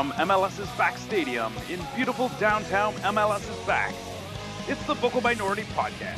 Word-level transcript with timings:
From 0.00 0.12
MLS's 0.12 0.70
back 0.78 0.96
stadium 0.96 1.52
in 1.68 1.78
beautiful 1.94 2.30
downtown 2.40 2.94
MLS's 3.02 3.66
back, 3.66 3.92
it's 4.66 4.82
the 4.86 4.94
Vocal 4.94 5.20
Minority 5.20 5.64
Podcast. 5.74 6.16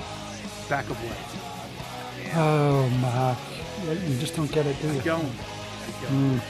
Back 0.68 0.88
of 0.88 0.96
what? 1.02 2.36
Oh, 2.36 2.88
Mark. 3.00 3.38
You 4.08 4.18
just 4.18 4.36
don't 4.36 4.52
get 4.52 4.66
it, 4.66 4.80
do 4.80 4.86
you? 4.86 5.00
Don't. 5.00 5.32
Mm. 6.04 6.40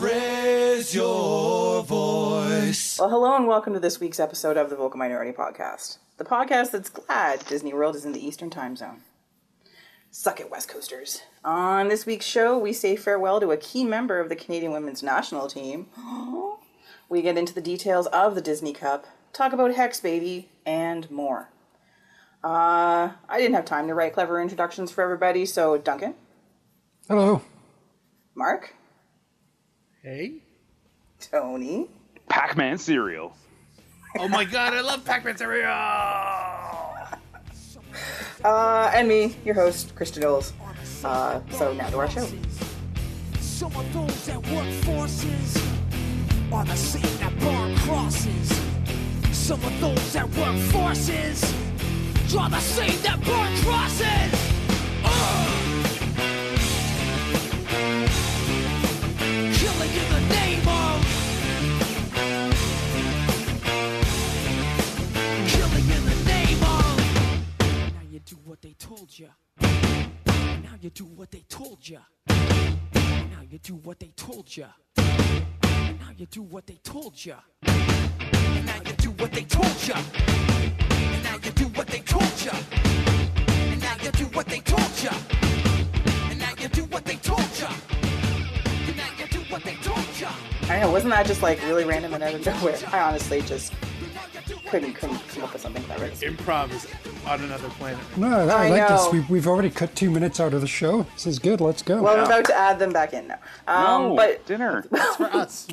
Raise 0.00 0.94
your 0.94 1.82
voice. 1.82 3.00
Well, 3.00 3.10
hello 3.10 3.34
and 3.34 3.48
welcome 3.48 3.72
to 3.74 3.80
this 3.80 3.98
week's 3.98 4.20
episode 4.20 4.56
of 4.56 4.70
the 4.70 4.76
Vocal 4.76 4.98
Minority 4.98 5.32
Podcast, 5.32 5.98
the 6.18 6.24
podcast 6.24 6.70
that's 6.70 6.88
glad 6.88 7.44
Disney 7.46 7.74
World 7.74 7.96
is 7.96 8.04
in 8.04 8.12
the 8.12 8.24
Eastern 8.24 8.48
Time 8.48 8.76
Zone. 8.76 9.00
Suck 10.14 10.40
it, 10.40 10.50
West 10.50 10.68
Coasters. 10.68 11.22
On 11.42 11.88
this 11.88 12.04
week's 12.04 12.26
show, 12.26 12.58
we 12.58 12.72
say 12.74 12.96
farewell 12.96 13.40
to 13.40 13.50
a 13.50 13.56
key 13.56 13.82
member 13.82 14.20
of 14.20 14.28
the 14.28 14.36
Canadian 14.36 14.70
women's 14.72 15.02
national 15.02 15.48
team. 15.48 15.86
We 17.08 17.20
get 17.20 17.36
into 17.36 17.52
the 17.52 17.60
details 17.60 18.06
of 18.06 18.34
the 18.34 18.40
Disney 18.40 18.72
Cup, 18.72 19.04
talk 19.34 19.52
about 19.52 19.74
Hex 19.74 20.00
Baby, 20.00 20.48
and 20.64 21.10
more. 21.10 21.50
Uh, 22.42 23.10
I 23.28 23.36
didn't 23.38 23.52
have 23.54 23.66
time 23.66 23.86
to 23.88 23.94
write 23.94 24.14
clever 24.14 24.40
introductions 24.40 24.90
for 24.90 25.04
everybody, 25.04 25.44
so 25.44 25.76
Duncan, 25.76 26.14
Hello. 27.08 27.42
Mark, 28.34 28.74
Hey. 30.02 30.36
Tony, 31.20 31.90
Pac 32.30 32.56
Man 32.56 32.78
cereal. 32.78 33.36
Oh 34.18 34.28
my 34.28 34.44
god, 34.46 34.72
I 34.72 34.80
love 34.80 35.04
Pac-Man 35.04 35.36
cereal. 35.36 35.68
Uh, 38.44 38.90
and 38.94 39.08
me, 39.08 39.36
your 39.44 39.54
host, 39.54 39.94
Kristen 39.94 40.22
Knowles. 40.22 40.52
Uh, 41.04 41.40
so 41.50 41.72
now 41.72 41.88
to 41.90 41.98
our 41.98 42.10
show. 42.10 42.26
Some 43.40 43.74
of 43.76 43.92
those 43.92 44.26
that 44.26 44.46
work 44.48 44.68
forces 44.84 45.62
are 46.52 46.64
the 46.64 46.76
same 46.76 47.18
that 47.18 47.38
burn 47.38 47.76
crosses. 47.78 48.48
Some 49.32 49.62
of 49.64 49.80
those 49.80 50.12
that 50.12 50.28
work 50.30 50.56
forces 50.70 51.54
draw 52.28 52.48
the 52.48 52.60
same 52.60 53.00
that 53.02 53.20
burn 53.24 53.56
crosses. 53.62 54.51
Do 68.32 68.38
what 68.46 68.62
they 68.62 68.72
told 68.78 69.10
you. 69.18 69.28
Now 69.60 70.76
you 70.80 70.88
do 70.88 71.04
what 71.04 71.30
they 71.30 71.44
told 71.50 71.86
you. 71.86 71.98
Now 72.28 73.42
you 73.50 73.58
do 73.58 73.74
what 73.74 74.00
they 74.00 74.10
told 74.16 74.56
you. 74.56 74.64
Now 74.96 76.12
you 76.16 76.24
do 76.24 76.40
what 76.40 76.66
they 76.66 76.78
told 76.82 77.26
you. 77.26 77.34
Now 77.66 78.80
you 78.86 78.92
do 78.96 79.10
what 79.10 79.32
they 79.32 79.42
told 79.42 79.86
you. 79.86 79.94
Now 81.22 81.36
you 81.44 81.50
do 81.50 81.66
what 81.76 81.88
they 81.88 81.98
told 82.00 82.42
you. 82.42 82.52
Now 83.82 83.98
you 84.00 84.10
do 84.12 84.24
what 84.24 84.46
they 84.46 84.60
told 84.60 85.02
you. 85.02 85.10
Now 86.38 86.54
you 86.58 86.68
do 86.68 86.84
what 86.84 87.04
they 87.04 87.16
told 87.16 87.50
you. 87.60 87.68
Now 88.96 89.10
you 89.18 89.26
do 89.26 89.40
what 89.50 89.62
they 89.62 89.74
told 89.74 90.08
you. 90.18 90.28
I 90.70 90.80
know, 90.80 90.90
wasn't 90.90 91.12
that 91.12 91.26
just 91.26 91.42
like 91.42 91.60
really 91.66 91.84
random 91.84 92.14
and 92.14 92.22
out 92.22 92.32
of 92.32 92.46
nowhere? 92.46 92.78
I 92.92 93.00
honestly 93.00 93.42
just 93.42 93.74
couldn't 94.72 94.94
couldn't 94.94 95.28
come 95.28 95.44
up 95.44 95.52
with 95.52 95.60
something 95.60 95.82
clever. 95.82 96.08
Improv 96.08 96.72
is 96.72 96.86
on 97.26 97.42
another 97.42 97.68
planet. 97.70 98.00
No, 98.16 98.48
I, 98.48 98.66
I 98.66 98.68
like 98.70 98.88
know. 98.88 98.96
this. 98.96 99.12
We've, 99.12 99.28
we've 99.28 99.46
already 99.46 99.68
cut 99.68 99.94
two 99.94 100.10
minutes 100.10 100.40
out 100.40 100.54
of 100.54 100.62
the 100.62 100.66
show. 100.66 101.02
This 101.12 101.26
is 101.26 101.38
good. 101.38 101.60
Let's 101.60 101.82
go. 101.82 102.02
Well, 102.02 102.16
I'm 102.16 102.24
about 102.24 102.46
to 102.46 102.54
add 102.54 102.78
them 102.78 102.90
back 102.90 103.12
in 103.12 103.28
now. 103.28 103.38
Um, 103.68 104.02
no, 104.08 104.16
but 104.16 104.46
dinner. 104.46 104.82
For 105.16 105.24
us. 105.24 105.68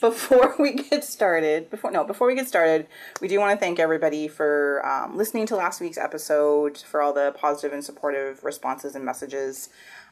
before 0.00 0.54
we 0.60 0.74
get 0.74 1.02
started, 1.02 1.68
before 1.68 1.90
no, 1.90 2.04
before 2.04 2.28
we 2.28 2.36
get 2.36 2.46
started, 2.46 2.86
we 3.20 3.26
do 3.26 3.40
want 3.40 3.58
to 3.58 3.58
thank 3.58 3.80
everybody 3.80 4.28
for 4.28 4.86
um, 4.86 5.16
listening 5.16 5.44
to 5.46 5.56
last 5.56 5.80
week's 5.80 5.98
episode, 5.98 6.78
for 6.78 7.02
all 7.02 7.12
the 7.12 7.34
positive 7.36 7.72
and 7.72 7.84
supportive 7.84 8.44
responses 8.44 8.94
and 8.94 9.04
messages 9.04 9.68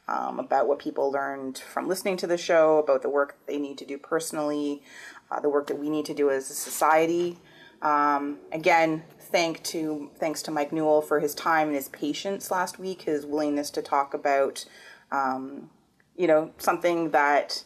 um, 0.09 0.41
about 0.41 0.67
what 0.67 0.81
people 0.81 1.13
learned 1.13 1.59
from 1.59 1.87
listening 1.87 2.17
to 2.17 2.27
the 2.27 2.37
show, 2.37 2.79
about 2.79 3.03
the 3.03 3.09
work 3.09 3.37
they 3.47 3.59
need 3.59 3.79
to 3.79 3.85
do 3.85 3.99
personally, 3.99 4.83
uh, 5.31 5.39
the 5.39 5.49
work 5.49 5.69
that 5.69 5.79
we 5.79 5.89
need 5.89 6.07
to 6.07 6.15
do 6.15 6.29
as 6.29 6.51
a 6.51 6.55
society. 6.55 7.39
Um, 7.87 8.39
again, 8.51 9.05
thank 9.21 9.63
to 9.65 10.11
thanks 10.19 10.43
to 10.43 10.51
Mike 10.51 10.73
Newell 10.73 11.01
for 11.01 11.21
his 11.21 11.37
time 11.37 11.69
and 11.69 11.77
his 11.77 11.89
patience 11.91 12.51
last 12.51 12.81
week, 12.81 13.03
his 13.03 13.25
willingness 13.25 13.71
to 13.71 13.81
talk 13.81 14.13
about, 14.13 14.65
um, 15.13 15.71
you 16.17 16.27
know, 16.27 16.51
something 16.59 17.11
that 17.11 17.63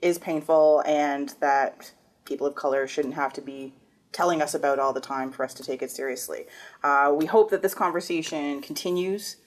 is 0.00 0.16
painful 0.18 0.84
and 0.86 1.34
that 1.40 1.92
people 2.24 2.46
of 2.46 2.54
color 2.54 2.86
shouldn't 2.86 3.14
have 3.14 3.32
to 3.32 3.40
be 3.40 3.74
telling 4.12 4.40
us 4.40 4.54
about 4.54 4.78
all 4.78 4.92
the 4.92 5.00
time 5.00 5.32
for 5.32 5.42
us 5.42 5.54
to 5.54 5.64
take 5.64 5.82
it 5.82 5.90
seriously. 5.90 6.46
Uh, 6.84 7.12
we 7.12 7.26
hope 7.26 7.50
that 7.50 7.62
this 7.62 7.74
conversation 7.74 8.62
continues 8.62 9.38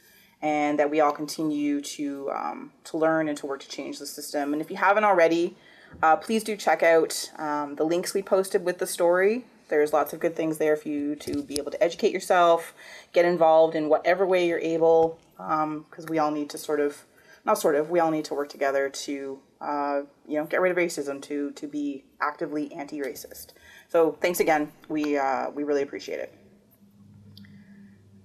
and 0.42 0.78
that 0.78 0.92
we 0.92 1.00
all 1.00 1.14
continue 1.14 1.80
to 1.80 2.30
um, 2.32 2.74
to 2.84 2.98
learn 2.98 3.30
and 3.30 3.38
to 3.38 3.46
work 3.46 3.62
to 3.62 3.70
change 3.70 4.00
the 4.00 4.06
system. 4.06 4.52
And 4.52 4.62
if 4.62 4.70
you 4.70 4.76
haven't 4.76 5.06
already, 5.06 5.56
uh, 6.04 6.18
please 6.18 6.44
do 6.44 6.58
check 6.58 6.84
out 6.84 7.32
um, 7.38 7.76
the 7.76 7.86
links 7.86 8.14
we 8.14 8.22
posted 8.22 8.66
with 8.66 8.80
the 8.80 8.88
story. 8.88 9.46
There's 9.68 9.94
lots 9.94 10.14
of 10.14 10.20
good 10.20 10.36
things 10.36 10.58
there 10.58 10.76
for 10.76 10.90
you 10.90 11.16
to 11.16 11.42
be 11.42 11.58
able 11.58 11.72
to 11.72 11.84
educate 11.84 12.12
yourself, 12.12 12.74
get 13.14 13.26
involved 13.26 13.76
in 13.76 13.90
whatever 13.90 14.26
way 14.26 14.48
you're 14.48 14.60
able, 14.60 15.20
because 15.38 16.06
we 16.08 16.20
all 16.20 16.32
need 16.32 16.50
to 16.52 16.58
sort 16.58 16.80
of, 16.80 17.04
not 17.46 17.58
sort 17.58 17.76
of, 17.76 17.90
we 17.90 18.00
all 18.00 18.12
need 18.12 18.26
to 18.26 18.34
work 18.34 18.50
together 18.50 18.90
to, 18.90 19.40
uh, 19.62 20.02
you 20.28 20.38
know, 20.38 20.46
get 20.46 20.62
rid 20.62 20.72
of 20.72 20.78
racism, 20.78 21.22
to 21.24 21.52
to 21.52 21.68
be 21.68 22.04
actively 22.22 22.72
anti-racist. 22.74 23.54
So 23.90 24.12
thanks 24.22 24.40
again. 24.40 24.72
We 24.88 25.18
uh, 25.18 25.50
we 25.50 25.64
really 25.64 25.82
appreciate 25.82 26.20
it. 26.20 26.34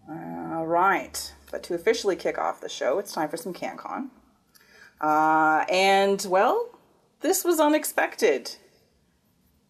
All 0.08 0.66
right, 0.66 1.32
but 1.50 1.62
to 1.64 1.74
officially 1.74 2.16
kick 2.16 2.36
off 2.36 2.60
the 2.60 2.68
show, 2.68 2.98
it's 2.98 3.12
time 3.12 3.28
for 3.28 3.36
some 3.36 3.54
CanCon. 3.54 4.10
Uh, 5.00 5.64
and 5.70 6.26
well, 6.28 6.78
this 7.20 7.44
was 7.44 7.60
unexpected. 7.60 8.56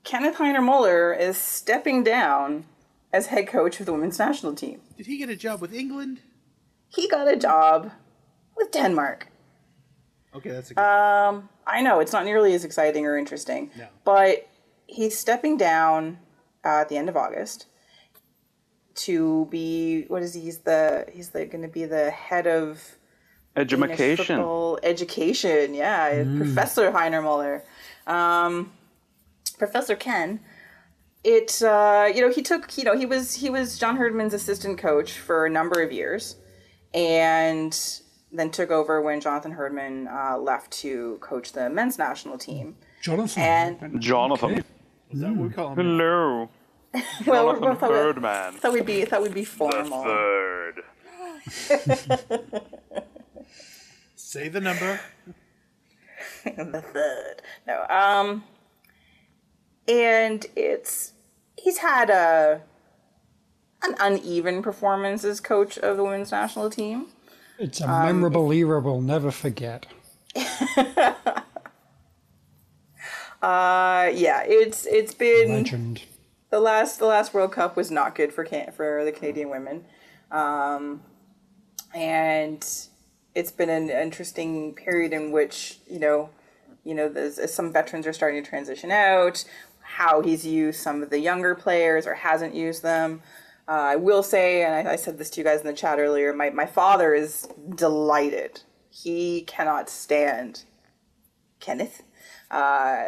Kenneth 0.04 0.36
Heiner-Møller 0.36 1.18
is 1.18 1.36
stepping 1.36 2.02
down 2.02 2.64
as 3.12 3.26
head 3.26 3.46
coach 3.48 3.80
of 3.80 3.86
the 3.86 3.92
women's 3.92 4.18
national 4.18 4.54
team. 4.54 4.80
Did 4.96 5.06
he 5.06 5.18
get 5.18 5.28
a 5.28 5.36
job 5.36 5.60
with 5.60 5.72
England? 5.74 6.20
He 6.88 7.08
got 7.08 7.28
a 7.28 7.36
job 7.36 7.90
with 8.56 8.70
Denmark. 8.72 9.28
Okay, 10.34 10.50
that's 10.50 10.70
a 10.70 10.74
good. 10.74 10.80
Um, 10.82 11.48
I 11.66 11.82
know 11.82 12.00
it's 12.00 12.12
not 12.12 12.24
nearly 12.24 12.54
as 12.54 12.64
exciting 12.64 13.04
or 13.06 13.16
interesting, 13.18 13.70
No. 13.76 13.86
but 14.04 14.48
he's 14.86 15.18
stepping 15.18 15.56
down 15.56 16.18
uh, 16.64 16.80
at 16.82 16.88
the 16.88 16.96
end 16.96 17.08
of 17.08 17.16
August 17.16 17.66
to 18.94 19.46
be 19.50 20.04
what 20.08 20.22
is 20.22 20.34
he? 20.34 20.40
He's 20.40 20.58
the 20.58 21.06
he's 21.12 21.30
the 21.30 21.46
going 21.46 21.62
to 21.62 21.68
be 21.68 21.84
the 21.84 22.10
head 22.10 22.46
of 22.46 22.96
Education. 23.56 24.16
football 24.36 24.78
education. 24.82 25.74
Yeah, 25.74 26.22
Professor 26.36 26.92
Heiner-Møller, 26.92 27.62
um, 28.06 28.72
Professor 29.60 29.94
Ken. 29.94 30.40
It 31.22 31.62
uh, 31.62 32.08
you 32.12 32.22
know 32.22 32.30
he 32.30 32.42
took 32.42 32.76
you 32.78 32.84
know 32.84 32.96
he 32.96 33.04
was 33.04 33.34
he 33.34 33.50
was 33.50 33.78
John 33.78 33.96
Herdman's 33.96 34.32
assistant 34.32 34.78
coach 34.78 35.12
for 35.12 35.44
a 35.44 35.50
number 35.50 35.82
of 35.82 35.92
years, 35.92 36.36
and 36.94 37.78
then 38.32 38.50
took 38.50 38.70
over 38.70 39.02
when 39.02 39.20
Jonathan 39.20 39.52
Herdman 39.52 40.08
uh, 40.08 40.38
left 40.38 40.70
to 40.82 41.18
coach 41.20 41.52
the 41.52 41.68
men's 41.68 41.98
national 41.98 42.38
team. 42.38 42.74
Jonathan. 43.02 43.78
And 43.82 44.00
Jonathan. 44.00 44.52
Okay. 44.52 44.62
Is 45.10 45.20
that 45.20 45.30
what 45.30 45.48
we 45.48 45.54
call 45.54 45.74
him? 45.74 45.76
Hello. 45.76 46.48
well, 47.26 47.52
Jonathan 47.52 47.68
we 47.68 47.76
thought, 47.76 47.90
we, 47.90 47.96
Birdman. 47.96 48.52
thought 48.54 48.72
we'd 48.72 48.86
be 48.86 49.04
thought 49.04 49.22
we'd 49.22 49.34
be 49.34 49.44
formal. 49.44 50.04
The 50.04 50.82
third. 51.52 53.04
Say 54.16 54.48
the 54.48 54.60
number. 54.60 55.00
the 56.44 56.82
third. 56.94 57.42
No. 57.66 57.86
Um 57.90 58.42
and 59.88 60.46
it's 60.56 61.12
he's 61.56 61.78
had 61.78 62.10
a 62.10 62.62
an 63.82 63.94
uneven 63.98 64.62
performance 64.62 65.24
as 65.24 65.40
coach 65.40 65.78
of 65.78 65.96
the 65.96 66.04
women's 66.04 66.30
national 66.32 66.68
team. 66.70 67.06
It's 67.58 67.80
a 67.80 67.86
memorable 67.86 68.50
era 68.52 68.80
we'll 68.80 69.00
never 69.00 69.30
forget. 69.30 69.86
Uh 73.42 74.10
yeah, 74.12 74.42
it's 74.46 74.84
it's 74.86 75.14
been 75.14 75.48
Legend. 75.62 76.02
the 76.50 76.60
last 76.60 76.98
the 76.98 77.06
last 77.06 77.32
World 77.32 77.52
Cup 77.52 77.74
was 77.74 77.90
not 77.90 78.14
good 78.14 78.32
for 78.34 78.44
can- 78.44 78.70
for 78.72 79.02
the 79.04 79.12
Canadian 79.12 79.48
women, 79.48 79.84
um, 80.30 81.02
and 81.94 82.62
it's 83.34 83.50
been 83.50 83.70
an 83.70 83.88
interesting 83.88 84.74
period 84.74 85.14
in 85.14 85.32
which 85.32 85.78
you 85.88 85.98
know, 85.98 86.28
you 86.84 86.92
know, 86.94 87.08
there's, 87.08 87.50
some 87.50 87.72
veterans 87.72 88.06
are 88.06 88.12
starting 88.12 88.42
to 88.44 88.48
transition 88.48 88.90
out. 88.90 89.42
How 90.00 90.22
he's 90.22 90.46
used 90.46 90.80
some 90.80 91.02
of 91.02 91.10
the 91.10 91.18
younger 91.18 91.54
players 91.54 92.06
or 92.06 92.14
hasn't 92.14 92.54
used 92.54 92.82
them. 92.82 93.22
Uh, 93.68 93.92
I 93.92 93.96
will 93.96 94.22
say, 94.22 94.64
and 94.64 94.88
I, 94.88 94.92
I 94.92 94.96
said 94.96 95.18
this 95.18 95.30
to 95.30 95.40
you 95.40 95.44
guys 95.44 95.60
in 95.60 95.66
the 95.66 95.74
chat 95.74 95.98
earlier. 95.98 96.32
My 96.32 96.50
my 96.50 96.66
father 96.66 97.14
is 97.14 97.46
delighted 97.74 98.62
he 98.90 99.42
cannot 99.42 99.88
stand 99.88 100.64
Kenneth. 101.60 102.02
Uh, 102.50 103.04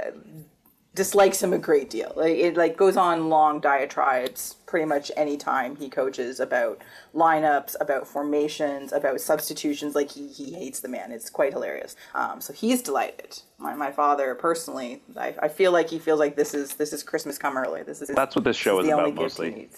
dislikes 0.94 1.42
him 1.42 1.52
a 1.52 1.58
great 1.58 1.88
deal. 1.88 2.12
Like 2.16 2.36
it 2.36 2.56
like 2.56 2.76
goes 2.76 2.96
on 2.96 3.28
long 3.30 3.60
diatribes 3.60 4.56
pretty 4.66 4.84
much 4.86 5.10
any 5.16 5.36
time 5.36 5.76
he 5.76 5.88
coaches 5.88 6.38
about 6.40 6.82
lineups, 7.14 7.76
about 7.80 8.06
formations, 8.06 8.92
about 8.92 9.20
substitutions. 9.20 9.94
Like 9.94 10.10
he, 10.10 10.28
he 10.28 10.52
hates 10.52 10.80
the 10.80 10.88
man. 10.88 11.10
It's 11.12 11.30
quite 11.30 11.52
hilarious. 11.52 11.96
Um, 12.14 12.40
so 12.40 12.52
he's 12.52 12.82
delighted. 12.82 13.40
My, 13.58 13.74
my 13.74 13.90
father 13.90 14.34
personally, 14.34 15.02
I, 15.16 15.34
I 15.42 15.48
feel 15.48 15.72
like 15.72 15.88
he 15.88 15.98
feels 15.98 16.18
like 16.18 16.36
this 16.36 16.52
is 16.54 16.74
this 16.74 16.92
is 16.92 17.02
Christmas 17.02 17.38
come 17.38 17.56
early. 17.56 17.82
This 17.82 18.02
is 18.02 18.08
That's 18.08 18.36
what 18.36 18.44
this 18.44 18.56
show 18.56 18.76
this 18.76 18.84
is 18.84 18.90
the 18.90 18.94
about 18.94 19.08
only 19.08 19.22
gift 19.22 19.38
he 19.38 19.50
mostly. 19.50 19.68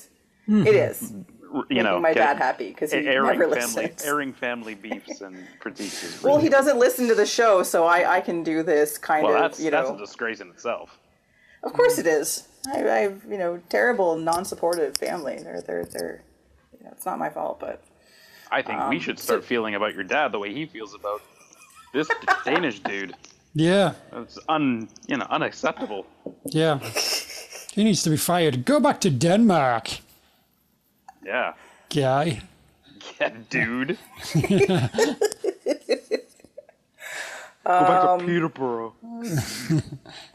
It 0.71 0.75
is 0.75 1.13
You 1.55 1.63
making 1.71 1.85
know, 1.85 2.01
my 2.01 2.13
dad 2.13 2.37
happy 2.37 2.71
because 2.71 2.91
he 2.91 3.07
airing 3.07 3.39
never 3.39 3.55
family, 3.55 3.85
listens. 3.85 4.03
airing 4.05 4.33
family 4.33 4.75
beefs 4.75 5.21
and 5.21 5.37
critiques. 5.61 6.03
Is 6.03 6.21
Well, 6.21 6.39
he 6.39 6.49
doesn't 6.49 6.81
listen 6.81 7.07
to 7.07 7.15
the 7.15 7.25
show, 7.27 7.63
so 7.63 7.85
I, 7.87 8.17
I 8.17 8.21
can 8.21 8.43
do 8.43 8.65
this 8.65 8.99
kind 8.99 9.25
Well, 9.25 9.37
of 9.37 9.41
that's 9.41 9.61
you 9.61 9.71
that's 9.71 9.89
know. 9.89 9.95
a 9.95 9.99
disgrace 9.99 10.41
in 10.41 10.49
itself. 10.51 10.99
Of 11.65 11.73
course 11.73 11.99
it 11.99 12.07
is. 12.07 12.47
I, 12.73 12.79
I 12.89 12.99
have, 13.07 13.23
you 13.29 13.39
know, 13.39 13.61
terrible, 13.69 14.17
non-supportive 14.17 14.97
family. 14.97 15.39
They're, 15.43 15.61
they're, 15.63 15.85
they're, 15.85 16.23
you 16.79 16.85
know, 16.85 16.91
it's 16.93 17.07
not 17.07 17.19
my 17.19 17.31
fault, 17.31 17.61
but 17.61 17.83
I 18.51 18.63
think 18.63 18.79
we 18.91 18.97
Um, 18.97 19.01
should 19.01 19.19
start 19.19 19.45
feeling 19.45 19.75
about 19.75 19.95
your 19.95 20.05
dad 20.05 20.33
the 20.33 20.39
way 20.39 20.53
he 20.53 20.67
feels 20.67 20.95
about 20.95 21.23
this 21.93 22.09
Danish 22.45 22.81
dude. 22.81 23.15
Yeah, 23.55 23.95
It's 24.13 24.39
un, 24.49 24.89
you 25.07 25.17
know, 25.17 25.27
unacceptable. 25.31 26.07
yeah. 26.45 26.79
He 27.75 27.83
needs 27.85 28.03
to 28.05 28.11
be 28.11 28.17
fired. 28.17 28.65
Go 28.65 28.79
back 28.81 29.01
to 29.01 29.11
Denmark, 29.11 29.89
Yeah, 31.25 31.55
guy. 31.91 32.43
yeah, 33.21 33.31
dude. 33.51 33.99
Go 34.35 35.17
Um, 37.67 37.87
back 37.87 38.19
to 38.19 38.25
Peterborough. 38.27 38.93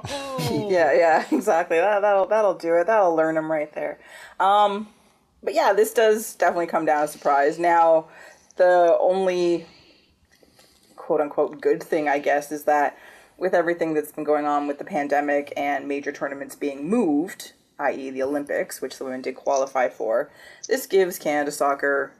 Pete. 0.00 0.70
yeah, 0.70 0.92
yeah, 0.92 1.24
exactly. 1.32 1.78
That, 1.78 2.00
that'll, 2.00 2.26
that'll 2.26 2.54
do 2.54 2.74
it. 2.74 2.86
That'll 2.86 3.14
learn 3.14 3.34
them 3.34 3.50
right 3.50 3.72
there. 3.72 3.98
Um, 4.40 4.88
but 5.42 5.54
yeah, 5.54 5.72
this 5.72 5.92
does 5.92 6.34
definitely 6.34 6.66
come 6.66 6.84
down 6.84 7.04
as 7.04 7.10
a 7.10 7.18
surprise. 7.18 7.58
Now, 7.58 8.08
the 8.56 8.96
only 9.00 9.66
quote 10.96 11.20
unquote 11.20 11.60
good 11.60 11.82
thing, 11.82 12.08
I 12.08 12.18
guess, 12.18 12.50
is 12.50 12.64
that 12.64 12.98
with 13.38 13.54
everything 13.54 13.94
that's 13.94 14.12
been 14.12 14.24
going 14.24 14.46
on 14.46 14.66
with 14.66 14.78
the 14.78 14.84
pandemic 14.84 15.52
and 15.56 15.86
major 15.86 16.10
tournaments 16.10 16.56
being 16.56 16.88
moved, 16.88 17.52
i.e., 17.78 18.10
the 18.10 18.22
Olympics, 18.22 18.80
which 18.80 18.98
the 18.98 19.04
women 19.04 19.22
did 19.22 19.36
qualify 19.36 19.88
for, 19.88 20.30
this 20.68 20.86
gives 20.86 21.18
Canada 21.18 21.52
soccer, 21.52 22.12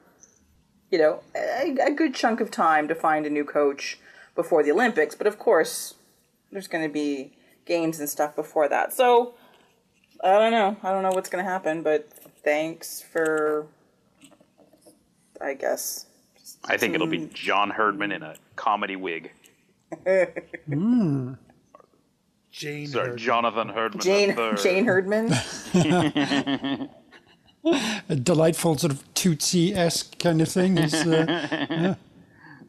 you 0.90 0.98
know, 0.98 1.20
a, 1.34 1.74
a 1.86 1.90
good 1.90 2.14
chunk 2.14 2.40
of 2.40 2.50
time 2.50 2.86
to 2.86 2.94
find 2.94 3.26
a 3.26 3.30
new 3.30 3.44
coach 3.44 3.98
before 4.34 4.62
the 4.62 4.70
Olympics. 4.70 5.14
But 5.14 5.26
of 5.26 5.38
course, 5.38 5.94
there's 6.52 6.68
going 6.68 6.86
to 6.86 6.92
be 6.92 7.32
games 7.66 7.98
and 8.00 8.08
stuff 8.08 8.34
before 8.34 8.68
that. 8.68 8.92
So, 8.94 9.34
I 10.24 10.38
don't 10.38 10.52
know. 10.52 10.76
I 10.82 10.92
don't 10.92 11.02
know 11.02 11.10
what's 11.10 11.28
going 11.28 11.44
to 11.44 11.50
happen, 11.50 11.82
but 11.82 12.08
thanks 12.42 13.02
for, 13.02 13.66
I 15.40 15.54
guess, 15.54 16.06
I 16.64 16.76
think 16.76 16.94
it'll 16.94 17.06
Hmm. 17.06 17.10
be 17.26 17.30
John 17.34 17.70
Herdman 17.70 18.12
in 18.12 18.22
a 18.22 18.36
comedy 18.56 18.96
wig. 18.96 19.30
Jane. 22.50 22.86
Sorry, 22.86 23.08
Hurd. 23.10 23.18
Jonathan 23.18 23.68
Herdman. 23.68 24.00
Jane 24.00 24.34
Jane 24.56 24.84
Herdman. 24.86 25.30
A 28.08 28.14
delightful 28.14 28.78
sort 28.78 28.92
of 28.92 29.02
Tootsie 29.14 29.74
esque 29.74 30.18
kind 30.20 30.40
of 30.40 30.48
thing. 30.48 30.78
Is, 30.78 30.94
uh, 30.94 31.96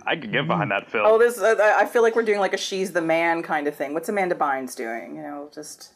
I 0.08 0.16
could 0.16 0.32
get 0.32 0.48
behind 0.48 0.72
that 0.72 0.90
film. 0.90 1.06
Oh, 1.06 1.18
this. 1.20 1.38
Uh, 1.38 1.56
I 1.78 1.86
feel 1.86 2.02
like 2.02 2.16
we're 2.16 2.24
doing 2.24 2.40
like 2.40 2.54
a 2.54 2.58
she's 2.58 2.94
the 2.94 3.02
man 3.02 3.44
kind 3.44 3.68
of 3.68 3.76
thing. 3.76 3.94
What's 3.94 4.08
Amanda 4.10 4.36
Bynes 4.36 4.76
doing? 4.76 5.16
You 5.16 5.22
know, 5.22 5.50
just 5.54 5.94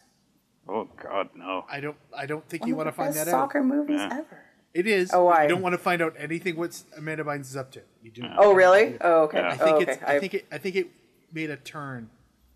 oh 0.67 0.87
God, 1.01 1.29
no. 1.35 1.65
I 1.69 1.79
don't. 1.79 1.97
I 2.15 2.25
don't 2.25 2.47
think 2.49 2.65
you 2.65 2.75
want 2.75 2.87
to 2.87 2.91
find 2.91 3.13
best 3.13 3.25
that 3.25 3.31
soccer 3.31 3.59
out. 3.59 3.65
movies 3.65 3.99
Yeah. 3.99 4.09
ever. 4.19 4.39
It 4.73 4.87
is. 4.87 5.11
Oh, 5.13 5.17
but 5.19 5.25
why? 5.25 5.43
You 5.43 5.49
don't 5.49 5.61
want 5.61 5.73
to 5.73 5.77
find 5.77 6.01
out 6.01 6.13
anything 6.17 6.55
what 6.55 6.81
Amanda 6.97 7.23
Bynes 7.23 7.41
is 7.41 7.55
up 7.57 7.71
to. 7.73 7.81
You 8.03 8.11
do. 8.11 8.23
Oh, 8.37 8.53
really? 8.53 8.97
Oh, 9.01 9.23
okay. 9.23 9.39
Yeah. 9.39 9.47
I 9.49 9.57
think 9.57 9.69
oh, 9.69 9.75
okay. 9.81 9.91
it's. 9.93 10.03
I 10.03 10.19
think 10.19 10.33
it. 10.33 10.45
I 10.51 10.57
think 10.57 10.75
it 10.75 10.87
made 11.33 11.49
a 11.49 11.57
turn. 11.57 12.09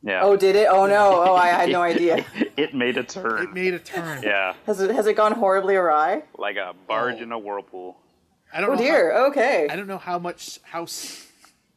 Yeah. 0.04 0.22
Oh, 0.24 0.36
did 0.38 0.56
it? 0.56 0.68
Oh 0.69 0.86
no! 0.86 1.24
Oh, 1.25 1.36
I 1.36 1.48
had 1.48 1.69
no 1.69 1.81
idea. 1.94 2.24
it 2.57 2.75
made 2.75 2.98
a 2.98 3.04
turn. 3.04 3.44
It 3.44 3.54
made 3.54 3.74
a 3.74 3.80
turn. 3.80 4.22
yeah, 4.24 4.54
Has 4.68 4.80
it 4.80 4.92
has 4.92 5.07
it 5.07 5.16
gone 5.16 5.31
horribly 5.31 5.75
awry? 5.75 6.24
like 6.38 6.57
a 6.57 6.74
barge 6.88 7.16
Oh. 7.19 7.24
in 7.24 7.31
a 7.31 7.40
whirlpool. 7.40 7.98
I 8.54 8.62
don't 8.62 8.69
Oh 8.69 8.74
know. 8.75 8.81
dear. 8.81 9.12
How, 9.13 9.25
Okay. 9.28 9.68
I 9.69 9.75
don't 9.75 9.88
know 9.88 9.98
how 9.98 10.19
much 10.19 10.60
how. 10.63 10.86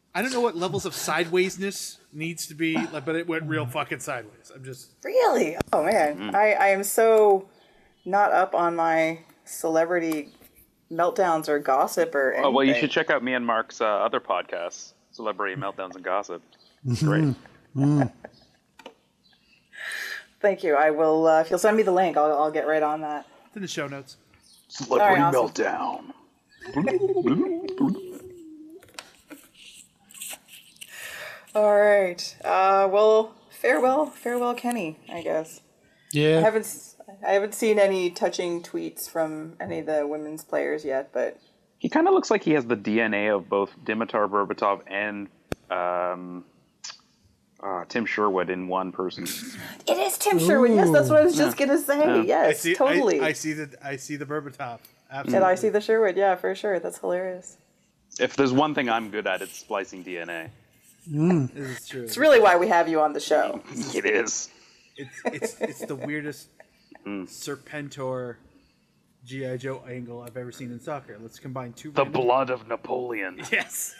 S- 0.09 0.15
I 0.15 0.21
don't 0.21 0.33
know 0.33 0.41
what 0.41 0.55
levels 0.55 0.85
of 0.85 0.93
sidewaysness 0.93 1.97
needs 2.13 2.47
to 2.47 2.55
be, 2.55 2.75
but 2.75 3.15
it 3.15 3.27
went 3.27 3.43
real 3.43 3.65
mm. 3.65 3.71
fucking 3.71 3.99
sideways. 3.99 4.51
I'm 4.53 4.63
just. 4.63 4.91
Really? 5.03 5.57
Oh 5.73 5.83
man, 5.83 6.17
mm. 6.17 6.35
I 6.35 6.53
I 6.53 6.67
am 6.67 6.83
so 6.83 7.47
not 8.05 8.31
up 8.31 8.55
on 8.55 8.75
my 8.75 9.19
celebrity 9.45 10.29
meltdowns 10.91 11.47
or 11.47 11.59
gossip 11.59 12.15
or 12.15 12.31
anything. 12.31 12.45
Oh 12.45 12.51
well, 12.51 12.65
you 12.65 12.73
should 12.75 12.91
check 12.91 13.09
out 13.09 13.23
me 13.23 13.33
and 13.33 13.45
Mark's 13.45 13.81
uh, 13.81 13.85
other 13.85 14.19
podcasts, 14.19 14.93
Celebrity 15.11 15.55
mm. 15.55 15.63
Meltdowns 15.63 15.95
and 15.95 16.03
Gossip. 16.03 16.41
It's 16.87 17.03
great. 17.03 17.35
Thank 20.41 20.63
you. 20.63 20.75
I 20.75 20.91
will. 20.91 21.27
Uh, 21.27 21.41
if 21.41 21.49
you'll 21.49 21.59
send 21.59 21.75
me 21.75 21.83
the 21.83 21.91
link, 21.91 22.15
I'll 22.17 22.31
I'll 22.37 22.51
get 22.51 22.67
right 22.67 22.83
on 22.83 23.01
that. 23.01 23.27
It's 23.47 23.55
in 23.55 23.61
the 23.61 23.67
show 23.67 23.87
notes. 23.87 24.17
Celebrity 24.69 25.21
All 25.21 25.31
right, 25.31 25.53
Meltdown. 25.53 26.13
All 31.59 31.77
right. 31.77 32.35
Uh, 32.43 32.87
well, 32.89 33.35
farewell, 33.49 34.05
farewell, 34.05 34.53
Kenny. 34.53 34.97
I 35.11 35.21
guess. 35.21 35.59
Yeah. 36.13 36.37
I 36.37 36.41
haven't 36.41 36.61
s- 36.61 36.95
I 37.27 37.31
haven't 37.31 37.53
seen 37.53 37.79
any 37.79 38.11
touching 38.11 38.61
tweets 38.63 39.09
from 39.09 39.57
any 39.59 39.79
of 39.79 39.87
the 39.87 40.07
women's 40.07 40.43
players 40.43 40.85
yet, 40.85 41.11
but 41.11 41.37
He 41.79 41.89
kind 41.89 42.07
of 42.07 42.13
looks 42.13 42.31
like 42.31 42.43
he 42.43 42.51
has 42.53 42.65
the 42.65 42.77
DNA 42.77 43.35
of 43.35 43.49
both 43.49 43.71
Dimitar 43.83 44.29
Berbatov 44.29 44.81
and 44.87 45.27
um, 45.69 46.45
uh, 47.61 47.83
Tim 47.89 48.05
Sherwood 48.05 48.49
in 48.49 48.67
one 48.69 48.91
person. 48.93 49.23
it 49.25 49.97
is 49.97 50.17
Tim 50.17 50.39
Sherwood. 50.39 50.71
Yes, 50.71 50.91
that's 50.91 51.09
what 51.09 51.19
I 51.19 51.23
was 51.25 51.35
just 51.35 51.57
gonna 51.57 51.77
say. 51.77 52.01
I 52.01 52.21
Yes, 52.21 52.61
see. 52.61 52.73
totally. 52.75 53.19
I, 53.19 53.27
I 53.27 53.33
see 53.33 53.51
the. 53.53 53.75
I 53.83 53.97
see 53.97 54.15
the 54.15 54.25
Berbatov. 54.25 54.79
and 55.09 55.19
Absolutely. 55.19 55.47
I 55.49 55.55
see 55.55 55.69
the 55.69 55.81
Sherwood. 55.81 56.15
Yeah, 56.15 56.35
for 56.35 56.55
sure. 56.55 56.79
That's 56.79 56.99
hilarious. 56.99 57.57
if 58.19 58.35
there's 58.37 58.53
one 58.53 58.73
thing 58.75 58.87
I'm 58.89 59.09
good 59.11 59.27
at, 59.27 59.41
it's 59.41 59.59
splicing 59.59 60.03
DNA. 60.05 60.49
Mm. 61.11 61.53
This 61.53 61.79
is 61.81 61.87
true. 61.87 62.03
It's 62.03 62.17
really 62.17 62.39
why 62.39 62.55
we 62.57 62.67
have 62.67 62.87
you 62.87 63.01
on 63.01 63.13
the 63.13 63.19
show. 63.19 63.61
It 63.95 64.05
is. 64.05 64.49
It's 64.95 65.21
it's 65.25 65.61
it's 65.61 65.85
the 65.85 65.95
weirdest 65.95 66.49
mm. 67.05 67.27
Serpentor 67.27 68.35
GI 69.25 69.57
Joe 69.57 69.83
angle 69.89 70.21
I've 70.21 70.37
ever 70.37 70.51
seen 70.51 70.71
in 70.71 70.79
soccer. 70.79 71.17
Let's 71.21 71.39
combine 71.39 71.73
two. 71.73 71.91
The 71.91 72.03
random- 72.03 72.21
blood 72.21 72.49
of 72.49 72.67
Napoleon. 72.67 73.41
Yes. 73.51 73.95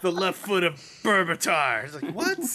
the 0.00 0.10
left 0.10 0.38
foot 0.38 0.64
of 0.64 0.74
Berbatov. 1.04 1.84
It's 1.84 1.94
like 2.02 2.14
what? 2.14 2.38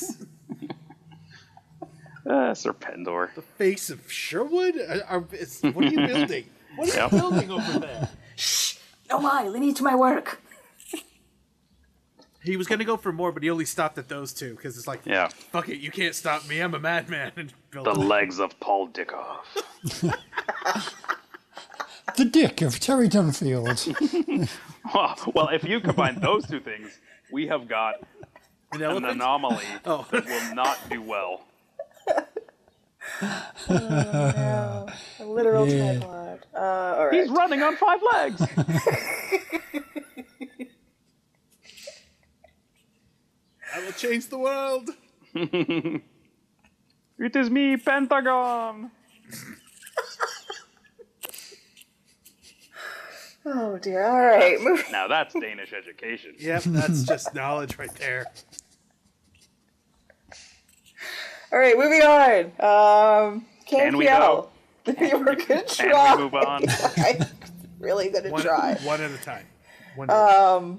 Ah, 2.30 2.48
uh, 2.50 2.54
Serpentor. 2.54 3.34
the 3.36 3.42
face 3.42 3.90
of 3.90 4.12
Sherwood? 4.12 4.76
Uh, 4.78 4.96
are, 5.08 5.20
are, 5.20 5.26
it's, 5.32 5.64
what 5.64 5.78
are 5.86 5.88
you 5.88 6.06
building? 6.08 6.44
What 6.76 6.90
are 6.90 6.92
you 6.94 6.98
Yep. 7.04 7.12
building 7.12 7.52
over 7.52 7.80
there? 7.80 8.10
Shh! 8.36 8.76
Oh 9.10 9.20
my, 9.20 9.48
leave 9.48 9.62
me 9.62 9.74
to 9.74 9.82
my 9.82 9.96
work. 9.96 10.42
He 12.48 12.58
was 12.58 12.68
gonna 12.68 12.84
go 12.86 12.98
for 12.98 13.12
more, 13.12 13.32
but 13.32 13.44
he 13.44 13.50
only 13.50 13.66
stopped 13.66 13.98
at 13.98 14.08
those 14.10 14.34
two 14.34 14.56
because 14.56 14.78
it's 14.78 14.88
like, 14.88 15.02
Yeah. 15.06 15.28
fuck 15.28 15.70
it, 15.70 15.78
you 15.78 15.92
can't 15.92 16.16
stop 16.16 16.48
me. 16.48 16.60
I'm 16.60 16.74
a 16.74 16.80
madman. 16.80 17.32
And 17.36 17.54
The 17.72 17.92
it. 17.92 17.98
legs 17.98 18.40
of 18.40 18.60
Paul 18.60 18.90
Dickov. 18.90 19.44
The 22.16 22.24
dick 22.26 22.62
of 22.62 22.80
Terry 22.80 23.10
Dunfield. 23.10 24.50
well, 25.36 25.50
if 25.50 25.64
you 25.66 25.80
combine 25.82 26.20
those 26.22 26.48
two 26.48 26.60
things, 26.62 26.98
we 27.32 27.46
have 27.48 27.68
got 27.68 27.96
an 28.72 28.82
an 28.82 29.04
anomaly 29.06 29.66
Oh. 29.86 30.08
that 30.12 30.26
will 30.26 30.56
not 30.56 30.80
do 30.90 31.02
well. 31.02 31.44
A 33.70 34.86
literal 35.26 35.68
Yeah. 35.68 35.98
tripod. 36.00 36.46
Uh, 36.56 36.60
all 36.60 37.06
right. 37.08 37.14
He's 37.14 37.30
running 37.30 37.62
on 37.62 37.76
five 37.76 38.00
legs. 38.14 38.42
I 43.78 43.86
will 43.86 43.92
change 43.92 44.28
the 44.30 44.40
world. 44.40 44.90
it 45.36 46.02
is 47.36 47.50
me, 47.50 47.78
Pentagon. 47.78 48.92
Oh 53.50 53.78
dear. 53.78 54.04
All 54.06 54.20
right. 54.26 54.60
Move. 54.60 54.84
Now 54.92 55.08
that's 55.08 55.34
Danish 55.34 55.72
education. 55.72 56.36
Yep, 56.40 56.64
that's 56.64 57.04
just 57.04 57.34
knowledge 57.34 57.78
right 57.78 57.94
there. 57.96 58.26
All 61.54 61.58
right. 61.58 61.78
Moving 61.78 62.02
on. 62.02 62.46
Um, 62.60 63.46
Can 63.66 63.96
we 63.96 64.06
KPL. 64.08 64.50
you 65.00 65.18
were 65.18 65.24
gonna 65.36 65.64
Can 65.64 65.66
try. 65.66 66.16
we 66.18 66.24
move 66.24 66.34
on? 66.34 66.66
I'm 66.98 67.26
really 67.80 68.10
gonna 68.10 68.32
One, 68.32 68.42
try. 68.42 68.76
one 68.84 69.00
at 69.00 69.12
a 69.12 69.18
time. 69.24 69.46
Wonder. 69.96 70.78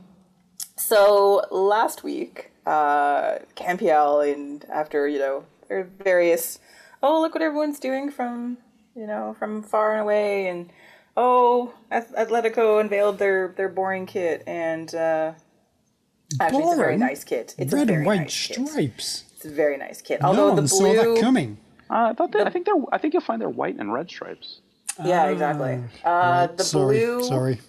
So 0.77 1.47
last 1.51 2.05
week, 2.05 2.51
uh, 2.69 3.39
CanPL 3.57 4.33
and 4.33 4.65
after 4.71 5.09
you 5.09 5.19
know 5.19 5.45
their 5.69 5.85
various, 6.05 6.59
oh 7.03 7.21
look 7.21 7.35
what 7.35 7.43
everyone's 7.43 7.79
doing 7.81 8.11
from 8.11 8.59
you 8.95 9.07
know 9.07 9.35
from 9.39 9.63
far 9.63 9.93
and 9.93 10.03
away, 10.03 10.49
and 10.49 10.71
oh 11.17 11.73
Ath- 11.91 12.15
Atletico 12.15 12.81
unveiled 12.81 13.19
their 13.19 13.55
their 13.57 13.69
boring 13.69 14.07
kit, 14.07 14.43
and 14.47 14.95
uh, 14.95 15.33
actually 16.41 16.63
it's 16.65 16.73
a 16.73 16.77
very 16.77 16.97
Boring? 16.97 17.01
nice 17.01 17.25
kit. 17.25 17.55
It's 17.59 17.73
a 17.73 17.77
Red 17.77 17.87
very 17.89 17.97
and 17.99 18.07
white 18.07 18.21
nice 18.21 18.47
kit. 18.49 18.69
stripes. 18.69 19.25
It's 19.37 19.45
a 19.45 19.51
very 19.51 19.77
nice 19.77 20.03
kit. 20.03 20.21
No 20.21 20.29
Although 20.29 20.53
one 20.55 20.63
the 20.63 20.69
saw 20.69 20.93
that 20.93 21.21
coming. 21.21 21.59
Uh, 21.91 22.09
I 22.11 22.13
thought 22.13 22.33
they, 22.33 22.43
I 22.43 22.51
think 22.51 22.67
they're 22.67 22.83
I 22.93 22.99
think 22.99 23.15
you'll 23.15 23.23
find 23.23 23.41
they're 23.41 23.49
white 23.49 23.77
and 23.79 23.93
red 23.93 24.11
stripes. 24.11 24.61
yeah, 25.05 25.29
exactly. 25.31 25.81
Uh, 26.05 26.49
the 26.49 26.65
sorry, 26.65 26.99
blue 26.99 27.23
sorry. 27.25 27.61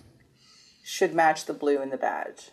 should 0.83 1.13
match 1.13 1.45
the 1.45 1.53
blue 1.53 1.81
in 1.81 1.89
the 1.89 1.97
badge, 1.97 2.49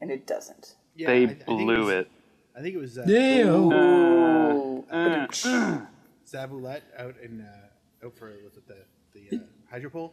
and 0.00 0.10
it 0.10 0.26
doesn't. 0.26 0.74
Yeah, 0.96 1.06
they 1.08 1.20
I- 1.22 1.24
I 1.24 1.28
think 1.34 1.46
blew 1.46 1.84
was- 1.86 1.94
it. 1.94 2.10
I 2.56 2.62
think 2.62 2.74
it 2.74 2.78
was 2.78 2.98
uh, 2.98 3.04
Yeah. 3.06 3.46
Ooh. 3.46 4.84
Zabulet 6.26 6.80
out 6.98 7.14
in 7.22 7.40
uh, 7.40 8.06
out 8.06 8.16
for 8.16 8.26
was 8.44 8.56
it 8.56 8.66
the 8.66 8.76
the 9.12 9.36
uh, 9.38 9.40
hydropole. 9.76 10.12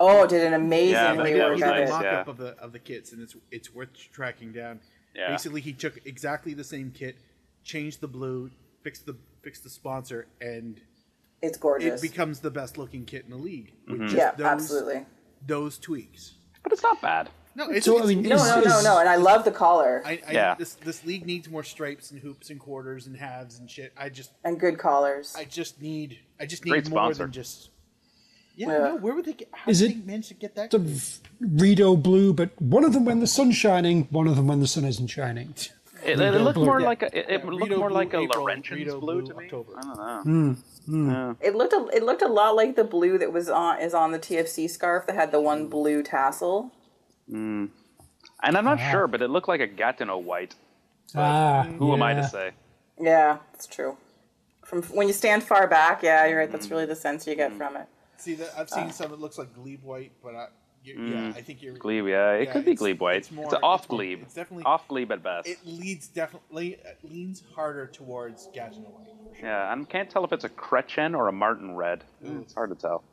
Oh, 0.00 0.26
did 0.26 0.44
an 0.44 0.54
amazingly 0.54 1.16
but 1.16 1.36
yeah, 1.36 1.36
it 1.36 1.38
work 1.50 1.52
was 1.54 1.62
at 1.62 1.74
He 1.74 1.80
did 1.80 1.80
nice, 1.80 1.80
a 1.80 1.82
it. 1.82 1.90
mock 1.90 2.02
yeah. 2.04 2.20
up 2.20 2.28
of 2.28 2.36
the 2.38 2.48
of 2.58 2.72
the 2.72 2.78
kits, 2.78 3.12
and 3.12 3.22
it's 3.22 3.36
it's 3.50 3.72
worth 3.74 3.92
tracking 4.12 4.52
down. 4.52 4.80
Yeah. 5.14 5.28
Basically, 5.30 5.60
he 5.60 5.72
took 5.72 5.98
exactly 6.06 6.54
the 6.54 6.64
same 6.64 6.90
kit, 6.90 7.16
changed 7.64 8.00
the 8.00 8.08
blue, 8.08 8.50
fixed 8.82 9.06
the 9.06 9.16
fixed 9.42 9.62
the 9.64 9.70
sponsor, 9.70 10.26
and 10.40 10.80
It's 11.42 11.58
gorgeous. 11.58 12.02
it 12.02 12.10
becomes 12.10 12.40
the 12.40 12.50
best 12.50 12.78
looking 12.78 13.04
kit 13.04 13.24
in 13.24 13.30
the 13.30 13.36
league. 13.36 13.72
With 13.88 14.02
just 14.02 14.16
yeah, 14.16 14.30
those, 14.32 14.46
absolutely. 14.46 15.06
Those 15.46 15.78
tweaks. 15.78 16.34
But 16.62 16.72
it's 16.72 16.82
not 16.82 17.00
bad. 17.02 17.28
No, 17.54 17.68
it's, 17.68 17.84
So, 17.84 17.94
I 17.98 18.04
it's- 18.04 18.08
mean, 18.08 18.22
No, 18.22 18.36
Is- 18.36 18.42
no, 18.48 18.60
no, 18.60 18.82
no, 18.82 18.98
and 18.98 19.08
I 19.08 19.16
love 19.16 19.44
the 19.44 19.50
collar 19.50 20.02
I, 20.04 20.20
I, 20.26 20.32
Yeah. 20.32 20.54
this 20.58 20.74
this 20.74 21.04
league 21.04 21.26
needs 21.26 21.48
more 21.48 21.62
stripes 21.62 22.10
and 22.10 22.20
hoops 22.20 22.48
and 22.50 22.58
quarters 22.58 23.06
and 23.06 23.16
halves 23.16 23.58
and 23.58 23.70
shit. 23.70 23.92
I 23.96 24.08
just 24.08 24.30
and 24.44 24.58
good 24.58 24.78
collars. 24.78 25.34
I 25.36 25.44
just 25.44 25.80
need 25.82 26.18
I 26.40 26.46
just 26.46 26.64
need 26.64 26.70
Great 26.70 26.88
more 26.88 26.98
sponsor. 27.04 27.24
than 27.24 27.32
just. 27.32 27.68
Yeah, 28.54 28.68
Yeah. 28.68 28.78
no, 28.78 28.96
where 28.96 29.14
would 29.14 29.24
they 29.24 29.32
get? 29.34 29.48
How 29.52 29.70
Is 29.70 29.78
did 29.80 29.90
it 29.90 29.94
they 30.06 30.12
manage 30.12 30.28
to 30.28 30.34
get 30.34 30.54
that? 30.56 30.70
The 30.70 30.78
v- 30.78 31.20
Rideau 31.40 31.96
blue, 31.96 32.32
but 32.34 32.50
one 32.60 32.84
of 32.84 32.92
them 32.92 33.04
when 33.06 33.20
the 33.20 33.26
sun's 33.26 33.56
shining, 33.56 34.08
one 34.10 34.26
of 34.26 34.36
them 34.36 34.46
when 34.46 34.60
the 34.60 34.66
sun 34.66 34.84
isn't 34.84 35.08
shining. 35.08 35.54
It, 36.04 36.18
it 36.18 36.32
looked 36.40 36.56
blue. 36.56 36.64
more 36.66 36.80
Yeah. 36.80 36.86
like 36.88 37.02
a 37.04 37.06
it, 37.06 37.14
it 37.14 37.26
Yeah, 37.44 37.50
looked 37.50 37.62
Rideau 37.62 37.78
more 37.78 37.88
blue 37.90 37.94
like 37.96 38.12
a 38.12 38.18
April, 38.22 38.40
Laurentian's 38.42 38.78
Rideau 38.80 38.98
blue, 39.00 39.22
blue 39.22 39.32
to 39.32 39.38
me. 39.38 39.44
October. 39.44 39.72
I 39.78 39.80
don't 39.82 39.96
know. 39.96 40.22
Hmm, 40.24 40.52
hmm. 40.86 41.32
It 41.40 41.54
looked 41.54 41.72
a, 41.74 41.86
it 41.94 42.02
looked 42.02 42.22
a 42.22 42.26
lot 42.28 42.56
like 42.56 42.74
the 42.74 42.82
blue 42.82 43.18
that 43.18 43.32
was 43.32 43.48
on 43.48 43.80
is 43.80 43.94
on 43.94 44.10
the 44.10 44.18
TFC 44.18 44.68
scarf 44.68 45.06
that 45.06 45.14
had 45.14 45.30
the 45.30 45.40
one 45.40 45.68
blue 45.68 46.02
tassel. 46.02 46.72
Mm. 47.30 47.70
And 48.42 48.56
I'm 48.56 48.64
not 48.64 48.80
ah. 48.80 48.90
sure, 48.90 49.06
but 49.06 49.22
it 49.22 49.28
looked 49.28 49.48
like 49.48 49.60
a 49.60 49.66
Gatineau 49.66 50.18
white. 50.18 50.54
Ah, 51.14 51.64
Who 51.78 51.92
am 51.92 52.02
I 52.02 52.14
to 52.14 52.26
say? 52.26 52.52
Yeah, 53.00 53.38
it's 53.54 53.66
true. 53.66 53.96
From 54.64 54.82
when 54.84 55.06
you 55.06 55.12
stand 55.12 55.42
far 55.42 55.66
back, 55.66 56.02
yeah, 56.02 56.26
you're 56.26 56.38
right. 56.38 56.50
That's 56.50 56.68
mm. 56.68 56.72
really 56.72 56.86
the 56.86 56.96
sense 56.96 57.26
you 57.26 57.34
get 57.34 57.52
mm. 57.52 57.58
from 57.58 57.76
it. 57.76 57.86
See 58.16 58.34
that 58.34 58.54
I've 58.56 58.70
seen 58.70 58.86
ah. 58.86 58.90
some 58.90 59.10
that 59.10 59.20
looks 59.20 59.38
like 59.38 59.52
glebe 59.54 59.82
white, 59.82 60.12
but 60.22 60.34
I, 60.34 60.46
you, 60.84 61.00
yeah, 61.00 61.32
I 61.36 61.42
think 61.42 61.62
you're 61.62 61.74
Glebe, 61.74 62.08
yeah, 62.08 62.32
it 62.32 62.46
Yeah, 62.46 62.52
could 62.52 62.64
be 62.64 62.72
it's- 62.72 62.78
glebe 62.78 63.00
white. 63.00 63.16
it's 63.18 63.28
It's, 63.28 63.36
more- 63.36 63.44
it's 63.44 63.54
off 63.62 63.88
more- 63.88 63.98
glebe. 63.98 64.22
it's 64.22 64.34
definitely- 64.34 64.64
off 64.64 64.88
glebe 64.88 65.12
at 65.12 65.22
best. 65.22 65.48
It 65.48 65.58
leads 65.64 66.08
definitely 66.08 66.74
it 66.74 66.98
leans 67.04 67.42
harder 67.54 67.86
towards 67.86 68.48
Gatineau 68.52 68.88
white. 68.88 69.38
Sure. 69.38 69.48
yeah, 69.48 69.72
I 69.72 69.84
can't 69.84 70.10
tell 70.10 70.24
if 70.24 70.32
it's 70.32 70.44
a 70.44 70.48
Chrétien 70.48 71.16
or 71.16 71.28
a 71.28 71.32
Martin 71.32 71.76
red. 71.76 72.04
It's 72.22 72.54
hard 72.54 72.70
to 72.70 72.76
tell. 72.76 73.04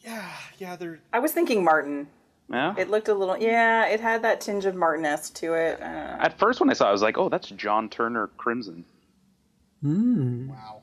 Yeah, 0.00 0.30
yeah, 0.58 0.76
they're 0.76 1.00
I 1.12 1.18
was 1.18 1.32
thinking 1.32 1.64
Martin. 1.64 2.08
Yeah. 2.48 2.74
It 2.78 2.88
looked 2.90 3.08
a 3.08 3.14
little, 3.14 3.36
yeah, 3.36 3.86
it 3.86 4.00
had 4.00 4.22
that 4.22 4.40
tinge 4.40 4.66
of 4.66 4.74
Martin-esque 4.76 5.34
to 5.34 5.54
it. 5.54 5.80
I 5.82 5.84
don't 5.84 5.92
know. 5.94 6.16
At 6.20 6.38
first, 6.38 6.60
when 6.60 6.70
I 6.70 6.74
saw, 6.74 6.86
it, 6.86 6.88
I 6.90 6.92
was 6.92 7.02
like, 7.02 7.18
"Oh, 7.18 7.28
that's 7.28 7.48
John 7.50 7.88
Turner 7.88 8.28
Crimson." 8.36 8.84
wow. 9.82 10.82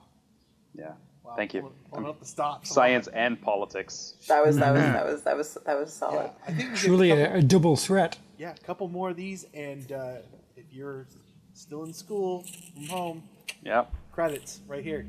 Yeah. 0.76 0.92
wow. 1.24 1.34
Thank 1.36 1.54
you. 1.54 1.62
Pulling, 1.62 1.76
pulling 1.92 2.06
up 2.08 2.20
the 2.20 2.26
stops. 2.26 2.70
Science 2.70 3.08
and 3.08 3.40
politics. 3.42 4.16
That 4.28 4.46
was 4.46 4.58
that 4.58 4.72
was 4.74 4.82
that 4.82 5.06
was 5.06 5.22
that 5.24 5.38
was 5.38 5.54
that 5.66 5.80
was 5.80 5.94
solid. 5.94 6.32
Yeah, 6.48 6.48
I 6.48 6.52
think 6.54 6.76
Truly 6.76 7.12
a 7.12 7.16
couple, 7.18 7.36
a, 7.36 7.40
a 7.40 7.42
double 7.42 7.76
threat. 7.76 8.18
yeah, 8.38 8.54
a 8.54 8.66
couple 8.66 8.88
more 8.88 9.10
of 9.12 9.16
these, 9.16 9.46
and 9.54 9.92
uh, 9.92 10.16
if 10.56 10.66
you're 10.72 11.08
still 11.54 11.84
in 11.84 11.94
school 11.94 12.44
from 12.76 12.86
home, 12.88 13.24
Yeah. 13.64 13.86
credits 14.12 14.62
right 14.68 14.84
here. 14.84 15.06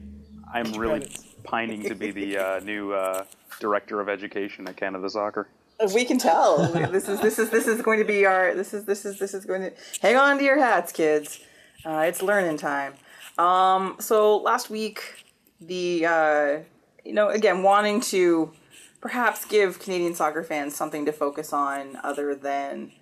I'm 0.53 0.73
really 0.75 1.01
Credits. 1.01 1.25
pining 1.43 1.83
to 1.85 1.95
be 1.95 2.11
the 2.11 2.37
uh, 2.39 2.61
new 2.61 2.93
uh, 2.93 3.25
director 3.61 4.01
of 4.01 4.09
education 4.09 4.69
at 4.69 4.77
Canada 4.77 5.09
Soccer. 5.09 5.49
We 5.93 6.05
can 6.05 6.19
tell. 6.19 6.59
this 6.91 7.09
is 7.09 7.21
this 7.21 7.39
is 7.39 7.51
this 7.51 7.67
is 7.67 7.83
going 7.83 7.99
to 7.99 8.05
be 8.05 8.25
our 8.25 8.55
this 8.55 8.73
is 8.73 8.85
this 8.85 9.05
is 9.05 9.19
this 9.19 9.35
is 9.35 9.45
going 9.45 9.63
to 9.63 9.73
hang 10.01 10.17
on 10.17 10.39
to 10.39 10.45
your 10.45 10.59
hats, 10.59 10.93
kids. 10.93 11.41
Uh, 11.85 12.05
it's 12.09 12.23
learning 12.23 12.57
time. 12.57 12.95
Um, 13.39 13.97
so 13.99 14.39
last 14.39 14.71
week, 14.71 15.25
the 15.61 16.07
uh, 16.07 16.59
you 17.05 17.13
know 17.13 17.29
again 17.29 17.63
wanting 17.63 18.01
to 18.03 18.53
perhaps 19.01 19.45
give 19.45 19.79
Canadian 19.81 20.15
soccer 20.15 20.43
fans 20.43 20.75
something 20.77 21.05
to 21.07 21.13
focus 21.13 21.53
on 21.53 21.99
other 22.03 22.35
than 22.35 22.93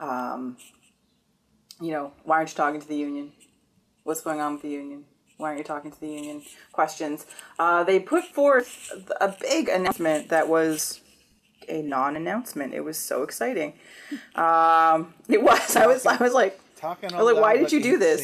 um, 0.00 0.56
you 1.80 1.92
know 1.92 2.12
why 2.24 2.38
aren't 2.38 2.50
you 2.50 2.56
talking 2.56 2.80
to 2.80 2.88
the 2.88 2.96
union? 2.96 3.32
What's 4.02 4.22
going 4.22 4.40
on 4.40 4.54
with 4.54 4.62
the 4.62 4.70
union? 4.70 5.04
Why 5.36 5.48
aren't 5.48 5.58
you 5.58 5.64
talking 5.64 5.90
to 5.90 6.00
the 6.00 6.08
union? 6.08 6.42
Questions. 6.72 7.26
Uh, 7.58 7.84
they 7.84 8.00
put 8.00 8.24
forth 8.24 8.90
a 9.20 9.34
big 9.40 9.68
announcement 9.68 10.28
that 10.28 10.48
was 10.48 11.00
a 11.68 11.82
non-announcement. 11.82 12.74
It 12.74 12.80
was 12.80 12.96
so 12.96 13.22
exciting. 13.22 13.74
Um, 14.34 15.14
it 15.28 15.42
was. 15.42 15.76
I 15.76 15.86
was. 15.86 16.06
I 16.06 16.16
was 16.16 16.32
like, 16.32 16.60
Talking 16.76 17.10
like, 17.10 17.36
why 17.36 17.56
did 17.56 17.72
you 17.72 17.82
do 17.82 17.98
this? 17.98 18.20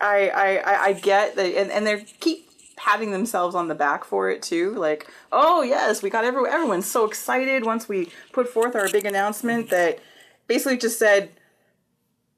I, 0.00 0.28
I, 0.28 0.84
I, 0.84 0.92
get 0.92 1.36
that, 1.36 1.46
and, 1.46 1.70
and 1.72 1.86
they 1.86 2.04
keep 2.20 2.48
patting 2.76 3.10
themselves 3.10 3.54
on 3.54 3.68
the 3.68 3.74
back 3.74 4.04
for 4.04 4.30
it 4.30 4.42
too. 4.42 4.74
Like, 4.74 5.10
oh 5.32 5.62
yes, 5.62 6.02
we 6.02 6.10
got 6.10 6.24
everyone. 6.24 6.52
Everyone's 6.52 6.86
so 6.86 7.04
excited 7.04 7.64
once 7.64 7.88
we 7.88 8.10
put 8.32 8.48
forth 8.48 8.76
our 8.76 8.88
big 8.88 9.06
announcement 9.06 9.70
that 9.70 9.98
basically 10.46 10.76
just 10.76 10.98
said, 10.98 11.30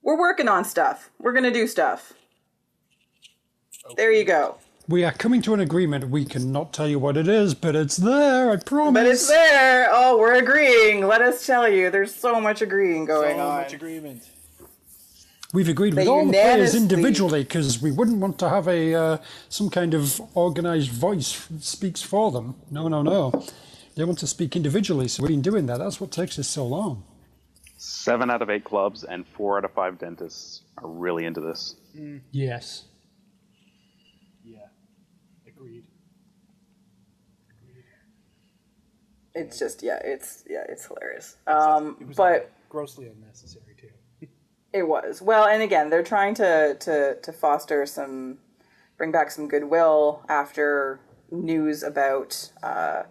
we're 0.03 0.19
working 0.19 0.49
on 0.49 0.65
stuff. 0.65 1.11
We're 1.19 1.33
gonna 1.33 1.51
do 1.51 1.67
stuff. 1.67 2.15
There 3.97 4.13
you 4.13 4.25
go. 4.25 4.57
We 4.89 5.05
are 5.05 5.13
coming 5.13 5.43
to 5.43 5.53
an 5.53 5.61
agreement. 5.61 6.09
We 6.09 6.25
cannot 6.25 6.73
tell 6.73 6.89
you 6.89 6.99
what 6.99 7.19
it 7.19 7.29
is, 7.29 7.55
but 7.55 7.77
it's 7.77 7.97
there. 7.97 8.51
I 8.51 8.57
promise. 8.57 8.95
But 8.95 9.07
it's 9.07 9.29
there. 9.29 9.89
Oh, 9.91 10.19
we're 10.19 10.37
agreeing. 10.37 11.07
Let 11.07 11.21
us 11.21 11.45
tell 11.47 11.69
you. 11.69 11.91
There's 11.91 12.15
so 12.15 12.41
much 12.41 12.63
agreeing 12.63 13.05
going 13.05 13.37
So 13.37 13.43
on. 13.43 13.63
much 13.63 13.75
agreement. 13.75 14.23
We've 15.53 15.69
agreed 15.69 15.95
with 15.95 16.09
all 16.09 16.27
the 16.27 16.33
players 16.33 16.75
individually 16.75 17.43
because 17.43 17.81
we 17.83 17.91
wouldn't 17.91 18.19
want 18.19 18.39
to 18.41 18.49
have 18.49 18.67
a 18.69 18.95
uh, 18.95 19.19
some 19.49 19.71
kind 19.71 19.95
of 19.95 20.21
organized 20.35 20.91
voice 20.91 21.47
that 21.47 21.65
speaks 21.65 22.03
for 22.03 22.31
them. 22.31 22.55
No, 22.71 22.89
no, 22.89 23.03
no. 23.03 23.45
They 23.95 24.05
want 24.05 24.19
to 24.21 24.27
speak 24.27 24.57
individually, 24.57 25.09
so 25.09 25.23
we've 25.23 25.31
been 25.31 25.43
doing 25.43 25.67
that. 25.67 25.79
That's 25.79 26.01
what 26.01 26.13
takes 26.13 26.39
us 26.39 26.49
so 26.49 26.67
long. 26.67 27.03
Seven 27.79 28.31
out 28.31 28.43
of 28.43 28.51
eight 28.51 28.65
clubs 28.65 29.05
and 29.05 29.27
four 29.27 29.59
out 29.59 29.65
of 29.65 29.73
five 29.73 29.99
dentists 29.99 30.63
are 30.79 30.89
really 30.89 31.25
into 31.25 31.41
this. 31.41 31.77
Yes. 32.31 32.85
Yeah, 34.45 34.59
agreed. 35.47 35.85
It's 39.39 39.59
just 39.59 39.83
yeah, 39.83 40.01
it's 40.05 40.45
yeah, 40.49 40.65
it's 40.69 40.87
hilarious. 40.87 41.37
Um, 41.47 41.97
It 42.01 42.09
was 42.09 42.17
but 42.17 42.51
grossly 42.69 43.07
unnecessary 43.07 43.75
too. 43.81 44.27
It 44.73 44.87
was 44.87 45.23
well, 45.23 45.47
and 45.47 45.63
again, 45.63 45.89
they're 45.89 46.03
trying 46.03 46.35
to 46.35 46.77
to 46.79 47.17
to 47.23 47.33
foster 47.33 47.87
some, 47.87 48.39
bring 48.99 49.13
back 49.13 49.31
some 49.31 49.49
goodwill 49.49 50.23
after 50.29 51.01
news 51.31 51.83
about 51.83 52.53
uh, 52.63 53.05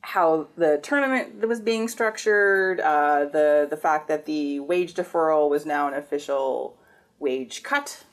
how 0.00 0.48
the 0.56 0.78
tournament 0.82 1.40
that 1.40 1.46
was 1.46 1.60
being 1.60 1.88
structured, 1.88 2.80
uh, 2.80 3.26
the 3.26 3.66
the 3.68 3.76
fact 3.76 4.08
that 4.08 4.24
the 4.24 4.60
wage 4.60 4.94
deferral 4.94 5.50
was 5.50 5.66
now 5.66 5.88
an 5.88 5.94
official 5.94 6.78
wage 7.18 7.62
cut, 7.62 8.04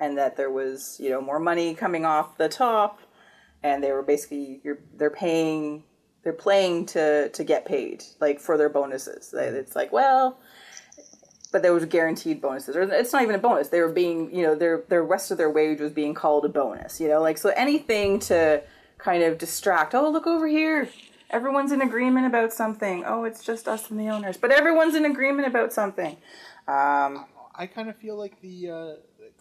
and 0.00 0.18
that 0.18 0.36
there 0.36 0.50
was 0.50 0.96
you 0.98 1.10
know 1.10 1.20
more 1.20 1.38
money 1.38 1.74
coming 1.74 2.04
off 2.04 2.38
the 2.38 2.48
top, 2.48 2.98
and 3.62 3.84
they 3.84 3.92
were 3.92 4.02
basically 4.02 4.60
you're 4.64 4.80
they're 4.96 5.10
paying 5.10 5.84
they're 6.22 6.32
playing 6.32 6.86
to 6.86 7.28
to 7.30 7.44
get 7.44 7.64
paid 7.64 8.04
like 8.20 8.40
for 8.40 8.56
their 8.56 8.68
bonuses. 8.68 9.32
It's 9.34 9.76
like 9.76 9.92
well 9.92 10.38
but 11.50 11.62
there 11.62 11.72
was 11.72 11.86
guaranteed 11.86 12.42
bonuses. 12.42 12.76
Or 12.76 12.82
it's 12.82 13.10
not 13.10 13.22
even 13.22 13.34
a 13.34 13.38
bonus. 13.38 13.68
They 13.68 13.80
were 13.80 13.88
being 13.92 14.34
you 14.34 14.42
know 14.42 14.54
their 14.54 14.84
their 14.88 15.02
rest 15.02 15.30
of 15.30 15.38
their 15.38 15.50
wage 15.50 15.80
was 15.80 15.92
being 15.92 16.14
called 16.14 16.44
a 16.44 16.48
bonus 16.48 17.00
you 17.00 17.08
know? 17.08 17.20
Like 17.20 17.38
so 17.38 17.50
anything 17.50 18.18
to 18.20 18.62
kind 18.98 19.22
of 19.22 19.38
distract 19.38 19.94
oh 19.94 20.10
look 20.10 20.26
over 20.26 20.46
here. 20.46 20.88
Everyone's 21.30 21.72
in 21.72 21.82
agreement 21.82 22.26
about 22.26 22.52
something. 22.52 23.04
Oh 23.06 23.24
it's 23.24 23.44
just 23.44 23.68
us 23.68 23.90
and 23.90 23.98
the 23.98 24.08
owners. 24.08 24.36
But 24.36 24.52
everyone's 24.52 24.94
in 24.94 25.04
agreement 25.04 25.48
about 25.48 25.72
something. 25.72 26.16
I 27.58 27.66
kind 27.66 27.88
of 27.88 27.96
feel 27.96 28.16
like 28.16 28.40
the 28.40 28.70
uh, 28.70 28.92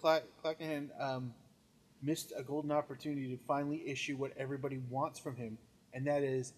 Cla- 0.02 0.24
Clanachan 0.44 0.90
um, 1.00 1.34
missed 2.02 2.34
a 2.36 2.42
golden 2.42 2.72
opportunity 2.72 3.28
to 3.30 3.38
finally 3.48 3.88
issue 3.88 4.18
what 4.18 4.32
everybody 4.38 4.80
wants 4.90 5.20
from 5.20 5.36
him, 5.36 5.60
and 5.94 6.08
that 6.08 6.24
is 6.24 6.54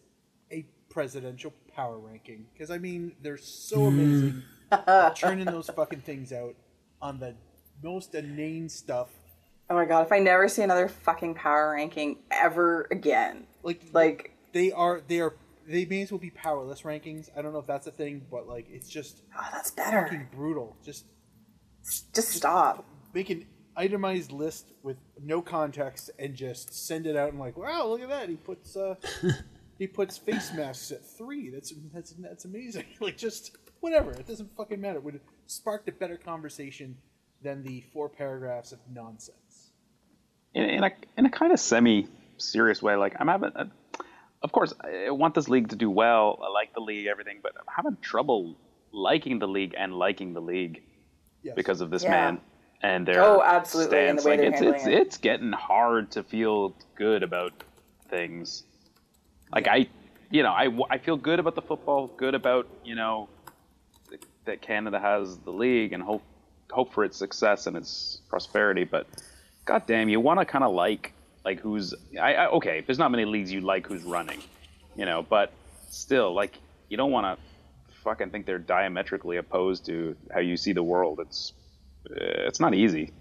a 0.51 0.65
presidential 0.89 1.53
power 1.75 1.97
ranking 1.99 2.45
because 2.53 2.71
I 2.71 2.77
mean 2.77 3.13
they're 3.21 3.37
so 3.37 3.85
amazing, 3.85 4.43
at 4.71 5.15
churning 5.15 5.45
those 5.45 5.69
fucking 5.69 6.01
things 6.01 6.33
out 6.33 6.55
on 7.01 7.19
the 7.19 7.35
most 7.83 8.15
inane 8.15 8.69
stuff. 8.69 9.09
Oh 9.69 9.75
my 9.75 9.85
god, 9.85 10.05
if 10.05 10.11
I 10.11 10.19
never 10.19 10.47
see 10.47 10.63
another 10.63 10.87
fucking 10.87 11.35
power 11.35 11.71
ranking 11.71 12.17
ever 12.31 12.87
again. 12.91 13.45
Like 13.63 13.81
Like, 13.93 14.31
they 14.51 14.71
are 14.71 15.01
they 15.07 15.19
are 15.21 15.35
they 15.67 15.85
may 15.85 16.01
as 16.01 16.11
well 16.11 16.17
be 16.19 16.31
powerless 16.31 16.81
rankings. 16.81 17.29
I 17.37 17.43
don't 17.43 17.53
know 17.53 17.59
if 17.59 17.67
that's 17.67 17.85
a 17.85 17.91
thing, 17.91 18.25
but 18.31 18.47
like 18.47 18.67
it's 18.71 18.89
just 18.89 19.21
oh, 19.37 19.47
that's 19.53 19.69
better. 19.71 20.03
fucking 20.03 20.29
brutal. 20.35 20.75
Just 20.83 21.05
Just 22.13 22.29
stop. 22.29 22.83
make 23.13 23.29
an 23.29 23.45
itemized 23.77 24.31
list 24.31 24.73
with 24.83 24.97
no 25.23 25.41
context 25.41 26.09
and 26.19 26.35
just 26.35 26.73
send 26.73 27.05
it 27.07 27.15
out 27.15 27.29
and 27.29 27.39
like, 27.39 27.55
wow, 27.55 27.85
look 27.87 28.01
at 28.01 28.09
that. 28.09 28.27
He 28.27 28.35
puts 28.35 28.75
uh 28.75 28.95
he 29.79 29.87
puts 29.87 30.17
face 30.17 30.51
masks 30.53 30.91
at 30.91 31.03
three. 31.17 31.49
That's 31.49 31.73
that's 31.93 32.11
that's 32.11 32.45
amazing. 32.45 32.85
like 32.99 33.17
just 33.17 33.57
whatever. 33.79 34.11
It 34.11 34.27
doesn't 34.27 34.55
fucking 34.55 34.79
matter. 34.79 34.97
It 34.99 35.03
would 35.05 35.15
have 35.15 35.23
sparked 35.47 35.89
a 35.89 35.91
better 35.91 36.17
conversation 36.17 36.97
than 37.41 37.63
the 37.63 37.81
four 37.93 38.09
paragraphs 38.09 38.71
of 38.73 38.79
nonsense. 38.93 39.71
in, 40.53 40.63
in 40.63 40.83
a 40.83 40.91
in 41.17 41.25
a 41.25 41.29
kind 41.31 41.51
of 41.53 41.59
semi 41.59 42.07
serious 42.37 42.81
way. 42.83 42.95
Like 42.95 43.15
I'm 43.19 43.27
having, 43.29 43.51
a, 43.55 43.67
of 44.43 44.51
course, 44.51 44.73
I 44.83 45.09
want 45.11 45.33
this 45.33 45.47
league 45.49 45.69
to 45.69 45.75
do 45.75 45.89
well. 45.89 46.39
I 46.43 46.51
like 46.51 46.73
the 46.73 46.81
league, 46.81 47.07
everything, 47.07 47.39
but 47.41 47.53
I'm 47.57 47.65
having 47.73 47.97
trouble 48.01 48.57
liking 48.91 49.39
the 49.39 49.47
league 49.47 49.75
and 49.77 49.93
liking 49.95 50.33
the 50.33 50.41
league 50.41 50.83
Yes. 51.41 51.55
because 51.55 51.79
of 51.79 51.89
this 51.89 52.03
Yeah. 52.03 52.09
man 52.11 52.41
and 52.81 53.07
their 53.07 53.23
Oh, 53.23 53.41
absolutely, 53.41 53.97
and 54.09 54.17
the 54.17 54.21
stance. 54.23 54.25
way 54.41 54.45
like 54.45 54.53
it's 54.53 54.61
it's 54.61 54.87
it. 54.87 54.93
it's 54.93 55.17
getting 55.17 55.53
hard 55.53 56.11
to 56.11 56.23
feel 56.23 56.75
good 56.95 57.23
about 57.23 57.53
things. 58.09 58.63
Like 59.53 59.67
I, 59.67 59.87
you 60.29 60.43
know, 60.43 60.51
I 60.51 60.69
I 60.89 60.97
feel 60.97 61.17
good 61.17 61.39
about 61.39 61.55
the 61.55 61.61
football, 61.61 62.07
good 62.07 62.35
about 62.35 62.67
you 62.83 62.95
know 62.95 63.29
that 64.45 64.61
Canada 64.61 64.99
has 64.99 65.37
the 65.39 65.51
league 65.51 65.93
and 65.93 66.03
hope 66.03 66.23
hope 66.71 66.93
for 66.93 67.03
its 67.03 67.17
success 67.17 67.67
and 67.67 67.75
its 67.75 68.21
prosperity. 68.29 68.83
But 68.83 69.07
god 69.65 69.83
damn, 69.87 70.09
you 70.09 70.19
want 70.19 70.39
to 70.39 70.45
kind 70.45 70.63
of 70.63 70.73
like 70.73 71.13
like 71.45 71.59
who's 71.59 71.93
I, 72.19 72.33
I 72.35 72.47
okay. 72.51 72.81
There's 72.85 72.99
not 72.99 73.11
many 73.11 73.25
leagues 73.25 73.51
you 73.51 73.61
like 73.61 73.87
who's 73.87 74.03
running, 74.03 74.41
you 74.95 75.05
know, 75.05 75.23
but 75.23 75.51
still 75.89 76.33
like 76.33 76.57
you 76.89 76.97
don't 76.97 77.11
want 77.11 77.25
to 77.25 77.43
fucking 78.03 78.29
think 78.29 78.45
they're 78.45 78.57
diametrically 78.59 79.37
opposed 79.37 79.85
to 79.85 80.15
how 80.33 80.39
you 80.39 80.57
see 80.57 80.73
the 80.73 80.83
world. 80.83 81.19
It's 81.19 81.53
uh, 82.09 82.47
it's 82.47 82.59
not 82.59 82.73
easy. 82.73 83.11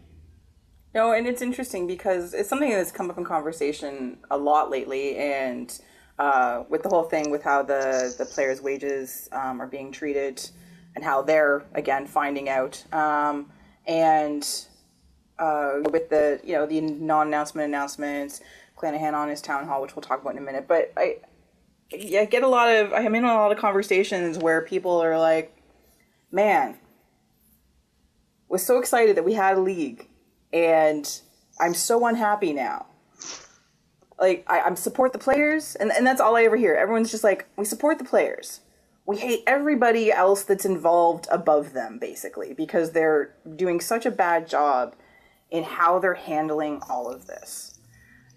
No, 0.94 1.12
and 1.12 1.26
it's 1.26 1.42
interesting 1.42 1.86
because 1.86 2.32
it's 2.32 2.48
something 2.48 2.70
that's 2.70 2.90
come 2.90 3.10
up 3.10 3.18
in 3.18 3.24
conversation 3.24 4.18
a 4.30 4.38
lot 4.38 4.70
lately, 4.70 5.16
and 5.16 5.78
uh, 6.18 6.64
with 6.68 6.82
the 6.82 6.88
whole 6.88 7.04
thing 7.04 7.30
with 7.30 7.42
how 7.42 7.62
the 7.62 8.14
the 8.18 8.24
players' 8.24 8.60
wages 8.60 9.28
um, 9.32 9.60
are 9.60 9.66
being 9.66 9.92
treated, 9.92 10.48
and 10.94 11.04
how 11.04 11.22
they're 11.22 11.64
again 11.74 12.06
finding 12.06 12.48
out, 12.48 12.82
um, 12.92 13.50
and 13.86 14.66
uh, 15.38 15.80
with 15.92 16.10
the 16.10 16.40
you 16.42 16.54
know 16.54 16.66
the 16.66 16.80
non-announcement 16.80 17.66
announcements, 17.68 18.40
Clanachan 18.76 19.14
on 19.14 19.28
his 19.28 19.40
town 19.40 19.66
hall, 19.66 19.80
which 19.80 19.94
we'll 19.94 20.02
talk 20.02 20.20
about 20.20 20.32
in 20.32 20.38
a 20.38 20.44
minute. 20.44 20.66
But 20.66 20.92
I, 20.96 21.18
yeah, 21.90 22.24
get 22.24 22.42
a 22.42 22.48
lot 22.48 22.68
of 22.68 22.92
I'm 22.92 23.14
in 23.14 23.24
a 23.24 23.34
lot 23.34 23.52
of 23.52 23.58
conversations 23.58 24.38
where 24.38 24.62
people 24.62 25.00
are 25.00 25.18
like, 25.18 25.56
"Man, 26.32 26.78
was 28.48 28.66
so 28.66 28.78
excited 28.80 29.16
that 29.16 29.24
we 29.24 29.34
had 29.34 29.56
a 29.56 29.60
league, 29.60 30.08
and 30.52 31.08
I'm 31.60 31.74
so 31.74 32.04
unhappy 32.06 32.52
now." 32.52 32.87
Like 34.20 34.44
I, 34.48 34.60
I 34.60 34.74
support 34.74 35.12
the 35.12 35.18
players, 35.18 35.76
and 35.76 35.92
and 35.92 36.06
that's 36.06 36.20
all 36.20 36.36
I 36.36 36.44
ever 36.44 36.56
hear. 36.56 36.74
Everyone's 36.74 37.10
just 37.10 37.24
like, 37.24 37.46
"We 37.56 37.64
support 37.64 37.98
the 37.98 38.04
players." 38.04 38.60
we 39.08 39.16
hate 39.16 39.42
everybody 39.46 40.12
else 40.12 40.42
that's 40.42 40.66
involved 40.66 41.26
above 41.30 41.72
them 41.72 41.98
basically 41.98 42.52
because 42.52 42.92
they're 42.92 43.34
doing 43.56 43.80
such 43.80 44.04
a 44.04 44.10
bad 44.10 44.46
job 44.46 44.94
in 45.50 45.64
how 45.64 45.98
they're 45.98 46.12
handling 46.12 46.78
all 46.90 47.10
of 47.10 47.26
this 47.26 47.78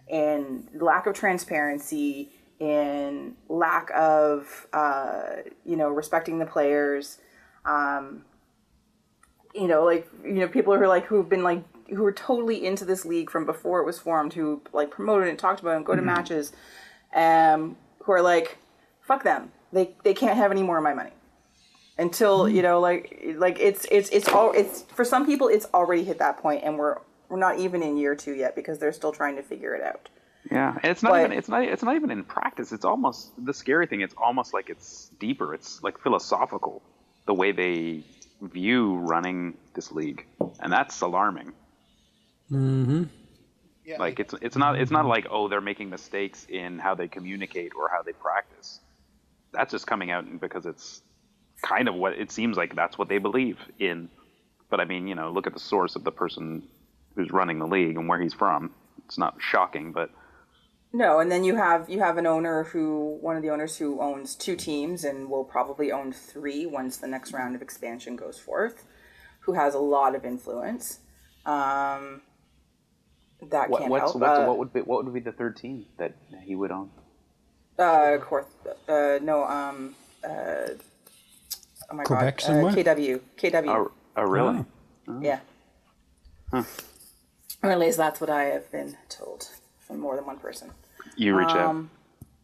and 0.09 0.69
lack 0.79 1.07
of 1.07 1.13
transparency 1.13 2.31
in 2.59 3.35
lack 3.49 3.89
of 3.93 4.65
uh, 4.71 5.37
you 5.65 5.75
know 5.75 5.89
respecting 5.89 6.39
the 6.39 6.45
players 6.45 7.17
um, 7.65 8.23
you 9.53 9.67
know 9.67 9.83
like 9.83 10.07
you 10.23 10.35
know 10.35 10.47
people 10.47 10.73
who 10.73 10.81
are 10.81 10.87
like 10.87 11.05
who've 11.05 11.27
been 11.27 11.43
like 11.43 11.65
who 11.91 12.05
are 12.05 12.11
totally 12.11 12.65
into 12.65 12.85
this 12.85 13.05
league 13.05 13.29
from 13.29 13.45
before 13.45 13.79
it 13.79 13.85
was 13.85 13.99
formed 13.99 14.33
who 14.33 14.61
like 14.73 14.89
promoted 14.91 15.27
it 15.27 15.37
talked 15.37 15.59
about 15.59 15.71
it 15.73 15.77
and 15.77 15.85
go 15.85 15.95
to 15.95 16.01
matches 16.01 16.51
um, 17.15 17.75
who 18.03 18.11
are 18.11 18.21
like 18.21 18.57
fuck 19.01 19.23
them 19.23 19.51
they 19.73 19.91
they 20.03 20.13
can't 20.13 20.37
have 20.37 20.51
any 20.51 20.63
more 20.63 20.77
of 20.77 20.83
my 20.83 20.93
money 20.93 21.11
until 21.97 22.47
you 22.49 22.61
know 22.61 22.79
like 22.79 23.23
like 23.37 23.59
it's 23.59 23.85
it's 23.91 24.09
it's 24.09 24.27
all 24.29 24.51
it's 24.53 24.83
for 24.83 25.03
some 25.05 25.25
people 25.25 25.47
it's 25.47 25.65
already 25.73 26.03
hit 26.03 26.19
that 26.19 26.37
point 26.37 26.63
and 26.63 26.77
we're 26.77 26.97
we're 27.29 27.37
not 27.37 27.59
even 27.59 27.83
in 27.83 27.97
year 27.97 28.15
two 28.15 28.33
yet 28.33 28.55
because 28.55 28.79
they're 28.79 28.93
still 28.93 29.11
trying 29.11 29.35
to 29.35 29.43
figure 29.43 29.73
it 29.75 29.83
out 29.83 30.09
Yeah, 30.51 30.75
and 30.81 30.91
it's 30.91 31.03
not 31.03 31.11
But- 31.11 31.19
even 31.25 31.37
it's 31.37 31.49
not 31.49 31.63
it's 31.63 31.83
not 31.83 31.95
even 31.95 32.11
in 32.11 32.23
practice. 32.23 32.71
It's 32.71 32.85
almost 32.85 33.31
the 33.45 33.53
scary 33.53 33.85
thing. 33.87 34.01
It's 34.01 34.15
almost 34.17 34.53
like 34.53 34.69
it's 34.69 35.11
deeper. 35.19 35.53
It's 35.53 35.81
like 35.83 35.99
philosophical, 35.99 36.81
the 37.27 37.33
way 37.33 37.51
they 37.51 38.03
view 38.41 38.95
running 39.13 39.55
this 39.75 39.91
league, 39.91 40.25
and 40.61 40.71
that's 40.73 40.99
alarming. 41.01 41.53
Yeah, 43.83 43.97
Like 43.97 44.19
it's 44.19 44.33
it's 44.41 44.55
not 44.55 44.79
it's 44.79 44.91
not 44.91 45.05
like 45.05 45.27
oh 45.31 45.47
they're 45.47 45.61
making 45.61 45.89
mistakes 45.89 46.45
in 46.47 46.77
how 46.79 46.95
they 46.95 47.07
communicate 47.07 47.71
or 47.75 47.89
how 47.89 48.03
they 48.03 48.13
practice. 48.13 48.79
That's 49.53 49.71
just 49.71 49.87
coming 49.87 50.11
out 50.11 50.25
because 50.39 50.65
it's 50.65 51.01
kind 51.61 51.87
of 51.87 51.95
what 51.95 52.13
it 52.13 52.31
seems 52.31 52.57
like. 52.57 52.75
That's 52.75 52.97
what 52.97 53.09
they 53.09 53.17
believe 53.17 53.57
in. 53.79 54.09
But 54.69 54.79
I 54.79 54.85
mean, 54.85 55.07
you 55.07 55.15
know, 55.15 55.31
look 55.31 55.47
at 55.47 55.53
the 55.53 55.59
source 55.59 55.95
of 55.95 56.03
the 56.03 56.11
person 56.11 56.67
who's 57.15 57.31
running 57.31 57.59
the 57.59 57.67
league 57.67 57.97
and 57.97 58.07
where 58.07 58.21
he's 58.21 58.33
from. 58.33 58.73
It's 59.05 59.17
not 59.17 59.35
shocking, 59.39 59.91
but 59.91 60.11
no 60.93 61.19
and 61.19 61.31
then 61.31 61.43
you 61.43 61.55
have 61.55 61.89
you 61.89 61.99
have 61.99 62.17
an 62.17 62.27
owner 62.27 62.63
who 62.65 63.17
one 63.21 63.35
of 63.35 63.41
the 63.41 63.49
owners 63.49 63.77
who 63.77 63.99
owns 64.01 64.35
two 64.35 64.55
teams 64.55 65.03
and 65.03 65.29
will 65.29 65.43
probably 65.43 65.91
own 65.91 66.11
three 66.11 66.65
once 66.65 66.97
the 66.97 67.07
next 67.07 67.33
round 67.33 67.55
of 67.55 67.61
expansion 67.61 68.15
goes 68.15 68.37
forth 68.37 68.85
who 69.41 69.53
has 69.53 69.73
a 69.73 69.79
lot 69.79 70.15
of 70.15 70.25
influence 70.25 70.99
um 71.45 72.21
that 73.49 73.69
What, 73.69 73.79
can't 73.79 73.91
what's, 73.91 74.11
help 74.11 74.15
what's, 74.21 74.39
uh, 74.39 74.45
what 74.45 74.57
would 74.57 74.73
be 74.73 74.81
what 74.81 75.03
would 75.03 75.13
be 75.13 75.19
the 75.19 75.31
third 75.31 75.57
team 75.57 75.85
that 75.97 76.13
he 76.43 76.55
would 76.55 76.71
own? 76.71 76.89
uh, 77.79 78.17
Corth, 78.19 78.45
uh 78.87 79.19
no 79.23 79.43
um 79.45 79.95
uh 80.23 80.27
oh 81.89 81.95
my 81.95 82.03
Quebec 82.03 82.37
god 82.37 82.41
somewhere? 82.45 82.71
uh, 82.71 82.75
KW 82.75 83.19
KW 83.37 83.67
Oh, 83.67 83.91
oh 84.17 84.23
really? 84.23 84.65
Yeah. 85.21 85.39
Or 87.63 87.69
at 87.71 87.79
least 87.79 87.97
that's 87.97 88.19
what 88.19 88.29
I 88.29 88.43
have 88.45 88.71
been 88.71 88.97
told 89.09 89.47
from 89.79 89.99
more 89.99 90.15
than 90.15 90.25
one 90.25 90.37
person. 90.37 90.71
You 91.15 91.35
reach 91.35 91.49
out. 91.49 91.69
Um, 91.69 91.89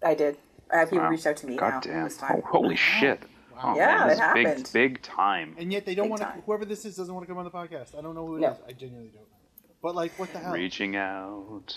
I 0.03 0.13
did. 0.13 0.37
Uh, 0.71 0.83
people 0.85 0.99
Wow. 0.99 1.09
reached 1.09 1.25
out 1.25 1.37
to 1.37 1.47
me 1.47 1.55
now 1.55 1.79
damn! 1.79 2.03
this 2.03 2.17
time. 2.17 2.41
Oh, 2.43 2.47
holy 2.47 2.75
shit! 2.75 3.21
Oh, 3.63 3.75
Yeah, 3.75 4.05
man, 4.05 4.09
it 4.11 4.19
happened. 4.19 4.69
Big, 4.73 4.93
big 4.93 5.01
time. 5.01 5.55
and 5.57 5.71
yet 5.71 5.85
they 5.85 5.95
don't 5.95 6.09
want 6.09 6.21
to. 6.21 6.27
Whoever 6.45 6.65
this 6.65 6.85
is 6.85 6.95
doesn't 6.97 7.13
want 7.13 7.25
to 7.25 7.27
come 7.27 7.37
on 7.37 7.45
the 7.45 7.51
podcast. 7.51 7.97
I 7.97 8.01
don't 8.01 8.13
know 8.15 8.27
who 8.27 8.35
it 8.35 8.39
is. 8.39 8.41
No. 8.41 8.57
I 8.67 8.71
genuinely 8.73 9.11
don't. 9.13 9.25
But 9.81 9.95
like, 9.95 10.17
what 10.17 10.33
the 10.33 10.39
hell? 10.39 10.53
Reaching 10.53 10.95
out, 10.95 11.75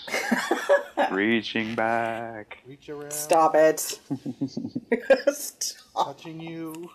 reaching 1.11 1.75
back. 1.75 2.57
Reach 2.67 2.89
around, 2.89 3.11
Stop 3.13 3.53
it. 3.55 3.79
Stop. 5.33 6.17
touching 6.17 6.39
you. 6.39 6.89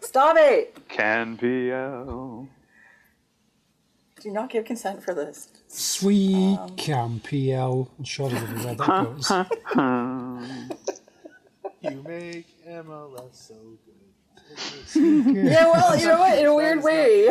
Stop 0.00 0.36
it. 0.38 0.76
Can 0.88 1.36
PL. 1.36 2.48
Do 4.20 4.30
not 4.30 4.50
give 4.50 4.66
consent 4.66 5.02
for 5.02 5.14
this. 5.14 5.48
Sweet 5.66 6.56
Um, 6.58 6.70
CanPL. 6.76 7.88
I'm 7.98 8.04
sure 8.04 8.30
everybody 8.30 8.66
where 8.66 8.74
that 8.74 9.48
goes. 11.80 11.90
You 11.92 12.02
make 12.06 12.46
MLS 12.68 13.34
so 13.34 13.54
good. 14.94 15.44
Yeah, 15.46 15.70
well, 15.70 15.96
you 15.98 16.06
know 16.06 16.18
what? 16.18 16.38
In 16.38 16.46
a 16.46 16.54
weird 16.54 16.82
way. 16.82 17.28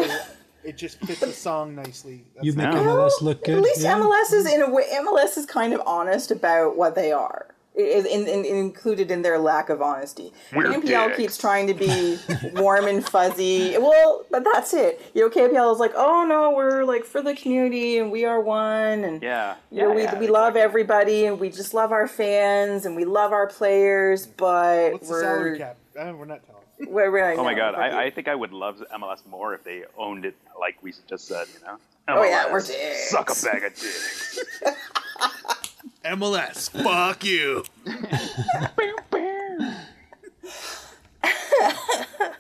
It 0.64 0.78
just 0.78 1.00
fits 1.06 1.22
the 1.22 1.32
song 1.32 1.76
nicely. 1.76 2.26
That's 2.36 2.46
You 2.46 2.54
make 2.54 2.66
Yeah. 2.74 2.80
MLS 2.84 3.22
look 3.22 3.44
good. 3.46 3.58
At 3.58 3.64
least 3.64 3.82
yeah? 3.82 3.96
MLS 3.98 4.34
is 4.34 4.46
in 4.52 4.62
a 4.62 4.70
way. 4.70 4.84
MLS 5.02 5.38
is 5.38 5.46
kind 5.46 5.74
of 5.74 5.82
honest 5.86 6.32
about 6.32 6.76
what 6.78 6.96
they 6.96 7.12
are. 7.12 7.48
It 7.76 7.84
is 7.84 8.06
in, 8.06 8.28
in, 8.28 8.44
included 8.44 9.10
in 9.10 9.22
their 9.22 9.40
lack 9.40 9.70
of 9.70 9.82
honesty. 9.82 10.34
We're 10.54 10.66
KPL 10.66 11.08
dicks. 11.08 11.18
keeps 11.18 11.38
trying 11.38 11.68
to 11.68 11.74
be 11.74 12.18
warm 12.56 12.88
and 12.88 13.08
fuzzy. 13.08 13.78
Well, 13.78 14.26
but 14.30 14.44
that's 14.44 14.74
it. 14.74 15.00
You 15.14 15.22
know, 15.22 15.30
KPL 15.30 15.72
is 15.74 15.80
like, 15.80 15.94
oh 15.96 16.26
no, 16.28 16.52
we're 16.52 16.84
like 16.84 17.06
for 17.06 17.22
the 17.22 17.34
community 17.36 17.98
and 18.00 18.12
we 18.12 18.26
are 18.26 18.42
one 18.42 19.06
and 19.06 19.22
Yeah. 19.24 19.56
you 19.72 19.84
know, 19.84 19.90
yeah, 19.90 19.96
we, 19.96 20.02
yeah, 20.04 20.20
we 20.20 20.28
love 20.28 20.58
everybody 20.58 21.26
and 21.26 21.40
we 21.40 21.50
just 21.52 21.74
love 21.74 21.94
our 21.94 22.08
fans 22.08 22.86
and 22.86 22.98
we 22.98 23.06
love 23.06 23.32
our 23.32 23.48
players, 23.48 24.26
but 24.26 24.92
What's 24.94 25.08
the 25.08 25.14
we're 25.14 25.22
salary 25.22 25.58
cap? 25.60 25.78
Uh, 25.98 26.12
we're 26.18 26.26
not 26.26 26.46
telling. 26.46 26.60
we're, 26.88 27.12
we're 27.12 27.34
Oh 27.34 27.44
my 27.44 27.54
god. 27.54 27.76
I, 27.76 28.06
I 28.06 28.10
think 28.10 28.28
I 28.28 28.36
would 28.36 28.54
love 28.54 28.82
MLS 28.94 29.26
more 29.26 29.54
if 29.54 29.64
they 29.64 29.84
owned 29.98 30.26
it 30.26 30.36
like 30.60 30.82
we 30.82 30.94
just 31.08 31.28
said, 31.28 31.48
you 31.54 31.66
know? 31.66 31.78
Oh, 32.08 32.24
yeah, 32.24 32.52
we're 32.52 32.62
dicks. 32.62 33.12
Suck 33.12 33.30
a 33.30 33.46
bag 33.46 33.64
of 33.64 33.76
dicks. 33.76 34.40
MLS, 36.06 36.72
fuck 36.72 37.24
you. 37.24 37.64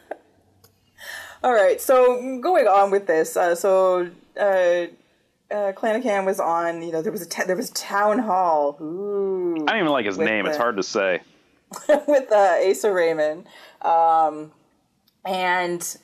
All 1.43 1.53
right, 1.53 1.79
so 1.79 2.39
going 2.41 2.67
on 2.67 2.91
with 2.91 3.07
this, 3.07 3.37
uh, 3.37 3.55
so 3.55 4.09
uh, 4.37 4.41
uh, 4.41 4.87
Clanachan 5.71 6.25
was 6.25 6.37
on. 6.39 6.81
You 6.81 6.91
know, 6.91 7.01
there 7.01 7.13
was 7.13 7.21
a 7.21 7.29
ta- 7.29 7.45
there 7.45 7.55
was 7.55 7.69
town 7.69 8.19
hall. 8.19 8.77
Ooh, 8.81 9.55
I 9.67 9.71
don't 9.71 9.79
even 9.79 9.91
like 9.91 10.05
his 10.05 10.17
With 10.17 10.27
name. 10.27 10.45
It's 10.47 10.57
hard 10.57 10.75
to 10.75 10.83
say. 10.83 11.21
with 11.87 12.29
uh, 12.31 12.57
Asa 12.69 12.91
Raymond, 12.91 13.45
um, 13.81 14.51
and 15.25 15.97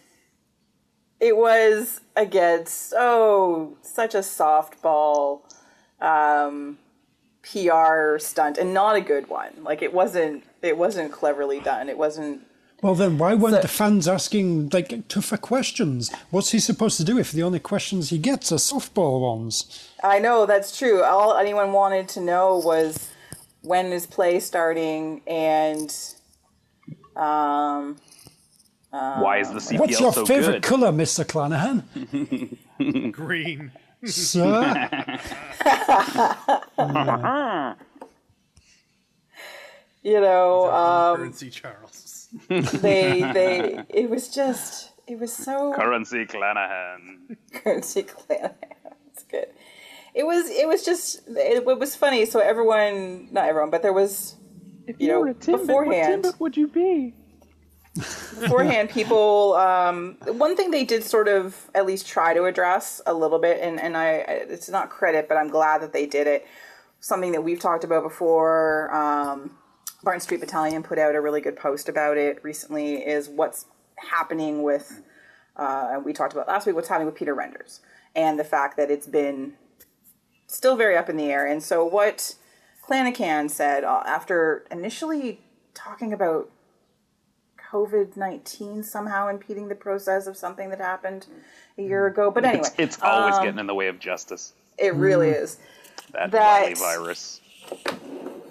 it 1.20 1.36
was 1.38 2.02
again 2.16 2.66
so 2.66 3.78
such 3.82 4.14
a 4.16 4.20
softball 4.20 5.42
um, 6.02 6.78
PR 7.44 8.18
stunt, 8.20 8.58
and 8.58 8.74
not 8.74 8.96
a 8.96 9.02
good 9.02 9.30
one. 9.30 9.52
Like 9.64 9.82
it 9.82 9.94
wasn't 9.94 10.44
it 10.62 10.78
wasn't 10.78 11.12
cleverly 11.12 11.60
done. 11.60 11.90
It 11.90 11.98
wasn't 11.98 12.42
Well, 12.82 12.96
then 12.96 13.18
why 13.18 13.34
weren't 13.36 13.56
So- 13.56 13.62
the 13.62 13.68
fans 13.68 14.08
asking 14.08 14.70
like 14.74 15.08
tougher 15.08 15.38
questions? 15.38 16.12
What's 16.32 16.52
he 16.52 16.60
supposed 16.60 16.98
to 16.98 17.04
do 17.04 17.18
if 17.18 17.32
the 17.32 17.44
only 17.44 17.60
questions 17.60 18.10
he 18.10 18.18
gets 18.18 18.52
are 18.52 18.56
softball 18.58 19.22
ones? 19.22 19.90
I 20.04 20.20
know 20.20 20.46
that's 20.46 20.78
true. 20.78 21.04
All 21.04 21.38
anyone 21.38 21.72
wanted 21.72 22.08
to 22.10 22.20
know 22.22 22.58
was 22.58 23.10
when 23.62 23.88
is 23.94 24.06
play 24.06 24.40
starting 24.40 25.22
and 25.26 25.96
um 27.16 27.98
Why 28.92 29.40
is 29.40 29.50
the 29.52 29.60
CPL 29.60 29.80
What's 29.80 30.00
your 30.00 30.14
so 30.14 30.26
favourite 30.26 30.62
good? 30.62 30.64
colour, 30.64 30.92
Mr. 30.92 31.26
Clanachan? 31.26 33.12
Green. 33.12 33.72
Sir? 34.06 34.90
you 40.04 40.20
know 40.22 40.72
um 40.72 41.18
currency 41.18 41.50
Charles. 41.50 42.28
they 42.50 43.22
they 43.34 43.80
it 43.90 44.10
was 44.10 44.30
just 44.30 44.92
it 45.08 45.20
was 45.20 45.32
so 45.34 45.74
Currency 45.76 46.26
Clanachan. 46.26 47.38
currency 47.54 48.04
clan. 48.04 48.52
It's 49.12 49.24
good. 49.24 49.48
It 50.14 50.26
was 50.26 50.50
it 50.50 50.68
was 50.68 50.84
just 50.84 51.22
it, 51.28 51.64
it 51.68 51.80
was 51.80 51.96
funny. 51.96 52.26
So 52.26 52.40
everyone, 52.40 53.30
not 53.32 53.48
everyone, 53.48 53.70
but 53.70 53.82
there 53.82 53.94
was 53.94 54.36
you 54.98 55.08
know 55.08 55.20
were 55.20 55.30
a 55.30 55.34
Timbit, 55.34 55.68
beforehand. 55.68 56.28
would 56.40 56.58
you 56.58 56.68
be? 56.68 57.14
beforehand 57.96 58.90
people 58.90 59.54
um, 59.54 60.18
one 60.26 60.58
thing 60.58 60.70
they 60.72 60.84
did 60.84 61.02
sort 61.02 61.30
of 61.30 61.70
at 61.74 61.86
least 61.86 62.06
try 62.06 62.34
to 62.34 62.44
address 62.44 63.02
a 63.06 63.14
little 63.14 63.40
bit 63.40 63.62
and, 63.62 63.80
and 63.80 63.96
I 63.96 64.16
it's 64.50 64.68
not 64.68 64.90
credit 64.90 65.30
but 65.30 65.38
I'm 65.38 65.48
glad 65.48 65.82
that 65.82 65.94
they 65.94 66.06
did 66.06 66.28
it 66.28 66.46
something 67.00 67.32
that 67.32 67.42
we've 67.42 67.60
talked 67.60 67.86
about 67.86 68.04
before 68.04 68.94
um, 68.94 69.52
Barton 70.04 70.20
Street 70.20 70.42
Battalion 70.42 70.84
put 70.84 71.00
out 71.00 71.16
a 71.16 71.22
really 71.22 71.40
good 71.40 71.56
post 71.56 71.88
about 71.88 72.18
it 72.18 72.44
recently 72.44 72.96
is 72.96 73.30
what's 73.30 73.66
happening 73.96 74.62
with 74.64 75.02
uh, 75.56 76.02
we 76.04 76.12
talked 76.12 76.34
about 76.34 76.50
last 76.50 76.68
week 76.68 76.76
what's 76.76 76.90
happening 76.90 77.06
with 77.06 77.16
Peter 77.16 77.34
Renders 77.34 77.80
and 78.14 78.38
the 78.38 78.44
fact 78.44 78.76
that 78.76 78.92
it's 78.92 79.08
been 79.08 79.54
still 80.48 80.76
very 80.76 80.98
up 80.98 81.08
in 81.08 81.16
the 81.16 81.32
air 81.32 81.48
and 81.48 81.64
so 81.64 81.86
what 81.86 82.36
Clanachan 82.88 83.50
said 83.50 83.84
uh, 83.84 84.04
after 84.06 84.66
initially 84.72 85.40
talking 85.74 86.14
about 86.14 86.50
COVID 87.72 88.16
19 88.16 88.84
somehow 88.84 89.28
impeding 89.28 89.68
the 89.68 89.76
process 89.76 90.28
of 90.28 90.38
something 90.38 90.70
that 90.70 90.80
happened 90.80 91.28
a 91.78 91.82
year 91.82 92.06
ago. 92.08 92.30
But 92.32 92.46
anyway, 92.46 92.68
It's, 92.78 92.96
it's 92.96 93.02
always 93.02 93.36
um, 93.36 93.44
getting 93.44 93.60
in 93.60 93.68
the 93.68 93.74
way 93.76 93.88
of 93.88 94.00
justice. 94.00 94.54
it 94.78 94.94
really 94.96 95.30
is. 95.30 95.58
That, 96.14 96.32
that- 96.32 96.78
virus. 96.78 97.42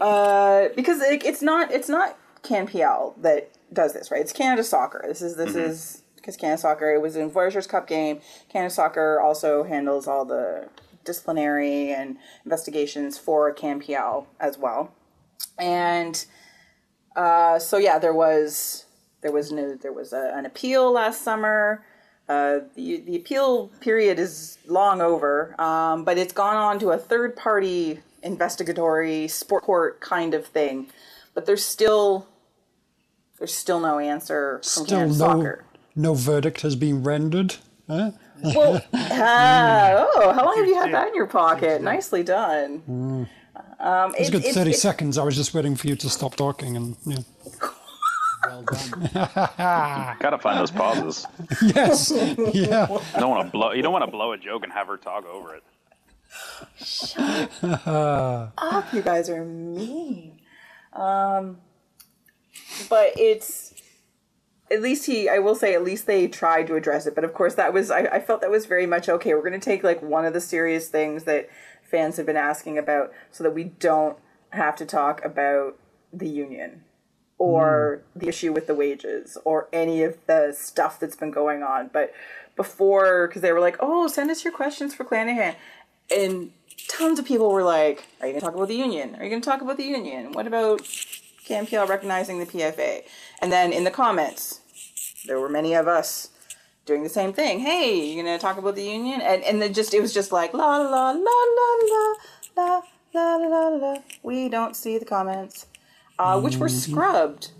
Uh, 0.00 0.68
because 0.74 1.00
it, 1.00 1.24
it's 1.24 1.40
not 1.40 1.70
it's 1.70 1.88
not 1.88 2.18
CanPL 2.42 3.14
that 3.22 3.50
does 3.72 3.92
this, 3.92 4.10
right? 4.10 4.20
It's 4.20 4.32
Canada 4.32 4.64
Soccer. 4.64 5.04
This 5.06 5.22
is 5.22 5.36
this 5.36 5.54
is 5.54 6.02
because 6.16 6.36
Canada 6.36 6.60
Soccer 6.60 6.92
it 6.92 7.00
was 7.00 7.14
in 7.14 7.30
Voyageurs 7.30 7.68
Cup 7.68 7.86
game. 7.86 8.20
Canada 8.48 8.74
Soccer 8.74 9.20
also 9.20 9.62
handles 9.62 10.08
all 10.08 10.24
the 10.24 10.68
disciplinary 11.04 11.92
and 11.92 12.16
investigations 12.44 13.18
for 13.18 13.54
CanPL 13.54 14.26
as 14.40 14.58
well. 14.58 14.92
And 15.58 16.24
uh, 17.16 17.58
so 17.58 17.78
yeah, 17.78 17.98
there 17.98 18.14
was 18.14 18.86
there 19.22 19.32
was 19.32 19.50
no, 19.50 19.74
there 19.74 19.92
was 19.92 20.12
a, 20.12 20.32
an 20.34 20.46
appeal 20.46 20.92
last 20.92 21.22
summer. 21.22 21.84
Uh, 22.28 22.60
the, 22.74 23.00
the 23.00 23.16
appeal 23.16 23.68
period 23.80 24.18
is 24.18 24.58
long 24.66 25.02
over, 25.02 25.60
um, 25.60 26.04
but 26.04 26.16
it's 26.16 26.32
gone 26.32 26.56
on 26.56 26.78
to 26.78 26.90
a 26.90 26.98
third 26.98 27.36
party 27.36 28.00
investigatory 28.22 29.28
sport 29.28 29.62
court 29.62 30.00
kind 30.00 30.34
of 30.34 30.46
thing. 30.46 30.88
But 31.34 31.46
there's 31.46 31.64
still 31.64 32.26
there's 33.38 33.54
still 33.54 33.80
no 33.80 33.98
answer 33.98 34.58
from 34.58 34.62
Still 34.62 34.86
Canada 34.86 35.08
no, 35.08 35.14
Soccer. 35.14 35.64
no 35.94 36.14
verdict 36.14 36.62
has 36.62 36.76
been 36.76 37.02
rendered. 37.02 37.56
Huh? 37.88 38.12
Well, 38.42 38.82
ah, 38.92 40.06
oh, 40.16 40.32
how 40.32 40.44
long 40.44 40.56
have 40.58 40.66
you 40.66 40.74
had 40.74 40.92
that 40.92 41.08
in 41.08 41.14
your 41.14 41.26
pocket? 41.26 41.82
Nicely 41.82 42.22
done. 42.22 43.28
Um, 43.78 44.14
It's 44.18 44.28
a 44.28 44.32
good 44.32 44.44
30 44.44 44.60
it's- 44.70 44.80
seconds. 44.82 45.18
I 45.18 45.24
was 45.24 45.36
just 45.36 45.54
waiting 45.54 45.76
for 45.76 45.86
you 45.86 45.96
to 45.96 46.08
stop 46.08 46.34
talking. 46.36 46.76
and 46.76 46.96
yeah. 47.06 47.18
Well 48.46 48.62
done. 48.62 49.08
Gotta 50.20 50.38
find 50.38 50.58
those 50.60 50.70
pauses. 50.70 51.26
Yes. 51.62 52.12
yeah. 52.14 52.86
You 52.90 52.98
don't 53.18 53.30
want 53.30 53.46
to 53.46 53.50
blow. 53.50 53.72
You 53.72 53.80
don't 53.80 53.92
want 53.92 54.04
to 54.04 54.10
blow 54.10 54.32
a 54.32 54.36
joke 54.36 54.64
and 54.64 54.72
have 54.72 54.86
her 54.88 54.98
talk 54.98 55.24
over 55.24 55.54
it. 55.54 55.62
Oh, 57.64 58.88
you 58.92 59.00
guys 59.00 59.30
are 59.30 59.44
mean. 59.46 60.40
Um, 60.92 61.56
but 62.90 63.12
it's 63.16 63.63
at 64.70 64.82
least 64.82 65.06
he. 65.06 65.28
I 65.28 65.38
will 65.38 65.54
say, 65.54 65.74
at 65.74 65.84
least 65.84 66.06
they 66.06 66.26
tried 66.26 66.66
to 66.68 66.76
address 66.76 67.06
it. 67.06 67.14
But 67.14 67.24
of 67.24 67.34
course, 67.34 67.54
that 67.54 67.72
was. 67.72 67.90
I, 67.90 68.00
I 68.00 68.20
felt 68.20 68.40
that 68.40 68.50
was 68.50 68.66
very 68.66 68.86
much 68.86 69.08
okay. 69.08 69.34
We're 69.34 69.40
going 69.40 69.52
to 69.52 69.58
take 69.58 69.84
like 69.84 70.02
one 70.02 70.24
of 70.24 70.32
the 70.32 70.40
serious 70.40 70.88
things 70.88 71.24
that 71.24 71.48
fans 71.82 72.16
have 72.16 72.26
been 72.26 72.36
asking 72.36 72.78
about, 72.78 73.12
so 73.30 73.44
that 73.44 73.54
we 73.54 73.64
don't 73.64 74.16
have 74.50 74.76
to 74.76 74.86
talk 74.86 75.24
about 75.24 75.76
the 76.12 76.28
union 76.28 76.84
or 77.38 78.02
hmm. 78.12 78.20
the 78.20 78.28
issue 78.28 78.52
with 78.52 78.66
the 78.66 78.74
wages 78.74 79.36
or 79.44 79.68
any 79.72 80.02
of 80.02 80.16
the 80.26 80.52
stuff 80.56 80.98
that's 80.98 81.16
been 81.16 81.30
going 81.30 81.62
on. 81.62 81.90
But 81.92 82.12
before, 82.56 83.28
because 83.28 83.42
they 83.42 83.52
were 83.52 83.60
like, 83.60 83.76
"Oh, 83.80 84.06
send 84.08 84.30
us 84.30 84.44
your 84.44 84.52
questions 84.52 84.94
for 84.94 85.04
Clanachan," 85.04 85.56
and 86.14 86.52
tons 86.88 87.18
of 87.18 87.26
people 87.26 87.50
were 87.50 87.64
like, 87.64 88.06
"Are 88.20 88.26
you 88.26 88.32
going 88.32 88.40
to 88.40 88.46
talk 88.46 88.54
about 88.54 88.68
the 88.68 88.76
union? 88.76 89.14
Are 89.16 89.24
you 89.24 89.30
going 89.30 89.42
to 89.42 89.48
talk 89.48 89.60
about 89.60 89.76
the 89.76 89.84
union? 89.84 90.32
What 90.32 90.46
about 90.46 90.80
CanPL 91.46 91.88
recognizing 91.88 92.38
the 92.38 92.46
PFA?" 92.46 93.02
And 93.40 93.52
then 93.52 93.72
in 93.72 93.84
the 93.84 93.90
comments, 93.90 94.60
there 95.26 95.38
were 95.40 95.48
many 95.48 95.74
of 95.74 95.86
us 95.88 96.30
doing 96.86 97.02
the 97.02 97.08
same 97.08 97.32
thing. 97.32 97.60
Hey, 97.60 97.98
you 98.06 98.22
going 98.22 98.38
to 98.38 98.40
talk 98.40 98.58
about 98.58 98.74
the 98.74 98.84
union? 98.84 99.20
And 99.20 99.42
and 99.42 99.60
then 99.62 99.72
just 99.72 99.94
it 99.94 100.00
was 100.00 100.12
just 100.12 100.32
like 100.32 100.52
la 100.54 100.76
la 100.78 101.10
la 101.10 101.10
la 101.12 101.74
la 101.90 102.14
la 102.56 102.82
la 103.14 103.36
la 103.36 103.36
la 103.36 103.68
la. 103.68 103.96
We 104.22 104.48
don't 104.48 104.74
see 104.76 104.98
the 104.98 105.04
comments, 105.04 105.66
uh, 106.18 106.40
which 106.40 106.56
were 106.56 106.68
scrubbed 106.68 107.50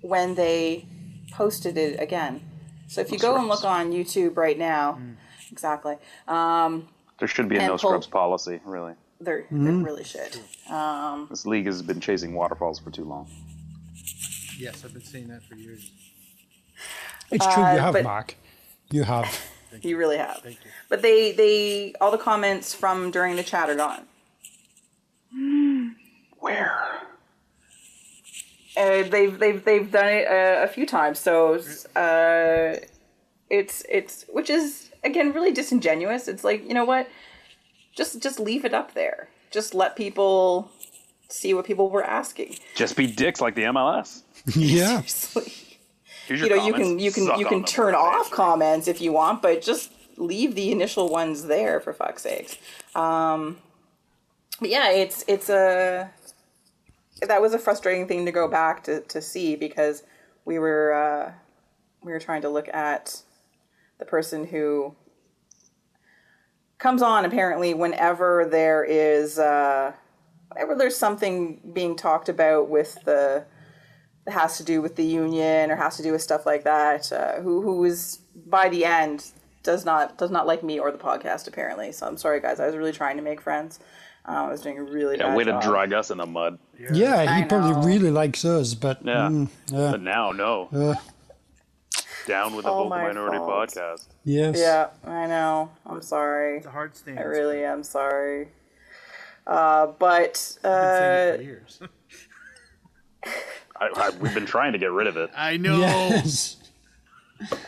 when 0.00 0.34
they 0.36 0.86
posted 1.32 1.76
it 1.76 2.00
again. 2.00 2.40
So 2.88 3.00
if 3.00 3.10
you 3.10 3.18
go 3.18 3.36
and 3.36 3.48
look 3.48 3.64
on 3.64 3.92
YouTube 3.92 4.36
right 4.36 4.56
now, 4.58 4.98
exactly. 5.50 5.96
Um, 6.28 6.88
There 7.18 7.28
should 7.28 7.48
be 7.48 7.56
a 7.56 7.60
And 7.60 7.66
no 7.68 7.72
pull- 7.76 7.90
scrubs 7.90 8.06
policy. 8.06 8.60
Really, 8.64 8.94
there, 9.20 9.46
there 9.50 9.72
really 9.72 10.04
should. 10.04 10.38
Um, 10.70 11.26
this 11.30 11.46
league 11.46 11.66
has 11.66 11.82
been 11.82 12.00
chasing 12.00 12.34
waterfalls 12.34 12.78
for 12.78 12.90
too 12.90 13.04
long. 13.04 13.28
Yes, 14.58 14.84
I've 14.84 14.92
been 14.92 15.02
saying 15.02 15.28
that 15.28 15.42
for 15.42 15.54
years. 15.54 15.90
It's 17.30 17.44
true. 17.44 17.62
Uh, 17.62 17.72
you 17.72 17.78
have, 17.78 17.92
but- 17.94 18.04
Mark. 18.04 18.34
You 18.90 19.02
have. 19.02 19.44
you 19.82 19.96
really 19.96 20.16
have. 20.16 20.38
Thank 20.38 20.64
you. 20.64 20.70
But 20.88 21.02
they, 21.02 21.32
they, 21.32 21.94
all 22.00 22.10
the 22.10 22.18
comments 22.18 22.72
from 22.72 23.10
during 23.10 23.36
the 23.36 23.42
chat 23.42 23.68
are 23.68 23.74
gone. 23.74 24.06
Where? 26.38 27.00
Uh, 28.76 29.02
they've, 29.02 29.38
they've, 29.38 29.64
they've 29.64 29.90
done 29.90 30.08
it 30.08 30.26
a, 30.28 30.64
a 30.64 30.68
few 30.68 30.86
times. 30.86 31.18
So, 31.18 31.54
uh, 31.96 32.76
it's, 33.50 33.84
it's, 33.88 34.24
which 34.28 34.50
is 34.50 34.90
again 35.06 35.32
really 35.32 35.52
disingenuous. 35.52 36.28
It's 36.28 36.44
like 36.44 36.66
you 36.66 36.74
know 36.74 36.84
what, 36.84 37.08
just, 37.96 38.22
just 38.22 38.38
leave 38.38 38.64
it 38.64 38.74
up 38.74 38.94
there. 38.94 39.28
Just 39.50 39.74
let 39.74 39.96
people 39.96 40.70
see 41.28 41.54
what 41.54 41.64
people 41.64 41.90
were 41.90 42.04
asking. 42.04 42.56
Just 42.74 42.96
be 42.96 43.06
dicks 43.06 43.40
like 43.40 43.54
the 43.54 43.62
MLS. 43.62 44.22
Yeah. 44.54 45.00
Seriously. 45.06 45.52
You 46.28 46.36
your 46.36 46.56
know 46.56 46.66
you 46.66 46.74
can 46.74 46.98
you 46.98 47.12
can 47.12 47.26
Suck 47.26 47.38
you 47.38 47.46
can 47.46 47.64
turn 47.64 47.94
off 47.94 48.30
comments 48.30 48.88
if 48.88 49.00
you 49.00 49.12
want 49.12 49.42
but 49.42 49.62
just 49.62 49.92
leave 50.16 50.54
the 50.54 50.72
initial 50.72 51.08
ones 51.08 51.44
there 51.44 51.78
for 51.80 51.92
fuck's 51.92 52.22
sakes 52.22 52.56
um 52.94 53.58
but 54.58 54.70
yeah 54.70 54.90
it's 54.90 55.24
it's 55.28 55.48
a 55.48 56.10
that 57.22 57.40
was 57.40 57.54
a 57.54 57.58
frustrating 57.58 58.08
thing 58.08 58.26
to 58.26 58.32
go 58.32 58.48
back 58.48 58.82
to, 58.84 59.00
to 59.02 59.20
see 59.20 59.56
because 59.56 60.02
we 60.44 60.58
were 60.58 60.92
uh 60.92 61.32
we 62.02 62.12
were 62.12 62.20
trying 62.20 62.42
to 62.42 62.48
look 62.48 62.68
at 62.68 63.22
the 63.98 64.04
person 64.04 64.46
who 64.46 64.94
comes 66.78 67.02
on 67.02 67.24
apparently 67.24 67.72
whenever 67.74 68.46
there 68.50 68.84
is 68.84 69.38
uh 69.38 69.92
whenever 70.52 70.74
there's 70.74 70.96
something 70.96 71.60
being 71.72 71.96
talked 71.96 72.28
about 72.28 72.68
with 72.68 72.98
the 73.04 73.44
that 74.26 74.32
has 74.32 74.56
to 74.58 74.64
do 74.64 74.82
with 74.82 74.96
the 74.96 75.04
union 75.04 75.70
or 75.70 75.76
has 75.76 75.96
to 75.96 76.02
do 76.02 76.10
with 76.12 76.20
stuff 76.20 76.44
like 76.46 76.64
that. 76.64 77.12
Uh, 77.12 77.40
who 77.40 77.62
who 77.62 77.78
was 77.78 78.20
by 78.34 78.68
the 78.68 78.84
end 78.84 79.24
does 79.62 79.84
not 79.84 80.18
does 80.18 80.30
not 80.30 80.46
like 80.46 80.62
me 80.62 80.78
or 80.78 80.90
the 80.90 80.98
podcast 80.98 81.46
apparently. 81.48 81.92
So 81.92 82.06
I'm 82.06 82.16
sorry 82.16 82.40
guys. 82.40 82.58
I 82.60 82.66
was 82.66 82.76
really 82.76 82.92
trying 82.92 83.16
to 83.16 83.22
make 83.22 83.40
friends. 83.40 83.78
Um, 84.24 84.36
I 84.36 84.50
was 84.50 84.60
doing 84.60 84.78
a 84.78 84.82
really 84.82 85.16
Yeah, 85.16 85.28
bad 85.28 85.36
way 85.36 85.44
to 85.44 85.58
drag 85.62 85.92
us 85.92 86.10
in 86.10 86.18
the 86.18 86.26
mud. 86.26 86.58
Yeah, 86.92 87.22
he 87.22 87.28
I 87.28 87.44
probably 87.44 87.72
know. 87.72 87.82
really 87.86 88.10
likes 88.10 88.44
us, 88.44 88.74
but 88.74 89.04
Yeah. 89.04 89.28
mm, 89.28 89.48
yeah, 89.68 89.92
But 89.92 90.02
now, 90.02 90.32
no. 90.32 90.68
uh, 90.72 90.94
Down 92.26 92.54
with 92.54 92.64
the 92.64 92.70
all 92.70 92.84
Vocal 92.88 92.98
Minority 92.98 93.38
fault. 93.38 93.70
podcast. 93.70 94.08
yes. 94.24 94.56
Yeah, 94.58 94.88
I 95.04 95.26
know. 95.26 95.70
I'm 95.86 96.02
sorry. 96.02 96.58
It's 96.58 96.66
a 96.66 96.70
hard 96.70 96.96
stand. 96.96 97.18
I 97.18 97.22
really 97.22 97.64
am 97.64 97.82
sorry. 97.82 98.48
Uh, 99.46 99.86
but 99.98 100.58
I've 100.64 100.70
been 100.72 100.98
saying 100.98 101.28
it 101.28 101.32
uh, 101.32 101.36
for 101.36 101.42
years. 101.42 101.80
I, 103.80 103.88
I, 103.94 104.10
we've 104.18 104.34
been 104.34 104.46
trying 104.46 104.72
to 104.72 104.78
get 104.78 104.90
rid 104.90 105.06
of 105.06 105.16
it. 105.16 105.30
I 105.36 105.56
know. 105.56 105.78
Yes. 105.78 106.56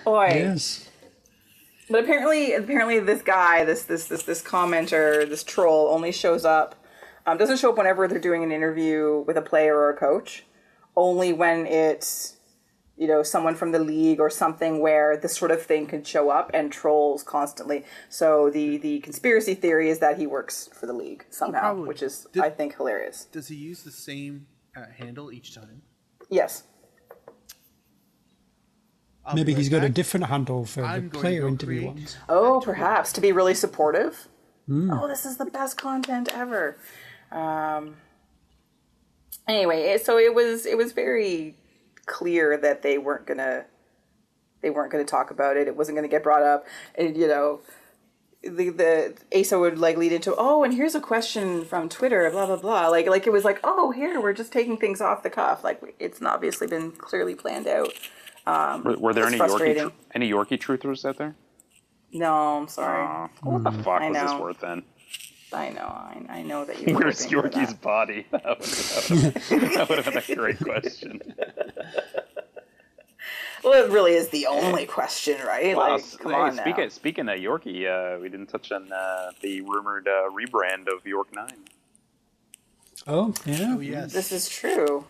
boy. 0.05 0.29
Yes. 0.35 0.89
But 1.91 2.05
apparently, 2.05 2.55
apparently, 2.55 2.99
this 3.01 3.23
guy, 3.23 3.65
this 3.65 3.85
this 3.85 4.07
this 4.09 4.23
this 4.25 4.43
commenter, 4.43 5.29
this 5.29 5.45
troll, 5.45 5.89
only 5.89 6.13
shows 6.13 6.45
up. 6.45 6.75
Um, 7.27 7.37
doesn't 7.37 7.59
show 7.59 7.71
up 7.71 7.77
whenever 7.79 8.09
they're 8.09 8.19
doing 8.19 8.43
an 8.43 8.51
interview 8.53 9.23
with 9.27 9.37
a 9.37 9.43
player 9.43 9.77
or 9.77 9.91
a 9.91 9.97
coach. 9.97 10.45
Only 10.97 11.33
when 11.33 11.67
it's, 11.67 12.38
you 12.99 13.07
know, 13.07 13.23
someone 13.23 13.55
from 13.55 13.71
the 13.73 13.79
league 13.79 14.19
or 14.19 14.29
something 14.29 14.81
where 14.81 15.17
this 15.17 15.37
sort 15.37 15.53
of 15.53 15.63
thing 15.63 15.87
can 15.87 16.03
show 16.03 16.31
up 16.31 16.51
and 16.53 16.73
trolls 16.73 17.23
constantly. 17.23 17.85
So 18.09 18.51
the 18.51 18.77
the 18.77 18.99
conspiracy 19.01 19.55
theory 19.55 19.89
is 19.89 20.01
that 20.01 20.19
he 20.19 20.27
works 20.27 20.69
for 20.79 20.87
the 20.87 20.93
league 20.93 21.25
somehow, 21.31 21.61
probably. 21.61 21.89
which 21.89 22.03
is 22.03 22.27
Did- 22.33 22.43
I 22.43 22.51
think 22.51 22.77
hilarious. 22.77 23.27
Does 23.31 23.49
he 23.49 23.55
use 23.57 23.83
the 23.85 23.93
same 23.93 24.47
uh, 24.77 24.87
handle 24.99 25.31
each 25.33 25.55
time? 25.55 25.83
Yes. 26.29 26.65
I'll 29.25 29.35
Maybe 29.35 29.55
he's 29.55 29.71
right 29.71 29.81
got 29.81 29.87
a 29.87 29.91
different 29.91 30.27
handle 30.27 30.65
for 30.65 30.83
I'm 30.83 30.95
the 30.95 31.01
going 31.01 31.11
to 31.11 31.19
player 31.19 31.41
go 31.43 31.49
interview 31.49 31.87
ones. 31.87 32.17
Oh, 32.29 32.61
perhaps 32.65 33.13
to 33.13 33.21
be 33.21 33.31
really 33.31 33.55
supportive. 33.55 34.27
Oh, 34.71 35.09
this 35.09 35.25
is 35.25 35.37
the 35.39 35.47
best 35.47 35.79
content 35.79 36.29
ever. 36.35 36.77
Um, 37.33 37.97
anyway, 39.47 39.97
so 40.03 40.19
it 40.19 40.35
was 40.35 40.67
it 40.67 40.77
was 40.77 40.93
very 40.93 41.55
clear 42.09 42.57
that 42.57 42.83
they 42.83 42.99
weren't 42.99 43.27
gonna 43.27 43.67
they 44.61 44.71
weren't 44.71 44.91
gonna 44.91 45.05
talk 45.05 45.31
about 45.31 45.57
it. 45.57 45.69
It 45.69 45.77
wasn't 45.77 45.97
gonna 45.97 46.09
get 46.09 46.23
brought 46.23 46.43
up, 46.43 46.67
and 46.95 47.17
you 47.17 47.29
know. 47.29 47.61
The, 48.41 48.71
the 48.71 49.17
Asa 49.37 49.59
would 49.59 49.81
like 49.81 49.97
lead 49.97 50.13
into 50.13 50.33
oh 50.39 50.63
and 50.63 50.73
here's 50.73 50.95
a 50.95 51.01
question 51.01 51.65
from 51.65 51.89
Twitter 51.89 52.31
blah 52.31 52.47
blah 52.47 52.55
blah 52.55 52.87
like 52.87 53.09
like 53.09 53.27
it 53.27 53.33
was 53.33 53.45
like 53.45 53.59
oh 53.65 53.91
here 53.91 54.21
we're 54.21 54.33
just 54.33 54.53
taking 54.53 54.77
things 54.77 55.01
off 55.01 55.25
the 55.25 55.29
cuff 55.29 55.65
like 55.65 55.97
it's 55.99 56.23
obviously 56.23 56.69
been 56.69 56.93
clearly 56.93 57.35
planned 57.35 57.67
out 57.67 57.93
um, 58.47 58.85
Were, 58.85 58.97
were 58.97 59.13
there 59.13 59.27
any 59.27 59.39
Yorkie, 59.39 59.83
tr- 59.83 59.95
any 60.15 60.31
Yorkie 60.31 60.57
truthers 60.57 61.05
out 61.05 61.19
there? 61.19 61.35
no 62.13 62.59
I'm 62.59 62.69
sorry 62.69 63.29
what 63.43 63.65
the 63.65 63.71
mm-hmm. 63.71 63.83
fuck 63.83 64.03
I 64.03 64.11
was 64.11 64.31
this 64.31 64.41
worth 64.41 64.61
then? 64.61 64.85
I 65.53 65.71
know 65.71 65.83
I, 65.87 66.27
I 66.29 66.43
know 66.43 66.65
that 66.65 66.87
you 66.87 66.95
Where's 66.95 67.27
Yorkie's 67.27 67.69
that. 67.69 67.81
body? 67.81 68.27
That 68.31 68.45
would, 68.45 68.69
have 68.69 69.75
that 69.75 69.87
would 69.89 69.99
have 69.99 70.05
been 70.05 70.19
a 70.19 70.35
great 70.37 70.59
question. 70.61 71.23
Well, 73.65 73.85
it 73.85 73.91
really 73.91 74.15
is 74.15 74.29
the 74.29 74.47
only 74.47 74.87
question, 74.87 75.45
right? 75.45 75.77
Well, 75.77 75.95
like, 75.95 76.19
come 76.19 76.33
hey, 76.33 76.39
on 76.39 76.53
speaking, 76.57 76.85
now. 76.85 76.89
speaking 76.89 77.29
of 77.29 77.39
Yorkie, 77.39 77.87
uh, 77.87 78.21
we 78.21 78.29
didn't 78.29 78.47
touch 78.47 78.71
on 78.71 78.93
uh, 78.93 79.33
the 79.43 79.63
rumored 79.63 80.07
uh, 80.07 80.31
rebrand 80.31 80.87
of 80.87 81.05
York 81.05 81.35
Nine. 81.35 81.65
Oh, 83.07 83.35
yeah. 83.45 83.75
Oh 83.77 83.81
yes. 83.81 84.13
This 84.13 84.33
is 84.33 84.49
true. 84.49 85.05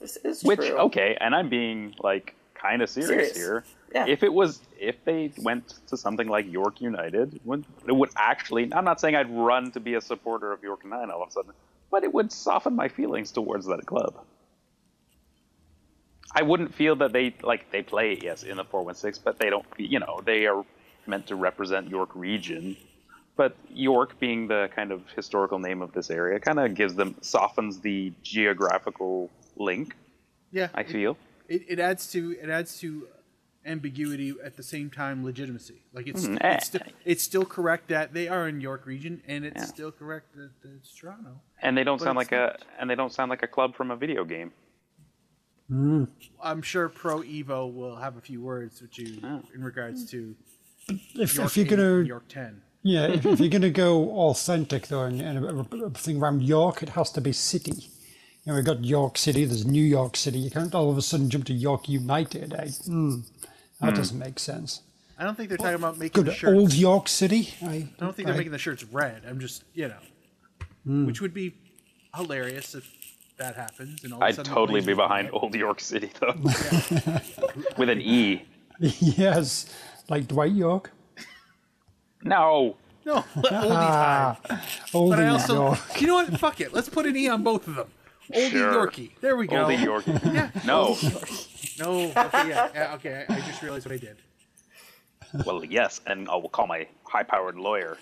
This 0.00 0.16
is 0.18 0.44
Which 0.44 0.58
true. 0.58 0.66
Which 0.68 0.74
okay, 0.74 1.16
and 1.20 1.34
I'm 1.34 1.48
being 1.48 1.94
like 2.00 2.34
kind 2.54 2.82
of 2.82 2.90
serious, 2.90 3.32
Serious. 3.32 3.36
here. 3.36 3.64
Yeah. 3.94 4.06
If 4.08 4.24
it 4.24 4.32
was, 4.32 4.60
if 4.78 4.96
they 5.04 5.32
went 5.38 5.74
to 5.86 5.96
something 5.96 6.26
like 6.28 6.50
York 6.50 6.80
United, 6.80 7.40
would, 7.44 7.64
it 7.86 7.92
would 7.92 8.10
actually. 8.16 8.72
I'm 8.74 8.84
not 8.84 9.00
saying 9.00 9.14
I'd 9.14 9.30
run 9.30 9.70
to 9.72 9.80
be 9.80 9.94
a 9.94 10.00
supporter 10.00 10.52
of 10.52 10.62
York 10.64 10.84
Nine 10.84 11.10
all 11.10 11.22
of 11.22 11.28
a 11.28 11.32
sudden, 11.32 11.52
but 11.92 12.02
it 12.02 12.12
would 12.12 12.32
soften 12.32 12.74
my 12.74 12.88
feelings 12.88 13.30
towards 13.30 13.66
that 13.66 13.86
club. 13.86 14.16
I 16.32 16.42
wouldn't 16.42 16.74
feel 16.74 16.96
that 16.96 17.12
they 17.12 17.34
like 17.42 17.70
they 17.70 17.82
play 17.82 18.18
yes 18.20 18.42
in 18.42 18.56
the 18.56 18.64
416, 18.64 19.22
but 19.24 19.38
they 19.38 19.50
don't. 19.50 19.64
You 19.78 20.00
know, 20.00 20.20
they 20.24 20.46
are 20.46 20.64
meant 21.06 21.28
to 21.28 21.36
represent 21.36 21.88
York 21.88 22.10
region. 22.14 22.76
But 23.36 23.56
York, 23.70 24.18
being 24.20 24.46
the 24.48 24.70
kind 24.74 24.92
of 24.92 25.02
historical 25.14 25.58
name 25.58 25.82
of 25.82 25.92
this 25.92 26.10
area, 26.10 26.38
kind 26.40 26.58
of 26.58 26.74
gives 26.74 26.94
them 26.94 27.14
softens 27.20 27.80
the 27.80 28.12
geographical 28.22 29.30
link. 29.56 29.94
yeah. 30.52 30.68
I 30.74 30.80
it- 30.80 30.88
feel. 30.88 31.16
it, 31.48 31.62
it 31.68 31.78
adds 31.78 32.10
to 32.12 32.36
it 32.42 32.48
adds 32.48 32.78
to 32.80 33.06
ambiguity 33.66 34.34
at 34.44 34.56
the 34.56 34.62
same 34.62 34.90
time 34.90 35.24
legitimacy. 35.24 35.82
Like 35.92 36.06
it's 36.06 36.26
Mm, 36.26 36.38
eh. 36.42 36.54
it's, 36.56 36.66
still, 36.66 36.80
it's 37.04 37.22
still 37.22 37.44
correct 37.44 37.88
that 37.88 38.12
they 38.14 38.28
are 38.28 38.48
in 38.48 38.60
York 38.60 38.86
region, 38.86 39.22
and 39.26 39.44
it's 39.44 39.56
Yeah. 39.62 39.64
still 39.66 39.92
correct 39.92 40.34
that 40.36 40.50
it's 40.76 40.94
Toronto. 40.94 41.40
and 41.62 41.76
they 41.76 41.84
don't 41.84 42.00
sound 42.00 42.18
it's 42.20 42.30
like 42.30 42.32
a 42.32 42.58
and 42.78 42.88
they 42.90 42.94
don't 42.94 43.12
sound 43.12 43.30
like 43.30 43.42
a 43.42 43.48
club 43.48 43.74
from 43.74 43.90
a 43.90 43.96
video 43.96 44.24
game. 44.24 44.52
I'm 45.70 46.62
sure 46.62 46.88
Pro 46.88 47.20
Evo 47.22 47.72
will 47.72 47.96
have 47.96 48.16
a 48.16 48.20
few 48.20 48.42
words 48.42 48.80
with 48.82 48.98
you 48.98 49.18
Oh. 49.24 49.42
in 49.54 49.62
regards 49.64 50.04
to 50.10 50.36
If, 50.88 51.34
York 51.36 51.46
if 51.48 51.56
you're 51.56 51.66
gonna 51.66 52.02
York 52.02 52.28
ten. 52.28 52.62
Yeah, 52.82 53.06
if, 53.06 53.24
if 53.24 53.40
you're 53.40 53.48
going 53.48 53.62
to 53.62 53.70
go 53.70 54.10
authentic 54.28 54.88
though, 54.88 55.04
and, 55.04 55.18
and 55.22 55.38
a, 55.42 55.84
a 55.86 55.90
thing 55.90 56.20
around 56.20 56.42
York, 56.42 56.82
it 56.82 56.90
has 56.90 57.10
to 57.12 57.22
be 57.22 57.32
city. 57.32 57.72
You 58.44 58.52
know, 58.52 58.56
we've 58.56 58.64
got 58.66 58.84
York 58.84 59.16
City, 59.16 59.46
there's 59.46 59.64
New 59.64 59.82
York 59.82 60.18
City. 60.18 60.38
You 60.38 60.50
can't 60.50 60.74
all 60.74 60.90
of 60.90 60.98
a 60.98 61.02
sudden 61.02 61.30
jump 61.30 61.46
to 61.46 61.54
York 61.54 61.88
United. 61.88 62.52
Eh? 62.52 62.66
Mm, 62.86 63.24
that 63.80 63.94
doesn't 63.94 64.18
make 64.18 64.38
sense. 64.38 64.82
I 65.18 65.24
don't 65.24 65.36
think 65.36 65.48
they're 65.48 65.58
talking 65.58 65.74
about 65.74 65.96
making 65.98 66.22
Good 66.24 66.32
the 66.32 66.34
shirts. 66.34 66.58
old 66.58 66.74
York 66.74 67.08
City. 67.08 67.54
I, 67.62 67.66
I 67.66 67.88
don't 67.98 68.14
think 68.16 68.26
they're 68.26 68.36
making 68.36 68.52
the 68.52 68.58
shirts 68.58 68.82
red. 68.84 69.22
I'm 69.28 69.38
just 69.40 69.64
you 69.74 69.88
know, 69.88 69.98
Hmm. 70.84 71.06
which 71.06 71.20
would 71.20 71.32
be 71.34 71.54
hilarious 72.16 72.74
if 72.74 72.90
that 73.38 73.54
happens. 73.56 74.02
And 74.04 74.12
all 74.12 74.22
of 74.22 74.36
a 74.36 74.40
I'd 74.40 74.44
totally 74.44 74.80
be 74.80 74.94
behind 74.94 75.28
it. 75.28 75.32
Old 75.34 75.54
York 75.54 75.80
City 75.80 76.10
though, 76.20 76.34
with 77.78 77.88
an 77.88 78.00
E. 78.00 78.42
yes, 78.80 79.72
like 80.08 80.26
Dwight 80.26 80.52
Yorke. 80.52 80.90
No, 82.22 82.76
No, 83.06 83.16
oldie 83.36 83.48
time. 84.48 84.60
Old 84.94 85.10
But 85.10 85.18
I 85.20 85.28
also, 85.28 85.54
York. 85.66 85.78
you 86.00 86.06
know 86.06 86.14
what? 86.14 86.40
Fuck 86.40 86.60
it. 86.62 86.72
Let's 86.72 86.88
put 86.88 87.04
an 87.06 87.14
E 87.16 87.28
on 87.28 87.42
both 87.42 87.68
of 87.68 87.74
them. 87.76 87.88
Oldie 88.32 88.50
Sure. 88.50 88.86
Yorkie. 88.86 89.10
There 89.20 89.36
we 89.36 89.46
go. 89.46 89.64
Old 89.66 89.72
Yorkie. 89.78 90.34
Yeah. 90.34 90.50
No. 90.64 90.96
No. 91.78 92.12
Okay. 92.16 92.48
Yeah. 92.48 92.68
yeah 92.74 92.94
okay. 92.94 93.24
I 93.28 93.34
I 93.36 93.40
just 93.40 93.62
realized 93.62 93.86
what 93.86 93.94
I 93.94 93.98
did. 93.98 94.16
Well, 95.46 95.64
yes, 95.64 96.00
and 96.06 96.28
I 96.28 96.36
will 96.36 96.48
call 96.48 96.66
my 96.68 96.86
high-powered 97.04 97.56
lawyer. 97.56 97.98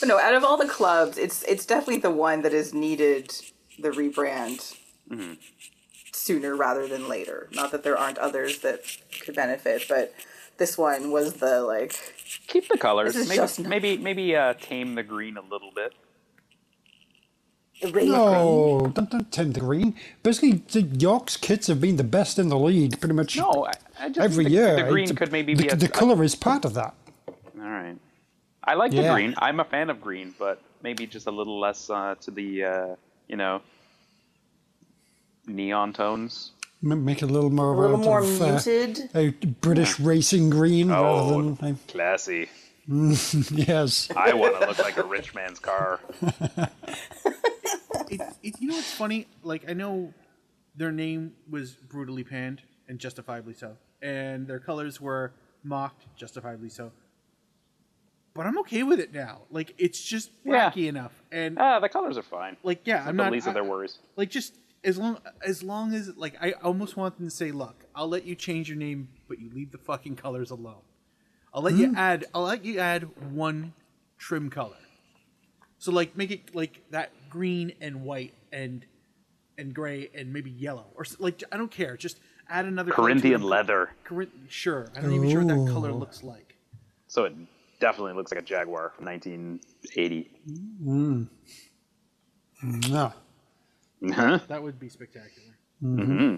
But 0.00 0.08
no, 0.08 0.18
out 0.18 0.34
of 0.34 0.44
all 0.44 0.56
the 0.58 0.68
clubs, 0.68 1.16
it's 1.16 1.42
it's 1.44 1.64
definitely 1.64 1.98
the 1.98 2.10
one 2.10 2.42
that 2.42 2.52
has 2.52 2.74
needed 2.74 3.32
the 3.78 3.90
rebrand 3.90 4.76
Mm-hmm. 5.10 5.34
sooner 6.12 6.54
rather 6.56 6.86
than 6.88 7.08
later. 7.08 7.48
Not 7.52 7.70
that 7.72 7.82
there 7.82 7.98
aren't 7.98 8.16
others 8.18 8.60
that 8.60 8.80
could 9.24 9.34
benefit, 9.34 9.84
but 9.88 10.14
this 10.56 10.78
one 10.78 11.10
was 11.10 11.34
the 11.34 11.60
like 11.62 11.94
Keep 12.46 12.68
the 12.68 12.78
colors. 12.78 13.14
This 13.14 13.58
Maybe 13.58 13.68
maybe 13.68 13.96
maybe 13.98 14.36
uh, 14.36 14.54
tame 14.54 14.94
the 14.94 15.02
green 15.02 15.36
a 15.36 15.42
little 15.42 15.70
bit. 15.74 15.92
Rain 17.90 18.10
No, 18.10 18.90
don't, 18.94 19.10
don't 19.10 19.32
tame 19.32 19.52
the 19.52 19.60
green. 19.60 19.94
Basically, 20.22 20.62
the 20.72 20.82
York's 20.82 21.36
kids 21.36 21.66
have 21.66 21.80
been 21.80 21.96
the 21.96 22.04
best 22.04 22.38
in 22.38 22.48
the 22.48 22.58
league 22.58 23.00
pretty 23.00 23.14
much 23.14 23.36
No, 23.36 23.66
I, 23.66 23.72
I 24.04 24.08
just 24.08 24.20
every 24.20 24.44
the, 24.44 24.50
year. 24.50 24.76
The 24.76 24.90
green 24.90 25.04
It's- 25.04 25.18
could 25.18 25.32
maybe 25.32 25.54
the, 25.54 25.62
be 25.64 25.68
a, 25.70 25.76
the 25.76 25.86
a- 25.86 25.88
color 25.88 26.22
is 26.22 26.34
part 26.34 26.64
of 26.64 26.74
that. 26.74 26.94
All 27.28 27.34
right. 27.68 27.96
I 28.64 28.74
like 28.74 28.92
the 28.92 29.08
green. 29.12 29.34
I'm 29.38 29.58
a 29.60 29.64
fan 29.64 29.90
of 29.90 30.00
green, 30.00 30.34
but 30.38 30.60
maybe 30.82 31.06
just 31.06 31.26
a 31.26 31.30
little 31.32 31.58
less 31.58 31.90
uh, 31.90 32.14
to 32.20 32.30
the 32.30 32.64
uh, 32.64 32.86
you 33.28 33.36
know 33.36 33.60
neon 35.46 35.92
tones. 35.92 36.52
M- 36.84 37.04
Make 37.04 37.22
it 37.22 37.30
a 37.30 37.32
little 37.32 37.50
more, 37.50 37.74
A 37.74 37.80
little 37.80 37.96
uh, 37.96 37.98
more 37.98 38.24
sort 38.24 38.50
of, 38.50 38.66
uh, 38.66 38.70
muted. 38.70 39.10
a 39.14 39.30
British 39.46 39.98
racing 40.00 40.50
green 40.50 40.88
rather 40.90 41.08
Oh, 41.08 41.50
than 41.60 41.76
classy. 41.88 42.48
yes. 42.88 44.08
I 44.16 44.32
want 44.34 44.60
to 44.60 44.66
look 44.66 44.78
like 44.78 44.96
a 44.96 45.04
rich 45.04 45.34
man's 45.34 45.58
car. 45.60 46.00
It, 48.12 48.20
it, 48.42 48.60
you 48.60 48.68
know 48.68 48.74
what's 48.76 48.92
funny? 48.92 49.26
Like 49.42 49.68
I 49.68 49.72
know 49.72 50.12
their 50.76 50.92
name 50.92 51.32
was 51.48 51.72
brutally 51.72 52.24
panned 52.24 52.62
and 52.88 52.98
justifiably 52.98 53.54
so, 53.54 53.76
and 54.00 54.46
their 54.46 54.58
colors 54.60 55.00
were 55.00 55.32
mocked 55.64 56.06
justifiably 56.16 56.68
so. 56.68 56.92
But 58.34 58.46
I'm 58.46 58.58
okay 58.60 58.82
with 58.82 58.98
it 58.98 59.12
now. 59.12 59.42
Like 59.50 59.74
it's 59.78 60.02
just 60.02 60.30
Yeah. 60.44 60.70
wacky 60.70 60.88
enough, 60.88 61.12
and 61.30 61.58
Ah, 61.58 61.80
the 61.80 61.88
colors 61.88 62.16
are 62.18 62.22
fine. 62.22 62.56
like 62.62 62.80
yeah, 62.86 62.98
It's 63.00 63.08
I'm 63.08 63.16
the 63.16 63.22
not 63.24 63.32
least 63.32 63.46
of 63.46 63.54
their 63.54 63.64
worries. 63.64 63.98
like 64.16 64.30
just 64.30 64.54
as 64.84 64.98
long 64.98 65.18
as 65.42 65.62
long 65.62 65.94
as 65.94 66.16
like 66.16 66.36
I 66.40 66.52
almost 66.52 66.96
want 66.96 67.16
them 67.18 67.26
to 67.28 67.34
say, 67.34 67.50
look, 67.52 67.84
I'll 67.94 68.08
let 68.08 68.24
you 68.24 68.34
change 68.34 68.68
your 68.68 68.78
name, 68.78 69.08
but 69.28 69.38
you 69.38 69.50
leave 69.54 69.70
the 69.70 69.78
fucking 69.78 70.16
colors 70.16 70.50
alone. 70.50 70.82
I'll 71.54 71.62
let 71.62 71.74
you 71.74 71.92
add. 71.96 72.24
I'll 72.34 72.44
let 72.44 72.64
you 72.64 72.78
add 72.78 73.08
one 73.32 73.74
trim 74.18 74.48
color. 74.50 74.76
So 75.78 75.92
like 75.92 76.16
make 76.16 76.30
it 76.30 76.54
like 76.54 76.80
that 76.90 77.10
green 77.32 77.72
and 77.80 78.02
white 78.04 78.34
and 78.52 78.84
and 79.56 79.74
gray 79.74 80.10
and 80.14 80.30
maybe 80.32 80.50
yellow 80.50 80.84
or 80.94 81.06
like 81.18 81.42
I 81.50 81.56
don't 81.56 81.70
care. 81.70 81.96
Just 81.96 82.20
add 82.46 82.66
another 82.66 82.92
Corinthian 82.92 83.42
leather. 83.42 83.90
Corinth, 84.04 84.32
sure. 84.48 84.90
I'm 84.94 85.04
not 85.04 85.12
even 85.14 85.30
sure 85.30 85.42
what 85.42 85.48
that 85.48 85.72
color 85.72 85.92
looks 85.92 86.22
like. 86.22 86.56
So 87.08 87.24
it 87.24 87.34
definitely 87.80 88.12
looks 88.12 88.30
like 88.32 88.42
a 88.42 88.44
Jaguar 88.44 88.92
from 88.94 89.06
1980. 89.06 90.30
No. 90.80 90.92
Mm. 92.62 92.84
Huh? 92.92 93.10
Mm-hmm. 94.02 94.10
Mm-hmm. 94.10 94.46
That 94.48 94.62
would 94.62 94.78
be 94.78 94.90
spectacular. 94.90 95.56
Mm-hmm. 95.82 96.36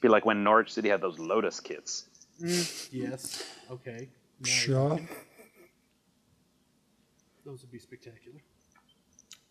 Be 0.00 0.08
like 0.08 0.24
when 0.24 0.42
Norwich 0.42 0.72
City 0.72 0.88
had 0.88 1.02
those 1.02 1.18
Lotus 1.18 1.60
kits. 1.60 2.06
Mm, 2.42 2.88
yes. 2.90 3.44
Okay. 3.70 4.08
Now 4.40 4.48
Sure. 4.48 5.00
Those 7.44 7.60
would 7.62 7.70
be 7.70 7.78
spectacular. 7.78 8.40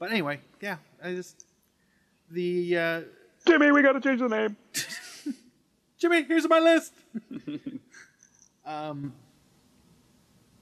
But 0.01 0.09
anyway, 0.09 0.39
yeah. 0.59 0.77
I 1.03 1.13
just 1.13 1.45
the 2.31 2.75
uh, 2.75 3.01
Jimmy, 3.45 3.71
we 3.71 3.83
got 3.83 3.91
to 3.91 4.01
change 4.01 4.19
the 4.19 4.29
name. 4.29 4.57
Jimmy, 5.99 6.23
here's 6.23 6.49
my 6.49 6.57
list. 6.57 6.91
um, 8.65 9.13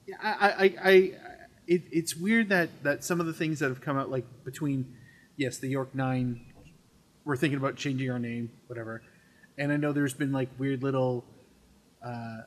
yeah, 0.06 0.15
I, 0.21 0.30
I, 0.30 0.49
I, 0.49 0.73
I 0.84 0.91
it, 1.67 1.84
it's 1.89 2.17
weird 2.17 2.49
that 2.49 2.84
that 2.84 3.06
some 3.06 3.21
of 3.21 3.28
the 3.28 3.34
things 3.34 3.60
that 3.60 3.69
have 3.69 3.80
come 3.80 3.97
out, 3.97 4.12
like 4.12 4.25
between, 4.43 4.93
yes, 5.38 5.58
the 5.58 5.69
York 5.69 5.95
Nine, 5.95 6.41
we're 7.23 7.38
thinking 7.38 7.60
about 7.60 7.78
changing 7.78 8.12
our 8.12 8.19
name, 8.19 8.52
whatever, 8.67 9.02
and 9.58 9.71
I 9.71 9.78
know 9.78 9.93
there's 9.93 10.13
been 10.13 10.34
like 10.34 10.49
weird 10.58 10.84
little 10.84 11.23
uh, 12.06 12.41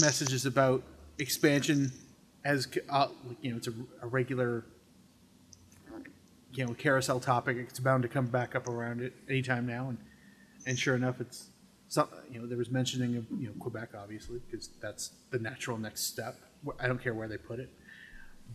messages 0.00 0.46
about 0.46 0.84
expansion 1.18 1.90
as 2.44 2.68
uh, 2.90 3.08
you 3.40 3.50
know, 3.50 3.56
it's 3.56 3.66
a, 3.66 3.72
a 4.02 4.06
regular. 4.06 4.64
You 6.52 6.66
know, 6.66 6.74
carousel 6.74 7.20
topic. 7.20 7.56
It's 7.56 7.80
bound 7.80 8.02
to 8.02 8.08
come 8.08 8.26
back 8.26 8.54
up 8.54 8.68
around 8.68 9.00
it 9.00 9.14
anytime 9.28 9.66
now, 9.66 9.88
and 9.88 9.98
and 10.66 10.78
sure 10.78 10.94
enough, 10.94 11.20
it's 11.20 11.48
some 11.88 12.08
you 12.30 12.40
know 12.40 12.46
there 12.46 12.58
was 12.58 12.70
mentioning 12.70 13.16
of 13.16 13.26
you 13.38 13.48
know 13.48 13.54
Quebec 13.58 13.90
obviously 13.94 14.40
because 14.50 14.68
that's 14.80 15.12
the 15.30 15.38
natural 15.38 15.78
next 15.78 16.04
step. 16.04 16.36
I 16.78 16.86
don't 16.86 17.02
care 17.02 17.14
where 17.14 17.28
they 17.28 17.38
put 17.38 17.58
it, 17.58 17.70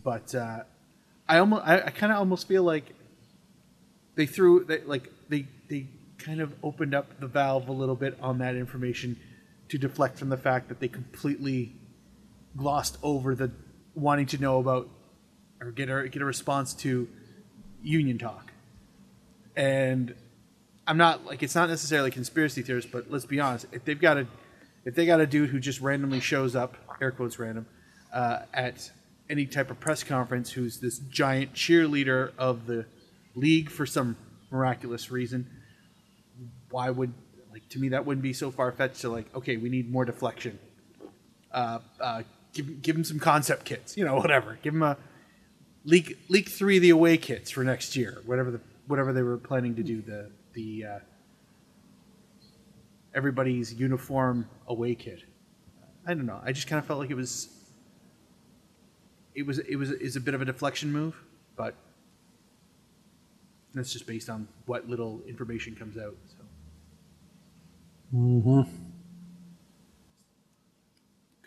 but 0.02 0.34
uh, 0.34 0.64
I 1.28 1.38
almost 1.38 1.66
I, 1.66 1.80
I 1.80 1.90
kind 1.90 2.12
of 2.12 2.18
almost 2.18 2.48
feel 2.48 2.62
like 2.62 2.94
they 4.14 4.26
threw 4.26 4.64
they, 4.64 4.80
like 4.82 5.12
they 5.28 5.46
they 5.68 5.86
kind 6.18 6.40
of 6.40 6.54
opened 6.62 6.94
up 6.94 7.20
the 7.20 7.26
valve 7.26 7.68
a 7.68 7.72
little 7.72 7.94
bit 7.94 8.18
on 8.20 8.38
that 8.38 8.56
information 8.56 9.16
to 9.68 9.78
deflect 9.78 10.18
from 10.18 10.30
the 10.30 10.36
fact 10.36 10.68
that 10.68 10.80
they 10.80 10.88
completely 10.88 11.72
glossed 12.56 12.98
over 13.02 13.34
the 13.34 13.52
wanting 13.94 14.26
to 14.26 14.38
know 14.38 14.58
about 14.58 14.88
or 15.60 15.70
get 15.70 15.88
a 15.88 16.08
get 16.08 16.22
a 16.22 16.24
response 16.24 16.74
to 16.74 17.08
union 17.82 18.18
talk 18.18 18.52
and 19.58 20.14
I'm 20.86 20.96
not 20.96 21.26
like 21.26 21.42
it's 21.42 21.54
not 21.54 21.68
necessarily 21.68 22.10
conspiracy 22.10 22.62
theorists, 22.62 22.90
but 22.90 23.10
let's 23.10 23.26
be 23.26 23.40
honest. 23.40 23.66
If 23.72 23.84
they've 23.84 24.00
got 24.00 24.16
a 24.16 24.26
if 24.86 24.94
they 24.94 25.04
got 25.04 25.20
a 25.20 25.26
dude 25.26 25.50
who 25.50 25.60
just 25.60 25.80
randomly 25.82 26.20
shows 26.20 26.56
up, 26.56 26.76
air 27.02 27.10
quotes 27.10 27.38
random, 27.38 27.66
uh, 28.10 28.40
at 28.54 28.90
any 29.28 29.44
type 29.44 29.70
of 29.70 29.78
press 29.78 30.02
conference, 30.02 30.52
who's 30.52 30.78
this 30.78 30.98
giant 30.98 31.52
cheerleader 31.52 32.32
of 32.38 32.66
the 32.66 32.86
league 33.34 33.68
for 33.68 33.84
some 33.84 34.16
miraculous 34.50 35.10
reason, 35.10 35.46
why 36.70 36.88
would 36.88 37.12
like 37.50 37.68
to 37.68 37.78
me 37.78 37.90
that 37.90 38.06
wouldn't 38.06 38.22
be 38.22 38.32
so 38.32 38.50
far 38.50 38.72
fetched 38.72 39.02
to 39.02 39.10
like 39.10 39.26
okay 39.34 39.58
we 39.58 39.68
need 39.68 39.90
more 39.90 40.06
deflection. 40.06 40.58
Uh, 41.52 41.80
uh, 42.00 42.22
give 42.54 42.80
give 42.80 42.96
him 42.96 43.04
some 43.04 43.18
concept 43.18 43.66
kits, 43.66 43.96
you 43.96 44.04
know 44.04 44.14
whatever. 44.20 44.58
Give 44.62 44.72
him 44.72 44.84
a 44.84 44.96
leak 45.88 46.18
leak 46.28 46.48
three 46.48 46.76
of 46.76 46.82
the 46.82 46.90
away 46.90 47.16
kits 47.16 47.50
for 47.50 47.64
next 47.64 47.96
year, 47.96 48.22
whatever 48.26 48.50
the 48.50 48.60
whatever 48.86 49.12
they 49.12 49.22
were 49.22 49.38
planning 49.38 49.74
to 49.74 49.82
do 49.82 50.02
the 50.02 50.30
the 50.52 50.84
uh, 50.84 50.98
everybody's 53.14 53.72
uniform 53.74 54.48
away 54.66 54.94
kit. 54.94 55.24
I 56.06 56.14
don't 56.14 56.26
know. 56.26 56.40
I 56.44 56.52
just 56.52 56.68
kind 56.68 56.78
of 56.78 56.86
felt 56.86 57.00
like 57.00 57.10
it 57.10 57.16
was 57.16 57.48
it 59.34 59.46
was 59.46 59.58
it 59.60 59.76
was 59.76 59.90
is 59.90 60.16
a 60.16 60.20
bit 60.20 60.34
of 60.34 60.42
a 60.42 60.44
deflection 60.44 60.92
move, 60.92 61.16
but 61.56 61.74
that's 63.74 63.92
just 63.92 64.06
based 64.06 64.28
on 64.28 64.46
what 64.66 64.88
little 64.88 65.22
information 65.26 65.74
comes 65.74 65.96
out. 65.96 66.16
So. 68.12 68.66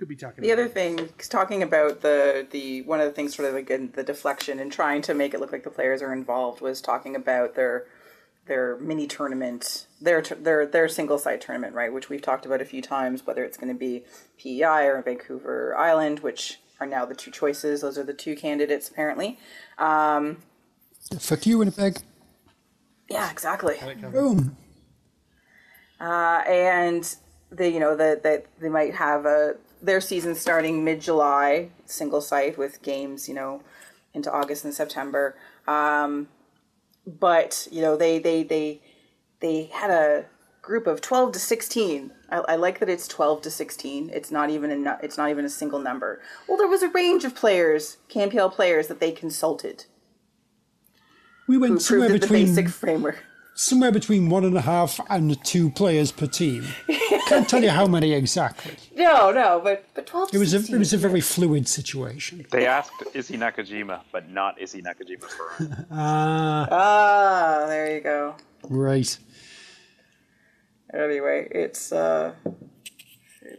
Could 0.02 0.08
be 0.08 0.16
talking. 0.16 0.42
The 0.42 0.50
about 0.50 0.64
other 0.64 0.68
thing, 0.68 0.98
'cause 1.16 1.28
talking 1.28 1.62
about 1.62 2.02
the 2.02 2.48
the 2.50 2.82
one 2.82 3.00
of 3.00 3.06
the 3.06 3.12
things, 3.12 3.36
sort 3.36 3.48
of 3.48 3.54
again, 3.54 3.92
the 3.94 4.02
deflection 4.02 4.58
and 4.58 4.72
trying 4.72 5.04
to 5.04 5.14
make 5.14 5.36
it 5.36 5.40
look 5.40 5.52
like 5.52 5.62
the 5.62 5.70
players 5.70 6.02
are 6.02 6.12
involved, 6.12 6.60
was 6.60 6.82
talking 6.82 7.16
about 7.16 7.54
their 7.54 7.86
their 8.48 8.78
mini 8.78 9.06
tournament, 9.06 9.86
their 10.02 10.24
their 10.24 10.66
their 10.66 10.90
single 10.90 11.20
site 11.20 11.40
tournament, 11.40 11.76
right? 11.76 11.94
Which 11.94 12.10
we've 12.10 12.24
talked 12.24 12.48
about 12.48 12.62
a 12.62 12.66
few 12.66 12.82
times, 12.82 13.28
whether 13.28 13.44
it's 13.44 13.58
going 13.58 13.72
to 13.72 13.78
be 13.78 14.04
PEI 14.40 14.88
or 14.88 15.00
Vancouver 15.04 15.78
Island, 15.78 16.22
which 16.22 16.60
are 16.80 16.88
now 16.88 17.06
the 17.06 17.14
two 17.14 17.30
choices. 17.30 17.82
Those 17.82 18.00
are 18.00 18.04
the 18.04 18.12
two 18.12 18.36
candidates, 18.36 18.90
apparently. 18.90 19.38
Fuck 21.20 21.46
you, 21.46 21.60
Winnipeg. 21.60 22.00
Yeah, 23.08 23.30
exactly. 23.30 23.78
Boom. 24.12 24.58
Uh, 26.00 26.42
and 26.48 27.16
they, 27.52 27.70
you 27.70 27.80
know, 27.80 27.96
that 27.96 28.24
that 28.24 28.48
they 28.60 28.70
might 28.70 28.96
have 28.96 29.28
a 29.28 29.58
their 29.82 30.02
season 30.02 30.36
starting 30.36 30.84
mid 30.84 31.02
July, 31.02 31.70
single 31.86 32.22
site 32.22 32.58
with 32.58 32.82
games, 32.82 33.28
you 33.28 33.36
know, 33.36 33.62
into 34.14 34.32
August 34.32 34.66
and 34.66 34.74
September. 34.74 35.36
Um, 35.68 36.30
but 37.06 37.68
you 37.72 37.82
know, 37.82 37.98
they 37.98 38.20
they 38.20 38.44
they 38.44 38.82
they 39.40 39.64
had 39.74 39.90
a 39.90 40.26
group 40.62 40.88
of 40.88 41.02
twelve 41.02 41.32
to 41.34 41.40
sixteen. 41.40 42.12
I, 42.30 42.38
I 42.50 42.56
like 42.56 42.80
that 42.80 42.90
it's 42.90 43.08
twelve 43.08 43.42
to 43.44 43.52
sixteen. 43.52 44.10
It's 44.14 44.32
not 44.32 44.50
even 44.50 44.88
a 44.88 45.00
it's 45.02 45.18
not 45.18 45.30
even 45.30 45.46
a 45.46 45.50
single 45.50 45.80
number. 45.80 46.22
Well, 46.48 46.58
there 46.58 46.68
was 46.68 46.84
a 46.84 46.90
range 46.90 47.24
of 47.24 47.36
players, 47.36 47.98
CanPL 48.10 48.54
players 48.54 48.88
that 48.88 49.00
they 49.00 49.12
consulted 49.12 49.86
We 51.48 51.56
who 51.56 51.62
went 51.62 51.82
somewhere 51.82 52.10
between 52.10 52.46
basic 52.46 52.70
framework. 52.70 53.24
Somewhere 53.62 53.92
between 53.92 54.30
one 54.30 54.44
and 54.46 54.56
a 54.58 54.62
half 54.62 55.00
and 55.10 55.44
two 55.44 55.70
players 55.70 56.12
per 56.12 56.28
team. 56.28 56.66
Can't 57.28 57.48
tell 57.48 57.64
you 57.64 57.70
how 57.70 57.88
many 57.88 58.14
exactly. 58.14 58.74
No, 58.96 59.32
no, 59.32 59.60
but 59.64 59.86
but 59.96 60.06
twelve. 60.06 60.30
It 60.34 60.38
was 60.38 60.54
a 60.54 60.58
it 60.58 60.78
was 60.78 60.94
a 60.94 60.98
very 60.98 61.22
fluid 61.22 61.68
situation. 61.68 62.46
They 62.52 62.68
asked 62.68 62.92
Issey 63.16 63.38
Nakajima, 63.38 64.02
but 64.12 64.30
not 64.30 64.62
Issey 64.62 64.82
Nakajima's 64.84 65.34
firm. 65.38 65.86
Ah, 65.92 66.68
Ah, 66.72 67.66
there 67.68 67.96
you 67.96 68.02
go. 68.02 68.36
right. 68.70 69.18
anyway 70.94 71.48
it's 71.52 71.92
uh 71.92 72.34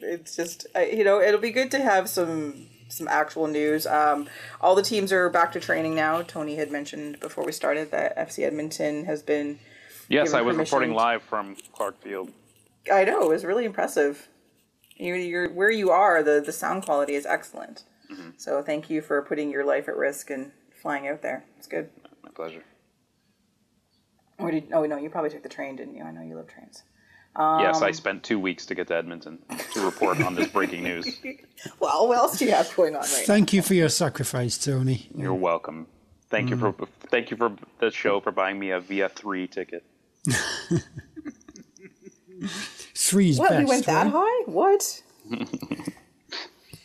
it's 0.02 0.36
just 0.36 0.66
uh, 0.76 0.80
you 0.80 1.02
know 1.04 1.20
it'll 1.20 1.40
be 1.40 1.50
good 1.50 1.70
to 1.70 1.80
have 1.80 2.08
some 2.08 2.66
some 2.88 3.08
actual 3.08 3.46
news 3.46 3.86
um 3.86 4.28
all 4.60 4.74
the 4.74 4.82
teams 4.82 5.12
are 5.12 5.28
back 5.30 5.50
to 5.52 5.58
training 5.60 5.94
now 5.94 6.22
tony 6.22 6.56
had 6.56 6.70
mentioned 6.70 7.18
before 7.20 7.44
we 7.44 7.52
started 7.52 7.90
that 7.90 8.16
fc 8.28 8.44
edmonton 8.44 9.06
has 9.06 9.22
been 9.22 9.58
Yes, 10.08 10.34
I 10.34 10.40
was 10.42 10.56
reporting 10.56 10.92
live 10.94 11.22
from 11.22 11.56
Clarke 11.72 12.00
Field. 12.02 12.30
i 12.92 13.04
know 13.04 13.22
it 13.22 13.28
was 13.28 13.44
really 13.44 13.64
impressive 13.64 14.28
you, 14.96 15.14
you're 15.14 15.48
where 15.52 15.70
you 15.70 15.90
are 15.90 16.22
the 16.22 16.42
the 16.44 16.52
sound 16.52 16.84
quality 16.84 17.14
is 17.14 17.24
excellent 17.26 17.84
so 18.36 18.60
thank 18.62 18.90
you 18.90 19.00
for 19.00 19.22
putting 19.22 19.50
your 19.50 19.64
life 19.64 19.88
at 19.88 19.96
risk 19.96 20.28
and 20.30 20.52
flying 20.82 21.08
out 21.08 21.22
there 21.22 21.44
it's 21.56 21.66
good 21.66 21.88
My 22.22 22.30
pleasure. 22.30 22.62
or 24.38 24.50
did 24.50 24.64
oh 24.72 24.84
no 24.84 24.96
you 24.98 25.08
probably 25.08 25.30
took 25.30 25.42
the 25.42 25.48
train 25.48 25.76
didn't 25.76 25.94
you 25.96 26.02
i 26.04 26.10
know 26.10 26.22
you 26.22 26.34
love 26.34 26.48
trains 26.48 26.82
yes, 27.38 27.76
Um, 27.76 27.84
I 27.84 27.92
spent 27.92 28.22
two 28.22 28.38
weeks 28.38 28.66
to 28.66 28.74
get 28.74 28.88
to 28.88 28.96
Edmonton 28.96 29.38
to 29.72 29.80
report 29.84 30.20
on 30.20 30.34
this 30.34 30.48
breaking 30.48 30.82
news. 30.82 31.06
well 31.80 32.06
what 32.08 32.18
else 32.18 32.38
do 32.38 32.44
you 32.44 32.50
have 32.52 32.68
going 32.76 32.94
on 32.94 33.00
right 33.02 33.10
now? 33.10 33.24
Thank 33.34 33.52
you 33.54 33.62
for 33.62 33.72
your 33.72 33.88
sacrifice, 33.88 34.58
Tony. 34.58 35.08
You're 35.16 35.32
welcome. 35.32 35.86
Thank 36.28 36.50
you 36.50 36.56
for 36.58 36.74
thank 37.10 37.30
you 37.30 37.36
for 37.38 37.54
the 37.80 37.90
show 37.90 38.20
for 38.20 38.32
buying 38.32 38.58
me 38.58 38.70
a 38.72 38.80
Via 38.80 39.08
three 39.08 39.46
ticket. 39.46 39.82
Three's 42.94 43.38
what 43.38 43.50
best. 43.50 43.58
What? 43.58 43.64
we 43.64 43.64
went 43.64 43.86
that 43.86 44.04
right? 44.04 44.12
high 44.12 44.50
what 44.50 45.02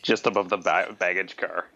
just 0.02 0.26
above 0.26 0.48
the 0.48 0.56
ba- 0.56 0.94
baggage 0.98 1.36
car. 1.36 1.66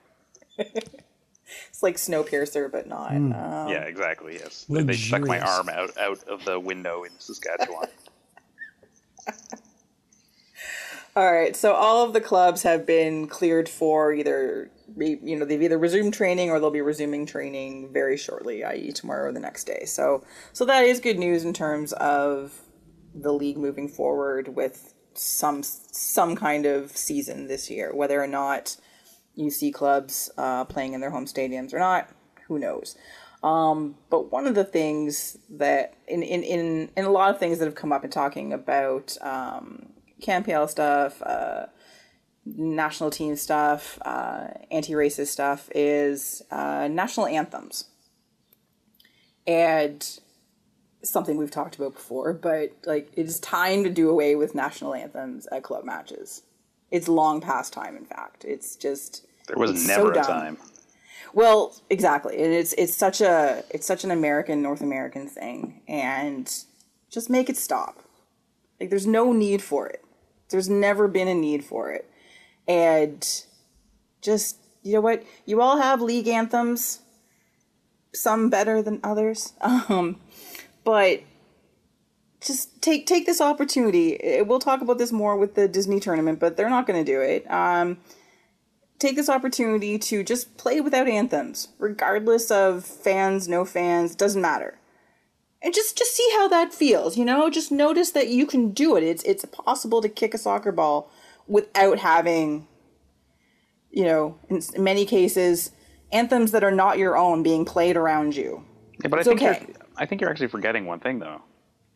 It's 0.59 1.83
like 1.83 1.97
Snowpiercer, 1.97 2.71
but 2.71 2.87
not. 2.87 3.13
Hmm. 3.13 3.33
Um, 3.33 3.69
yeah, 3.69 3.83
exactly. 3.83 4.35
Yes, 4.35 4.65
they 4.69 4.93
stuck 4.95 5.23
my 5.23 5.41
arm 5.41 5.69
out 5.69 5.97
out 5.99 6.23
of 6.25 6.45
the 6.45 6.59
window 6.59 7.05
in 7.05 7.11
Saskatchewan. 7.19 7.89
all 11.15 11.31
right. 11.31 11.55
So 11.55 11.75
all 11.75 12.05
of 12.05 12.13
the 12.13 12.21
clubs 12.21 12.63
have 12.63 12.87
been 12.87 13.27
cleared 13.27 13.69
for 13.69 14.13
either, 14.15 14.71
you 14.97 15.37
know, 15.37 15.45
they've 15.45 15.63
either 15.63 15.79
resumed 15.79 16.15
training 16.15 16.51
or 16.51 16.59
they'll 16.59 16.71
be 16.71 16.81
resuming 16.81 17.27
training 17.27 17.93
very 17.93 18.17
shortly, 18.17 18.65
i.e., 18.65 18.93
tomorrow 18.93 19.29
or 19.29 19.33
the 19.33 19.41
next 19.41 19.65
day. 19.65 19.85
So, 19.85 20.25
so 20.53 20.65
that 20.65 20.85
is 20.85 21.01
good 21.01 21.19
news 21.19 21.45
in 21.45 21.53
terms 21.53 21.93
of 21.95 22.63
the 23.15 23.33
league 23.33 23.59
moving 23.59 23.89
forward 23.89 24.57
with 24.57 24.95
some 25.15 25.63
some 25.63 26.35
kind 26.35 26.65
of 26.65 26.97
season 26.97 27.47
this 27.47 27.71
year, 27.71 27.95
whether 27.95 28.23
or 28.23 28.27
not 28.27 28.77
you 29.35 29.51
see 29.51 29.71
clubs 29.71 30.31
uh, 30.39 30.65
playing 30.65 30.95
in 30.95 31.03
their 31.03 31.11
home 31.11 31.27
stadiums 31.27 31.75
or 31.75 31.79
not. 31.79 32.09
Who 32.49 32.59
knows? 32.59 32.97
Um, 33.43 33.97
but 34.09 34.31
one 34.31 34.47
of 34.47 34.55
the 34.55 34.65
things 34.65 35.37
that 35.51 35.95
in, 36.07 36.23
in, 36.23 36.43
in, 36.43 36.91
in 36.97 37.05
a 37.05 37.11
lot 37.11 37.31
of 37.31 37.41
things 37.41 37.59
that 37.59 37.65
have 37.65 37.75
come 37.75 37.93
up 37.93 38.05
in 38.05 38.11
talking 38.11 38.53
about 38.53 39.17
um, 39.21 39.92
CanPL 40.23 40.69
stuff, 40.69 41.21
uh, 41.23 41.67
national 42.45 43.11
team 43.11 43.37
stuff, 43.37 43.99
uh, 44.03 44.49
anti-racist 44.71 45.29
stuff 45.29 45.69
is 45.75 46.43
uh, 46.51 46.89
national 46.91 47.27
anthems. 47.27 47.85
And 49.47 50.21
something 51.03 51.37
we've 51.37 51.51
talked 51.51 51.77
about 51.77 51.95
before, 51.95 52.33
but 52.33 52.73
like 52.85 53.11
it 53.17 53.27
is 53.27 53.41
time 53.41 53.85
to 53.85 53.91
do 53.91 54.09
away 54.09 54.37
with 54.37 54.55
national 54.55 54.95
anthems 54.95 55.47
at 55.51 55.63
club 55.63 55.85
matches. 55.85 56.43
It's 56.91 57.09
long 57.09 57.41
past 57.41 57.73
time, 57.73 57.97
in 57.97 58.05
fact. 58.05 58.45
It's 58.45 58.77
just 58.77 59.27
There 59.49 59.57
was 59.57 59.87
never 59.87 60.15
so 60.15 60.21
a 60.21 60.25
time. 60.25 60.59
Well, 61.35 61.75
exactly, 61.89 62.37
and 62.43 62.53
it's 62.53 62.73
it's 62.75 62.95
such 62.95 63.21
a 63.21 63.65
it's 63.71 63.87
such 63.87 64.05
an 64.05 64.11
American 64.11 64.63
North 64.63 64.83
American 64.83 65.29
thing, 65.29 65.81
and 65.89 66.53
just 67.11 67.31
make 67.31 67.49
it 67.49 67.57
stop. 67.57 68.03
Like 68.79 68.91
there's 68.91 69.07
no 69.07 69.33
need 69.33 69.63
for 69.63 69.87
it. 69.87 70.02
There's 70.53 70.69
never 70.69 71.09
been 71.09 71.29
a 71.29 71.35
need 71.35 71.65
for 71.65 71.91
it, 71.91 72.09
and 72.69 73.27
just 74.21 74.59
you 74.83 74.95
know 74.95 75.01
what? 75.01 75.25
You 75.47 75.61
all 75.61 75.79
have 75.79 76.01
league 76.01 76.29
anthems, 76.29 77.01
some 78.15 78.51
better 78.51 78.83
than 78.83 79.01
others, 79.03 79.55
um, 79.61 80.21
but 80.85 81.23
just 82.41 82.83
take 82.83 83.07
take 83.07 83.27
this 83.27 83.41
opportunity. 83.41 84.23
Eh, 84.23 84.43
We'll 84.43 84.59
talk 84.59 84.81
about 84.81 84.99
this 84.99 85.13
more 85.13 85.37
with 85.37 85.55
the 85.55 85.69
Disney 85.69 86.01
tournament, 86.01 86.39
but 86.39 86.57
they're 86.57 86.71
not 86.71 86.87
going 86.87 87.05
to 87.05 87.13
do 87.13 87.21
it. 87.21 87.51
Um, 87.51 87.99
take 88.99 89.17
this 89.17 89.29
opportunity 89.29 89.99
to 89.99 90.23
just 90.23 90.57
play 90.57 90.81
without 90.81 91.09
anthems, 91.09 91.69
regardless 91.79 92.51
of 92.51 92.85
fans, 92.85 93.49
no 93.49 93.65
fans, 93.65 94.15
doesn't 94.15 94.43
matter. 94.43 94.79
And 95.65 95.73
just 95.73 95.97
just 95.97 96.15
see 96.17 96.29
how 96.37 96.49
that 96.49 96.75
feels, 96.75 97.17
you 97.17 97.25
know? 97.25 97.49
Just 97.49 97.71
notice 97.71 98.11
that 98.13 98.29
you 98.29 98.47
can 98.47 98.73
do 98.73 98.97
it. 98.97 99.05
It's 99.05 99.23
it's 99.25 99.45
possible 99.45 100.03
to 100.03 100.09
kick 100.09 100.35
a 100.35 100.39
soccer 100.39 100.73
ball 100.73 101.11
without 101.47 101.99
having 102.01 102.67
you 103.93 104.05
know, 104.05 104.39
in 104.49 104.63
many 104.83 105.05
cases 105.05 105.71
anthems 106.13 106.51
that 106.53 106.65
are 106.65 106.71
not 106.71 106.99
your 106.99 107.17
own 107.17 107.43
being 107.43 107.65
played 107.65 107.97
around 107.97 108.35
you. 108.35 108.65
Yeah, 109.03 109.09
but 109.09 109.21
It's 109.21 109.29
I 109.29 109.31
think 109.31 109.43
okay. 109.43 109.67
you're, 109.69 109.77
I 109.97 110.07
think 110.07 110.21
you're 110.21 110.31
actually 110.31 110.49
forgetting 110.49 110.87
one 110.87 110.99
thing 110.99 111.19
though. 111.19 111.43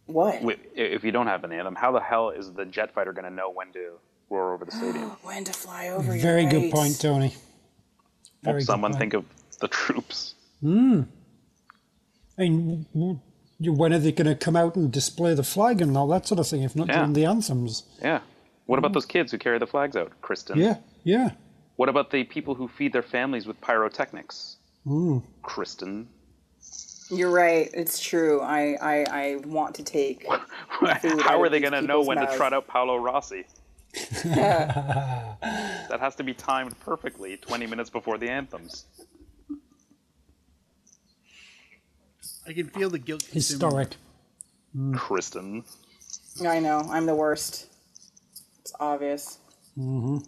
What? 0.06 0.38
If 0.74 1.02
you 1.02 1.10
don't 1.10 1.26
have 1.26 1.42
an 1.42 1.52
anthem, 1.52 1.74
how 1.74 1.90
the 1.90 2.00
hell 2.00 2.30
is 2.30 2.52
the 2.52 2.64
jet 2.64 2.94
fighter 2.94 3.12
going 3.12 3.24
to 3.24 3.30
know 3.30 3.50
when 3.50 3.72
to 3.72 3.94
roar 4.30 4.54
over 4.54 4.64
the 4.64 4.72
oh, 4.74 4.78
stadium? 4.78 5.10
When 5.22 5.42
to 5.44 5.52
fly 5.52 5.88
over 5.88 6.12
you're 6.12 6.22
Very 6.22 6.46
good 6.46 6.64
right. 6.64 6.72
point, 6.72 7.00
Tony. 7.00 7.34
Very 8.42 8.54
Won't 8.54 8.58
good 8.58 8.66
someone 8.66 8.92
point. 8.92 9.00
think 9.00 9.14
of 9.14 9.24
the 9.60 9.68
troops? 9.68 10.34
Hmm. 10.60 11.02
I 12.38 12.42
mean, 12.42 12.58
w- 12.58 12.84
w- 12.94 13.20
when 13.58 13.92
are 13.92 13.98
they 13.98 14.12
going 14.12 14.26
to 14.26 14.34
come 14.34 14.56
out 14.56 14.76
and 14.76 14.92
display 14.92 15.34
the 15.34 15.42
flag 15.42 15.80
and 15.80 15.96
all 15.96 16.08
that 16.08 16.26
sort 16.26 16.40
of 16.40 16.46
thing, 16.46 16.62
if 16.62 16.76
not 16.76 16.88
Yeah. 16.88 16.96
during 16.96 17.12
the 17.14 17.24
anthems? 17.24 17.84
Yeah. 18.02 18.20
What 18.66 18.78
about 18.78 18.90
mm. 18.90 18.94
those 18.94 19.06
kids 19.06 19.32
who 19.32 19.38
carry 19.38 19.58
the 19.58 19.66
flags 19.66 19.96
out, 19.96 20.12
Kristen? 20.20 20.58
Yeah, 20.58 20.78
yeah. 21.04 21.30
What 21.76 21.88
about 21.88 22.10
the 22.10 22.24
people 22.24 22.54
who 22.54 22.68
feed 22.68 22.92
their 22.92 23.02
families 23.02 23.46
with 23.46 23.60
pyrotechnics? 23.60 24.56
Mm. 24.86 25.22
Kristen. 25.42 26.08
You're 27.10 27.30
right. 27.30 27.70
It's 27.72 28.00
true. 28.00 28.40
I 28.40 28.76
I, 28.80 29.04
I 29.10 29.36
want 29.44 29.76
to 29.76 29.84
take 29.84 30.26
Food 31.00 31.20
How 31.20 31.40
are 31.40 31.48
they 31.48 31.60
going 31.60 31.72
to 31.72 31.82
know 31.82 32.00
people's 32.00 32.08
when 32.08 32.26
to 32.26 32.36
trot 32.36 32.52
out 32.52 32.66
Paolo 32.66 32.96
Rossi? 32.96 33.46
that 34.24 35.98
has 36.00 36.16
to 36.16 36.24
be 36.24 36.34
timed 36.34 36.78
perfectly 36.80 37.36
20 37.36 37.66
minutes 37.66 37.90
before 37.90 38.18
the 38.18 38.28
anthems. 38.28 38.86
I 42.48 42.52
can 42.52 42.68
feel 42.68 42.90
the 42.90 42.98
guilt. 42.98 43.24
consuming 43.30 43.76
me. 43.76 43.84
Historic. 43.84 43.96
Kristen. 44.98 45.64
I 46.46 46.58
know. 46.60 46.86
I'm 46.90 47.06
the 47.06 47.14
worst. 47.14 47.66
It's 48.60 48.72
obvious. 48.78 49.38
Go 49.76 50.22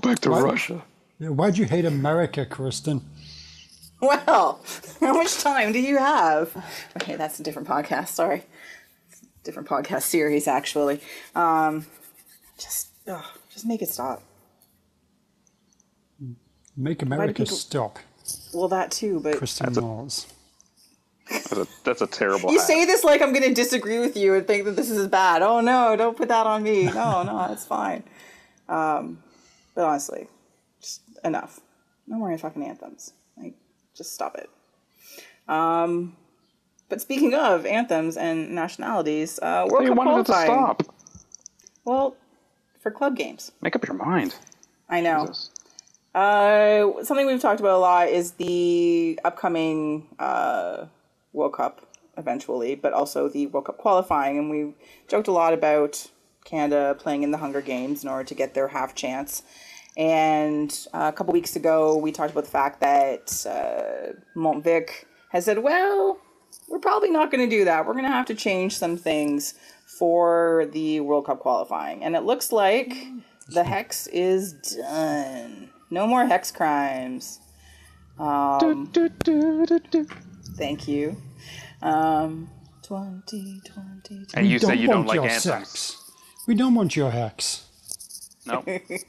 back 0.00 0.18
to 0.20 0.30
What? 0.30 0.44
Russia. 0.44 0.82
Yeah, 1.18 1.28
Why'd 1.28 1.58
you 1.58 1.64
hate 1.66 1.84
America, 1.84 2.46
Kristen? 2.46 3.02
Well, 4.00 4.60
how 5.00 5.14
much 5.14 5.38
time 5.38 5.72
do 5.72 5.80
you 5.80 5.98
have? 5.98 6.54
Okay, 6.96 7.16
that's 7.16 7.38
a 7.38 7.42
different 7.42 7.68
podcast. 7.68 8.08
Sorry, 8.08 8.42
different 9.44 9.68
podcast 9.68 10.02
series 10.02 10.48
actually. 10.48 11.00
Um, 11.34 11.86
just, 12.58 12.88
ugh, 13.06 13.24
just 13.52 13.64
make 13.66 13.82
it 13.82 13.88
stop. 13.88 14.22
Make 16.76 17.02
America 17.02 17.42
people- 17.44 17.56
stop, 17.56 17.98
Well, 18.52 18.68
that 18.68 18.90
too, 18.90 19.20
but 19.20 19.36
Kristen 19.36 19.72
Laws. 19.74 20.26
That's 21.32 21.52
a, 21.52 21.66
that's 21.84 22.02
a 22.02 22.06
terrible 22.06 22.52
you 22.52 22.58
hack. 22.58 22.66
say 22.66 22.84
this 22.84 23.04
like 23.04 23.22
I'm 23.22 23.32
going 23.32 23.48
to 23.48 23.54
disagree 23.54 23.98
with 23.98 24.16
you 24.16 24.34
and 24.34 24.46
think 24.46 24.64
that 24.64 24.76
this 24.76 24.90
is 24.90 25.06
bad. 25.08 25.42
Oh 25.42 25.60
no, 25.60 25.96
don't 25.96 26.16
put 26.16 26.28
that 26.28 26.46
on 26.46 26.62
me. 26.62 26.84
No, 26.84 27.22
no, 27.24 27.48
it's 27.50 27.64
fine. 27.64 28.04
Um, 28.68 29.22
but 29.74 29.84
honestly, 29.84 30.28
just 30.80 31.02
enough. 31.24 31.60
No 32.06 32.16
more 32.16 32.36
fucking 32.36 32.62
anthems. 32.64 33.12
Like, 33.36 33.54
just 33.96 34.12
stop 34.12 34.36
it. 34.36 34.50
Um, 35.48 36.16
but 36.88 37.00
speaking 37.00 37.34
of 37.34 37.64
anthems 37.66 38.16
and 38.16 38.54
nationalities, 38.54 39.38
uh, 39.40 39.66
World 39.68 39.88
Cup 39.88 39.96
wanted 39.96 40.20
it 40.20 40.26
to 40.26 40.32
qualifying. 40.32 40.46
stop. 40.46 40.82
Well, 41.84 42.16
for 42.80 42.90
club 42.90 43.16
games. 43.16 43.52
Make 43.60 43.76
up 43.76 43.86
your 43.86 43.96
mind. 43.96 44.34
I 44.88 45.00
know. 45.00 45.32
Uh, 46.14 47.02
something 47.04 47.26
we've 47.26 47.40
talked 47.40 47.60
about 47.60 47.76
a 47.76 47.78
lot 47.78 48.08
is 48.08 48.32
the 48.32 49.18
upcoming 49.24 50.06
uh, 50.18 50.86
World 51.32 51.54
Cup 51.54 51.86
eventually, 52.16 52.74
but 52.74 52.92
also 52.92 53.28
the 53.28 53.46
World 53.46 53.66
Cup 53.66 53.78
qualifying. 53.78 54.38
And 54.38 54.50
we've 54.50 54.74
joked 55.08 55.28
a 55.28 55.32
lot 55.32 55.54
about 55.54 56.08
Canada 56.44 56.96
playing 56.98 57.22
in 57.22 57.30
the 57.30 57.38
Hunger 57.38 57.60
Games 57.60 58.02
in 58.02 58.08
order 58.08 58.24
to 58.24 58.34
get 58.34 58.54
their 58.54 58.68
half 58.68 58.94
chance. 58.94 59.42
And 59.96 60.86
uh, 60.94 61.10
a 61.12 61.16
couple 61.16 61.32
weeks 61.32 61.56
ago, 61.56 61.96
we 61.96 62.12
talked 62.12 62.32
about 62.32 62.44
the 62.44 62.50
fact 62.50 62.80
that 62.80 63.46
uh, 63.46 64.14
Montvic 64.36 65.04
has 65.30 65.44
said, 65.44 65.58
well, 65.58 66.18
we're 66.68 66.78
probably 66.78 67.10
not 67.10 67.30
going 67.30 67.48
to 67.48 67.56
do 67.56 67.64
that. 67.64 67.86
We're 67.86 67.92
going 67.92 68.04
to 68.04 68.10
have 68.10 68.26
to 68.26 68.34
change 68.34 68.76
some 68.76 68.96
things 68.96 69.54
for 69.98 70.66
the 70.72 71.00
World 71.00 71.26
Cup 71.26 71.40
qualifying. 71.40 72.02
And 72.02 72.16
it 72.16 72.22
looks 72.22 72.52
like 72.52 72.94
the 73.48 73.64
hex 73.64 74.06
is 74.06 74.54
done. 74.54 75.70
No 75.90 76.06
more 76.06 76.26
hex 76.26 76.50
crimes. 76.50 77.40
Um, 78.18 78.90
thank 80.56 80.88
you. 80.88 81.16
Um, 81.82 82.48
2020. 82.82 84.26
And 84.34 84.46
you 84.48 84.58
say 84.58 84.74
you 84.76 84.86
don't 84.88 84.96
want 84.98 85.08
like 85.08 85.14
your 85.16 85.24
anthems. 85.24 85.42
sex. 85.42 86.10
We 86.46 86.54
don't 86.54 86.74
want 86.74 86.96
your 86.96 87.10
hex. 87.10 87.66
No. 88.46 88.62
Hex 88.66 89.04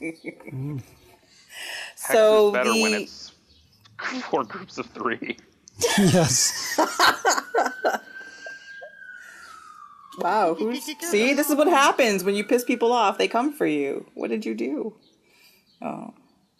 So 1.96 2.48
is 2.48 2.52
better 2.52 2.72
the, 2.72 2.82
when 2.82 2.94
it's 2.94 3.32
four 4.30 4.44
groups 4.44 4.78
of 4.78 4.86
three. 4.86 5.36
yes. 5.98 6.78
Wow. 10.18 10.54
Who's, 10.54 10.84
see, 10.84 11.34
this 11.34 11.50
is 11.50 11.56
what 11.56 11.66
happens 11.66 12.22
when 12.22 12.36
you 12.36 12.44
piss 12.44 12.62
people 12.64 12.92
off. 12.92 13.18
They 13.18 13.26
come 13.26 13.52
for 13.52 13.66
you. 13.66 14.06
What 14.14 14.30
did 14.30 14.44
you 14.46 14.54
do? 14.54 14.94
Oh, 15.82 16.14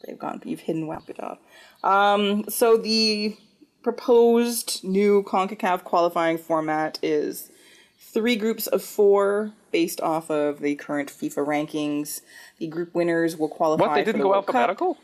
they've 0.04 0.18
gone. 0.18 0.42
You've 0.44 0.60
hidden 0.60 0.88
well. 0.88 1.02
Good 1.06 1.16
job. 1.16 1.38
Um, 1.84 2.44
so 2.48 2.76
the 2.76 3.36
proposed 3.84 4.82
new 4.82 5.22
CONCACAF 5.22 5.84
qualifying 5.84 6.38
format 6.38 6.98
is 7.02 7.50
three 7.98 8.34
groups 8.34 8.66
of 8.66 8.82
four 8.82 9.52
based 9.70 10.00
off 10.00 10.30
of 10.30 10.60
the 10.60 10.74
current 10.74 11.10
FIFA 11.10 11.46
rankings. 11.46 12.22
The 12.58 12.66
group 12.66 12.94
winners 12.94 13.36
will 13.36 13.48
qualify. 13.48 13.86
What? 13.86 13.94
They 13.94 14.04
didn't 14.04 14.20
the 14.20 14.24
go 14.24 14.30
World 14.30 14.46
Cup. 14.46 14.56
alphabetical? 14.56 14.98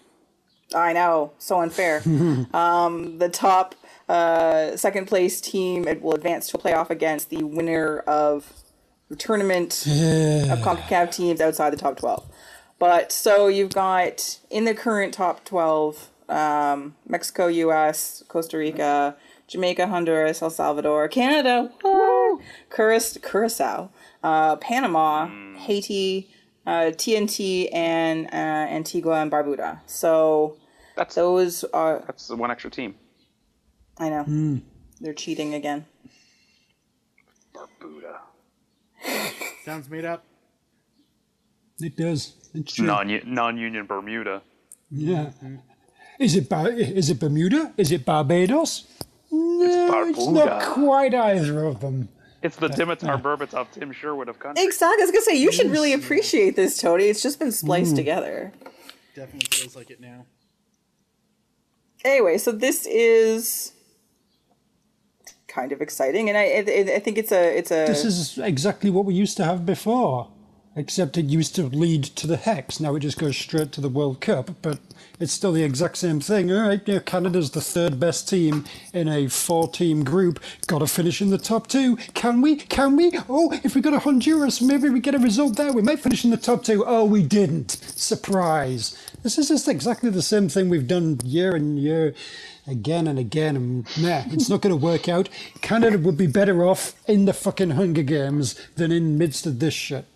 I 0.74 0.92
know, 0.92 1.32
so 1.38 1.60
unfair. 1.60 1.98
um, 2.54 3.18
the 3.18 3.28
top 3.28 3.74
uh, 4.08 4.76
second 4.76 5.06
place 5.06 5.40
team 5.40 5.86
it 5.86 6.00
will 6.00 6.14
advance 6.14 6.48
to 6.48 6.58
a 6.58 6.60
playoff 6.60 6.90
against 6.90 7.30
the 7.30 7.42
winner 7.42 7.98
of 8.00 8.52
the 9.08 9.16
tournament 9.16 9.84
of 9.86 10.58
CONCACAF 10.60 11.14
teams 11.14 11.40
outside 11.40 11.70
the 11.70 11.76
top 11.76 11.96
12. 11.96 12.24
But 12.78 13.12
so 13.12 13.48
you've 13.48 13.74
got 13.74 14.38
in 14.48 14.64
the 14.64 14.74
current 14.74 15.12
top 15.12 15.44
12 15.44 16.09
um, 16.30 16.94
Mexico, 17.06 17.48
US, 17.48 18.22
Costa 18.28 18.56
Rica, 18.56 19.16
Jamaica, 19.48 19.86
Honduras, 19.88 20.40
El 20.42 20.50
Salvador, 20.50 21.08
Canada, 21.08 21.70
woo, 21.82 22.40
Curacao, 22.70 23.90
uh, 24.22 24.56
Panama, 24.56 25.28
Haiti, 25.58 26.30
uh, 26.66 26.92
TNT, 26.92 27.68
and 27.74 28.26
uh, 28.26 28.72
Antigua 28.72 29.20
and 29.20 29.30
Barbuda. 29.30 29.80
So 29.86 30.56
That's 30.96 31.16
those 31.16 31.64
are, 31.64 32.02
that's 32.06 32.28
the 32.28 32.36
one 32.36 32.50
extra 32.50 32.70
team. 32.70 32.94
I 33.98 34.08
know, 34.08 34.60
they're 35.00 35.14
cheating 35.14 35.54
again. 35.54 35.86
Barbuda. 37.54 38.20
Sounds 39.64 39.90
made 39.90 40.04
up. 40.04 40.24
It 41.80 41.96
does. 41.96 42.34
It's 42.54 42.74
true. 42.74 42.86
Non 42.86 43.20
non 43.26 43.56
union 43.56 43.86
Bermuda. 43.86 44.42
Yeah. 44.90 45.30
Is 46.20 46.36
it 46.36 46.50
Bar- 46.50 46.70
is 46.70 47.08
it 47.08 47.18
Bermuda? 47.18 47.72
Is 47.78 47.90
it 47.90 48.04
Barbados? 48.04 48.86
No, 49.32 50.04
it's 50.06 50.26
not 50.26 50.48
Barbuda. 50.48 50.72
quite 50.74 51.14
either 51.14 51.64
of 51.64 51.80
them. 51.80 52.10
It's 52.42 52.56
the 52.56 52.68
Dimitar 52.68 53.20
Berbatov 53.20 53.70
Tim 53.72 53.90
Sherwood 53.90 54.28
of 54.28 54.38
country. 54.38 54.62
Exactly. 54.64 55.02
I 55.02 55.06
was 55.06 55.10
gonna 55.12 55.22
say 55.22 55.36
you 55.36 55.50
should 55.50 55.68
mm. 55.68 55.72
really 55.72 55.94
appreciate 55.94 56.56
this, 56.56 56.78
Tony. 56.78 57.04
It's 57.04 57.22
just 57.22 57.38
been 57.38 57.52
spliced 57.52 57.94
mm. 57.94 57.96
together. 57.96 58.52
Definitely 59.14 59.48
feels 59.50 59.74
like 59.74 59.90
it 59.90 60.00
now. 60.00 60.26
Anyway, 62.04 62.36
so 62.36 62.52
this 62.52 62.86
is 62.86 63.72
kind 65.48 65.72
of 65.72 65.80
exciting, 65.80 66.28
and 66.28 66.36
I 66.36 66.42
I, 66.42 66.96
I 66.96 66.98
think 66.98 67.16
it's 67.16 67.32
a 67.32 67.56
it's 67.58 67.70
a 67.70 67.86
This 67.86 68.04
is 68.04 68.38
exactly 68.38 68.90
what 68.90 69.06
we 69.06 69.14
used 69.14 69.38
to 69.38 69.44
have 69.44 69.64
before, 69.64 70.28
except 70.76 71.18
it 71.18 71.26
used 71.26 71.54
to 71.56 71.64
lead 71.64 72.04
to 72.04 72.26
the 72.26 72.36
Hex. 72.36 72.80
Now 72.80 72.94
it 72.94 73.00
just 73.00 73.18
goes 73.18 73.36
straight 73.36 73.72
to 73.72 73.80
the 73.80 73.88
World 73.88 74.20
Cup, 74.20 74.50
but 74.62 74.78
it's 75.18 75.32
still 75.32 75.52
the 75.52 75.64
exact 75.64 75.98
same 75.98 76.20
thing. 76.20 76.50
All 76.52 76.68
right, 76.68 76.86
you 76.86 76.94
know, 76.94 77.00
Canada's 77.00 77.50
the 77.50 77.60
third 77.60 77.98
best 77.98 78.28
team 78.28 78.64
in 78.92 79.08
a 79.08 79.28
four-team 79.28 80.04
group. 80.04 80.40
Got 80.66 80.78
to 80.78 80.86
finish 80.86 81.20
in 81.20 81.30
the 81.30 81.38
top 81.38 81.66
two. 81.66 81.96
Can 82.14 82.40
we? 82.40 82.56
Can 82.56 82.96
we? 82.96 83.12
Oh, 83.28 83.52
if 83.64 83.74
we 83.74 83.80
go 83.80 83.90
to 83.90 83.98
Honduras, 83.98 84.62
maybe 84.62 84.88
we 84.88 85.00
get 85.00 85.14
a 85.14 85.18
result 85.18 85.56
there. 85.56 85.72
We 85.72 85.82
might 85.82 86.00
finish 86.00 86.24
in 86.24 86.30
the 86.30 86.36
top 86.36 86.64
two. 86.64 86.84
Oh, 86.86 87.04
we 87.04 87.22
didn't. 87.22 87.72
Surprise. 87.72 88.96
This 89.22 89.38
is 89.38 89.48
just 89.48 89.68
exactly 89.68 90.10
the 90.10 90.22
same 90.22 90.48
thing 90.48 90.68
we've 90.68 90.88
done 90.88 91.18
year 91.24 91.54
and 91.54 91.78
year 91.78 92.14
again 92.66 93.06
and 93.06 93.18
again, 93.18 93.56
and 93.56 93.84
nah, 94.00 94.22
it's 94.26 94.48
not 94.48 94.62
going 94.62 94.78
to 94.78 94.86
work 94.86 95.08
out. 95.08 95.28
Canada 95.60 95.98
would 95.98 96.16
be 96.16 96.26
better 96.26 96.64
off 96.64 96.94
in 97.08 97.24
the 97.24 97.32
fucking 97.32 97.70
Hunger 97.70 98.02
Games 98.02 98.54
than 98.76 98.92
in 98.92 99.18
midst 99.18 99.46
of 99.46 99.58
this 99.58 99.74
shit. 99.74 100.06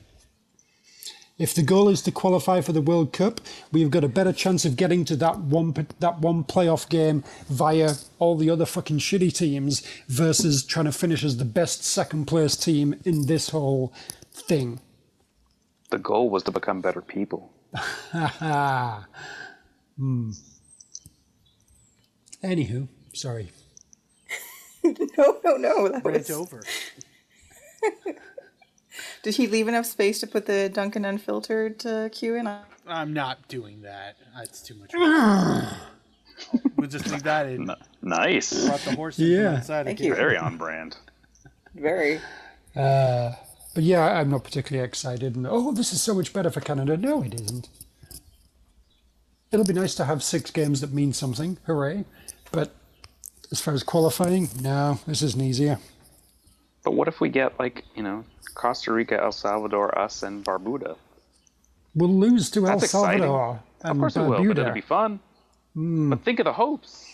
If 1.37 1.53
the 1.53 1.63
goal 1.63 1.89
is 1.89 2.01
to 2.03 2.13
qualify 2.13 2.61
for 2.61 2.73
the 2.73 2.81
World 2.81 3.13
Cup, 3.13 3.41
we've 3.73 3.91
got 3.91 4.05
a 4.05 4.09
better 4.09 4.33
chance 4.33 4.65
of 4.65 4.77
getting 4.77 5.05
to 5.07 5.17
that 5.17 5.39
one 5.39 5.73
that 5.99 6.21
one 6.21 6.45
playoff 6.45 6.89
game 6.89 7.25
via 7.49 7.95
all 8.21 8.37
the 8.37 8.51
other 8.51 8.65
fucking 8.67 8.99
shitty 8.99 9.35
teams 9.35 9.85
versus 10.07 10.65
trying 10.65 10.85
to 10.85 10.93
finish 10.93 11.25
as 11.25 11.39
the 11.39 11.45
best 11.45 11.83
second 11.83 12.27
place 12.27 12.55
team 12.57 12.95
in 13.05 13.27
this 13.27 13.49
whole 13.49 13.93
thing. 14.33 14.81
The 15.91 15.99
goal 15.99 16.31
was 16.31 16.45
to 16.45 16.53
become 16.53 16.81
better 16.81 17.03
people. 17.03 17.53
Hmm. 19.97 20.33
Anywho, 22.43 22.89
sorry. 23.13 23.53
no 24.83 25.39
no 25.45 25.57
no. 25.57 25.89
That 25.89 26.05
Rant 26.05 26.19
was, 26.19 26.31
over. 26.33 26.63
did 29.23 29.37
he 29.37 29.47
leave 29.47 29.69
enough 29.69 29.87
space 29.87 30.21
to 30.21 30.27
put 30.27 30.47
the 30.47 30.69
Duncan 30.69 31.05
Unfiltered 31.05 31.85
uh, 31.87 32.09
cue 32.11 32.35
in? 32.37 32.49
I'm 32.87 33.13
not 33.13 33.47
doing 33.49 33.83
that. 33.83 34.17
That's 34.37 34.61
too 34.63 34.75
much. 34.75 34.91
we'll 36.77 36.89
just 36.89 37.09
leave 37.11 37.23
that 37.23 37.47
in. 37.47 37.71
N- 37.71 37.77
nice. 38.03 38.67
Brought 38.67 38.81
the 38.81 38.95
horse 38.97 39.19
Yeah. 39.19 39.61
from 39.61 39.85
Thank 39.85 40.01
again. 40.01 40.07
you. 40.09 40.15
Very 40.15 40.37
on 40.37 40.57
brand. 40.57 40.97
Very. 41.75 42.21
But 42.75 43.83
yeah, 43.83 44.03
I'm 44.21 44.31
not 44.31 44.45
particularly 44.45 44.87
excited. 44.87 45.35
And 45.35 45.47
oh, 45.49 45.73
this 45.73 45.93
is 45.93 46.01
so 46.03 46.15
much 46.15 46.33
better 46.33 46.51
for 46.51 46.61
Canada. 46.61 46.97
No, 46.97 47.23
it 47.23 47.35
isn't. 47.35 47.69
It'll 49.51 49.65
be 49.67 49.73
nice 49.73 49.95
to 49.97 50.05
have 50.05 50.23
six 50.23 50.51
games 50.51 50.81
that 50.81 50.93
mean 50.93 51.13
something. 51.13 51.59
Hooray! 51.67 52.05
But 52.53 52.73
as 53.53 53.61
far 53.61 53.73
as 53.75 53.83
qualifying, 53.85 54.49
no, 54.61 54.99
this 55.07 55.23
isn't 55.23 55.41
easier. 55.41 55.79
But 56.85 56.93
what 56.93 57.09
if 57.09 57.21
we 57.21 57.29
get 57.31 57.59
like 57.59 57.85
you 57.95 58.03
know 58.03 58.25
Costa 58.55 58.93
Rica, 58.93 59.21
El 59.21 59.33
Salvador, 59.33 59.97
us, 59.99 60.23
and 60.23 60.45
Barbuda? 60.45 60.97
We'll 61.95 62.13
lose 62.15 62.51
to 62.51 62.61
El 62.61 62.67
That's 62.67 62.85
exciting. 62.85 63.23
Salvador 63.23 63.63
Of 63.83 63.91
and 63.91 64.01
course 64.01 64.17
we 64.17 64.23
will, 64.23 64.45
but 64.49 64.59
it'll 64.59 64.73
be 64.73 64.81
fun. 64.81 65.21
But 65.75 66.23
think 66.25 66.39
of 66.41 66.45
the 66.45 66.53
hopes 66.53 67.11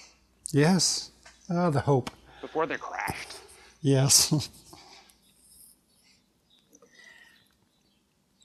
Yes. 0.53 1.11
Ah, 1.49 1.71
the 1.71 1.81
hope. 1.81 2.11
before 2.41 2.67
they're 2.67 2.79
crashed. 2.79 3.35
Yes. 3.81 4.33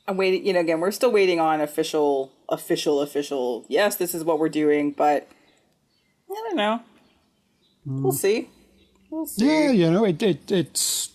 I'm 0.07 0.17
waiting. 0.17 0.45
You 0.45 0.53
know, 0.53 0.59
again, 0.59 0.79
we're 0.79 0.91
still 0.91 1.11
waiting 1.11 1.39
on 1.39 1.61
official, 1.61 2.31
official, 2.47 3.01
official. 3.01 3.65
Yes, 3.67 3.95
this 3.95 4.13
is 4.13 4.23
what 4.23 4.37
we're 4.39 4.49
doing, 4.49 4.91
but 4.91 5.27
I 6.29 6.33
don't 6.33 6.55
know. 6.55 6.79
We'll 7.85 8.11
see. 8.11 8.49
We'll 9.09 9.25
see. 9.25 9.45
yeah, 9.47 9.71
you 9.71 9.89
know, 9.91 10.05
it 10.05 10.21
it 10.21 10.51
it's 10.51 11.09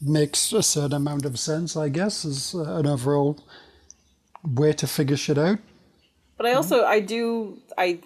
makes 0.00 0.52
a 0.52 0.62
certain 0.62 0.94
amount 0.94 1.24
of 1.24 1.38
sense, 1.38 1.76
I 1.76 1.88
guess, 1.88 2.24
as 2.24 2.54
uh, 2.54 2.76
an 2.76 2.86
overall 2.86 3.38
way 4.44 4.72
to 4.72 4.86
figure 4.86 5.16
shit 5.16 5.38
out. 5.38 5.58
But 6.36 6.46
I 6.46 6.54
also 6.54 6.84
I 6.84 7.00
do 7.00 7.58
I 7.76 8.00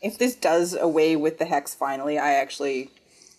if 0.00 0.18
this 0.18 0.36
does 0.36 0.74
away 0.74 1.16
with 1.16 1.38
the 1.38 1.44
hex 1.44 1.74
finally, 1.74 2.18
I 2.18 2.34
actually 2.34 2.90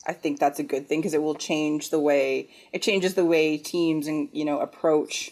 I 0.05 0.14
think 0.14 0.39
that's 0.39 0.59
a 0.59 0.64
good 0.64 0.88
thing 0.88 0.99
because 0.99 1.14
it 1.14 1.22
will 1.22 1.36
change 1.36 1.89
the 1.89 1.99
way 1.99 2.49
it 2.74 2.82
changes 2.82 3.14
the 3.14 3.26
way 3.26 3.57
teams 3.57 4.07
and 4.07 4.30
you 4.34 4.43
know 4.43 4.59
approach 4.59 5.32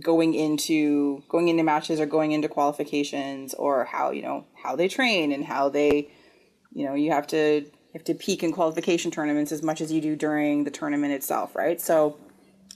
going 0.00 0.34
into 0.34 1.22
going 1.28 1.48
into 1.48 1.62
matches 1.62 2.00
or 2.00 2.06
going 2.06 2.32
into 2.32 2.48
qualifications 2.48 3.54
or 3.54 3.84
how 3.84 4.10
you 4.10 4.22
know 4.22 4.44
how 4.62 4.74
they 4.74 4.88
train 4.88 5.32
and 5.32 5.44
how 5.44 5.68
they 5.68 6.10
you 6.72 6.84
know 6.86 6.94
you 6.94 7.12
have 7.12 7.26
to 7.28 7.64
you 7.88 7.98
have 7.98 8.04
to 8.04 8.14
peak 8.14 8.42
in 8.42 8.52
qualification 8.52 9.10
tournaments 9.10 9.52
as 9.52 9.62
much 9.62 9.80
as 9.80 9.90
you 9.90 10.00
do 10.00 10.16
during 10.16 10.64
the 10.64 10.70
tournament 10.70 11.12
itself 11.12 11.54
right? 11.56 11.80
So 11.80 12.16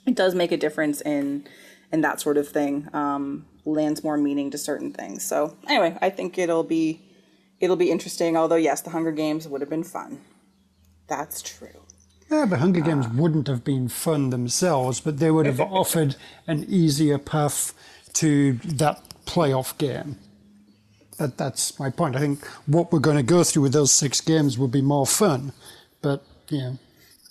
it 0.06 0.14
does 0.14 0.34
make 0.34 0.52
a 0.52 0.56
difference 0.56 1.00
in 1.00 1.46
in 1.92 2.00
that 2.00 2.20
sort 2.20 2.36
of 2.36 2.48
thing 2.48 2.88
um 2.94 3.46
lands 3.64 4.02
more 4.02 4.16
meaning 4.16 4.50
to 4.50 4.58
certain 4.58 4.92
things. 4.92 5.24
So 5.24 5.56
anyway 5.68 5.96
i 6.00 6.10
think 6.10 6.38
it'll 6.38 6.64
be 6.64 7.02
it'll 7.60 7.76
be 7.76 7.90
interesting 7.90 8.36
although 8.36 8.56
yes 8.56 8.80
the 8.80 8.90
hunger 8.90 9.12
games 9.12 9.46
would 9.48 9.60
have 9.60 9.70
been 9.70 9.84
fun. 9.84 10.20
That's 11.08 11.42
true. 11.42 11.82
Yeah, 12.30 12.46
but 12.46 12.60
Hunger 12.60 12.80
Games 12.80 13.06
wouldn't 13.08 13.46
have 13.46 13.62
been 13.62 13.88
fun 13.88 14.30
themselves, 14.30 15.00
but 15.00 15.18
they 15.18 15.30
would 15.30 15.44
have 15.44 15.60
offered 15.80 16.16
an 16.46 16.64
easier 16.66 17.18
path 17.18 17.74
to 18.14 18.54
that 18.64 19.02
playoff 19.26 19.76
game. 19.76 20.18
That, 21.22 21.38
that's 21.38 21.78
my 21.80 21.90
point. 21.90 22.16
I 22.16 22.20
think 22.20 22.46
what 22.66 22.92
we're 22.92 23.00
going 23.00 23.18
to 23.18 23.24
go 23.24 23.44
through 23.44 23.64
with 23.64 23.74
those 23.74 23.92
six 23.92 24.20
games 24.22 24.58
will 24.58 24.68
be 24.68 24.82
more 24.82 25.06
fun, 25.06 25.52
but 26.02 26.24
yeah. 26.50 26.74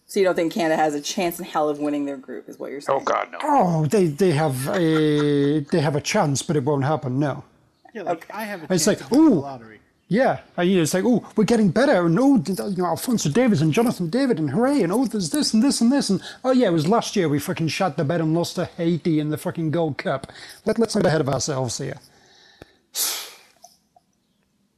so 0.08 0.20
you 0.20 0.26
don't 0.26 0.36
think 0.36 0.54
canada 0.54 0.78
has 0.78 0.96
a 0.96 1.02
chance 1.02 1.40
in 1.40 1.46
hell 1.46 1.70
of 1.70 1.80
winning 1.80 2.06
their 2.06 2.18
group 2.18 2.50
is 2.50 2.60
what 2.60 2.72
you're 2.72 2.82
saying 2.82 3.00
Oh 3.02 3.04
God, 3.06 3.32
no. 3.32 3.40
Oh, 3.44 3.88
they 3.88 4.08
they 4.08 4.32
have 4.32 4.68
a 4.70 5.62
they 5.62 5.82
have 5.82 5.96
a 5.98 6.02
chance, 6.02 6.44
but 6.44 6.56
it 6.58 6.64
won't 6.66 6.86
happen. 6.86 7.20
No. 7.20 7.46
Yeah, 7.94 8.04
like 8.04 8.28
I 8.32 8.46
have 8.46 8.64
a 8.64 8.68
It's 8.70 8.86
chance 8.86 8.88
like, 8.88 9.00
to 9.00 9.08
win 9.10 9.26
the 9.26 9.34
ooh. 9.34 9.42
lottery. 9.42 9.82
Yeah, 10.10 10.42
and 10.58 10.70
you 10.70 10.78
know, 10.78 10.84
it's 10.84 10.94
like, 10.94 11.06
oh, 11.06 11.30
we're 11.38 11.46
getting 11.46 11.70
better, 11.72 12.06
and 12.06 12.20
oh, 12.20 12.38
you 12.48 12.78
know, 12.78 12.86
Alphonso 12.88 13.30
Davies 13.30 13.62
and 13.62 13.74
Jonathan 13.74 14.10
David, 14.10 14.40
and 14.40 14.52
hooray, 14.52 14.84
and 14.84 14.92
oh, 14.94 15.06
there's 15.06 15.32
this 15.32 15.54
and 15.54 15.64
this 15.64 15.82
and 15.82 15.92
this, 15.92 16.10
and 16.10 16.22
oh 16.46 16.52
yeah, 16.52 16.68
it 16.68 16.74
was 16.74 16.88
last 16.88 17.16
year 17.16 17.30
we 17.30 17.40
fucking 17.40 17.70
shot 17.70 17.98
the 17.98 18.06
bed 18.06 18.22
and 18.22 18.34
lost 18.36 18.56
to 18.56 18.66
Haiti 18.66 19.20
in 19.20 19.30
the 19.32 19.38
fucking 19.38 19.72
Gold 19.72 19.98
Cup. 19.98 20.32
Let, 20.66 20.80
let's 20.80 20.96
not 20.96 21.04
get 21.04 21.10
ahead 21.10 21.22
of 21.22 21.30
ourselves 21.30 21.78
here. 21.80 22.00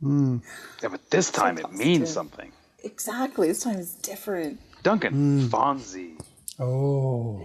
Mm. 0.03 0.41
Yeah, 0.81 0.89
but 0.89 1.09
this 1.09 1.31
time 1.31 1.57
it 1.57 1.71
means 1.71 2.11
something. 2.11 2.51
exactly 2.83 3.47
this 3.47 3.63
time 3.63 3.77
is 3.77 3.93
different 3.95 4.59
Duncan 4.83 5.13
mm. 5.13 5.47
Fonzie. 5.47 6.19
Oh. 6.59 7.41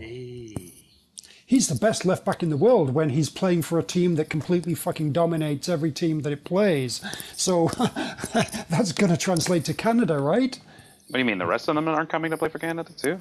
He's 1.46 1.68
the 1.68 1.76
best 1.76 2.04
left 2.04 2.26
back 2.26 2.42
in 2.42 2.50
the 2.50 2.58
world 2.58 2.92
when 2.92 3.08
he's 3.10 3.30
playing 3.30 3.62
for 3.62 3.78
a 3.78 3.82
team 3.82 4.16
that 4.16 4.28
completely 4.28 4.74
fucking 4.74 5.12
dominates 5.12 5.68
every 5.68 5.90
team 5.90 6.20
that 6.20 6.32
it 6.32 6.44
plays. 6.44 7.00
So 7.34 7.68
that's 8.68 8.92
going 8.92 9.10
to 9.10 9.16
translate 9.16 9.64
to 9.64 9.72
Canada, 9.72 10.18
right? 10.18 10.60
What 11.06 11.14
do 11.14 11.18
you 11.20 11.24
mean? 11.24 11.38
The 11.38 11.46
rest 11.46 11.68
of 11.68 11.76
them 11.76 11.88
aren't 11.88 12.10
coming 12.10 12.32
to 12.32 12.36
play 12.36 12.50
for 12.50 12.58
Canada 12.58 12.92
too? 12.92 13.18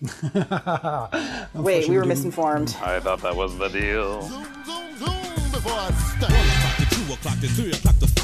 wait 1.60 1.88
we 1.88 1.96
were 1.96 2.04
misinformed 2.04 2.76
I 2.80 3.00
thought 3.00 3.20
that 3.22 3.34
was 3.34 3.58
the 3.58 3.66
deal. 3.66 4.22
Zoom, 4.22 4.44
zoom, 4.64 4.96
zoom 4.96 5.18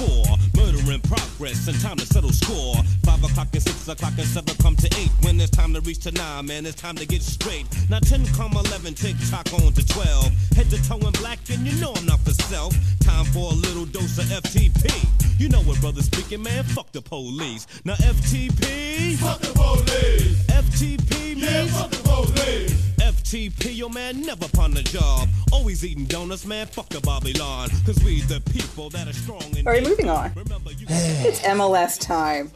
before 0.05 0.24
I 0.24 0.36
start. 0.36 0.55
One 0.55 0.68
o'clock 0.68 0.74
to 0.74 0.74
two 0.74 0.74
o'clock 0.74 0.74
to 0.74 0.74
three 0.74 0.74
o'clock 0.74 0.74
to 0.74 0.74
four. 0.74 0.84
Murder 0.84 0.92
in 0.92 1.00
progress 1.00 1.68
and 1.68 1.80
time 1.80 1.96
to 1.96 2.07
settle 2.07 2.32
score. 2.32 2.76
Five 3.05 3.24
o'clock 3.24 3.48
and 3.52 3.62
six 3.62 3.88
o'clock 3.88 4.12
and 4.18 4.26
seven 4.26 4.57
come 4.57 4.76
to 4.76 4.88
eight. 4.98 5.11
When 5.22 5.40
it's 5.40 5.50
time 5.50 5.74
to 5.74 5.80
reach 5.80 6.00
to 6.00 6.12
nine, 6.12 6.46
man, 6.46 6.66
it's 6.66 6.80
time 6.80 6.96
to 6.96 7.07
get 7.07 7.22
straight. 7.22 7.66
Now 7.90 7.98
ten 8.00 8.26
come 8.36 8.52
eleven, 8.52 8.94
tick 8.94 9.16
tock 9.30 9.52
on 9.52 9.72
to 9.72 9.86
twelve. 9.86 10.30
Head 10.57 10.70
to 10.70 10.82
toe 10.88 10.98
in 10.98 11.12
black 11.12 11.38
and 11.50 11.66
you 11.66 11.78
know 11.80 11.92
I'm 11.94 12.07
not 12.07 12.20
for 12.20 12.32
self. 12.32 12.74
Time 13.00 13.24
for 13.26 13.52
a 13.52 13.55
little 13.55 13.86
dose 13.86 14.18
of 14.18 14.26
FTP. 14.26 15.09
You 15.38 15.48
know 15.48 15.62
what, 15.62 15.80
brother 15.80 16.02
speaking, 16.02 16.42
man. 16.42 16.62
Fuck 16.64 16.92
the 16.92 17.02
police. 17.02 17.66
Now 17.84 17.94
FTP. 17.94 19.16
Fuck 19.16 19.40
the 19.40 19.52
police. 19.52 20.46
FTP 20.46 21.36
means. 21.36 21.76
fuck 21.76 21.90
the 21.90 22.02
police. 22.02 22.93
FTP, 23.05 23.76
yo 23.76 23.88
man, 23.88 24.22
never 24.22 24.46
upon 24.46 24.72
the 24.72 24.82
job. 24.82 25.28
Always 25.52 25.84
eating 25.84 26.07
donuts, 26.07 26.46
man. 26.46 26.66
Fuck 26.66 26.88
the 26.88 27.00
Babylon. 27.00 27.68
Cause 27.84 28.02
we 28.02 28.22
the 28.22 28.40
people 28.52 28.88
that 28.90 29.07
are 29.07 29.12
strong 29.12 29.42
and 29.57 29.66
all 29.66 29.74
right 29.74 29.82
moving 29.82 30.09
on 30.09 30.32
it's 30.36 31.40
mls 31.40 32.00
time 32.00 32.50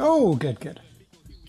Oh, 0.00 0.36
good, 0.36 0.60
good. 0.60 0.80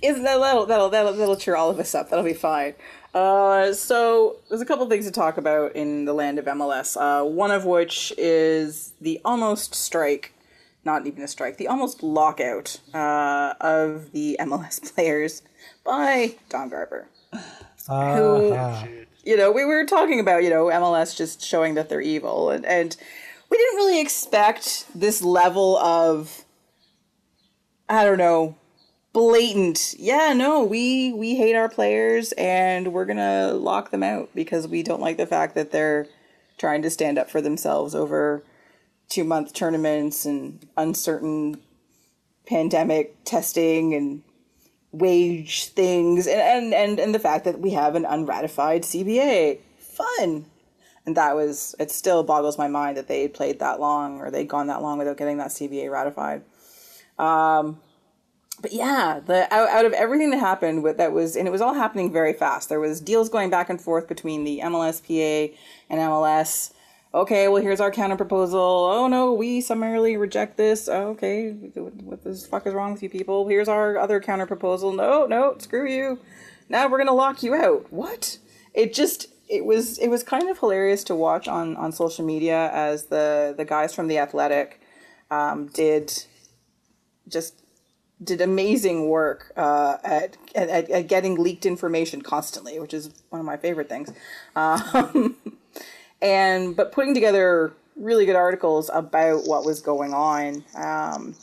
Isn't 0.01 0.23
that 0.23 0.39
that'll, 0.39 0.65
that'll 0.65 0.89
that'll 0.89 1.13
that'll 1.13 1.35
cheer 1.35 1.55
all 1.55 1.69
of 1.69 1.79
us 1.79 1.93
up? 1.93 2.09
That'll 2.09 2.25
be 2.25 2.33
fine. 2.33 2.73
Uh, 3.13 3.73
so 3.73 4.37
there's 4.49 4.61
a 4.61 4.65
couple 4.65 4.87
things 4.87 5.05
to 5.05 5.11
talk 5.11 5.37
about 5.37 5.75
in 5.75 6.05
the 6.05 6.13
land 6.13 6.39
of 6.39 6.45
MLS. 6.45 6.97
Uh, 6.97 7.25
one 7.25 7.51
of 7.51 7.65
which 7.65 8.13
is 8.17 8.93
the 9.01 9.19
almost 9.25 9.75
strike 9.75 10.33
not 10.85 11.05
even 11.05 11.23
a 11.23 11.27
strike, 11.27 11.57
the 11.57 11.67
almost 11.67 12.01
lockout 12.01 12.79
uh, 12.93 13.53
of 13.59 14.11
the 14.11 14.37
MLS 14.39 14.81
players 14.95 15.41
by 15.85 16.35
Don 16.49 16.69
Garber. 16.69 17.07
Who, 17.89 18.53
Ah, 18.53 18.87
you 19.23 19.35
know, 19.35 19.51
we 19.51 19.65
were 19.65 19.85
talking 19.85 20.19
about, 20.19 20.43
you 20.43 20.49
know, 20.49 20.65
MLS 20.65 21.15
just 21.15 21.41
showing 21.41 21.75
that 21.75 21.89
they're 21.89 22.01
evil. 22.01 22.49
And, 22.51 22.65
and 22.65 22.95
we 23.49 23.57
didn't 23.57 23.75
really 23.75 23.99
expect 23.99 24.85
this 24.95 25.21
level 25.21 25.77
of, 25.77 26.45
I 27.87 28.03
don't 28.05 28.17
know, 28.17 28.55
blatant. 29.13 29.95
Yeah, 29.97 30.33
no, 30.33 30.63
we 30.63 31.13
we 31.13 31.35
hate 31.35 31.55
our 31.55 31.69
players 31.69 32.31
and 32.33 32.93
we're 32.93 33.05
gonna 33.05 33.53
lock 33.53 33.91
them 33.91 34.03
out 34.03 34.29
because 34.35 34.67
we 34.67 34.83
don't 34.83 35.01
like 35.01 35.17
the 35.17 35.25
fact 35.25 35.55
that 35.55 35.71
they're 35.71 36.07
trying 36.57 36.81
to 36.83 36.89
stand 36.89 37.17
up 37.17 37.29
for 37.29 37.41
themselves 37.41 37.95
over 37.95 38.43
two 39.07 39.23
month 39.23 39.53
tournaments 39.53 40.25
and 40.25 40.67
uncertain 40.77 41.59
pandemic 42.45 43.15
testing 43.25 43.93
and 43.93 44.23
wage 44.91 45.65
things 45.65 46.25
and, 46.25 46.41
and 46.41 46.73
and 46.73 46.99
and 46.99 47.13
the 47.13 47.19
fact 47.19 47.45
that 47.45 47.59
we 47.59 47.71
have 47.71 47.95
an 47.95 48.05
unratified 48.05 48.83
CBA. 48.83 49.59
Fun. 49.77 50.45
And 51.05 51.15
that 51.17 51.35
was 51.35 51.75
it 51.79 51.91
still 51.91 52.23
boggles 52.23 52.57
my 52.57 52.67
mind 52.67 52.97
that 52.97 53.07
they 53.07 53.27
played 53.27 53.59
that 53.59 53.79
long 53.79 54.19
or 54.19 54.31
they'd 54.31 54.47
gone 54.47 54.67
that 54.67 54.81
long 54.81 54.97
without 54.97 55.17
getting 55.17 55.37
that 55.37 55.49
CBA 55.49 55.91
ratified 55.91 56.43
Um, 57.17 57.79
but 58.61 58.73
yeah, 58.73 59.19
the 59.25 59.51
out, 59.53 59.69
out 59.69 59.85
of 59.85 59.93
everything 59.93 60.31
that 60.31 60.39
happened 60.39 60.83
with 60.83 60.97
that 60.97 61.11
was 61.11 61.35
and 61.35 61.47
it 61.47 61.51
was 61.51 61.61
all 61.61 61.73
happening 61.73 62.11
very 62.11 62.33
fast. 62.33 62.69
There 62.69 62.79
was 62.79 62.99
deals 62.99 63.29
going 63.29 63.49
back 63.49 63.69
and 63.69 63.81
forth 63.81 64.07
between 64.07 64.43
the 64.43 64.59
MLSPA 64.63 65.55
and 65.89 65.99
MLS. 65.99 66.73
Okay, 67.11 67.47
well 67.47 67.61
here's 67.61 67.79
our 67.79 67.89
counter 67.89 68.15
proposal. 68.15 68.59
Oh 68.59 69.07
no, 69.07 69.33
we 69.33 69.61
summarily 69.61 70.15
reject 70.15 70.57
this. 70.57 70.87
Okay, 70.87 71.51
what 71.51 72.23
the 72.23 72.35
fuck 72.35 72.67
is 72.67 72.73
wrong 72.75 72.93
with 72.93 73.01
you 73.01 73.09
people? 73.09 73.47
Here's 73.47 73.67
our 73.67 73.97
other 73.97 74.19
counter 74.19 74.45
proposal. 74.45 74.93
No, 74.93 75.25
no, 75.25 75.55
screw 75.57 75.89
you. 75.89 76.19
Now 76.69 76.87
we're 76.87 76.99
gonna 76.99 77.15
lock 77.15 77.41
you 77.41 77.55
out. 77.55 77.91
What? 77.91 78.37
It 78.75 78.93
just 78.93 79.25
it 79.49 79.65
was 79.65 79.97
it 79.97 80.09
was 80.09 80.21
kind 80.21 80.49
of 80.49 80.59
hilarious 80.59 81.03
to 81.05 81.15
watch 81.15 81.47
on 81.47 81.75
on 81.77 81.91
social 81.91 82.23
media 82.23 82.69
as 82.71 83.05
the 83.07 83.55
the 83.57 83.65
guys 83.65 83.95
from 83.95 84.07
the 84.07 84.19
Athletic 84.19 84.79
um, 85.31 85.65
did 85.67 86.25
just 87.27 87.55
did 88.23 88.39
amazing 88.39 89.07
work 89.09 89.51
uh, 89.57 89.97
at, 90.03 90.37
at 90.53 90.69
at 90.91 91.07
getting 91.07 91.41
leaked 91.41 91.65
information 91.65 92.21
constantly, 92.21 92.79
which 92.79 92.93
is 92.93 93.09
one 93.29 93.39
of 93.39 93.45
my 93.45 93.57
favorite 93.57 93.89
things. 93.89 94.13
Um, 94.55 95.37
and 96.21 96.75
but 96.75 96.91
putting 96.91 97.13
together 97.13 97.73
really 97.95 98.25
good 98.25 98.35
articles 98.35 98.89
about 98.93 99.45
what 99.45 99.65
was 99.65 99.81
going 99.81 100.13
on, 100.13 100.63
um, 100.75 101.35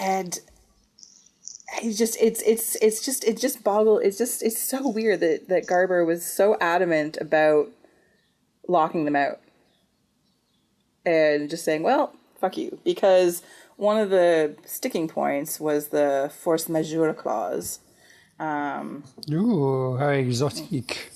and 0.00 0.40
it's 1.82 1.98
just 1.98 2.16
it's 2.20 2.42
it's 2.42 2.76
it's 2.76 3.04
just 3.04 3.24
it 3.24 3.38
just 3.38 3.62
boggles 3.62 4.02
it's 4.02 4.18
just 4.18 4.42
it's 4.42 4.60
so 4.60 4.88
weird 4.88 5.20
that 5.20 5.48
that 5.48 5.66
Garber 5.66 6.04
was 6.04 6.24
so 6.24 6.56
adamant 6.60 7.16
about 7.20 7.68
locking 8.68 9.04
them 9.04 9.16
out 9.16 9.40
and 11.04 11.50
just 11.50 11.64
saying, 11.64 11.82
well, 11.82 12.14
fuck 12.40 12.56
you. 12.56 12.78
Because 12.84 13.42
one 13.76 13.98
of 13.98 14.10
the 14.10 14.56
sticking 14.64 15.08
points 15.08 15.60
was 15.60 15.88
the 15.88 16.30
force 16.42 16.68
majeure 16.68 17.14
clause. 17.14 17.80
Ooh, 19.30 19.96
how 19.96 20.08
exotic. 20.08 21.10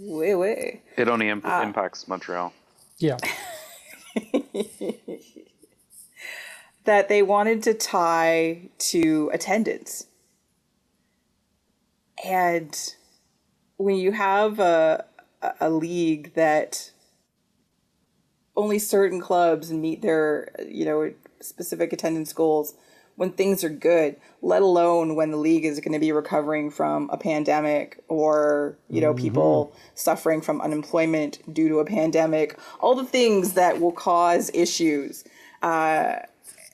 Way, 0.00 0.34
way. 0.34 0.82
It 0.96 1.08
only 1.08 1.28
imp- 1.28 1.44
ah. 1.46 1.62
impacts 1.62 2.08
Montreal. 2.08 2.52
Yeah. 2.98 3.18
That 6.84 7.10
they 7.10 7.22
wanted 7.22 7.62
to 7.64 7.74
tie 7.74 8.70
to 8.78 9.30
attendance. 9.34 10.06
And 12.24 12.74
when 13.76 13.96
you 13.96 14.12
have 14.12 14.58
a, 14.58 15.04
a- 15.42 15.54
a 15.60 15.70
league 15.70 16.32
that 16.34 16.90
only 18.56 18.78
certain 18.78 19.20
clubs 19.20 19.70
meet 19.72 20.00
their, 20.02 20.48
you 20.66 20.86
know, 20.86 21.12
specific 21.40 21.92
attendance 21.92 22.32
goals 22.32 22.74
when 23.20 23.30
things 23.32 23.62
are 23.62 23.68
good, 23.68 24.16
let 24.40 24.62
alone 24.62 25.14
when 25.14 25.30
the 25.30 25.36
league 25.36 25.66
is 25.66 25.78
going 25.80 25.92
to 25.92 25.98
be 25.98 26.10
recovering 26.10 26.70
from 26.70 27.10
a 27.12 27.18
pandemic 27.18 28.02
or, 28.08 28.78
you 28.88 28.98
know, 28.98 29.12
people 29.12 29.76
suffering 29.94 30.40
from 30.40 30.58
unemployment 30.62 31.38
due 31.52 31.68
to 31.68 31.80
a 31.80 31.84
pandemic, 31.84 32.58
all 32.80 32.94
the 32.94 33.04
things 33.04 33.52
that 33.52 33.78
will 33.78 33.92
cause 33.92 34.50
issues. 34.54 35.22
Uh, 35.60 36.14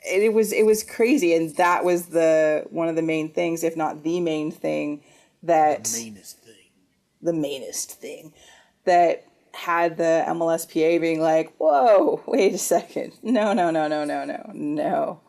it 0.08 0.32
was 0.32 0.52
it 0.52 0.64
was 0.64 0.84
crazy 0.84 1.34
and 1.34 1.56
that 1.56 1.84
was 1.84 2.06
the 2.06 2.64
one 2.70 2.86
of 2.86 2.94
the 2.94 3.02
main 3.02 3.28
things 3.28 3.64
if 3.64 3.76
not 3.76 4.04
the 4.04 4.20
main 4.20 4.52
thing 4.52 5.02
that 5.42 5.82
the 5.82 6.12
Mainest 6.12 6.38
thing. 6.38 6.54
the 7.22 7.32
mainest 7.32 7.90
thing 7.90 8.32
that 8.84 9.24
had 9.52 9.96
the 9.96 10.22
MLSPA 10.28 11.00
being 11.00 11.20
like, 11.20 11.52
"Whoa, 11.58 12.22
wait 12.24 12.54
a 12.54 12.58
second, 12.58 13.14
no, 13.20 13.52
no, 13.52 13.72
no, 13.72 13.88
no, 13.88 14.04
no, 14.04 14.24
no, 14.24 14.50
no." 14.54 15.20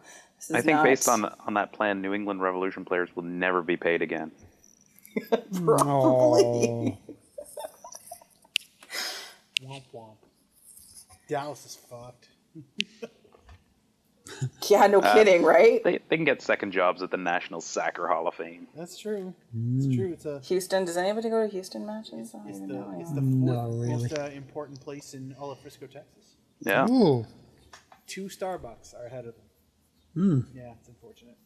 This 0.48 0.50
is 0.50 0.56
I 0.56 0.62
think 0.62 0.76
not- 0.78 0.84
based 0.86 1.10
on 1.10 1.26
on 1.46 1.54
that 1.56 1.74
plan, 1.74 2.02
New 2.02 2.14
England 2.14 2.42
Revolution 2.42 2.86
players 2.86 3.10
will 3.16 3.24
never 3.24 3.62
be 3.62 3.78
paid 3.78 4.02
again. 4.02 4.32
Oh, 5.32 6.98
Womp 9.64 9.84
womp. 9.94 10.18
Dallas 11.28 11.66
is 11.66 11.76
fucked. 11.90 12.30
yeah, 14.70 14.86
no 14.88 15.02
kidding, 15.02 15.42
right? 15.44 15.84
They, 15.84 16.00
they 16.10 16.16
can 16.16 16.26
get 16.26 16.42
second 16.42 16.72
jobs 16.72 17.02
at 17.02 17.10
the 17.12 17.18
National 17.18 17.60
Soccer 17.60 18.08
Hall 18.08 18.28
of 18.28 18.36
Fame. 18.36 18.68
That's 18.76 18.98
true. 18.98 19.34
It's 19.76 19.94
true. 19.96 20.14
It's 20.14 20.26
a 20.26 20.40
Houston, 20.42 20.86
does 20.86 20.96
anybody 20.98 21.30
go 21.30 21.44
to 21.46 21.52
Houston 21.52 21.86
matches? 21.86 22.34
I 22.36 22.38
don't 22.40 22.50
it's 22.50 22.60
the 22.60 22.68
know. 22.68 22.96
it's 23.00 23.12
the 23.14 23.22
No, 23.22 23.54
fourth 23.72 23.74
really. 23.82 23.90
most 24.04 24.18
uh, 24.18 24.30
important 24.36 24.80
place 24.80 25.14
in 25.16 25.36
all 25.40 25.50
of 25.52 25.60
Frisco, 25.60 25.88
Texas. 25.88 26.36
Yeah. 26.60 26.88
Ooh. 26.90 27.26
Two 28.06 28.26
Starbucks 28.26 28.94
are 28.96 29.06
ahead 29.08 29.26
of 29.26 29.36
them. 29.36 29.46
Yeah, 30.54 30.74
it's 30.80 30.88
unfortunate. 30.88 31.38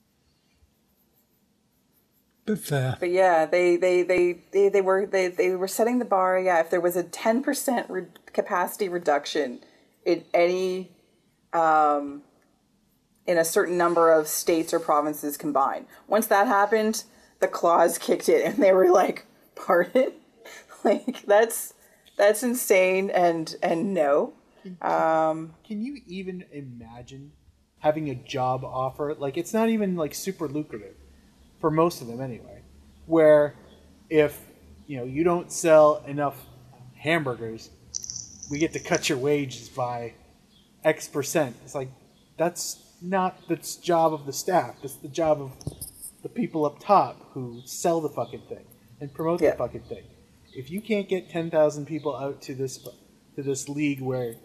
But 2.46 2.60
fair. 2.60 2.98
But 3.00 3.12
yeah, 3.12 3.46
they 3.46 3.76
they, 3.76 4.02
they, 4.04 4.40
they, 4.52 4.70
they 4.70 4.82
were 4.82 5.06
they, 5.06 5.28
they 5.28 5.56
were 5.56 5.68
setting 5.68 6.00
the 6.00 6.06
bar. 6.06 6.40
Yeah, 6.40 6.60
if 6.60 6.70
there 6.70 6.82
was 6.82 6.96
a 6.96 7.04
ten 7.04 7.44
percent 7.44 7.90
re- 7.90 8.06
capacity 8.34 8.90
reduction 8.90 9.60
in 10.06 10.24
any 10.34 10.92
um, 11.54 12.24
in 13.28 13.38
a 13.38 13.46
certain 13.46 13.78
number 13.78 14.12
of 14.12 14.28
states 14.28 14.74
or 14.74 14.80
provinces 14.80 15.38
combined, 15.38 15.86
once 16.08 16.28
that 16.28 16.48
happened, 16.48 17.04
the 17.40 17.48
claws 17.48 17.98
kicked 18.00 18.30
in, 18.30 18.54
and 18.54 18.64
they 18.64 18.72
were 18.74 18.90
like, 18.90 19.26
"Pardon, 19.56 20.14
like 20.84 21.24
that's 21.26 21.74
that's 22.18 22.42
insane." 22.42 23.10
And 23.12 23.56
and 23.62 23.94
no, 23.94 24.34
Can 25.64 25.82
you 25.84 26.02
even 26.08 26.46
imagine 26.52 27.34
having 27.82 28.10
a 28.10 28.16
job 28.16 28.64
offer? 28.64 29.14
Like, 29.14 29.38
it's 29.38 29.54
not 29.54 29.70
even 29.70 29.96
like 29.96 30.14
super 30.16 30.48
lucrative 30.48 30.96
for 31.60 31.70
most 31.70 32.02
of 32.02 32.08
them 32.08 32.22
anyway. 32.22 32.62
Where 33.06 33.56
if 34.10 34.40
you 34.88 34.98
know 34.98 35.04
you 35.04 35.24
don't 35.24 35.52
sell 35.52 36.04
enough 36.08 36.38
hamburgers, 36.96 37.70
we 38.50 38.58
get 38.58 38.74
to 38.74 38.80
cut 38.80 39.10
your 39.10 39.18
wages 39.18 39.70
by 39.70 40.14
X 40.84 41.08
percent. 41.08 41.56
It's 41.64 41.76
like 41.76 41.90
that's 42.38 42.82
not 43.02 43.48
the 43.48 43.58
job 43.82 44.14
of 44.14 44.26
the 44.26 44.34
staff. 44.34 44.76
That's 44.82 44.96
the 44.96 45.08
job 45.08 45.42
of 45.42 45.52
the 46.24 46.30
people 46.30 46.66
up 46.66 46.80
top 46.80 47.32
who 47.34 47.62
sell 47.66 48.00
the 48.02 48.10
fucking 48.10 48.44
thing 48.48 48.66
and 49.00 49.14
promote 49.14 49.42
Yeah. 49.42 49.52
the 49.52 49.58
fucking 49.58 49.82
thing. 49.82 50.04
If 50.54 50.70
you 50.70 50.82
can't 50.82 51.08
get 51.10 51.30
ten 51.30 51.50
thousand 51.50 51.86
people 51.88 52.16
out 52.16 52.42
to 52.44 52.54
this 52.56 52.78
to 53.36 53.44
this 53.44 53.68
league 53.70 54.02
where 54.02 54.36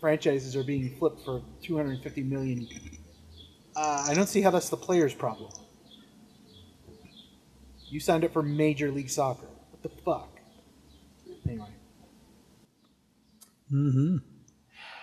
franchises 0.00 0.56
are 0.56 0.64
being 0.64 0.94
flipped 0.98 1.24
for 1.24 1.42
250 1.62 2.22
million. 2.22 2.66
Uh, 3.76 4.06
I 4.08 4.14
don't 4.14 4.28
see 4.28 4.40
how 4.40 4.50
that's 4.50 4.68
the 4.68 4.76
player's 4.76 5.14
problem. 5.14 5.52
You 7.88 8.00
signed 8.00 8.24
up 8.24 8.32
for 8.32 8.42
Major 8.42 8.90
League 8.90 9.10
Soccer. 9.10 9.46
What 9.70 9.82
the 9.82 9.88
fuck? 10.02 10.40
Anyway, 11.46 11.68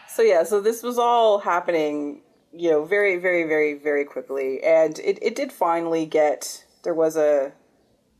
So 0.07 0.21
yeah, 0.21 0.43
so 0.43 0.61
this 0.61 0.83
was 0.83 0.97
all 0.97 1.39
happening, 1.39 2.21
you 2.53 2.69
know, 2.69 2.85
very, 2.85 3.17
very, 3.17 3.43
very, 3.43 3.73
very 3.73 4.05
quickly, 4.05 4.63
and 4.63 4.97
it, 4.99 5.19
it 5.21 5.35
did 5.35 5.51
finally 5.51 6.05
get 6.05 6.65
there 6.83 6.93
was 6.93 7.17
a 7.17 7.51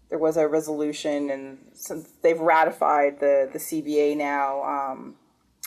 there 0.09 0.19
was 0.19 0.37
a 0.37 0.47
resolution, 0.47 1.29
and 1.29 1.57
since 1.73 2.09
they've 2.21 2.39
ratified 2.39 3.19
the 3.19 3.49
the 3.51 3.59
CBA 3.59 4.17
now, 4.17 4.63
um, 4.63 5.15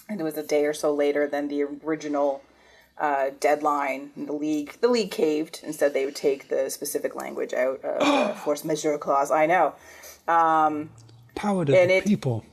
and 0.09 0.21
it 0.21 0.25
was 0.25 0.37
a 0.37 0.43
day 0.43 0.65
or 0.65 0.73
so 0.75 0.95
later 0.95 1.27
than 1.27 1.49
the 1.49 1.65
original 1.85 2.43
uh, 2.99 3.31
deadline. 3.41 4.11
The 4.17 4.33
league 4.33 4.77
the 4.81 4.89
league 4.89 5.11
caved 5.11 5.61
and 5.65 5.75
said 5.75 5.95
they 5.95 6.05
would 6.05 6.17
take 6.17 6.49
the 6.49 6.71
specific 6.71 7.15
language 7.15 7.53
out 7.55 7.85
of 7.85 8.01
the 8.29 8.35
force 8.45 8.65
majeure 8.65 8.99
clause. 8.99 9.31
I 9.31 9.47
know. 9.47 9.75
Power 10.27 11.65
to 11.65 11.79
And 11.81 11.91
the 11.91 11.97
it- 11.97 12.05
people. 12.05 12.45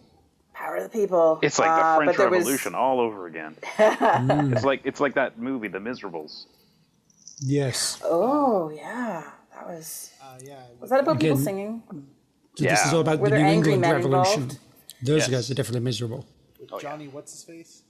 Power 0.54 0.78
of 0.78 0.84
the 0.84 0.90
people. 0.90 1.40
It's 1.42 1.60
like 1.60 1.70
Uh, 1.70 1.76
the 1.76 1.82
but 1.82 1.96
French 2.06 2.18
there 2.18 2.30
was- 2.30 2.40
Revolution 2.40 2.76
all 2.76 3.00
over 3.02 3.28
again. 3.28 3.56
It's 4.54 4.64
like 4.64 4.82
it's 4.86 5.00
like 5.02 5.16
that 5.16 5.38
movie, 5.38 5.68
The 5.68 5.80
Miserables. 5.82 6.48
Yes. 7.42 8.00
Oh 8.06 8.70
yeah, 8.70 9.24
that 9.54 9.68
was. 9.68 10.12
Uh, 10.24 10.38
yeah. 10.42 10.60
Was 10.80 10.90
that 10.92 11.02
about 11.02 11.20
people 11.20 11.38
singing? 11.38 11.84
So 12.58 12.64
this 12.64 12.86
is 12.86 12.94
all 12.94 13.02
about 13.02 13.20
Were 13.20 13.30
the 13.30 13.38
New 13.38 13.44
angry 13.44 13.74
England 13.74 13.82
men 13.82 13.96
Revolution. 13.96 14.44
involved? 14.44 14.60
Those 15.04 15.22
Yes. 15.24 15.30
guys 15.30 15.52
are 15.52 15.56
definitely 15.56 15.82
miserable. 15.82 16.26
With 16.66 16.74
Oh, 16.74 16.78
yeah. 16.78 16.92
Johnny, 16.92 17.08
what's 17.08 17.32
his 17.32 17.44
face? 17.44 17.84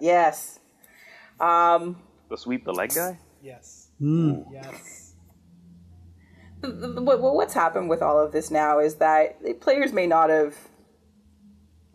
Yes. 0.00 0.60
The 1.40 1.94
sweep 2.36 2.64
the 2.64 2.72
leg 2.72 2.94
guy. 2.94 3.18
Yes. 3.42 3.88
Hmm. 3.98 4.42
Yes. 4.52 5.14
What, 6.60 7.20
what- 7.20 7.34
what's 7.34 7.54
happened 7.54 7.88
with 7.88 8.02
all 8.02 8.18
of 8.18 8.32
this 8.32 8.50
now 8.50 8.78
is 8.80 8.96
that 8.96 9.42
the 9.42 9.54
players 9.54 9.92
may 9.92 10.06
not 10.06 10.28
have 10.30 10.54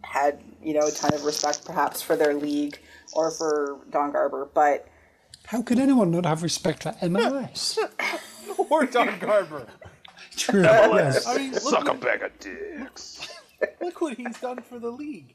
had 0.04 0.42
you 0.62 0.74
know 0.74 0.86
a 0.88 0.92
ton 0.92 1.14
of 1.14 1.24
respect 1.26 1.66
perhaps 1.66 2.02
for 2.02 2.16
their 2.16 2.34
league 2.34 2.78
or 3.14 3.30
for 3.32 3.80
Don 3.90 4.12
Garber, 4.12 4.50
but 4.54 4.88
How 5.46 5.62
could 5.62 5.80
anyone 5.80 6.12
not 6.12 6.26
have 6.26 6.44
respect 6.44 6.84
for 6.84 6.92
MLS? 7.02 7.78
Or 8.70 8.86
Don 8.86 9.18
Garber. 9.20 9.68
True. 10.36 10.62
yes. 10.62 11.26
I 11.26 11.38
mean, 11.38 11.52
look, 11.54 11.62
Suck 11.64 11.88
a 11.90 11.94
bag 11.96 12.22
of 12.22 12.38
dicks. 12.40 13.28
look 13.82 14.00
what 14.02 14.16
he's 14.16 14.38
done 14.40 14.62
for 14.62 14.78
the 14.80 14.92
league. 14.92 15.34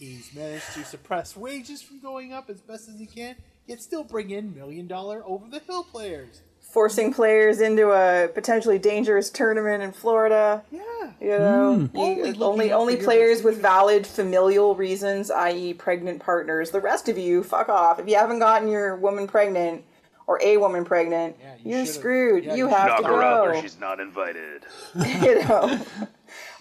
He's 0.00 0.34
managed 0.34 0.72
to 0.74 0.84
suppress 0.84 1.36
wages 1.36 1.82
from 1.82 2.00
going 2.00 2.32
up 2.32 2.48
as 2.50 2.60
best 2.62 2.88
as 2.88 2.98
he 2.98 3.06
can, 3.06 3.36
yet 3.66 3.80
still 3.82 4.02
bring 4.02 4.30
in 4.30 4.54
million 4.54 4.86
dollar 4.88 5.22
over 5.26 5.44
the 5.48 5.58
hill 5.60 5.84
players. 5.84 6.40
forcing 6.72 7.12
players 7.12 7.60
into 7.60 7.90
a 7.90 8.28
potentially 8.28 8.78
dangerous 8.78 9.28
tournament 9.28 9.82
in 9.82 9.92
Florida. 9.92 10.62
Yeah. 10.70 10.80
You 11.20 11.38
know, 11.38 11.72
you- 11.72 11.90
Only 11.94 12.22
only 12.40 12.40
only, 12.40 12.70
out 12.70 12.84
for 12.84 12.90
your 12.92 13.04
players 13.04 13.42
with 13.42 13.60
valid 13.60 14.06
familial 14.06 14.74
reasons, 14.74 15.30
i.e., 15.30 15.74
pregnant 15.74 16.20
partners. 16.22 16.70
The 16.70 16.80
rest 16.80 17.08
of 17.10 17.18
you, 17.18 17.42
fuck 17.42 17.68
off. 17.68 17.98
If 17.98 18.08
you 18.08 18.14
haven't 18.16 18.38
gotten 18.38 18.68
your 18.68 18.96
woman 18.96 19.26
pregnant 19.26 19.84
or 20.26 20.38
a 20.42 20.56
woman 20.58 20.84
pregnant, 20.84 21.36
Yeah, 21.42 21.54
you 21.62 21.76
you're 21.78 21.86
screwed. 21.86 22.44
yeah, 22.44 22.52
you 22.54 22.58
you 22.58 22.68
have 22.68 22.86
Knock 22.88 23.00
to 23.02 23.06
her 23.08 23.22
out 23.22 23.44
go. 23.46 23.52
where 23.52 23.62
she's 23.62 23.78
not 23.80 24.00
invited. 24.00 24.62
you 25.22 25.42
know. 25.46 25.78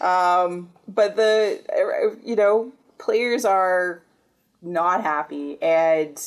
Um, 0.01 0.71
but 0.87 1.15
the 1.15 2.17
you 2.23 2.35
know 2.35 2.71
players 2.99 3.45
are 3.45 4.03
not 4.61 5.01
happy, 5.01 5.57
and 5.61 6.21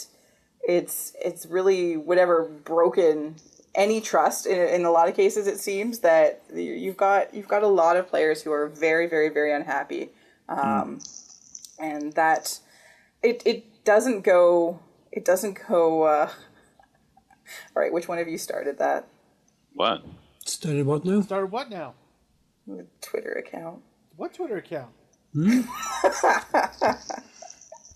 it's 0.67 1.13
it's 1.25 1.47
really 1.47 1.97
whatever 1.97 2.45
broken 2.65 3.37
any 3.75 4.01
trust 4.01 4.47
in, 4.47 4.59
in 4.59 4.85
a 4.85 4.91
lot 4.91 5.09
of 5.09 5.15
cases. 5.15 5.47
It 5.47 5.59
seems 5.59 6.01
that 6.01 6.43
you- 6.53 6.75
you've 6.75 6.97
got 6.97 7.33
you've 7.35 7.49
got 7.49 7.63
a 7.63 7.69
lot 7.69 7.97
of 7.97 8.09
players 8.09 8.43
who 8.43 8.53
are 8.53 8.67
very 8.69 9.07
very 9.07 9.29
very 9.29 9.53
unhappy, 9.53 10.11
um, 10.49 10.99
and 11.79 12.13
that 12.15 12.59
it 13.23 13.43
it 13.47 13.85
doesn't 13.85 14.23
go 14.23 14.81
it 15.11 15.25
doesn't 15.25 15.59
go. 15.69 16.03
Uh, 16.05 16.31
all 17.77 17.83
right, 17.83 17.93
which 17.93 18.09
one 18.09 18.19
of 18.19 18.29
you 18.29 18.39
started 18.39 18.79
that 18.79 19.07
What? 19.75 20.03
Started 20.47 20.87
what 20.87 21.05
now? 21.05 21.21
Started 21.21 21.51
what 21.53 21.71
now? 21.71 21.95
Twitter 23.01 23.33
account? 23.33 23.83
What 24.17 24.35
Twitter 24.35 24.57
account? 24.57 24.91
Hmm? 25.35 25.63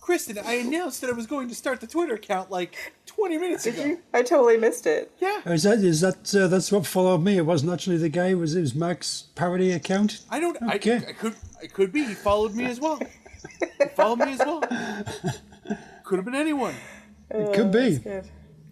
Kristen, 0.00 0.38
I 0.38 0.54
announced 0.54 1.00
that 1.00 1.10
I 1.10 1.14
was 1.14 1.26
going 1.26 1.48
to 1.48 1.54
start 1.54 1.80
the 1.80 1.86
Twitter 1.88 2.14
account 2.14 2.48
like 2.50 2.92
20 3.06 3.38
minutes 3.38 3.64
Did 3.64 3.74
ago. 3.74 3.84
you? 3.84 3.98
I 4.14 4.22
totally 4.22 4.56
missed 4.56 4.86
it. 4.86 5.10
Yeah. 5.20 5.40
Oh, 5.44 5.52
is 5.52 5.64
that 5.64 5.78
is 5.80 6.00
that 6.00 6.32
uh, 6.34 6.46
that's 6.46 6.70
what 6.70 6.86
followed 6.86 7.22
me? 7.22 7.38
It 7.38 7.44
wasn't 7.44 7.72
actually 7.72 7.96
the 7.96 8.08
guy. 8.08 8.28
It 8.28 8.34
was 8.34 8.54
it 8.54 8.60
was 8.60 8.74
Mac's 8.74 9.24
parody 9.34 9.72
account? 9.72 10.22
I 10.30 10.38
don't. 10.38 10.56
Okay. 10.74 11.04
I, 11.04 11.08
I 11.08 11.12
could. 11.12 11.34
It 11.60 11.72
could 11.72 11.92
be. 11.92 12.04
He 12.04 12.14
followed 12.14 12.54
me 12.54 12.66
as 12.66 12.78
well. 12.78 13.00
He 13.60 13.86
followed 13.96 14.20
me 14.20 14.32
as 14.32 14.38
well. 14.38 14.60
Could 16.04 16.16
have 16.18 16.24
been 16.24 16.36
anyone. 16.36 16.74
It 17.30 17.52
could 17.52 17.72
be. 17.72 17.98
Good. 17.98 18.28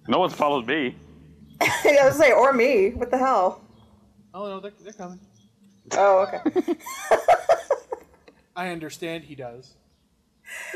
No 0.07 0.21
one's 0.21 0.35
followed 0.35 0.67
me. 0.69 0.95
I 1.61 1.99
was 2.05 2.17
say, 2.17 2.31
or 2.31 2.53
me. 2.53 2.91
What 2.91 3.11
the 3.11 3.19
hell? 3.19 3.61
Oh 4.33 4.47
no, 4.49 4.61
they're, 4.61 4.73
they're 4.83 4.93
coming. 4.93 5.19
Oh, 5.93 6.27
okay. 6.27 6.77
I 8.57 8.69
understand 8.69 9.25
he 9.25 9.35
does. 9.35 9.75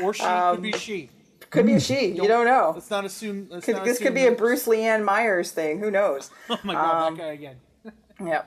Or 0.01 0.13
she 0.13 0.23
Um, 0.23 0.55
could 0.55 0.63
be 0.63 0.71
she. 0.73 1.09
Could 1.49 1.65
be 1.65 1.79
she. 1.79 2.07
You 2.07 2.27
don't 2.27 2.45
know. 2.45 2.71
Let's 2.75 2.89
not 2.89 3.05
assume. 3.05 3.47
Let's 3.49 3.65
Could, 3.65 3.77
not 3.77 3.85
this 3.85 3.97
could 3.97 4.07
assume 4.07 4.15
be 4.15 4.27
a 4.27 4.31
Bruce 4.31 4.65
Leanne 4.67 5.03
Myers 5.03 5.51
thing. 5.51 5.79
Who 5.79 5.89
knows? 5.89 6.29
Oh 6.49 6.59
my 6.63 6.73
god, 6.73 7.07
um, 7.07 7.15
that 7.15 7.21
guy 7.23 7.31
again. 7.31 7.55
Yeah. 8.23 8.43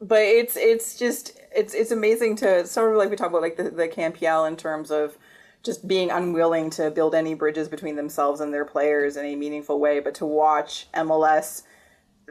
But 0.00 0.20
it's 0.22 0.56
it's 0.56 0.98
just 0.98 1.38
it's 1.54 1.72
it's 1.72 1.90
amazing 1.90 2.36
to 2.36 2.66
sort 2.66 2.92
of 2.92 2.98
like 2.98 3.08
we 3.08 3.16
talk 3.16 3.30
about 3.30 3.40
like 3.40 3.56
the 3.56 3.70
the 3.70 3.88
CanPL 3.88 4.46
in 4.46 4.56
terms 4.56 4.90
of 4.90 5.16
just 5.62 5.88
being 5.88 6.10
unwilling 6.10 6.70
to 6.70 6.90
build 6.90 7.14
any 7.14 7.34
bridges 7.34 7.68
between 7.68 7.96
themselves 7.96 8.40
and 8.40 8.52
their 8.52 8.64
players 8.64 9.16
in 9.16 9.24
a 9.24 9.34
meaningful 9.34 9.80
way, 9.80 9.98
but 9.98 10.14
to 10.16 10.26
watch 10.26 10.86
MLS 10.94 11.62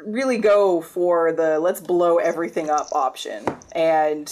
really 0.05 0.37
go 0.37 0.79
for 0.79 1.33
the 1.33 1.59
let's 1.59 1.81
blow 1.81 2.17
everything 2.17 2.69
up 2.69 2.87
option 2.91 3.43
and 3.71 4.31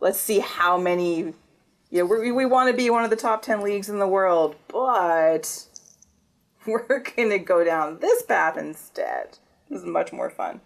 let's 0.00 0.20
see 0.20 0.40
how 0.40 0.76
many 0.76 1.34
you 1.90 1.98
know 2.00 2.04
we 2.04 2.32
we 2.32 2.46
want 2.46 2.70
to 2.70 2.76
be 2.76 2.90
one 2.90 3.04
of 3.04 3.10
the 3.10 3.16
top 3.16 3.42
10 3.42 3.60
leagues 3.62 3.88
in 3.88 3.98
the 3.98 4.08
world, 4.08 4.56
but 4.68 5.66
we're 6.66 7.00
going 7.00 7.30
to 7.30 7.38
go 7.38 7.64
down 7.64 7.98
this 7.98 8.22
path 8.22 8.56
instead. 8.56 9.38
This 9.68 9.80
is 9.80 9.86
much 9.86 10.12
more 10.12 10.30
fun. 10.30 10.60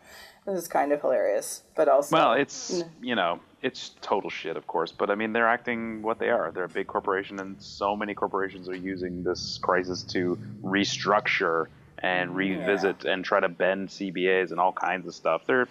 This 0.47 0.63
is 0.63 0.69
kind 0.69 0.93
of 0.93 1.01
hilarious, 1.01 1.63
but 1.75 1.89
also 1.89 2.17
Well, 2.17 2.33
it's 2.33 2.83
you 3.03 3.15
know, 3.15 3.41
it's 3.61 3.91
total 4.01 4.31
shit, 4.31 4.57
of 4.57 4.67
course. 4.67 4.93
But 4.93 5.11
I 5.11 5.15
mean, 5.15 5.33
they're 5.33 5.49
acting 5.49 6.03
what 6.03 6.19
they 6.19 6.31
are. 6.31 6.51
They're 6.51 6.65
a 6.65 6.69
big 6.69 6.87
corporation, 6.87 7.39
and 7.39 7.61
so 7.61 7.95
many 7.95 8.15
corporations 8.15 8.69
are 8.69 8.77
using 8.77 9.23
this 9.23 9.59
crisis 9.59 10.03
to 10.05 10.39
restructure 10.63 11.67
and 11.99 12.35
revisit 12.35 13.05
and 13.05 13.25
try 13.25 13.41
to 13.41 13.49
bend 13.49 13.89
CBAs 13.89 14.51
and 14.51 14.61
all 14.61 14.73
kinds 14.73 15.07
of 15.07 15.15
stuff. 15.15 15.43
They're 15.47 15.69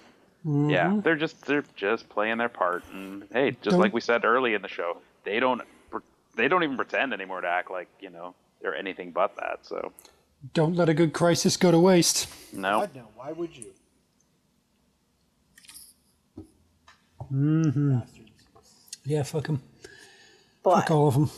yeah, 0.48 1.00
they're 1.04 1.16
just 1.16 1.46
they're 1.46 1.66
just 1.76 2.08
playing 2.10 2.38
their 2.38 2.50
part. 2.50 2.84
And 2.94 3.28
hey, 3.34 3.52
just 3.62 3.72
Don't- 3.72 3.80
like 3.80 3.94
we 3.94 4.02
said 4.02 4.24
early 4.26 4.54
in 4.54 4.62
the 4.62 4.68
show, 4.68 4.98
they 5.24 5.40
don't 5.40 5.62
they 6.36 6.48
don't 6.48 6.64
even 6.64 6.76
pretend 6.78 7.14
anymore 7.14 7.42
to 7.42 7.48
act 7.48 7.70
like 7.72 7.88
you 8.00 8.10
know 8.10 8.34
they're 8.62 8.76
anything 8.76 9.12
but 9.12 9.36
that. 9.38 9.60
So 9.64 9.92
Don't 10.54 10.76
let 10.76 10.88
a 10.90 10.94
good 10.94 11.14
crisis 11.14 11.58
go 11.58 11.72
to 11.72 11.80
waste. 11.80 12.28
no, 12.54 12.80
God 12.82 12.92
no. 12.96 13.08
Why 13.16 13.32
would 13.34 13.56
you? 13.58 13.74
Mm-hmm. 17.32 18.00
Yeah, 19.06 19.24
fuck 19.24 19.48
them. 19.48 19.62
but 20.64 20.76
Fuck 20.82 20.92
all 20.92 21.08
of 21.08 21.14
them. 21.16 21.30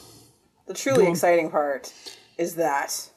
the 0.68 0.74
truly 0.74 1.00
Go 1.00 1.06
on. 1.06 1.12
exciting 1.12 1.50
part 1.50 1.94
is 2.38 2.56
that 2.56 3.10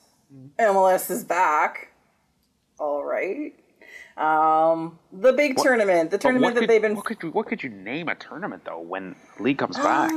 MLS 0.58 1.10
is 1.10 1.24
back. 1.24 1.92
All 2.78 3.04
right. 3.04 3.54
Um, 4.16 4.98
the 5.12 5.32
big 5.32 5.56
tournament, 5.56 6.10
the 6.10 6.18
tournament 6.18 6.54
that 6.54 6.60
could, 6.60 6.68
they've 6.70 6.82
been 6.82 6.96
What 6.96 7.04
could, 7.06 7.22
you, 7.22 7.30
what 7.30 7.46
could 7.46 7.62
you 7.62 7.70
name 7.70 8.08
a 8.08 8.14
tournament 8.14 8.64
though 8.64 8.80
when 8.80 9.14
Lee 9.40 9.54
comes 9.54 9.76
Um, 9.78 9.82
back? 9.84 10.12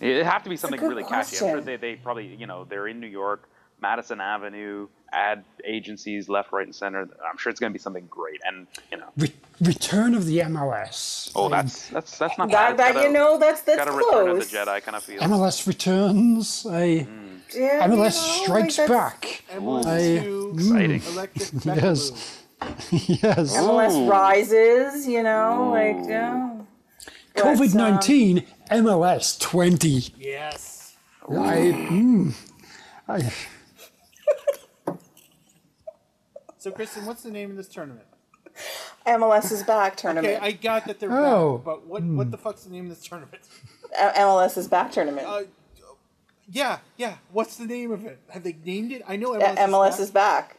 It'd 0.00 0.26
have 0.26 0.42
to 0.44 0.50
be 0.50 0.56
something 0.56 0.78
good 0.80 0.88
really 0.88 1.04
catchy. 1.04 1.36
I'm 1.36 1.52
sure 1.52 1.60
they, 1.60 1.76
they 1.76 1.96
probably 1.96 2.26
you 2.34 2.46
know 2.46 2.64
they're 2.64 2.88
in 2.88 3.00
New 3.00 3.06
York, 3.06 3.48
Madison 3.80 4.20
Avenue, 4.20 4.88
ad 5.12 5.44
agencies 5.64 6.28
left, 6.28 6.52
right, 6.52 6.66
and 6.66 6.74
center. 6.74 7.02
I'm 7.30 7.36
sure 7.38 7.50
it's 7.50 7.60
going 7.60 7.72
to 7.72 7.74
be 7.78 7.82
something 7.82 8.06
great. 8.10 8.40
And 8.44 8.66
you 8.90 8.98
know, 8.98 9.06
Re- 9.16 9.32
Return 9.60 10.14
of 10.14 10.26
the 10.26 10.38
MLS. 10.40 11.30
oh, 11.36 11.48
that's 11.48 11.88
that's 11.88 12.18
that's 12.18 12.36
not 12.38 12.50
that, 12.50 12.76
bad. 12.76 12.78
that 12.78 12.94
Gotta- 12.94 13.06
you 13.06 13.12
know 13.12 13.38
that's 13.38 13.62
that's 13.62 13.78
Got 13.84 13.88
a 13.88 13.92
Return 13.92 14.28
of 14.30 14.38
the. 14.38 14.44
Jedi 14.56 14.82
kind 14.82 14.96
of 14.96 15.02
feel. 15.04 15.20
MLS 15.22 15.66
returns. 15.66 16.66
I, 16.68 17.06
Yeah, 17.54 17.86
you 17.86 17.92
MLS 17.92 17.96
know, 17.96 18.10
strikes 18.44 18.78
like, 18.78 18.88
back. 18.88 19.42
MLS 19.54 19.86
I- 19.86 20.54
Exciting. 20.54 21.02
electric 21.12 21.64
Yes. 21.64 22.40
Bekaloo. 22.64 23.22
yes. 23.22 23.56
MLS 23.56 23.92
Ooh. 23.96 24.10
rises, 24.10 25.06
you 25.06 25.22
know, 25.22 25.70
like 25.70 26.08
yeah. 26.08 26.32
Um, 26.34 26.66
COVID 27.36 27.74
19, 27.74 28.44
MLS 28.70 29.40
20. 29.40 29.88
Yes. 30.18 30.96
I, 31.28 31.32
mm, 31.90 32.34
I, 33.08 33.32
So, 36.58 36.70
Kristen, 36.70 37.04
what's 37.06 37.22
the 37.22 37.30
name 37.30 37.50
of 37.50 37.56
this 37.56 37.68
tournament? 37.68 38.06
MLS 39.06 39.52
is 39.52 39.62
back 39.64 39.96
tournament. 40.02 40.36
Okay, 40.36 40.46
I 40.46 40.52
got 40.52 40.86
that 40.86 40.98
they're 41.00 41.12
Oh. 41.12 41.58
back, 41.58 41.64
but 41.64 41.86
what 41.86 42.02
what 42.04 42.30
the 42.30 42.38
fuck's 42.38 42.64
the 42.64 42.70
name 42.70 42.84
of 42.90 42.96
this 42.96 43.06
tournament? 43.06 43.42
A- 43.98 44.12
MLS 44.20 44.56
is 44.56 44.68
back 44.68 44.92
tournament. 44.92 45.26
Uh, 45.26 45.42
yeah, 46.50 46.78
yeah. 46.96 47.16
What's 47.32 47.56
the 47.56 47.66
name 47.66 47.90
of 47.90 48.04
it? 48.06 48.18
Have 48.30 48.44
they 48.44 48.56
named 48.64 48.92
it? 48.92 49.02
I 49.06 49.16
know 49.16 49.34
A- 49.34 49.38
MLS, 49.40 49.58
MLS 49.58 50.00
is 50.00 50.10
back. 50.10 50.56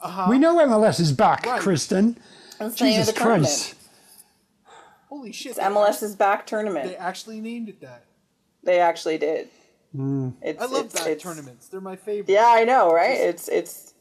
Uh-huh. 0.00 0.26
we 0.30 0.38
know 0.38 0.56
MLS 0.66 1.00
is 1.00 1.12
back, 1.12 1.44
Right. 1.46 1.60
Kristen. 1.60 2.18
That's 2.58 2.76
the 2.78 2.84
name 2.84 3.00
of 3.00 3.06
Jesus. 3.06 3.18
Christ. 3.18 3.74
Holy 5.08 5.32
shit! 5.32 5.52
It's 5.52 5.60
MLS 5.60 6.02
is 6.02 6.14
back 6.16 6.46
tournament. 6.46 6.86
They 6.90 6.96
actually 6.96 7.40
named 7.40 7.68
it 7.68 7.80
that. 7.80 8.04
They 8.62 8.78
actually 8.80 9.18
did. 9.18 9.48
Hmm. 9.94 10.30
It's, 10.42 10.60
I 10.60 10.66
love 10.66 10.86
it's, 10.86 10.94
that 10.94 11.06
it's- 11.10 11.22
tournaments. 11.22 11.68
They're 11.68 11.80
my 11.80 11.96
favorite. 11.96 12.32
Yeah, 12.32 12.46
I 12.46 12.64
know, 12.64 12.92
right? 12.92 13.18
It's 13.18 13.48
it's 13.48 13.94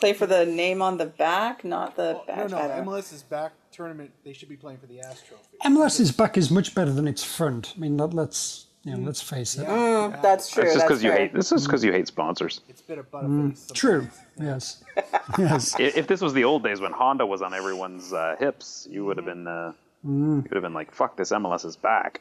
play 0.00 0.12
for 0.12 0.26
the 0.26 0.44
name 0.46 0.82
on 0.82 0.96
the 0.96 1.06
back, 1.06 1.64
not 1.64 1.96
the 1.96 2.20
back. 2.26 2.50
no, 2.50 2.58
no. 2.58 2.58
I. 2.58 2.80
MLS 2.80 3.12
is 3.12 3.22
back 3.22 3.52
tournament, 3.72 4.10
they 4.24 4.32
should 4.32 4.48
be 4.48 4.56
playing 4.56 4.78
for 4.78 4.86
the 4.86 5.00
Ass 5.00 5.22
Trophy. 5.26 5.44
MLS's 5.64 6.10
back 6.12 6.36
is 6.36 6.50
much 6.50 6.74
better 6.74 6.92
than 6.92 7.06
its 7.06 7.22
front. 7.22 7.74
I 7.76 7.80
mean, 7.80 7.96
let, 7.96 8.12
let's 8.12 8.66
you 8.88 8.94
know, 8.94 9.02
mm. 9.02 9.06
let's 9.06 9.20
face 9.20 9.58
it. 9.58 9.66
Mm, 9.66 10.22
that's 10.22 10.50
true. 10.50 10.62
It's 10.62 10.72
just 10.72 10.86
because 10.86 11.04
you 11.04 11.12
hate. 11.12 11.34
This 11.34 11.52
is 11.52 11.66
because 11.66 11.84
you 11.84 11.90
mm. 11.90 11.96
hate 11.96 12.06
sponsors. 12.08 12.62
It's 12.68 12.80
been 12.80 12.98
a 12.98 13.02
butt 13.02 13.24
of 13.24 13.50
face. 13.50 13.70
True. 13.74 14.08
Yes. 14.40 14.84
Yes. 15.36 15.74
If 15.78 16.06
this 16.06 16.20
was 16.20 16.32
the 16.32 16.44
old 16.44 16.62
days 16.62 16.80
when 16.80 16.92
Honda 16.92 17.26
was 17.26 17.42
on 17.42 17.52
everyone's 17.52 18.12
uh, 18.12 18.36
hips, 18.38 18.86
you 18.90 19.04
would 19.04 19.16
have 19.18 19.26
mm-hmm. 19.26 19.44
been. 19.44 19.48
Uh, 19.48 19.72
mm. 20.06 20.36
You 20.36 20.42
would 20.42 20.54
have 20.54 20.62
been 20.62 20.74
like, 20.74 20.92
"Fuck 20.92 21.16
this 21.16 21.32
MLS 21.32 21.64
is 21.66 21.76
back. 21.76 22.20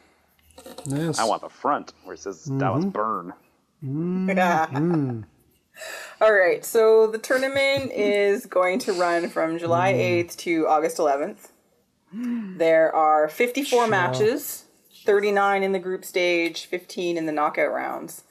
Yes. 0.86 1.20
I 1.20 1.24
want 1.24 1.42
the 1.42 1.50
front 1.50 1.94
where 2.04 2.16
it 2.16 2.20
says 2.20 2.48
mm-hmm. 2.48 2.60
Dallas 2.60 2.86
Burn." 2.86 3.34
All 6.22 6.34
right, 6.34 6.66
so 6.66 7.06
the 7.08 7.20
tournament 7.20 7.92
is 7.92 8.48
going 8.48 8.80
to 8.80 8.94
run 8.94 9.30
from 9.30 9.60
July 9.60 9.94
8th 9.94 10.36
to 10.38 10.68
August 10.68 10.98
11th. 10.98 11.50
There 12.12 12.94
are 12.96 13.28
54 13.30 13.88
matches, 13.88 14.64
39 15.08 15.64
in 15.64 15.72
the 15.72 15.80
group 15.80 16.04
stage, 16.04 16.66
15 16.66 17.18
in 17.18 17.26
the 17.26 17.32
knockout 17.32 17.72
rounds, 17.72 18.24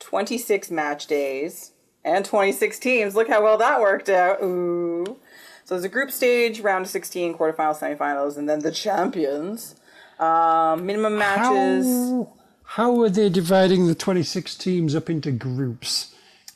26 0.00 0.68
match 0.72 1.06
days, 1.06 1.70
and 2.04 2.24
26 2.24 2.78
teams. 2.80 3.14
Look 3.14 3.28
how 3.28 3.42
well 3.42 3.56
that 3.58 3.80
worked 3.80 4.08
out. 4.08 4.42
Ooh. 4.42 5.16
So 5.64 5.74
there's 5.74 5.84
a 5.84 5.88
group 5.88 6.10
stage, 6.10 6.60
round 6.60 6.86
of 6.86 6.90
16, 6.90 7.38
quarterfinals, 7.38 7.78
semifinals, 7.78 8.36
and 8.36 8.48
then 8.48 8.58
the 8.58 8.72
champions. 8.72 9.76
Um, 10.18 10.84
minimum 10.84 11.16
matches. 11.16 11.86
How, 11.86 12.32
how 12.64 13.00
are 13.00 13.08
they 13.08 13.28
dividing 13.28 13.86
the 13.86 13.94
26 13.94 14.56
teams 14.56 14.96
up 14.96 15.08
into 15.08 15.30
groups? 15.30 16.13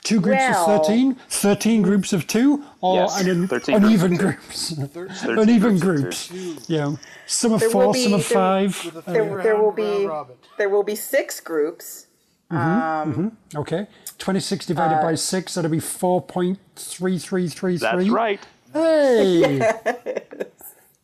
Two 0.09 0.21
groups 0.23 0.39
Well- 0.41 0.71
of 0.71 0.87
13? 0.87 1.17
13 1.29 1.83
groups 1.83 2.15
of 2.15 2.27
two? 2.27 2.65
Or 2.81 3.03
Yes, 3.03 3.21
an, 3.21 3.29
un- 3.31 3.47
13 3.49 3.75
uneven 3.75 4.17
groups 4.17 4.73
groups? 4.73 5.23
uneven 5.23 5.79
groups 5.79 6.29
groups. 6.31 6.71
Yeah. 6.71 6.97
Some 7.27 7.53
are 7.53 7.59
There 7.59 7.69
four, 7.69 7.89
will 7.89 7.95
some 7.95 8.13
be- 8.13 8.15
are 8.15 8.19
there- 8.19 8.25
five. 8.25 8.85
With 8.87 8.97
Uh, 8.97 9.03
There, 9.13 9.29
three 9.31 9.43
there 9.43 9.57
will 9.61 9.73
be 9.73 9.83
round 9.83 10.09
robin. 10.09 10.37
there 10.57 10.71
will 10.71 10.83
be 10.83 10.95
six 10.95 11.41
groups. 11.41 12.07
okay. 12.51 13.87
26 14.17 14.65
divided 14.65 14.97
Uh, 14.97 15.03
by 15.03 15.15
6, 15.15 15.55
that'll 15.55 15.71
be 15.71 15.79
4.3333. 15.79 17.79
That's 17.79 18.09
right. 18.09 18.41
Hey! 18.73 19.61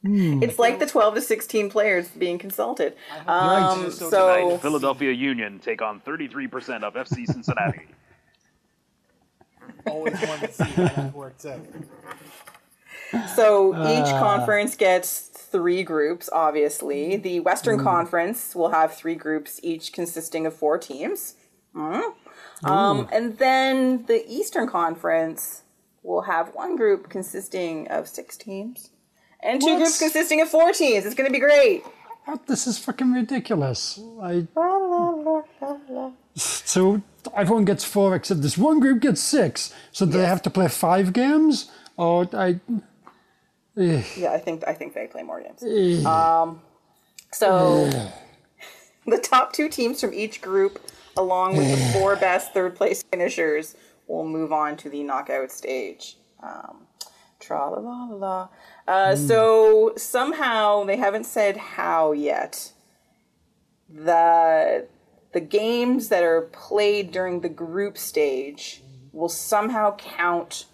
It's 0.07 0.59
like 0.59 0.81
the 0.81 0.87
12 0.87 1.15
to 1.15 1.21
16 1.23 1.71
players 1.71 2.09
being 2.09 2.37
consulted. 2.39 2.95
right. 3.27 3.63
Um, 3.63 3.91
So 3.91 4.11
so 4.11 4.35
Tonight, 4.45 4.61
Philadelphia 4.61 5.13
Union 5.13 5.59
take 5.61 5.81
on 5.81 6.01
33% 6.01 6.83
of 6.85 6.93
FC 6.95 7.25
Cincinnati. 7.27 7.87
Always 9.87 10.15
wanted 10.15 10.49
to 10.49 10.53
see 10.53 10.65
how 10.65 10.85
that 10.85 11.15
works 11.15 11.47
out. 11.47 11.61
So 13.35 13.75
each 13.87 14.07
conference 14.07 14.75
gets 14.77 15.21
three 15.21 15.83
groups, 15.83 16.29
obviously. 16.33 17.17
The 17.17 17.41
Western 17.41 17.83
Conference 17.83 18.55
will 18.55 18.71
have 18.71 18.97
three 18.97 19.15
groups, 19.15 19.61
each 19.63 19.93
consisting 19.93 20.47
of 20.47 20.55
four 20.55 20.79
teams. 20.79 21.37
Mm. 21.77 22.15
Um, 22.65 23.09
and 23.13 23.39
then 23.39 24.07
the 24.07 24.25
Eastern 24.29 24.67
Conference 24.69 25.63
will 26.03 26.23
have 26.23 26.55
one 26.55 26.77
group 26.77 27.09
consisting 27.09 27.89
of 27.89 28.09
six 28.09 28.37
teams 28.37 28.91
and 29.41 29.61
two 29.61 29.69
What? 29.69 29.79
groups 29.79 29.99
consisting 29.99 30.41
of 30.41 30.49
four 30.49 30.73
teams. 30.73 31.07
It's 31.07 31.15
going 31.15 31.29
to 31.29 31.33
be 31.33 31.41
great. 31.41 31.85
What? 32.25 32.47
This 32.47 32.67
is 32.67 32.79
fucking 32.79 33.13
ridiculous. 33.13 34.01
I... 34.23 34.47
So 36.35 37.03
everyone 37.37 37.65
gets 37.65 37.85
four 37.85 38.15
except 38.15 38.43
this 38.43 38.59
one 38.59 38.81
group 38.81 39.01
gets 39.01 39.21
six. 39.21 39.73
So 39.93 40.07
do 40.07 40.13
they 40.13 40.27
have 40.27 40.43
to 40.43 40.51
play 40.51 40.69
five 40.69 41.13
games? 41.13 41.71
Or 41.97 42.29
I. 42.33 42.61
Yeah, 43.77 44.31
I 44.33 44.39
think 44.39 44.65
I 44.67 44.75
think 44.75 44.95
they 44.95 45.07
play 45.07 45.23
more 45.23 45.41
games. 45.43 45.63
Um, 46.07 46.61
so 47.33 47.91
the 49.07 49.19
top 49.19 49.53
two 49.53 49.69
teams 49.69 50.01
from 50.01 50.15
each 50.15 50.41
group, 50.41 50.81
along 51.17 51.57
with 51.57 51.69
the 51.71 51.99
four 51.99 52.17
best 52.17 52.53
third 52.53 52.77
place 52.77 53.03
finishers, 53.03 53.75
will 54.07 54.27
move 54.27 54.53
on 54.53 54.77
to 54.79 54.89
the 54.89 55.03
knockout 55.03 55.51
stage. 55.51 56.17
Um, 56.43 56.87
tra 57.41 57.69
la 57.71 57.79
la 57.79 58.05
la. 58.15 58.49
Uh, 58.87 59.17
So 59.17 59.93
somehow 59.97 60.85
they 60.85 60.97
haven't 60.97 61.25
said 61.25 61.57
how 61.57 62.13
yet. 62.13 62.73
The 63.89 64.87
the 65.35 65.41
games 65.41 66.09
that 66.09 66.23
are 66.23 66.43
played 66.53 67.11
during 67.13 67.41
the 67.41 67.49
group 67.49 67.99
stage 67.99 68.83
will 69.13 69.29
somehow 69.29 69.95
count 69.97 70.65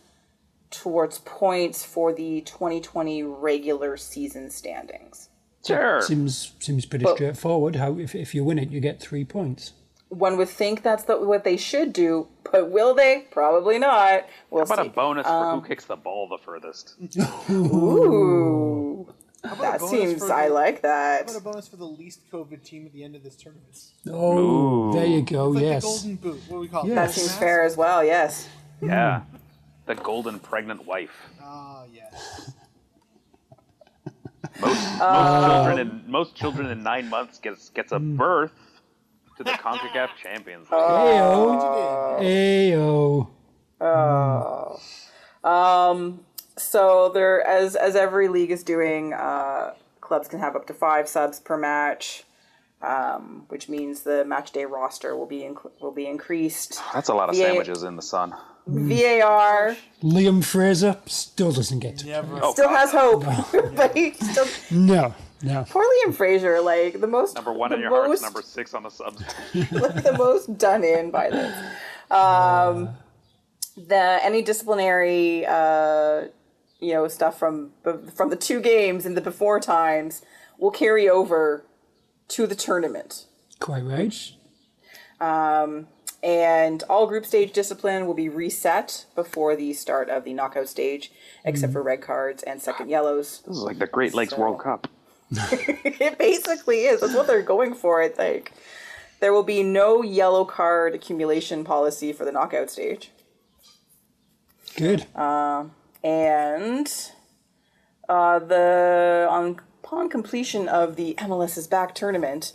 towards 0.70 1.18
points 1.20 1.84
for 1.84 2.12
the 2.12 2.42
2020 2.42 3.22
regular 3.24 3.96
season 3.96 4.50
standings. 4.50 5.30
Sure. 5.66 6.00
Seems 6.02 6.52
seems 6.60 6.86
pretty 6.86 7.04
But- 7.04 7.16
straightforward. 7.16 7.76
How 7.76 7.98
if, 7.98 8.14
if 8.14 8.34
you 8.34 8.44
win 8.44 8.58
it, 8.58 8.70
you 8.70 8.80
get 8.80 9.00
three 9.00 9.24
points. 9.24 9.72
One 10.10 10.36
would 10.38 10.48
think 10.48 10.82
that's 10.82 11.04
the, 11.04 11.18
what 11.18 11.44
they 11.44 11.56
should 11.56 11.92
do, 11.92 12.26
but 12.50 12.70
will 12.70 12.94
they? 12.94 13.26
Probably 13.30 13.78
not. 13.78 14.26
We'll 14.50 14.66
How 14.66 14.74
about 14.74 14.84
see. 14.84 14.90
a 14.90 14.92
bonus 14.92 15.24
for 15.24 15.32
who 15.32 15.38
um, 15.38 15.64
kicks 15.64 15.84
the 15.84 15.94
ball 15.96 16.28
the 16.28 16.38
furthest? 16.38 16.96
Ooh, 17.50 19.06
How 19.06 19.12
about 19.14 19.18
a 19.18 19.19
that 19.42 19.80
seems. 19.80 20.24
for 20.24 20.32
I 20.32 20.48
the- 20.48 20.54
like 20.54 20.76
How 20.76 20.88
that. 20.88 21.22
about 21.22 21.36
a 21.36 21.40
bonus 21.40 21.68
for 21.68 21.76
the 21.76 21.86
least 21.86 22.30
COVID 22.30 22.62
team 22.62 22.86
at 22.86 22.92
the 22.92 23.04
end 23.04 23.16
of 23.16 23.22
this 23.22 23.36
tournament? 23.36 23.76
Oh, 24.08 24.92
there 24.92 25.06
you 25.06 25.22
go. 25.22 25.48
Like 25.48 25.62
yes. 25.62 25.82
the 25.82 25.88
golden 25.88 26.16
boot. 26.16 26.42
What 26.48 26.56
do 26.56 26.60
we 26.60 26.68
call 26.68 26.90
it? 26.90 26.94
That 26.94 27.10
seems 27.10 27.34
fair 27.36 27.62
as 27.62 27.76
well. 27.76 28.04
Yes. 28.04 28.48
Yeah. 28.82 29.22
The 29.86 29.94
golden 29.94 30.38
pregnant 30.38 30.86
wife. 30.86 31.28
Ah, 31.42 31.84
yes. 31.92 32.52
Most, 34.60 34.62
most 34.62 35.00
uh, 35.00 35.64
children 35.64 35.78
in 35.78 36.10
most 36.10 36.34
children 36.34 36.66
in 36.68 36.82
nine 36.82 37.08
months 37.08 37.38
gets 37.38 37.70
gets 37.70 37.92
a 37.92 37.98
hmm. 37.98 38.16
birth 38.16 38.52
to 39.36 39.44
the 39.44 39.50
Concacaf 39.52 40.10
Champions. 40.22 40.64
League. 40.64 40.72
Oh. 40.72 42.18
Ayo. 42.20 43.28
Ayo. 43.80 44.76
Oh. 45.42 45.48
Um, 45.48 46.20
So 46.60 47.10
there, 47.12 47.46
as 47.46 47.74
as 47.76 47.96
every 47.96 48.28
league 48.28 48.50
is 48.50 48.62
doing, 48.62 49.12
uh, 49.14 49.74
clubs 50.00 50.28
can 50.28 50.40
have 50.40 50.56
up 50.56 50.66
to 50.68 50.74
five 50.74 51.08
subs 51.08 51.40
per 51.40 51.56
match, 51.56 52.24
um, 52.82 53.44
which 53.48 53.68
means 53.68 54.00
the 54.02 54.24
match 54.24 54.52
day 54.52 54.64
roster 54.64 55.16
will 55.16 55.26
be 55.26 55.38
inc- 55.40 55.70
will 55.80 55.92
be 55.92 56.06
increased. 56.06 56.80
That's 56.94 57.08
a 57.08 57.14
lot 57.14 57.28
of 57.28 57.34
Yeah. 57.34 57.46
sandwiches 57.46 57.82
in 57.82 57.96
the 57.96 58.02
sun. 58.02 58.34
VAR 58.66 59.74
Liam 60.02 60.44
Fraser 60.44 60.96
still 61.06 61.50
doesn't 61.50 61.78
get 61.80 62.02
it. 62.02 62.06
Never. 62.06 62.38
Oh, 62.42 62.52
still 62.52 62.68
has 62.68 62.92
hope, 62.92 63.24
but 63.74 63.96
he 63.96 64.12
still 64.12 64.46
No, 64.70 65.14
no. 65.42 65.64
poor 65.68 65.82
Liam 65.84 66.14
Fraser, 66.14 66.60
like 66.60 67.00
the 67.00 67.06
most 67.06 67.34
Number 67.34 67.52
one 67.52 67.72
in 67.72 67.80
your 67.80 67.88
hearts, 67.90 68.08
most, 68.08 68.22
number 68.22 68.42
six 68.42 68.74
on 68.74 68.82
the 68.82 68.90
subs. 68.90 69.22
like 69.54 70.02
the 70.04 70.14
most 70.16 70.56
done 70.58 70.84
in 70.84 71.10
by 71.10 71.30
this. 71.30 71.56
Um, 72.10 72.90
the 73.76 74.18
any 74.22 74.42
disciplinary, 74.42 75.46
uh, 75.46 76.24
you 76.80 76.94
know, 76.94 77.08
stuff 77.08 77.38
from 77.38 77.72
from 78.14 78.30
the 78.30 78.36
two 78.36 78.60
games 78.60 79.06
in 79.06 79.14
the 79.14 79.20
before 79.20 79.60
times 79.60 80.22
will 80.58 80.70
carry 80.70 81.08
over 81.08 81.64
to 82.28 82.46
the 82.46 82.54
tournament. 82.54 83.26
Quite 83.58 83.84
right. 83.84 84.32
Um, 85.20 85.88
and 86.22 86.82
all 86.84 87.06
group 87.06 87.26
stage 87.26 87.52
discipline 87.52 88.06
will 88.06 88.14
be 88.14 88.28
reset 88.28 89.06
before 89.14 89.56
the 89.56 89.72
start 89.72 90.08
of 90.08 90.24
the 90.24 90.34
knockout 90.34 90.68
stage, 90.68 91.12
except 91.44 91.70
mm-hmm. 91.70 91.72
for 91.74 91.82
red 91.82 92.02
cards 92.02 92.42
and 92.42 92.60
second 92.60 92.88
yellows. 92.88 93.42
This 93.46 93.56
is 93.56 93.62
like 93.62 93.78
the 93.78 93.86
Great 93.86 94.14
Lakes 94.14 94.32
So- 94.32 94.40
World 94.40 94.60
Cup. 94.60 94.88
it 95.32 96.18
basically 96.18 96.84
is. 96.86 97.00
That's 97.00 97.14
what 97.14 97.26
they're 97.26 97.42
going 97.42 97.74
for. 97.74 98.02
I 98.02 98.08
think 98.08 98.52
there 99.20 99.32
will 99.32 99.44
be 99.44 99.62
no 99.62 100.02
yellow 100.02 100.44
card 100.44 100.94
accumulation 100.94 101.62
policy 101.62 102.12
for 102.12 102.24
the 102.24 102.32
knockout 102.32 102.68
stage, 102.68 103.12
Good. 104.76 105.06
Uh, 105.14 105.64
and 106.02 106.90
uh, 108.08 108.38
the 108.38 109.26
on 109.30 109.60
upon 109.90 110.08
completion 110.08 110.68
of 110.68 110.96
the 110.96 111.14
MLS's 111.18 111.66
back 111.66 111.94
tournament, 111.94 112.52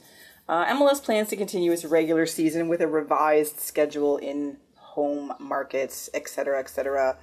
uh, 0.48 0.66
MLS 0.68 1.04
plans 1.04 1.30
to 1.30 1.36
continue 1.36 1.72
its 1.72 1.84
regular 1.84 2.26
season 2.26 2.70
with 2.70 2.82
a 2.82 2.88
revised 2.88 3.60
schedule 3.60 4.18
in 4.18 4.58
home 4.78 5.34
markets, 5.40 6.10
etc., 6.14 6.60
etc. 6.60 7.18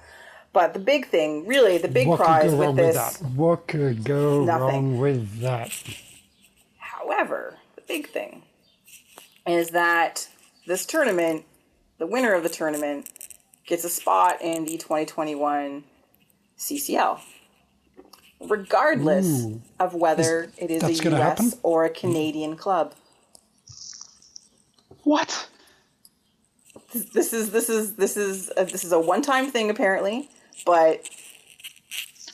But 0.51 0.73
the 0.73 0.79
big 0.79 1.07
thing, 1.07 1.47
really, 1.47 1.79
the 1.79 1.87
big 1.87 2.07
what 2.07 2.17
could 2.17 2.25
prize 2.25 2.51
go 2.51 2.57
with 2.57 2.67
wrong 2.67 2.75
this, 2.75 2.95
with 2.95 3.19
that? 3.19 3.29
What 3.31 3.67
could 3.67 4.03
go 4.03 4.43
Nothing. 4.43 4.59
wrong 4.59 4.99
with 4.99 5.39
that? 5.39 5.71
however, 6.77 7.57
the 7.75 7.81
big 7.81 8.09
thing 8.09 8.43
is 9.47 9.69
that 9.69 10.29
this 10.67 10.85
tournament, 10.85 11.45
the 11.97 12.07
winner 12.07 12.33
of 12.33 12.43
the 12.43 12.49
tournament, 12.49 13.09
gets 13.65 13.83
a 13.83 13.89
spot 13.89 14.41
in 14.41 14.65
the 14.65 14.77
2021 14.77 15.83
CCL. 16.63 17.19
Regardless 18.41 19.47
of 19.79 19.93
whether 19.93 20.51
it 20.57 20.69
is 20.69 20.83
a 20.83 20.91
US 20.91 21.13
happen? 21.13 21.53
or 21.63 21.85
a 21.85 21.89
Canadian 21.89 22.57
club. 22.57 22.93
What? 25.03 25.47
this 27.13 27.33
is 27.33 27.51
this 27.51 27.69
is 27.69 27.95
this 27.95 28.17
is 28.17 28.51
a, 28.57 28.65
this 28.65 28.83
is 28.83 28.91
a 28.91 28.99
one-time 28.99 29.49
thing 29.49 29.69
apparently, 29.69 30.29
but 30.65 31.09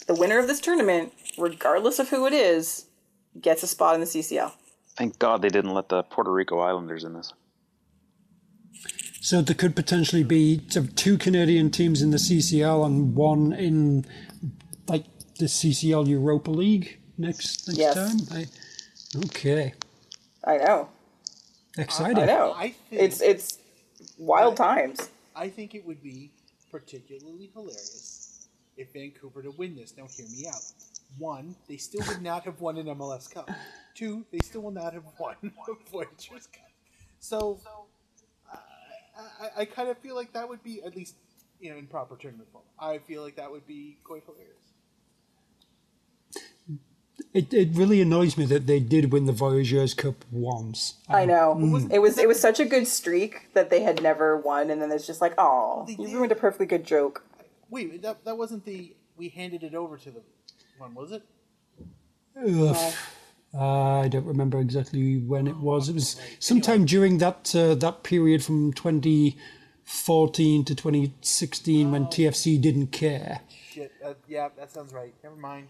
the 0.06 0.14
winner 0.14 0.38
of 0.38 0.48
this 0.48 0.60
tournament 0.60 1.12
regardless 1.38 1.98
of 1.98 2.08
who 2.08 2.26
it 2.26 2.32
is, 2.32 2.86
gets 3.40 3.62
a 3.62 3.66
spot 3.66 3.94
in 3.94 4.00
the 4.00 4.06
CCL. 4.06 4.52
Thank 4.96 5.18
God 5.18 5.42
they 5.42 5.48
didn't 5.48 5.72
let 5.72 5.88
the 5.88 6.02
Puerto 6.02 6.30
Rico 6.30 6.58
Islanders 6.58 7.04
in 7.04 7.14
this. 7.14 7.32
So 9.20 9.42
there 9.42 9.54
could 9.54 9.76
potentially 9.76 10.24
be 10.24 10.58
two 10.96 11.18
Canadian 11.18 11.70
teams 11.70 12.00
in 12.00 12.10
the 12.10 12.16
CCL 12.16 12.86
and 12.86 13.14
one 13.14 13.52
in 13.52 14.06
like 14.88 15.04
the 15.38 15.44
CCL 15.46 16.08
Europa 16.08 16.50
League 16.50 16.98
next 17.18 17.68
next 17.68 17.78
Yes. 17.78 17.94
time. 17.94 18.18
I, 18.38 18.46
okay, 19.26 19.74
I 20.44 20.56
know. 20.56 20.88
exciting. 21.76 22.22
I 22.22 22.26
know. 22.26 22.52
I 22.56 22.70
think- 22.70 23.02
it's 23.02 23.20
it's 23.20 23.58
wild 24.18 24.56
times. 24.56 25.10
I 25.36 25.48
think 25.48 25.74
it 25.74 25.84
would 25.86 26.02
be 26.02 26.30
particularly 26.70 27.50
hilarious 27.52 28.48
if 28.78 28.92
Vancouver 28.94 29.42
to 29.42 29.50
win 29.50 29.76
this. 29.76 29.94
Now, 29.98 30.06
hear 30.16 30.26
me 30.28 30.46
out. 30.48 30.62
One, 31.18 31.54
they 31.68 31.76
still 31.76 32.02
would 32.08 32.22
not 32.22 32.44
have 32.44 32.60
won 32.60 32.78
an 32.78 32.86
MLS 32.86 33.28
Cup. 33.28 33.50
Two, 33.94 34.24
they 34.32 34.38
still 34.38 34.62
will 34.62 34.70
not 34.70 34.94
have 34.94 35.04
won 35.18 35.34
a 35.44 35.90
Voyageurs 35.90 36.46
Cup. 36.46 36.70
So, 37.18 37.60
I, 39.40 39.44
I, 39.44 39.60
I 39.62 39.64
kind 39.64 39.88
of 39.88 39.98
feel 39.98 40.14
like 40.14 40.32
that 40.32 40.48
would 40.48 40.62
be 40.62 40.82
at 40.82 40.96
least 40.96 41.14
you 41.60 41.70
know 41.70 41.76
in 41.76 41.86
proper 41.86 42.16
tournament 42.16 42.48
form. 42.52 42.64
I 42.78 42.98
feel 42.98 43.22
like 43.22 43.36
that 43.36 43.50
would 43.50 43.66
be 43.66 43.98
quite 44.04 44.24
hilarious. 44.24 44.56
It, 47.32 47.52
it 47.52 47.68
really 47.74 48.00
annoys 48.00 48.36
me 48.36 48.44
that 48.46 48.66
they 48.66 48.80
did 48.80 49.12
win 49.12 49.26
the 49.26 49.32
Voyageurs 49.32 49.94
Cup 49.94 50.24
once. 50.32 50.94
I 51.08 51.22
um, 51.22 51.28
know. 51.28 51.54
Mm-hmm. 51.56 51.92
It 51.92 51.98
was 51.98 52.18
it 52.18 52.28
was 52.28 52.40
such 52.40 52.58
a 52.58 52.64
good 52.64 52.86
streak 52.86 53.52
that 53.54 53.70
they 53.70 53.82
had 53.82 54.02
never 54.02 54.36
won, 54.36 54.70
and 54.70 54.80
then 54.82 54.90
it's 54.90 55.06
just 55.06 55.20
like, 55.20 55.34
oh, 55.38 55.86
you 55.88 55.96
did. 55.96 56.14
ruined 56.14 56.32
a 56.32 56.36
perfectly 56.36 56.66
good 56.66 56.84
joke. 56.84 57.24
Wait, 57.68 58.02
that 58.02 58.24
that 58.24 58.36
wasn't 58.36 58.64
the 58.64 58.94
we 59.16 59.28
handed 59.28 59.62
it 59.62 59.74
over 59.74 59.96
to 59.98 60.10
the 60.10 60.22
one, 60.78 60.94
was 60.94 61.12
it? 61.12 61.22
Ugh. 62.36 62.94
I 63.58 64.08
don't 64.08 64.26
remember 64.26 64.60
exactly 64.60 65.18
when 65.18 65.46
it 65.48 65.56
was. 65.56 65.88
It 65.88 65.94
was 65.94 66.16
sometime 66.38 66.84
during 66.84 67.18
that 67.18 67.54
uh, 67.54 67.74
that 67.76 68.04
period 68.04 68.44
from 68.44 68.72
2014 68.72 70.64
to 70.64 70.74
2016 70.74 71.90
when 71.90 72.06
TFC 72.06 72.60
didn't 72.60 72.88
care. 72.88 73.40
Shit. 73.72 73.92
Uh, 74.04 74.14
yeah, 74.28 74.48
that 74.56 74.70
sounds 74.70 74.92
right. 74.92 75.12
Never 75.24 75.36
mind. 75.36 75.68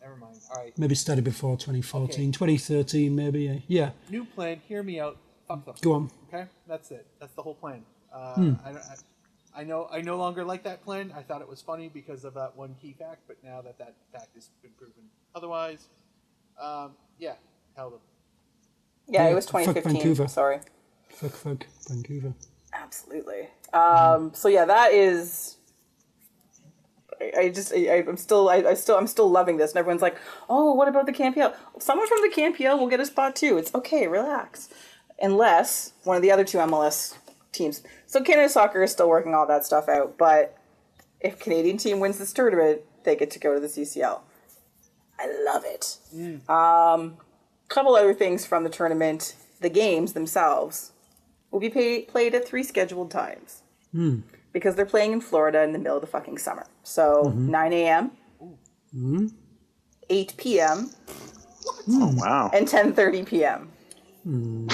Never 0.00 0.16
mind. 0.16 0.36
All 0.54 0.62
right. 0.62 0.76
Maybe 0.78 0.94
started 0.94 1.24
before 1.24 1.56
2014, 1.56 2.32
2013, 2.32 3.14
maybe. 3.14 3.62
Yeah, 3.68 3.90
New 4.08 4.24
plan. 4.24 4.60
Hear 4.66 4.82
me 4.82 4.98
out. 4.98 5.16
Fuck 5.46 5.64
them. 5.66 5.74
go 5.82 5.92
on. 5.92 6.10
Okay, 6.32 6.46
that's 6.66 6.90
it. 6.90 7.06
That's 7.20 7.34
the 7.34 7.42
whole 7.42 7.54
plan. 7.54 7.82
Uh, 8.12 8.34
Hmm. 8.34 8.52
I, 8.64 8.70
I, 8.70 9.60
I 9.60 9.64
know 9.64 9.88
I 9.92 10.00
no 10.00 10.16
longer 10.16 10.42
like 10.44 10.62
that 10.64 10.82
plan. 10.84 11.12
I 11.16 11.22
thought 11.22 11.42
it 11.42 11.48
was 11.48 11.60
funny 11.60 11.88
because 11.92 12.24
of 12.24 12.34
that 12.34 12.56
one 12.56 12.74
key 12.80 12.94
fact, 12.98 13.22
but 13.28 13.36
now 13.44 13.60
that 13.62 13.78
that 13.78 13.94
fact 14.12 14.28
has 14.34 14.48
been 14.62 14.70
proven 14.78 15.02
otherwise, 15.34 15.86
um, 16.60 16.92
yeah, 17.20 17.34
hell. 17.76 18.00
Yeah, 19.06 19.24
Yeah, 19.24 19.30
it 19.30 19.34
was 19.34 19.46
fuck 19.46 19.62
2015. 19.62 19.92
Vancouver. 19.92 20.28
Sorry. 20.28 20.60
Fuck, 21.08 21.32
fuck, 21.32 21.66
Vancouver. 21.88 22.34
Absolutely. 22.72 23.48
Um, 23.72 24.32
so 24.34 24.48
yeah, 24.48 24.64
that 24.64 24.92
is. 24.92 25.56
I, 27.20 27.32
I 27.38 27.48
just 27.50 27.72
I, 27.72 28.04
I'm 28.08 28.16
still 28.16 28.48
I, 28.48 28.56
I 28.56 28.74
still 28.74 28.96
I'm 28.96 29.06
still 29.06 29.30
loving 29.30 29.56
this, 29.58 29.72
and 29.72 29.78
everyone's 29.78 30.02
like, 30.02 30.16
"Oh, 30.48 30.72
what 30.72 30.88
about 30.88 31.06
the 31.06 31.12
CanPL? 31.12 31.54
Someone 31.78 32.08
from 32.08 32.18
the 32.22 32.34
CanPL 32.34 32.78
will 32.78 32.88
get 32.88 33.00
a 33.00 33.06
spot 33.06 33.36
too. 33.36 33.58
It's 33.58 33.74
okay, 33.74 34.06
relax." 34.06 34.68
Unless 35.22 35.92
one 36.04 36.16
of 36.16 36.22
the 36.22 36.30
other 36.32 36.44
two 36.44 36.56
MLS 36.58 37.14
teams. 37.52 37.82
So 38.06 38.22
Canada 38.22 38.48
Soccer 38.48 38.82
is 38.82 38.92
still 38.92 39.08
working 39.08 39.34
all 39.34 39.46
that 39.46 39.66
stuff 39.66 39.86
out, 39.86 40.16
but 40.16 40.56
if 41.20 41.38
Canadian 41.38 41.76
team 41.76 42.00
wins 42.00 42.18
this 42.18 42.32
tournament, 42.32 42.80
they 43.04 43.16
get 43.16 43.30
to 43.32 43.38
go 43.38 43.54
to 43.54 43.60
the 43.60 43.66
CCL. 43.66 44.20
I 45.20 45.44
love 45.44 45.64
it. 45.66 45.98
Mm. 46.14 46.48
Um, 46.48 47.16
couple 47.68 47.94
other 47.94 48.14
things 48.14 48.46
from 48.46 48.64
the 48.64 48.70
tournament: 48.70 49.34
the 49.60 49.68
games 49.68 50.12
themselves 50.12 50.92
will 51.50 51.60
be 51.60 51.70
pay, 51.70 52.02
played 52.02 52.34
at 52.34 52.46
three 52.46 52.62
scheduled 52.62 53.10
times 53.10 53.62
hmm. 53.92 54.20
because 54.52 54.76
they're 54.76 54.86
playing 54.86 55.12
in 55.12 55.20
Florida 55.20 55.62
in 55.62 55.72
the 55.72 55.78
middle 55.78 55.96
of 55.96 56.00
the 56.00 56.06
fucking 56.06 56.38
summer. 56.38 56.66
So 56.82 57.24
mm-hmm. 57.26 57.50
9 57.50 57.72
a.m., 57.72 58.10
mm-hmm. 58.94 59.26
8 60.08 60.34
p.m., 60.36 60.90
Oh 61.88 62.08
hmm. 62.08 62.16
wow! 62.16 62.50
and 62.52 62.66
10:30 62.66 63.26
p.m. 63.26 63.68
Hmm. 64.24 64.68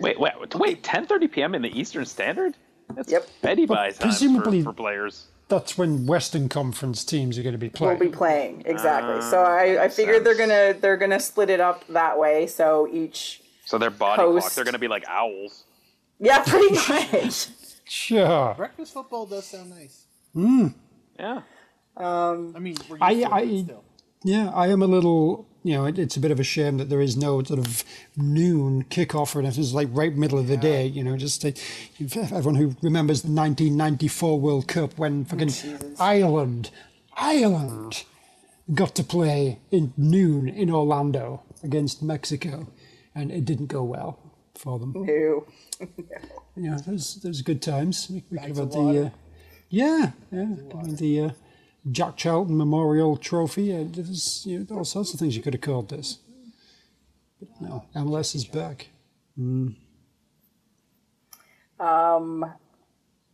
Wait, 0.00 0.18
wait, 0.18 0.32
wait! 0.54 0.82
10:30 0.82 1.30
p.m. 1.32 1.54
in 1.54 1.62
the 1.62 1.78
Eastern 1.78 2.04
Standard. 2.04 2.54
That's 2.94 3.10
Yep. 3.10 3.28
Betty 3.42 3.66
buys 3.66 3.98
time 3.98 4.08
presumably- 4.08 4.62
for, 4.62 4.70
for 4.70 4.76
players. 4.76 5.26
That's 5.48 5.78
when 5.78 6.06
Western 6.06 6.48
Conference 6.48 7.04
teams 7.04 7.38
are 7.38 7.42
going 7.42 7.52
to 7.54 7.58
be 7.58 7.70
playing. 7.70 7.98
Will 7.98 8.06
be 8.06 8.14
playing 8.14 8.62
exactly. 8.66 9.14
Ah, 9.14 9.30
so 9.30 9.42
I, 9.42 9.62
I 9.62 9.82
makes 9.84 9.96
figured 9.96 10.24
they're 10.24 10.36
gonna 10.36 10.74
they're 10.78 10.96
gonna 10.98 11.20
split 11.20 11.48
it 11.50 11.58
up 11.60 11.86
that 11.88 12.18
way. 12.18 12.46
So 12.46 12.86
each 12.92 13.40
So 13.64 13.78
their 13.78 13.90
body 13.90 14.20
Host. 14.22 14.42
clock, 14.42 14.54
they're 14.54 14.64
gonna 14.64 14.78
be 14.78 14.88
like 14.88 15.04
owls. 15.08 15.64
yeah, 16.18 16.42
pretty 16.46 16.74
much. 16.74 17.48
Sure. 17.90 18.52
Breakfast 18.54 18.92
football 18.92 19.24
does 19.24 19.46
sound 19.46 19.70
nice. 19.70 20.04
Mm. 20.36 20.74
Yeah. 21.18 21.40
I 21.96 22.34
mean, 22.58 22.76
we're 22.86 22.96
used 22.96 23.02
I- 23.02 23.14
to 23.14 23.34
I- 23.34 23.62
still. 23.64 23.84
Yeah, 24.24 24.50
I 24.50 24.66
am 24.68 24.82
a 24.82 24.86
little, 24.86 25.48
you 25.68 25.74
know, 25.74 25.84
it, 25.84 25.98
it's 25.98 26.16
a 26.16 26.20
bit 26.20 26.30
of 26.30 26.40
a 26.40 26.44
shame 26.44 26.78
that 26.78 26.88
there 26.88 27.02
is 27.02 27.14
no 27.14 27.42
sort 27.42 27.58
of 27.58 27.84
noon 28.16 28.84
kickoff 28.84 29.36
or 29.36 29.40
anything. 29.40 29.62
It's 29.62 29.74
like 29.74 29.88
right 29.90 30.16
middle 30.16 30.38
of 30.38 30.46
the 30.46 30.56
day, 30.56 30.86
you 30.86 31.04
know, 31.04 31.18
just 31.18 31.42
to, 31.42 31.52
everyone 32.00 32.54
who 32.54 32.74
remembers 32.80 33.20
the 33.20 33.28
1994 33.28 34.40
World 34.40 34.66
Cup 34.66 34.96
when 34.96 35.26
fucking 35.26 35.50
Ireland, 36.00 36.70
Ireland 37.18 38.04
got 38.72 38.94
to 38.94 39.04
play 39.04 39.58
in 39.70 39.92
noon 39.98 40.48
in 40.48 40.70
Orlando 40.70 41.42
against 41.62 42.02
Mexico 42.02 42.72
and 43.14 43.30
it 43.30 43.44
didn't 43.44 43.66
go 43.66 43.84
well 43.84 44.18
for 44.54 44.78
them. 44.78 44.94
Ew. 44.96 45.46
Yeah, 46.60 46.76
those 46.84 47.20
those 47.22 47.40
good 47.42 47.62
times. 47.62 48.08
We, 48.10 48.24
we 48.32 48.38
could 48.38 48.48
have 48.48 48.56
Bags 48.56 48.58
had 48.58 48.66
of 48.66 48.72
the 48.72 49.06
uh, 49.06 49.10
yeah, 49.68 50.10
yeah, 50.32 50.46
the 50.86 51.20
uh, 51.20 51.30
Jack 51.90 52.16
Charlton 52.16 52.56
Memorial 52.56 53.16
Trophy. 53.16 53.72
Uh, 53.74 53.84
there's 53.88 54.44
you 54.46 54.66
know, 54.68 54.78
all 54.78 54.84
sorts 54.84 55.12
of 55.14 55.20
things 55.20 55.36
you 55.36 55.42
could 55.42 55.54
have 55.54 55.60
called 55.62 55.88
this. 55.88 56.18
But 57.40 57.48
no, 57.60 57.84
MLS 57.94 58.34
is 58.34 58.44
back. 58.44 58.88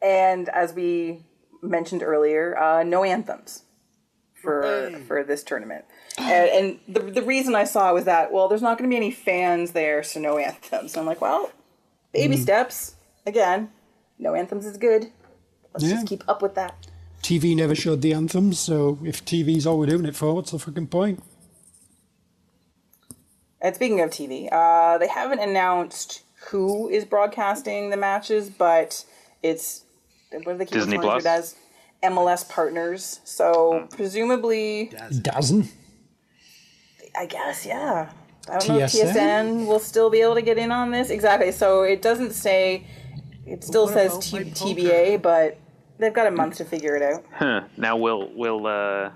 And 0.03 0.49
as 0.51 0.73
we 0.75 1.23
mentioned 1.63 2.03
earlier, 2.03 2.59
uh, 2.59 2.83
no 2.83 3.05
anthems 3.05 3.63
for 4.35 4.63
Hooray. 4.63 5.03
for 5.07 5.25
this 5.25 5.43
tournament. 5.43 5.87
And, 6.19 6.51
and 6.51 6.81
the, 6.87 7.01
the 7.01 7.23
reason 7.23 7.55
I 7.55 7.65
saw 7.65 7.93
was 7.95 8.05
that 8.05 8.31
well, 8.33 8.47
there's 8.49 8.63
not 8.63 8.77
going 8.79 8.89
to 8.89 8.93
be 8.93 8.97
any 8.97 9.11
fans 9.11 9.73
there, 9.73 10.03
so 10.03 10.21
no 10.21 10.37
anthems. 10.39 10.93
And 10.95 11.01
I'm 11.01 11.07
like, 11.07 11.21
well, 11.23 11.51
baby 12.13 12.37
steps. 12.37 12.97
Again, 13.27 13.71
no 14.19 14.35
anthems 14.35 14.67
is 14.67 14.77
good. 14.77 15.11
Let's 15.73 15.85
Yeah. 15.85 15.95
just 15.95 16.07
keep 16.07 16.23
up 16.29 16.43
with 16.43 16.55
that. 16.57 16.84
TV 17.25 17.57
never 17.57 17.75
showed 17.75 18.03
the 18.03 18.13
anthems, 18.13 18.59
so 18.59 18.99
if 19.03 19.25
TV's 19.25 19.67
all 19.67 19.79
we're 19.79 19.87
doing 19.87 20.05
it 20.05 20.15
for, 20.15 20.35
what's 20.35 20.51
the 20.51 20.59
fucking 20.59 20.89
point? 20.89 21.23
And 23.63 23.75
speaking 23.75 24.03
of 24.03 24.11
TV, 24.11 24.47
uh, 24.53 24.99
they 24.99 25.09
haven't 25.09 25.39
announced 25.39 26.23
who 26.51 26.91
is 26.91 27.07
broadcasting 27.07 27.89
the 27.89 27.97
matches, 27.97 28.51
but 28.51 29.07
it's 29.43 29.85
what 30.31 30.45
do 30.45 30.59
they 30.59 30.67
keep 30.67 30.75
Disney 30.75 30.99
referring 30.99 31.21
to 31.21 31.23
Plus? 31.23 31.25
it 31.25 31.29
as? 31.29 31.57
MLS 32.13 32.47
partners. 32.47 33.21
So 33.25 33.89
presumably, 33.93 34.93
DAZN. 34.93 35.71
I 37.19 37.25
guess, 37.25 37.65
yeah. 37.65 38.11
I 38.51 38.59
don't 38.59 38.69
know 38.69 38.85
if 38.85 38.93
TSN? 38.93 39.15
TSN 39.15 39.67
will 39.67 39.79
still 39.79 40.11
be 40.11 40.21
able 40.21 40.35
to 40.35 40.43
get 40.43 40.59
in 40.59 40.71
on 40.71 40.91
this. 40.91 41.09
Exactly. 41.09 41.53
So 41.53 41.85
it 41.85 42.03
doesn't 42.03 42.33
say. 42.33 42.87
It 43.47 43.65
still 43.65 43.89
says 43.89 44.19
T- 44.19 44.39
TBA, 44.39 45.23
but 45.23 45.59
they've 45.99 46.13
got 46.13 46.27
a 46.27 46.31
month 46.31 46.57
to 46.57 46.65
figure 46.65 46.97
it 46.97 47.03
out. 47.03 47.25
Huh. 47.33 47.63
Now 47.77 47.97
will 47.97 48.33
will 48.35 48.67
uh 48.67 49.11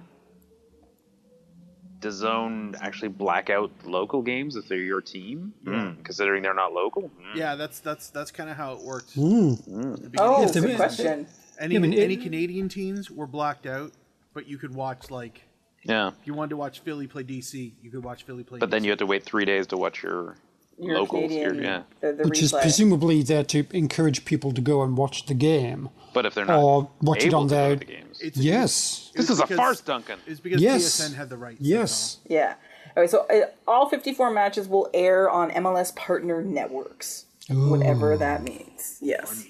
zone 2.11 2.76
actually 2.81 3.09
black 3.09 3.51
out 3.51 3.70
local 3.85 4.22
games 4.22 4.55
if 4.57 4.68
they're 4.68 4.79
your 4.79 5.01
team? 5.01 5.53
Hmm, 5.64 6.01
considering 6.03 6.43
they're 6.43 6.55
not 6.55 6.72
local. 6.72 7.09
Hmm. 7.09 7.37
Yeah, 7.39 7.57
that's 7.57 7.81
that's 7.81 8.11
that's 8.11 8.31
kind 8.31 8.49
of 8.49 8.57
how 8.57 8.74
it 8.74 8.81
worked. 8.83 9.11
At 9.11 9.14
the 9.16 10.09
beginning 10.11 10.11
Oh, 10.18 10.45
of 10.45 10.53
the 10.53 10.61
good 10.61 10.68
may- 10.70 10.76
question. 10.76 11.26
Any 11.61 11.74
Yeah, 11.74 11.81
I 11.81 11.83
mean, 11.83 11.93
it- 11.93 12.22
Canadian 12.22 12.68
teams 12.68 13.11
were 13.11 13.26
blocked 13.26 13.66
out, 13.66 13.93
but 14.33 14.47
you 14.47 14.59
could 14.59 14.72
watch 14.74 15.11
like 15.11 15.43
Yeah. 15.83 16.09
if 16.20 16.24
you 16.26 16.35
wanted 16.35 16.51
to 16.51 16.57
watch 16.57 16.81
Philly 16.81 17.09
play 17.09 17.24
DC, 17.24 17.72
you 17.83 17.91
could 17.91 18.05
watch 18.05 18.22
Philly 18.22 18.45
play. 18.45 18.61
But 18.61 18.70
then 18.70 18.85
you 18.85 18.91
had 18.91 19.01
to 19.01 19.07
wait 19.07 19.24
three 19.24 19.45
days 19.45 19.66
to 19.68 19.76
watch 19.76 20.03
your 20.05 20.37
Your 20.81 20.99
locals. 21.01 21.22
Canadian, 21.22 21.55
your- 21.57 21.64
yeah. 21.64 21.83
the, 22.01 22.12
the 22.12 22.24
Which 22.24 22.43
is 22.43 22.53
presumably 22.53 23.22
there 23.22 23.45
to 23.45 23.66
encourage 23.72 24.24
people 24.24 24.53
to 24.53 24.61
go 24.61 24.83
and 24.83 24.97
watch 24.97 25.26
the 25.26 25.35
game. 25.35 25.89
But 26.14 26.24
if 26.26 26.35
they're 26.35 26.45
not 26.47 26.62
Or 26.62 26.91
watch 27.03 27.24
it 27.24 27.35
on 27.35 27.49
to 27.49 27.55
their- 27.55 27.76
the 27.76 27.85
games. 27.85 28.20
It's- 28.20 28.37
Yes. 28.43 29.11
it's 29.14 29.29
This 29.29 29.31
is 29.31 29.41
a 29.41 29.47
farce, 29.47 29.81
Duncan. 29.81 30.18
It's 30.26 30.41
because 30.41 30.61
Yes. 30.62 30.83
TSN 30.85 31.14
had 31.14 31.29
the 31.29 31.37
rights. 31.37 31.61
Yes. 31.61 32.18
Yeah. 32.29 32.55
Okay, 32.97 33.07
so 33.07 33.26
uh, 33.29 33.47
all 33.70 33.89
54 33.89 34.31
matches 34.31 34.66
will 34.68 34.89
air 34.95 35.31
on 35.31 35.51
MLS 35.53 35.95
partner 35.95 36.43
networks. 36.43 37.26
Whatever 37.49 38.16
that 38.16 38.43
means. 38.43 38.99
Yes. 39.01 39.45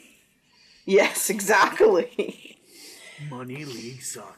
Yes, 0.85 1.31
exactly. 1.31 2.59
Money 3.31 3.64
League 3.64 4.03
Soccer. 4.03 4.35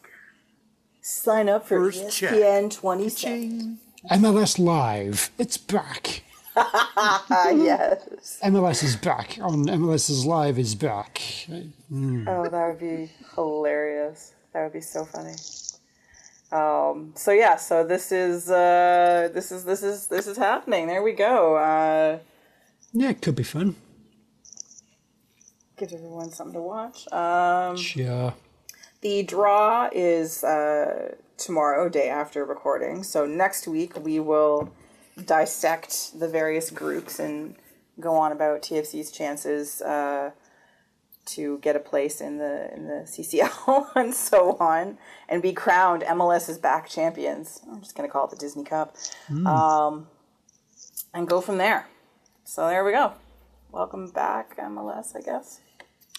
Sign 1.03 1.49
up 1.49 1.67
for 1.67 1.79
First 1.91 2.11
check. 2.17 2.33
ESPN 2.33 2.71
27. 2.71 3.41
Ching. 3.41 3.79
MLS 4.11 4.59
Live, 4.59 5.31
it's 5.39 5.57
back. 5.59 6.23
Yes. 7.55 8.39
MLS 8.43 8.83
is 8.83 8.97
back. 8.97 9.39
On 9.41 9.65
MLS's 9.67 10.25
Live 10.27 10.59
is 10.59 10.75
back. 10.75 11.21
Oh, 11.51 12.49
that 12.49 12.67
would 12.69 12.79
be 12.81 13.11
hilarious. 13.35 14.35
That 14.53 14.65
would 14.65 14.73
be 14.73 14.81
so 14.81 15.05
funny. 15.05 15.35
Um, 16.53 17.13
so 17.15 17.31
yeah, 17.31 17.57
so 17.57 17.87
this 17.87 18.11
is 18.11 18.51
uh, 18.51 19.29
this 19.33 19.53
is 19.53 19.65
this 19.65 19.83
is 19.83 20.09
this 20.09 20.27
is 20.27 20.37
happening. 20.37 20.89
There 20.89 21.03
we 21.03 21.13
go. 21.13 21.57
Uh, 21.57 22.19
Yeah, 22.93 23.11
it 23.11 23.23
could 23.23 23.37
be 23.37 23.45
fun. 23.45 23.77
gives 25.77 25.95
everyone 25.95 26.31
something 26.33 26.55
to 26.55 26.61
watch. 26.63 27.11
Um, 27.13 27.77
Sure. 27.77 28.35
the 29.01 29.23
draw 29.23 29.89
is 29.93 30.43
uh, 30.45 31.15
tomorrow, 31.39 31.89
day 31.89 32.09
after 32.09 32.45
recording. 32.45 33.05
So 33.05 33.25
next 33.27 33.69
week 33.69 33.93
we 34.05 34.19
will 34.21 34.73
dissect 35.27 36.19
the 36.19 36.29
various 36.29 36.71
groups 36.71 37.19
and 37.19 37.55
go 37.99 38.17
on 38.17 38.33
about 38.33 38.63
TFC's 38.63 39.11
chances 39.11 39.83
uh, 39.83 40.31
to 41.27 41.59
get 41.59 41.77
a 41.77 41.81
place 41.81 42.21
in 42.21 42.39
the 42.39 42.73
in 42.75 42.87
the 42.87 43.05
CCL 43.07 43.91
and 43.95 44.15
so 44.15 44.57
on, 44.59 44.99
and 45.29 45.43
be 45.43 45.53
crowned 45.53 46.03
MLS's 46.03 46.59
back 46.59 46.89
champions. 46.89 47.61
I'm 47.71 47.81
just 47.81 47.95
gonna 47.95 48.09
call 48.09 48.25
it 48.27 48.31
the 48.31 48.37
Disney 48.37 48.65
Cup, 48.65 48.97
um, 49.47 50.09
and 51.15 51.29
go 51.29 51.41
from 51.41 51.59
there. 51.59 51.87
So 52.45 52.67
there 52.69 52.85
we 52.85 52.93
go. 52.93 53.13
Welcome 53.71 54.11
back, 54.11 54.57
MLS. 54.57 55.15
I 55.17 55.21
guess. 55.21 55.61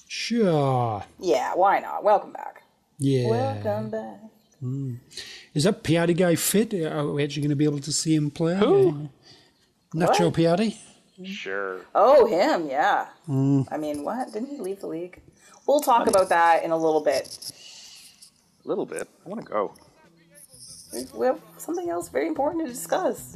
Sure. 0.08 1.04
Yeah, 1.20 1.54
why 1.56 1.80
not? 1.80 2.04
Welcome 2.04 2.34
back. 2.34 2.64
Yeah. 2.98 3.30
Welcome 3.30 3.90
back. 3.90 4.20
Is 5.54 5.64
that 5.66 5.84
Piatti 5.84 6.16
guy 6.16 6.36
fit? 6.36 6.74
Uh, 6.74 6.88
are 6.90 7.08
we 7.12 7.24
actually 7.24 7.42
going 7.44 7.50
to 7.50 7.56
be 7.56 7.66
able 7.66 7.80
to 7.80 7.92
see 7.92 8.16
him 8.16 8.32
play? 8.32 8.56
Who? 8.56 9.10
Nacho 9.94 10.26
What? 10.26 10.34
Piatti? 10.36 10.78
Sure. 11.26 11.82
Oh, 11.94 12.26
him, 12.26 12.68
yeah. 12.70 13.08
Mm. 13.28 13.68
I 13.72 13.78
mean, 13.78 14.04
what? 14.04 14.32
Didn't 14.34 14.50
he 14.50 14.58
leave 14.58 14.80
the 14.80 14.88
league? 14.88 15.22
We'll 15.68 15.82
talk 15.82 16.08
about 16.08 16.30
that 16.30 16.64
in 16.64 16.72
a 16.72 16.78
little 16.78 17.02
bit. 17.02 17.52
A 18.66 18.68
little 18.68 18.86
bit. 18.86 19.08
I 19.26 19.30
want 19.30 19.42
to 19.46 19.48
go. 19.52 19.74
We- 20.94 21.06
We 21.14 21.26
have 21.28 21.40
something 21.58 21.90
else 21.90 22.10
very 22.10 22.28
important 22.28 22.66
to 22.66 22.72
discuss. 22.72 23.36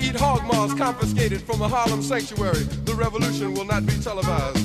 eat 0.00 0.16
hog 0.16 0.44
maws 0.46 0.74
confiscated 0.74 1.40
from 1.42 1.62
a 1.62 1.68
Harlem 1.68 2.02
sanctuary. 2.02 2.64
The 2.84 2.94
revolution 2.94 3.54
will 3.54 3.64
not 3.64 3.86
be 3.86 3.92
televised. 3.94 4.56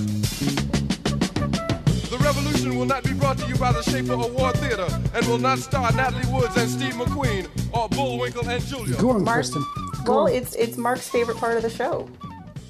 The 2.10 2.18
revolution 2.20 2.78
will 2.78 2.86
not 2.86 3.04
be 3.04 3.14
brought 3.14 3.38
to 3.40 3.48
you 3.48 3.56
by 3.56 3.72
the 3.72 3.82
Schaefer 3.84 4.14
Award 4.14 4.56
Theater 4.58 4.88
and 5.14 5.26
will 5.28 5.38
not 5.38 5.60
star 5.60 5.92
Natalie 5.94 6.32
Woods 6.32 6.56
and 6.58 6.70
Steve 6.70 6.94
McQueen 6.94 7.48
or 7.76 7.90
Bullwinkle 7.90 8.48
and 8.48 8.64
Julia. 8.64 8.96
Go 8.98 9.12
on, 9.12 9.24
Mark, 9.24 9.38
Kristen. 9.38 9.64
well, 10.06 10.28
it's 10.28 10.56
it's 10.56 10.78
Mark's 10.78 11.10
favorite 11.10 11.38
part 11.38 11.58
of 11.58 11.64
the 11.64 11.70
show. 11.70 12.10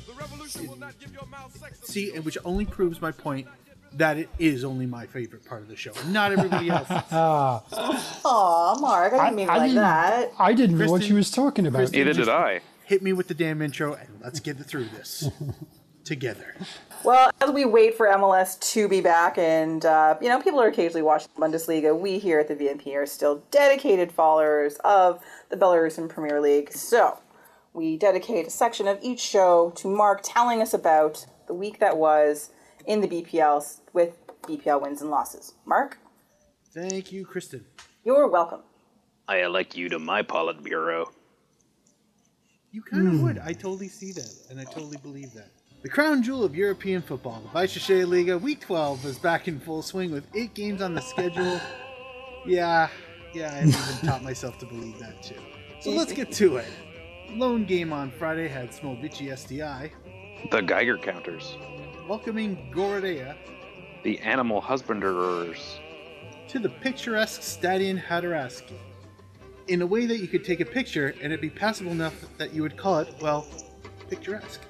The 0.08 0.14
revolution 0.14 0.68
will 0.68 0.78
not 0.78 0.98
give 1.00 1.14
your 1.14 1.26
mouth 1.28 1.56
sex 1.58 1.80
See, 1.84 2.14
and 2.14 2.26
which 2.26 2.38
only 2.44 2.66
proves 2.66 3.02
my 3.02 3.12
point 3.12 3.48
that 3.98 4.18
it 4.18 4.30
is 4.40 4.64
only 4.64 4.86
my 4.86 5.06
favorite 5.06 5.46
part 5.46 5.62
of 5.62 5.68
the 5.68 5.76
show, 5.76 5.92
not 6.08 6.32
everybody 6.32 6.70
else's. 6.72 7.02
Aw, 7.12 8.78
Mark, 8.80 9.14
I 9.14 9.26
didn't 9.26 9.36
mean 9.36 9.46
it 9.48 9.52
like 9.52 9.62
didn't, 9.62 9.76
that. 9.76 10.32
I 10.38 10.54
didn't 10.54 10.78
know 10.78 10.86
what 10.86 10.98
Kristen- 10.98 11.08
she 11.08 11.14
was 11.14 11.32
talking 11.32 11.66
about. 11.68 11.80
Kristen- 11.80 12.00
Neither 12.00 12.14
did 12.14 12.30
I. 12.30 12.62
Hit 12.86 13.02
me 13.02 13.14
with 13.14 13.28
the 13.28 13.34
damn 13.34 13.62
intro, 13.62 13.94
and 13.94 14.08
let's 14.24 14.40
get 14.40 14.58
through 14.58 14.86
this 14.86 15.28
together. 16.04 16.56
Well, 17.04 17.32
as 17.42 17.50
we 17.52 17.66
wait 17.66 17.96
for 17.96 18.08
MLS 18.08 18.60
to 18.74 18.88
be 18.88 19.02
back, 19.02 19.38
and 19.38 19.84
uh, 19.86 20.18
you 20.22 20.30
know, 20.30 20.40
people 20.42 20.62
are 20.62 20.68
occasionally 20.68 21.02
watching 21.02 21.30
Bundesliga. 21.38 21.98
We 21.98 22.20
here 22.20 22.40
at 22.40 22.48
the 22.48 22.56
VMP 22.56 22.96
are 22.96 23.06
still 23.06 23.44
dedicated 23.52 24.12
followers 24.12 24.78
of 24.84 25.24
the 25.50 25.58
Belarusian 25.58 26.10
Premier 26.10 26.40
League. 26.42 26.72
So 26.74 27.20
we 27.74 27.98
dedicate 27.98 28.48
a 28.48 28.52
section 28.52 28.88
of 28.88 29.00
each 29.02 29.20
show 29.20 29.72
to 29.78 29.88
Mark 29.88 30.22
telling 30.24 30.62
us 30.62 30.74
about 30.74 31.26
the 31.48 31.54
week 31.54 31.80
that 31.80 31.98
was 31.98 32.50
in 32.88 33.02
the 33.02 33.08
BPL 33.08 33.80
with 33.94 34.16
BPL 34.44 34.82
wins 34.82 35.02
and 35.02 35.10
losses. 35.10 35.54
Mark, 35.66 35.98
Thank 36.72 37.12
you, 37.12 37.26
Kristen. 37.26 37.66
you're 38.04 38.28
welcome. 38.28 38.62
I 39.28 39.44
elect 39.44 39.76
you 39.76 39.90
to 39.90 39.98
my 39.98 40.22
Politburo. 40.22 41.08
You 42.72 42.82
kind 42.82 43.08
of 43.08 43.14
hmm. 43.14 43.24
would. 43.24 43.40
I 43.40 43.54
totally 43.54 43.88
see 43.88 44.12
that, 44.12 44.30
and 44.50 44.60
I 44.60 44.66
totally 44.66 44.98
believe 44.98 45.34
that. 45.34 45.50
The 45.82 45.90
crown 45.90 46.22
jewel 46.22 46.44
of 46.44 46.56
European 46.56 47.02
football, 47.02 47.42
the 47.42 47.50
Weissensee 47.58 48.08
Liga, 48.08 48.38
Week 48.38 48.60
12 48.60 49.06
is 49.06 49.18
back 49.20 49.48
in 49.48 49.60
full 49.60 49.82
swing 49.82 50.12
with 50.12 50.26
eight 50.36 50.54
games 50.54 50.82
on 50.82 50.94
the 50.94 51.02
schedule. 51.02 51.62
Yeah, 52.46 52.90
yeah, 53.34 53.48
I 53.48 53.56
haven't 53.58 53.70
even 53.70 54.08
taught 54.08 54.24
myself 54.24 54.58
to 54.60 54.66
believe 54.66 55.00
that 55.00 55.24
too. 55.24 55.36
So 55.80 55.92
let's 55.92 56.12
get 56.12 56.32
to 56.34 56.58
it. 56.58 56.66
Lone 57.30 57.66
game 57.66 57.94
on 57.94 58.12
Friday 58.12 58.48
had 58.48 58.72
Smolvici 58.72 59.28
SDI, 59.32 59.92
The 60.52 60.62
Geiger 60.62 60.98
counters. 60.98 61.56
Welcoming 62.08 62.72
Gorodeya 62.74 63.36
The 64.04 64.20
animal 64.20 64.62
husbanders. 64.62 65.80
to 66.48 66.60
the 66.60 66.70
picturesque 66.70 67.42
Stadion 67.42 67.98
Hadaraski 68.00 68.74
in 69.68 69.82
a 69.82 69.86
way 69.86 70.06
that 70.06 70.20
you 70.20 70.28
could 70.28 70.44
take 70.46 70.60
a 70.60 70.66
picture 70.66 71.08
and 71.22 71.26
it'd 71.34 71.42
be 71.42 71.50
passable 71.50 71.92
enough 71.92 72.14
that 72.38 72.54
you 72.54 72.62
would 72.62 72.78
call 72.78 73.00
it, 73.00 73.10
well, 73.20 73.48
picturesque. 74.10 74.62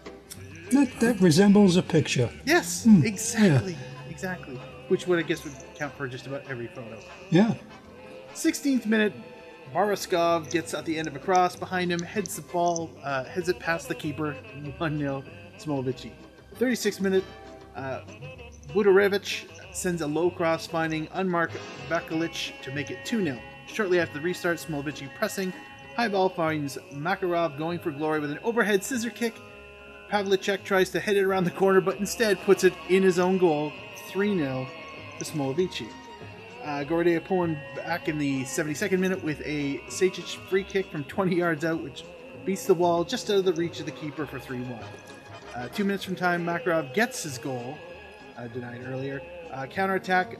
That, 0.71 0.89
that 1.01 1.19
resembles 1.19 1.75
a 1.75 1.83
picture. 1.83 2.29
Yes, 2.45 2.85
Hmm. 2.85 3.03
exactly, 3.05 3.75
exactly. 4.09 4.55
Which 4.87 5.05
would 5.07 5.19
I 5.19 5.23
guess 5.23 5.43
would 5.43 5.53
count 5.75 5.93
for 5.97 6.07
just 6.07 6.27
about 6.27 6.43
every 6.49 6.67
photo. 6.67 6.97
Yeah. 7.29 7.53
16th 8.33 8.85
minute, 8.85 9.13
Baraskov 9.73 10.49
gets 10.51 10.73
at 10.73 10.85
the 10.85 10.97
end 10.97 11.07
of 11.07 11.15
a 11.15 11.19
cross 11.19 11.55
behind 11.55 11.91
him, 11.91 11.99
heads 11.99 12.35
the 12.37 12.41
ball, 12.43 12.89
uh, 13.03 13.25
heads 13.25 13.49
it 13.49 13.59
past 13.59 13.87
the 13.89 13.95
keeper, 13.95 14.33
1 14.77 14.97
0, 14.97 15.23
Smolovici. 15.59 16.11
36th 16.59 17.01
minute, 17.01 17.23
uh, 17.75 18.01
Budarevich 18.69 19.45
sends 19.73 20.01
a 20.01 20.07
low 20.07 20.29
cross, 20.29 20.65
finding 20.65 21.07
unmarked 21.13 21.57
Vakalic 21.89 22.53
to 22.61 22.71
make 22.71 22.91
it 22.91 23.05
2 23.05 23.23
0. 23.23 23.39
Shortly 23.67 23.99
after 23.99 24.15
the 24.15 24.21
restart, 24.21 24.57
Smolovici 24.57 25.09
pressing. 25.15 25.53
High 25.95 26.07
ball 26.07 26.29
finds 26.29 26.77
Makarov 26.93 27.57
going 27.57 27.79
for 27.79 27.91
glory 27.91 28.19
with 28.19 28.31
an 28.31 28.39
overhead 28.43 28.83
scissor 28.83 29.09
kick. 29.09 29.35
Pavlicek 30.11 30.63
tries 30.63 30.89
to 30.91 30.99
head 30.99 31.17
it 31.17 31.23
around 31.23 31.45
the 31.45 31.51
corner, 31.51 31.81
but 31.81 31.97
instead 31.97 32.39
puts 32.41 32.63
it 32.63 32.73
in 32.89 33.01
his 33.03 33.17
own 33.19 33.37
goal, 33.37 33.71
3 34.09 34.37
0 34.37 34.67
to 35.19 35.25
Smolovici. 35.25 35.87
Uh, 36.63 36.83
Gordea 36.83 37.23
pulling 37.23 37.57
back 37.75 38.07
in 38.07 38.17
the 38.17 38.43
72nd 38.43 38.99
minute 38.99 39.23
with 39.23 39.41
a 39.45 39.77
Sajic 39.87 40.35
free 40.49 40.63
kick 40.63 40.87
from 40.91 41.03
20 41.03 41.35
yards 41.35 41.63
out, 41.63 41.81
which 41.81 42.03
beats 42.43 42.65
the 42.65 42.73
wall 42.73 43.03
just 43.03 43.29
out 43.29 43.37
of 43.37 43.45
the 43.45 43.53
reach 43.53 43.79
of 43.79 43.85
the 43.85 43.91
keeper 43.91 44.25
for 44.25 44.39
3 44.39 44.61
1. 44.61 44.79
Uh, 45.55 45.69
two 45.69 45.85
minutes 45.85 46.03
from 46.03 46.15
time, 46.15 46.45
Makarov 46.45 46.93
gets 46.93 47.23
his 47.23 47.37
goal, 47.37 47.77
uh, 48.37 48.47
denied 48.47 48.81
earlier. 48.85 49.21
Uh, 49.51 49.65
counterattack, 49.65 50.37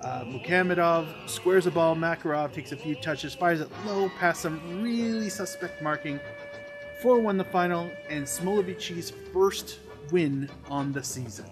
uh, 0.00 0.24
Mukhamedov 0.24 1.28
squares 1.28 1.66
a 1.66 1.70
ball. 1.70 1.94
Makarov 1.94 2.54
takes 2.54 2.72
a 2.72 2.76
few 2.76 2.94
touches, 2.94 3.34
fires 3.34 3.60
it 3.60 3.68
low 3.84 4.08
past 4.18 4.40
some 4.40 4.82
really 4.82 5.28
suspect 5.28 5.82
marking. 5.82 6.18
4 7.02 7.20
1 7.20 7.36
the 7.36 7.44
final, 7.44 7.90
and 8.08 8.24
Smolovic's 8.24 9.12
first 9.30 9.80
win 10.10 10.48
on 10.70 10.90
the 10.92 11.02
season. 11.02 11.44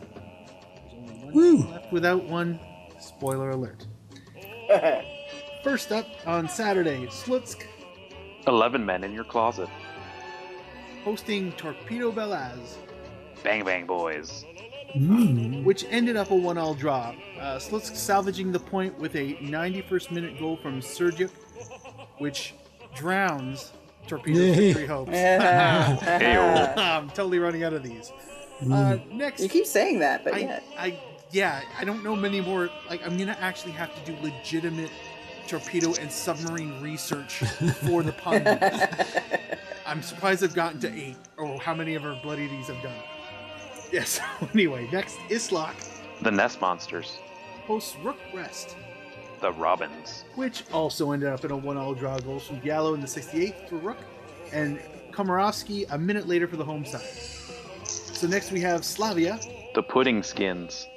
There's 0.87 1.11
only 1.11 1.25
one 1.25 1.35
Woo. 1.35 1.59
left 1.71 1.93
without 1.93 2.25
one. 2.25 2.59
Spoiler 2.99 3.51
alert. 3.51 3.87
First 5.63 5.93
up 5.93 6.07
on 6.27 6.49
Saturday, 6.49 7.07
Slutsk 7.07 7.65
11 8.47 8.85
men 8.85 9.05
in 9.05 9.13
your 9.13 9.25
closet. 9.25 9.69
hosting 11.05 11.53
Torpedo 11.53 12.11
Belaz, 12.11 12.77
Bang 13.45 13.65
bang 13.65 13.87
boys. 13.87 14.45
which 15.65 15.85
ended 15.91 16.17
up 16.17 16.31
a 16.31 16.35
one-all 16.35 16.75
draw. 16.75 17.15
Uh, 17.39 17.59
Slutsk 17.59 17.95
salvaging 17.95 18.51
the 18.53 18.59
point 18.59 18.99
with 18.99 19.15
a 19.15 19.35
91st 19.35 20.11
minute 20.11 20.39
goal 20.39 20.57
from 20.57 20.81
Sergic, 20.81 21.31
which 22.19 22.55
drowns 22.95 23.73
Torpedo's 24.07 24.41
Yay. 24.41 24.73
victory 24.73 24.87
hopes. 24.87 25.11
I'm 26.79 27.09
totally 27.11 27.39
running 27.39 27.65
out 27.65 27.73
of 27.75 27.83
these. 27.83 28.13
Uh, 28.71 28.99
next, 29.13 29.43
You 29.43 29.49
keep 29.49 29.67
saying 29.67 29.99
that, 29.99 30.25
but 30.25 30.35
I, 30.35 30.39
yeah. 30.39 30.61
I, 30.79 30.99
yeah, 31.31 31.63
I 31.79 31.85
don't 31.85 32.03
know 32.05 32.15
many 32.17 32.41
more. 32.41 32.71
Like, 32.89 33.05
I'm 33.05 33.19
gonna 33.19 33.37
actually 33.41 33.73
have 33.73 33.95
to 33.97 34.13
do 34.13 34.17
legitimate 34.23 34.91
torpedo 35.49 35.93
and 36.01 36.11
submarine 36.11 36.81
research 36.81 37.39
for 37.85 38.03
the 38.03 38.13
pun. 38.13 38.47
I'm 39.87 40.03
surprised 40.03 40.43
I've 40.45 40.55
gotten 40.55 40.81
to 40.81 40.95
eight, 40.95 41.17
or 41.37 41.59
how 41.61 41.75
many 41.75 41.95
of 41.97 42.05
our 42.05 42.19
bloody 42.23 42.47
these 42.47 42.71
I've 42.71 42.83
done. 42.83 42.95
Yes. 43.95 44.19
anyway, 44.55 44.89
next 44.91 45.19
Islok 45.29 45.73
The 46.21 46.33
Nest 46.33 46.61
Monsters. 46.61 47.19
hosts 47.65 47.95
Rukh 48.03 48.19
Brest, 48.33 48.77
The 49.41 49.53
Robins. 49.53 50.25
which 50.35 50.65
also 50.73 51.13
ended 51.13 51.29
up 51.29 51.45
in 51.45 51.53
a 51.53 51.57
one-all 51.57 51.95
draw 51.95 52.19
goals 52.19 52.45
from 52.45 52.59
Gallo 52.59 52.95
in 52.95 53.01
the 53.01 53.07
68th 53.07 53.69
for 53.69 53.77
Rukh, 53.77 53.97
and 54.53 54.81
Komarovsky 55.13 55.87
a 55.93 55.97
minute 55.97 56.27
later 56.27 56.49
for 56.49 56.57
the 56.57 56.65
home 56.65 56.85
side. 56.85 57.07
So 57.85 58.27
next 58.27 58.51
we 58.51 58.61
have 58.63 58.85
Slavia 58.85 59.39
The 59.77 59.83
Pudding 59.85 60.25
Skins. 60.25 60.89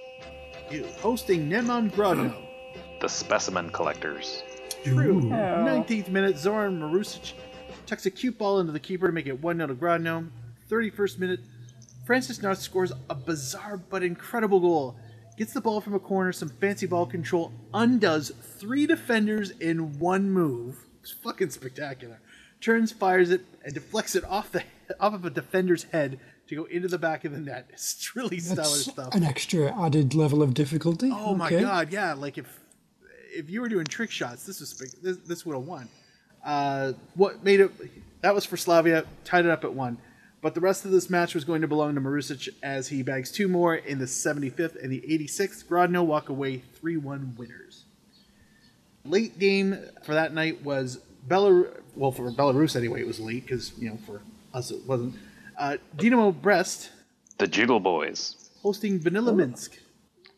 You 0.71 0.87
hosting 0.99 1.47
Neman 1.47 1.91
Grodno. 1.91 2.33
The 2.99 3.07
Specimen 3.07 3.69
Collectors. 3.69 4.41
True. 4.83 5.21
19th 5.21 6.09
minute, 6.09 6.35
Zoran 6.35 6.79
Marusic 6.79 7.33
tucks 7.85 8.07
a 8.07 8.11
cute 8.11 8.39
ball 8.39 8.59
into 8.59 8.71
the 8.71 8.79
keeper 8.79 9.05
to 9.05 9.13
make 9.13 9.27
it 9.27 9.39
1 9.39 9.57
0 9.57 9.67
to 9.67 9.75
Grodno. 9.75 10.27
31st 10.69 11.19
minute, 11.19 11.39
Francis 12.07 12.41
Knott 12.41 12.57
scores 12.57 12.93
a 13.09 13.15
bizarre 13.15 13.75
but 13.75 14.01
incredible 14.01 14.61
goal. 14.61 14.95
Gets 15.35 15.51
the 15.51 15.59
ball 15.59 15.81
from 15.81 15.93
a 15.93 15.99
corner, 15.99 16.31
some 16.31 16.47
fancy 16.47 16.87
ball 16.87 17.05
control, 17.05 17.51
undoes 17.73 18.31
three 18.57 18.87
defenders 18.87 19.51
in 19.51 19.99
one 19.99 20.31
move. 20.31 20.85
It's 21.01 21.11
fucking 21.11 21.49
spectacular. 21.49 22.21
Turns, 22.61 22.93
fires 22.93 23.29
it, 23.29 23.41
and 23.65 23.73
deflects 23.73 24.15
it 24.15 24.23
off 24.23 24.53
the 24.53 24.63
off 25.01 25.15
of 25.15 25.25
a 25.25 25.29
defender's 25.29 25.83
head 25.83 26.17
to 26.47 26.55
go 26.55 26.63
into 26.63 26.87
the 26.87 26.97
back 26.97 27.25
of 27.25 27.33
the 27.33 27.39
net. 27.39 27.67
It's 27.73 28.15
really 28.15 28.39
stellar 28.39 28.61
That's 28.61 28.85
stuff. 28.89 29.13
an 29.13 29.25
extra 29.25 29.77
added 29.77 30.15
level 30.15 30.41
of 30.41 30.53
difficulty. 30.53 31.09
Oh 31.11 31.35
my 31.35 31.49
god, 31.51 31.91
yeah! 31.91 32.13
Like 32.13 32.37
if 32.37 32.57
if 33.35 33.49
you 33.49 33.59
were 33.59 33.67
doing 33.67 33.85
trick 33.85 34.11
shots, 34.11 34.45
this 34.45 34.61
was 34.61 34.73
this, 35.03 35.17
this 35.17 35.45
would 35.45 35.55
have 35.57 35.65
won. 35.65 35.89
Uh, 36.43 36.93
what 37.15 37.43
made 37.43 37.59
it? 37.59 37.71
That 38.21 38.33
was 38.33 38.45
for 38.45 38.55
Slavia, 38.55 39.03
tied 39.25 39.43
it 39.43 39.51
up 39.51 39.65
at 39.65 39.73
one. 39.73 39.97
But 40.41 40.53
the 40.53 40.61
rest 40.61 40.85
of 40.85 40.91
this 40.91 41.09
match 41.09 41.33
was 41.33 41.43
going 41.43 41.61
to 41.61 41.67
belong 41.67 41.95
to 41.95 42.01
Marusic 42.01 42.47
as 42.61 42.89
he 42.89 43.01
bags 43.01 43.31
two 43.31 43.47
more 43.47 43.75
in 43.75 43.97
the 43.99 44.05
75th 44.05 44.81
and 44.81 44.91
the 44.91 45.01
86th. 45.01 45.65
Grodno 45.65 46.05
walk 46.05 46.29
away 46.29 46.61
3-1 46.83 47.35
winners. 47.37 47.85
Late 49.03 49.39
game 49.39 49.77
for 50.03 50.13
that 50.13 50.33
night 50.33 50.63
was 50.63 50.99
Belarus. 51.27 51.81
Well, 51.95 52.11
for 52.11 52.29
Belarus 52.31 52.75
anyway, 52.75 53.01
it 53.01 53.07
was 53.07 53.19
late 53.19 53.45
because 53.47 53.71
you 53.79 53.89
know 53.89 53.97
for 54.05 54.21
us 54.53 54.69
it 54.71 54.85
wasn't. 54.85 55.15
Uh, 55.57 55.77
Dynamo 55.95 56.31
Brest 56.31 56.91
The 57.39 57.47
Jiggle 57.47 57.79
Boys. 57.79 58.49
hosting 58.61 58.99
Vanilla 58.99 59.33
Minsk. 59.33 59.79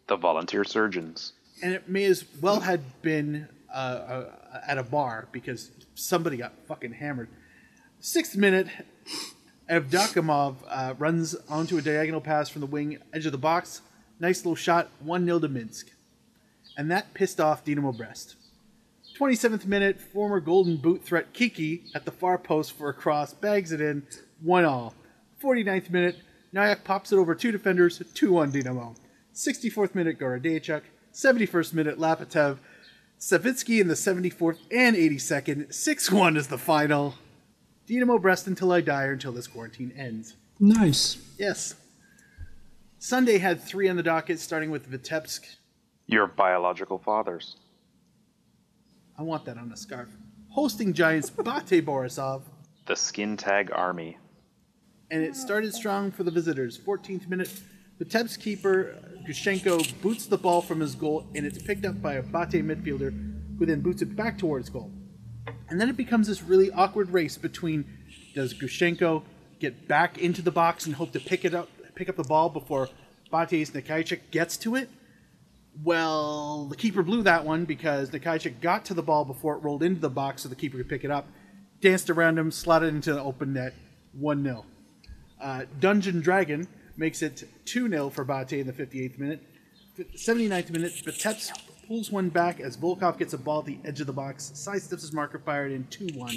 The 0.08 0.16
Volunteer 0.16 0.64
Surgeons. 0.64 1.34
and 1.62 1.74
it 1.74 1.90
may 1.90 2.06
as 2.06 2.24
well 2.42 2.62
had 2.62 2.82
been 3.02 3.48
uh, 3.74 3.78
uh, 3.78 4.62
at 4.66 4.78
a 4.78 4.84
bar 4.84 5.28
because 5.32 5.72
somebody 5.96 6.38
got 6.38 6.54
fucking 6.68 6.94
hammered. 6.94 7.28
Sixth 8.00 8.38
minute, 8.38 8.68
Evdokimov 9.70 10.56
uh, 10.68 10.96
runs 10.98 11.36
onto 11.48 11.78
a 11.78 11.82
diagonal 11.82 12.22
pass 12.22 12.50
from 12.50 12.62
the 12.62 12.68
wing 12.68 12.98
edge 13.14 13.26
of 13.26 13.32
the 13.32 13.38
box. 13.38 13.82
Nice 14.20 14.40
little 14.40 14.56
shot, 14.56 14.90
1 15.02 15.26
0 15.26 15.40
to 15.40 15.48
Minsk. 15.48 15.92
And 16.76 16.90
that 16.90 17.14
pissed 17.14 17.40
off 17.40 17.64
Dynamo 17.64 17.92
Brest. 17.92 18.36
27th 19.20 19.66
minute, 19.66 20.00
former 20.00 20.40
Golden 20.40 20.78
Boot 20.78 21.04
threat 21.04 21.34
Kiki 21.34 21.84
at 21.94 22.06
the 22.06 22.12
far 22.12 22.38
post 22.38 22.72
for 22.72 22.90
a 22.90 22.94
cross, 22.94 23.34
bags 23.34 23.72
it 23.72 23.82
in, 23.82 24.04
1 24.42 24.66
all. 24.66 24.96
49th 25.44 25.90
minute, 25.90 26.16
Nyack 26.52 26.84
pops 26.84 27.12
it 27.12 27.18
over 27.18 27.36
two 27.36 27.52
defenders, 27.52 28.02
2 28.14 28.32
1 28.32 28.52
Dynamo. 28.52 28.96
64th 29.36 29.94
minute, 29.94 30.18
Gorodechuk. 30.18 30.82
71st 31.14 31.74
minute, 31.74 32.00
Lapatev. 32.00 32.58
Savitsky 33.20 33.82
in 33.82 33.88
the 33.88 33.94
74th 33.94 34.58
and 34.72 34.96
82nd. 34.96 35.74
6 35.74 36.12
1 36.12 36.38
is 36.38 36.48
the 36.48 36.58
final. 36.58 37.16
Dynamo 37.90 38.20
Brest 38.20 38.46
until 38.48 38.72
I 38.72 38.82
die 38.82 39.06
or 39.06 39.14
until 39.14 39.32
this 39.32 39.48
quarantine 39.48 39.92
ends. 39.98 40.36
Nice. 40.60 41.18
Yes. 41.40 41.76
Sunday 43.00 43.40
had 43.40 43.62
three 43.64 43.90
on 43.90 43.96
the 43.96 44.04
docket, 44.04 44.40
starting 44.40 44.70
with 44.70 44.90
Vitebsk. 44.92 45.42
Your 46.06 46.28
biological 46.28 47.00
fathers. 47.00 47.56
I 49.18 49.24
want 49.24 49.46
that 49.46 49.58
on 49.58 49.72
a 49.72 49.78
scarf. 49.78 50.10
Hosting 50.50 50.94
Giants 50.94 51.30
Bate 51.30 51.44
Borisov. 51.86 52.44
The 52.86 52.96
Skin 52.96 53.38
Tag 53.38 53.72
Army. 53.74 54.18
and 55.12 55.24
it 55.24 55.36
started 55.36 55.74
strong 55.74 56.12
for 56.12 56.24
the 56.24 56.32
visitors. 56.32 56.78
14th 56.78 57.28
minute, 57.28 57.52
Vitebsk 58.00 58.40
keeper 58.40 58.96
Gushenko 59.28 60.00
boots 60.02 60.28
the 60.28 60.38
ball 60.38 60.62
from 60.62 60.80
his 60.80 60.94
goal, 60.96 61.28
and 61.36 61.46
it's 61.46 61.62
picked 61.62 61.86
up 61.86 62.02
by 62.02 62.14
a 62.16 62.22
Bate 62.22 62.64
midfielder, 62.64 63.12
who 63.58 63.66
then 63.66 63.82
boots 63.82 64.02
it 64.04 64.16
back 64.16 64.38
towards 64.38 64.70
goal. 64.70 64.92
And 65.70 65.80
then 65.80 65.90
it 65.90 65.98
becomes 65.98 66.28
this 66.28 66.42
really 66.42 66.72
awkward 66.72 67.12
race 67.12 67.38
between 67.38 67.86
does 68.34 68.54
Gushenko 68.54 69.24
get 69.60 69.88
back 69.88 70.18
into 70.18 70.42
the 70.42 70.52
box 70.52 70.86
and 70.86 70.96
hope 70.96 71.12
to 71.14 71.20
pick 71.20 71.46
it 71.46 71.54
up, 71.54 71.70
pick 71.96 72.10
up 72.10 72.16
the 72.16 72.24
ball 72.24 72.50
before 72.50 72.90
Bate's 73.32 73.72
Nikaichik 73.72 74.32
gets 74.32 74.58
to 74.58 74.76
it? 74.76 74.90
Well, 75.84 76.66
the 76.66 76.76
keeper 76.76 77.04
blew 77.04 77.24
that 77.24 77.46
one 77.46 77.66
because 77.66 78.10
Nikaichik 78.10 78.62
got 78.62 78.86
to 78.86 78.94
the 78.94 79.04
ball 79.04 79.26
before 79.26 79.56
it 79.56 79.60
rolled 79.60 79.84
into 79.84 80.02
the 80.02 80.10
box 80.10 80.44
so 80.44 80.50
the 80.50 80.56
keeper 80.56 80.78
could 80.78 80.90
pick 80.90 81.04
it 81.04 81.12
up, 81.12 81.28
danced 81.82 82.10
around 82.10 82.38
him, 82.38 82.52
slotted 82.52 82.94
into 82.94 83.14
the 83.14 83.22
open 83.22 83.54
net, 83.54 83.74
1 84.14 84.44
0. 84.44 84.66
Uh, 85.40 85.66
Dungeon 85.80 86.20
Dragon 86.20 86.68
makes 86.98 87.22
it 87.22 87.44
2 87.66 87.90
0 87.90 88.10
for 88.10 88.24
Bate 88.26 88.54
in 88.54 88.68
the 88.68 88.74
58th 88.74 89.20
minute. 89.20 89.44
79th 89.98 90.70
minute, 90.72 90.94
Vitebsk 91.06 91.69
pulls 91.90 92.10
one 92.12 92.30
back 92.30 92.60
as 92.62 92.78
Volkov 92.78 93.18
gets 93.18 93.34
a 93.34 93.38
ball 93.38 93.60
at 93.60 93.66
the 93.66 93.80
edge 93.84 94.00
of 94.00 94.06
the 94.08 94.14
box, 94.14 94.52
sidesteps 94.56 95.02
his 95.02 95.12
marker, 95.12 95.40
fired 95.40 95.72
in 95.72 95.86
2 95.88 96.10
1. 96.14 96.30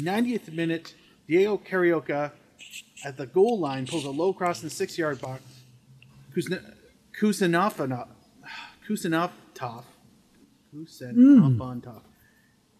90th 0.00 0.52
minute, 0.52 0.94
Diego 1.26 1.58
Carioca 1.58 2.30
at 3.04 3.16
the 3.16 3.26
goal 3.26 3.58
line 3.58 3.86
pulls 3.86 4.04
a 4.04 4.10
low 4.10 4.32
cross 4.32 4.62
in 4.62 4.68
the 4.68 4.74
six 4.74 4.96
yard 4.96 5.20
box. 5.20 5.42
Kuzn- 6.34 6.72
Kuznetsov, 7.20 8.06
Kuznetsov, 8.88 9.82
Kuznetsov, 10.74 12.00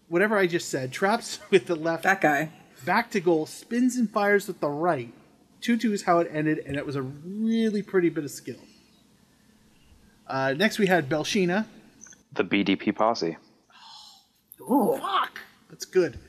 whatever 0.07 0.37
I 0.37 0.47
just 0.47 0.69
said, 0.69 0.91
traps 0.93 1.39
with 1.51 1.65
the 1.67 1.75
left 1.75 2.03
That 2.03 2.21
guy. 2.21 2.51
back 2.85 3.11
to 3.11 3.19
goal, 3.19 3.45
spins 3.45 3.97
and 3.97 4.09
fires 4.09 4.47
with 4.47 4.61
the 4.61 4.69
right. 4.69 5.13
2 5.59 5.75
2 5.75 5.91
is 5.91 6.03
how 6.03 6.19
it 6.19 6.29
ended, 6.31 6.59
and 6.65 6.77
it 6.77 6.85
was 6.85 6.95
a 6.95 7.01
really 7.01 7.81
pretty 7.81 8.09
bit 8.09 8.23
of 8.23 8.31
skill. 8.31 8.59
Uh, 10.25 10.53
next, 10.57 10.77
we 10.79 10.87
had 10.87 11.09
Belshina. 11.09 11.65
The 12.33 12.43
BDP 12.43 12.95
Posse. 12.95 13.37
Oh, 14.61 14.97
fuck! 14.97 15.39
That's 15.69 15.85
good. 15.85 16.19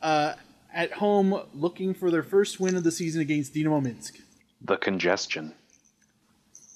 Uh, 0.00 0.34
at 0.72 0.92
home, 0.92 1.40
looking 1.54 1.94
for 1.94 2.10
their 2.10 2.22
first 2.22 2.60
win 2.60 2.76
of 2.76 2.84
the 2.84 2.92
season 2.92 3.20
against 3.20 3.54
Dynamo 3.54 3.80
Minsk. 3.80 4.18
The 4.60 4.76
Congestion. 4.76 5.54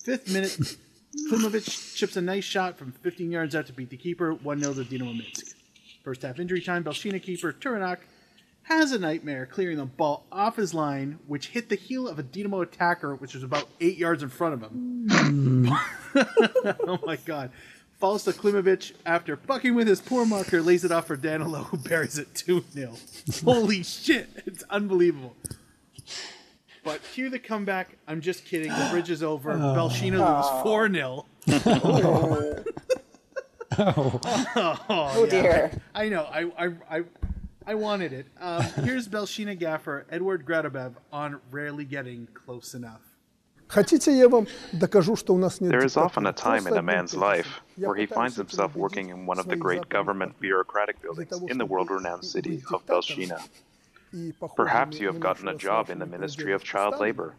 Fifth 0.02 0.32
minute, 0.32 0.58
Klimovic 1.30 1.94
chips 1.96 2.16
a 2.16 2.22
nice 2.22 2.44
shot 2.44 2.78
from 2.78 2.92
15 2.92 3.30
yards 3.30 3.54
out 3.54 3.66
to 3.66 3.72
beat 3.72 3.90
the 3.90 3.96
keeper, 3.96 4.32
1 4.32 4.60
0 4.60 4.74
to 4.74 4.84
Dynamo 4.84 5.12
Minsk. 5.12 5.56
First 6.02 6.22
half 6.22 6.38
injury 6.38 6.62
time, 6.62 6.82
Belshina 6.82 7.22
keeper 7.22 7.52
Turanak 7.52 7.98
has 8.62 8.92
a 8.92 8.98
nightmare 8.98 9.46
clearing 9.46 9.76
the 9.76 9.84
ball 9.84 10.24
off 10.30 10.56
his 10.56 10.72
line, 10.72 11.18
which 11.26 11.48
hit 11.48 11.68
the 11.68 11.74
heel 11.74 12.08
of 12.08 12.18
a 12.18 12.22
Dynamo 12.22 12.62
attacker, 12.62 13.14
which 13.14 13.34
was 13.34 13.42
about 13.42 13.68
eight 13.80 13.98
yards 13.98 14.22
in 14.22 14.28
front 14.28 14.54
of 14.54 14.62
him. 14.62 15.08
oh 16.86 16.98
my 17.04 17.16
god. 17.16 17.50
Falls 18.00 18.24
to 18.24 18.32
Klimovic 18.32 18.92
after 19.04 19.36
fucking 19.36 19.74
with 19.74 19.86
his 19.86 20.00
poor 20.00 20.24
marker, 20.24 20.62
lays 20.62 20.84
it 20.84 20.90
off 20.90 21.06
for 21.06 21.16
Danilo, 21.16 21.64
who 21.64 21.76
buries 21.76 22.16
it 22.18 22.34
2 22.34 22.64
0. 22.72 22.94
Holy 23.44 23.82
shit, 23.82 24.30
it's 24.46 24.64
unbelievable. 24.70 25.36
But 26.82 27.02
cue 27.12 27.28
the 27.28 27.38
comeback. 27.38 27.98
I'm 28.08 28.22
just 28.22 28.46
kidding. 28.46 28.70
The 28.70 28.88
bridge 28.90 29.10
is 29.10 29.22
over. 29.22 29.52
Belshina 29.56 30.18
loses 30.38 30.62
4 30.62 30.92
0. 30.92 31.26
Oh 33.78 35.26
dear. 35.30 35.70
I 35.94 36.08
know. 36.08 36.24
I, 36.24 36.50
I, 36.58 36.72
I, 36.90 37.02
I 37.66 37.74
wanted 37.74 38.12
it. 38.12 38.26
Um, 38.40 38.62
here's 38.84 39.08
Belshina 39.08 39.58
gaffer 39.58 40.06
Edward 40.10 40.44
Gradabev 40.44 40.94
on 41.12 41.40
rarely 41.50 41.84
getting 41.84 42.28
close 42.34 42.74
enough. 42.74 43.02
Хотите, 43.69 44.15
я 44.15 44.29
вам 44.29 44.45
докажу, 44.73 45.15
что 45.15 45.33
у 45.33 45.37
нас 45.37 45.59
нет 45.59 45.71
There 45.71 45.83
is 45.83 45.97
often 45.97 46.27
a 46.27 46.31
диктатуры? 46.31 46.35
time 46.35 46.59
in 46.59 46.63
Просто 46.69 46.79
a 46.79 46.83
man's 46.83 47.13
одним 47.13 47.21
life 47.23 47.43
тезисом. 47.43 47.63
Я 47.77 47.87
where 47.89 47.95
he 47.95 48.07
пытаюсь 48.07 48.09
finds 48.09 48.33
этим 48.39 48.45
himself 48.45 48.75
убедить 48.75 48.77
working 48.77 49.09
in 49.09 49.25
one 49.25 49.39
of 49.39 49.45
the 49.47 49.55
своих 49.55 49.59
great 49.59 49.79
западных 49.81 49.89
government 49.89 50.31
партнеров. 50.33 50.67
bureaucratic 50.67 51.01
Для 51.01 51.09
buildings 51.09 51.29
того, 51.29 51.47
in 51.47 51.57
the 51.57 51.65
чтобы 51.65 51.69
world 51.69 51.89
renowned 51.89 52.21
быть 52.21 52.31
city 52.31 52.61
of 52.71 52.81
диктатором 52.85 52.85
Belshina. 52.87 53.39
и 54.13 54.31
похожими 54.33 54.67
Perhaps 54.69 54.99
you 54.99 55.07
на 55.07 55.13
have 55.13 55.19
gotten 55.19 55.47
a 55.47 55.53
нашего 55.53 55.59
job 55.59 55.89
in 55.89 55.97
the 55.99 56.05
Сашина 56.05 56.17
Ministry 56.17 56.53
of 56.53 56.61
Президента 56.61 56.65
Child 56.65 56.93
Сталина. 56.93 57.01
Labor, 57.01 57.33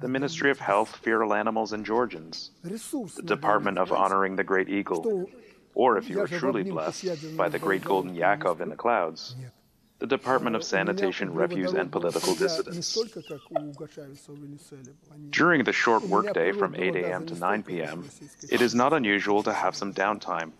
the 0.00 0.08
Ministry 0.08 0.50
of 0.50 0.58
Health, 0.60 0.90
Feral 1.02 1.34
Animals, 1.34 1.72
and 1.72 1.84
Georgians, 1.84 2.50
Ресурс 2.62 3.14
the 3.16 3.22
надо 3.22 3.34
Department 3.36 3.78
of 3.78 3.88
иметь, 3.90 3.98
Honoring 3.98 4.36
the 4.36 4.44
Great 4.44 4.68
Eagle, 4.68 5.02
что 5.02 5.26
or 5.74 5.98
if 5.98 6.08
you 6.08 6.16
я 6.18 6.22
are 6.22 6.26
же 6.28 6.36
в 6.36 6.40
truly 6.40 6.60
обнимку 6.62 6.80
с 6.92 7.02
blessed 7.02 7.04
ядерным 7.04 7.36
by 7.36 7.48
the 7.50 7.58
great 7.58 7.82
golden 7.82 8.12
боеголовком 8.12 8.12
не 8.12 8.18
Yakov 8.20 8.60
in 8.60 8.68
the 8.70 8.76
clouds, 8.76 9.34
Нет. 9.36 9.52
the 9.99 10.07
Department 10.07 10.55
of 10.55 10.63
Sanitation, 10.63 11.33
Refuse, 11.33 11.73
and 11.73 11.91
Political 11.91 12.35
Dissidents. 12.35 12.97
During 15.29 15.63
the 15.63 15.73
short 15.73 16.03
workday 16.03 16.51
from 16.53 16.73
8 16.73 16.95
a.m. 16.95 17.25
to 17.25 17.35
9 17.35 17.63
p.m., 17.63 18.09
it 18.49 18.61
is 18.61 18.73
not 18.73 18.93
unusual 18.93 19.43
to 19.43 19.53
have 19.53 19.75
some 19.75 19.93
downtime, 19.93 20.51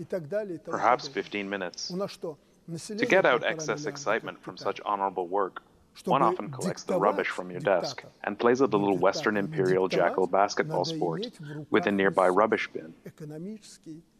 perhaps 0.66 1.08
15 1.08 1.50
minutes. 1.50 1.90
To 1.90 3.06
get 3.06 3.26
out 3.26 3.44
excess 3.44 3.86
excitement 3.86 4.42
from 4.44 4.58
such 4.58 4.80
honorable 4.86 5.28
work, 5.28 5.64
one 6.06 6.22
often 6.22 6.50
collects 6.50 6.84
the 6.84 6.98
rubbish 7.00 7.28
from 7.28 7.50
your 7.50 7.60
desk 7.62 8.04
and 8.24 8.38
plays 8.38 8.60
a 8.62 8.66
little 8.66 8.98
Western 8.98 9.38
Imperial 9.38 9.88
Jackal 9.88 10.28
basketball 10.28 10.86
sport 10.86 11.28
with 11.70 11.88
a 11.88 11.92
nearby 11.92 12.28
rubbish 12.28 12.70
bin. 12.72 12.94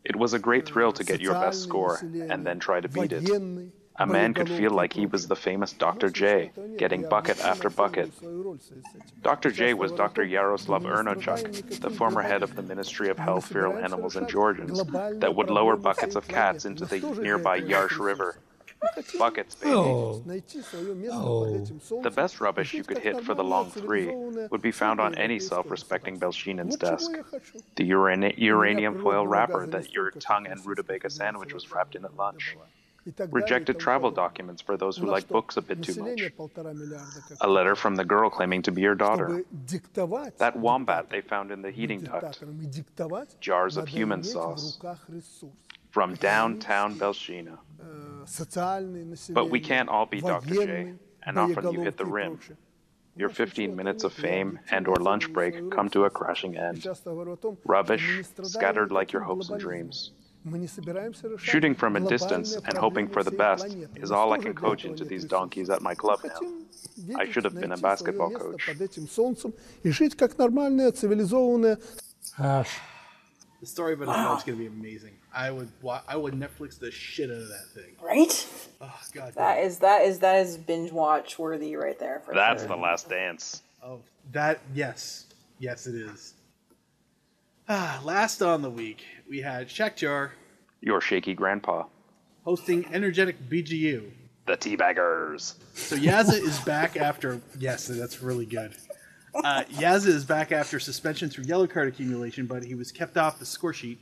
It 0.04 0.16
was 0.16 0.34
a 0.34 0.40
great 0.40 0.66
thrill 0.66 0.92
to 0.94 1.04
get 1.04 1.22
your 1.22 1.34
best 1.34 1.64
score 1.64 2.00
and 2.30 2.46
then 2.46 2.60
try 2.60 2.80
to 2.80 2.88
beat 2.88 3.12
it. 3.12 3.72
A 4.00 4.08
man 4.08 4.34
could 4.34 4.50
feel 4.50 4.72
like 4.72 4.94
he 4.94 5.06
was 5.06 5.28
the 5.28 5.36
famous 5.36 5.74
Dr. 5.74 6.10
J, 6.10 6.52
getting 6.78 7.08
bucket 7.08 7.40
after 7.42 7.70
bucket. 7.70 8.12
Dr. 9.22 9.52
J 9.52 9.74
was 9.74 9.92
Dr. 9.92 10.24
Yaroslav 10.24 10.84
Ernochuk, 10.84 11.80
the 11.82 11.90
former 11.90 12.22
head 12.22 12.42
of 12.42 12.56
the 12.56 12.62
Ministry 12.62 13.10
of 13.10 13.18
Health, 13.18 13.48
Feral 13.48 13.78
Animals, 13.78 14.16
and 14.16 14.28
Georgians, 14.30 14.82
that 15.20 15.36
would 15.36 15.50
lower 15.50 15.76
buckets 15.76 16.16
of 16.16 16.28
cats 16.28 16.64
into 16.66 16.86
the 16.86 17.00
nearby 17.22 17.60
Yarsh 17.60 18.00
River. 18.00 18.38
Buckets, 19.18 19.56
baby. 19.56 19.74
Oh. 19.74 20.24
Oh. 21.12 21.66
The 22.02 22.10
best 22.10 22.40
rubbish 22.40 22.74
you 22.74 22.86
could 22.86 23.00
hit 23.00 23.22
for 23.26 23.34
the 23.34 23.44
long 23.44 23.70
three 23.70 24.10
would 24.50 24.62
be 24.62 24.72
found 24.72 25.02
on 25.02 25.16
any 25.16 25.38
self-respecting 25.40 26.18
Belshinin's 26.18 26.78
desk. 26.78 27.12
The 27.76 27.84
uranium 27.84 29.02
foil 29.02 29.28
wrapper 29.28 29.68
that 29.68 29.92
your 29.92 30.12
tongue 30.12 30.48
and 30.48 30.66
rutabaga 30.66 31.10
sandwich 31.10 31.54
was 31.54 31.70
wrapped 31.70 31.96
in 31.96 32.06
at 32.06 32.16
lunch 32.16 32.56
rejected 33.32 33.80
travel 33.80 34.12
documents 34.12 34.62
for 34.62 34.78
those 34.78 34.98
who 34.98 35.08
like 35.08 35.28
books 35.28 35.58
a 35.58 35.62
bit 35.62 35.82
too 35.82 35.96
much, 36.02 36.32
a 37.42 37.48
letter 37.48 37.76
from 37.76 37.96
the 37.96 38.06
girl 38.06 38.30
claiming 38.30 38.62
to 38.64 38.72
be 38.72 38.82
your 38.82 38.96
daughter, 38.96 39.44
that 40.38 40.56
wombat 40.56 41.10
they 41.10 41.22
found 41.22 41.52
in 41.52 41.62
the 41.62 41.72
heating 41.72 42.02
duct, 42.02 42.42
jars 43.42 43.78
of 43.78 43.88
human 43.88 44.24
sauce 44.24 44.80
from 45.92 46.16
downtown 46.16 46.96
Belshina. 46.96 47.58
But 49.34 49.50
we 49.50 49.60
can't 49.60 49.90
all 49.90 50.06
be 50.06 50.22
Dr. 50.22 50.54
J, 50.54 50.94
and 51.26 51.40
often 51.40 51.72
you 51.72 51.82
hit 51.82 51.98
the 51.98 52.06
rim. 52.06 52.40
Your 53.16 53.30
15 53.30 53.76
minutes 53.76 54.04
of 54.06 54.14
fame 54.14 54.60
and 54.72 54.88
or 54.88 54.96
lunch 54.96 55.34
break 55.34 55.72
come 55.72 55.90
to 55.90 56.06
a 56.06 56.10
crashing 56.10 56.56
end. 56.56 56.88
Rubbish, 57.66 58.24
scattered 58.44 58.92
like 58.92 59.12
your 59.12 59.24
hopes 59.24 59.50
and 59.50 59.60
dreams. 59.60 60.12
Shooting 61.38 61.76
from 61.76 61.96
a 61.96 62.00
distance 62.00 62.56
and 62.56 62.78
hoping 62.78 63.08
for 63.08 63.24
the 63.24 63.32
best 63.32 63.76
is 63.96 64.12
all 64.12 64.34
I 64.34 64.38
can 64.38 64.54
coach 64.54 64.86
into 64.86 65.04
these 65.04 65.26
donkeys 65.26 65.70
at 65.70 65.82
my 65.82 65.94
club 65.94 66.20
now. 66.24 67.18
I 67.18 67.30
should 67.30 67.44
have 67.44 67.56
been 67.56 67.72
a 67.72 67.78
basketball 67.78 68.32
coach. 68.32 68.70
Gosh. 72.38 72.80
The 73.60 73.66
story 73.66 73.94
about 73.94 74.08
his 74.08 74.16
wow. 74.16 74.38
is 74.38 74.44
gonna 74.44 74.58
be 74.58 74.68
amazing. 74.68 75.14
I 75.34 75.52
would 75.52 75.70
I 76.08 76.16
would 76.16 76.34
Netflix 76.34 76.80
the 76.80 76.92
shit 76.92 77.30
out 77.30 77.38
of 77.38 77.50
that 77.50 77.68
thing. 77.74 77.96
Right? 78.02 78.48
Oh 78.80 79.00
god. 79.14 79.34
That 79.36 79.56
damn. 79.56 79.66
is 79.66 79.80
that 79.80 80.02
is 80.04 80.20
that 80.20 80.38
is 80.38 80.58
binge 80.58 80.94
watch 80.94 81.38
worthy 81.38 81.76
right 81.76 82.00
there. 82.00 82.22
That's 82.34 82.62
sure. 82.62 82.70
the 82.70 82.78
last 82.78 83.10
dance. 83.10 83.62
Oh, 83.84 84.00
that 84.32 84.62
yes, 84.74 85.26
yes 85.60 85.88
it 85.88 85.96
is. 85.96 86.36
Ah, 87.68 88.02
last 88.04 88.42
on 88.42 88.62
the 88.62 88.70
week 88.70 89.04
we 89.30 89.42
had 89.42 89.70
Shakhtar 89.70 90.32
Your 90.82 91.00
shaky 91.00 91.34
grandpa. 91.34 91.86
hosting 92.44 92.86
Energetic 92.92 93.50
BGU. 93.50 94.12
The 94.48 94.58
Teabaggers. 94.58 95.56
So 95.76 95.96
Yaza 95.96 96.42
is 96.42 96.60
back 96.62 96.98
after 96.98 97.40
yes, 97.60 97.86
that's 97.86 98.22
really 98.22 98.48
good. 98.48 98.76
Uh, 99.36 99.64
Yaza 99.74 100.08
is 100.08 100.26
back 100.26 100.52
after 100.52 100.80
suspension 100.80 101.30
through 101.30 101.44
yellow 101.44 101.68
card 101.68 101.88
accumulation, 101.88 102.48
but 102.48 102.64
he 102.64 102.74
was 102.74 102.92
kept 102.92 103.16
off 103.16 103.38
the 103.38 103.46
score 103.46 103.74
sheet. 103.74 104.02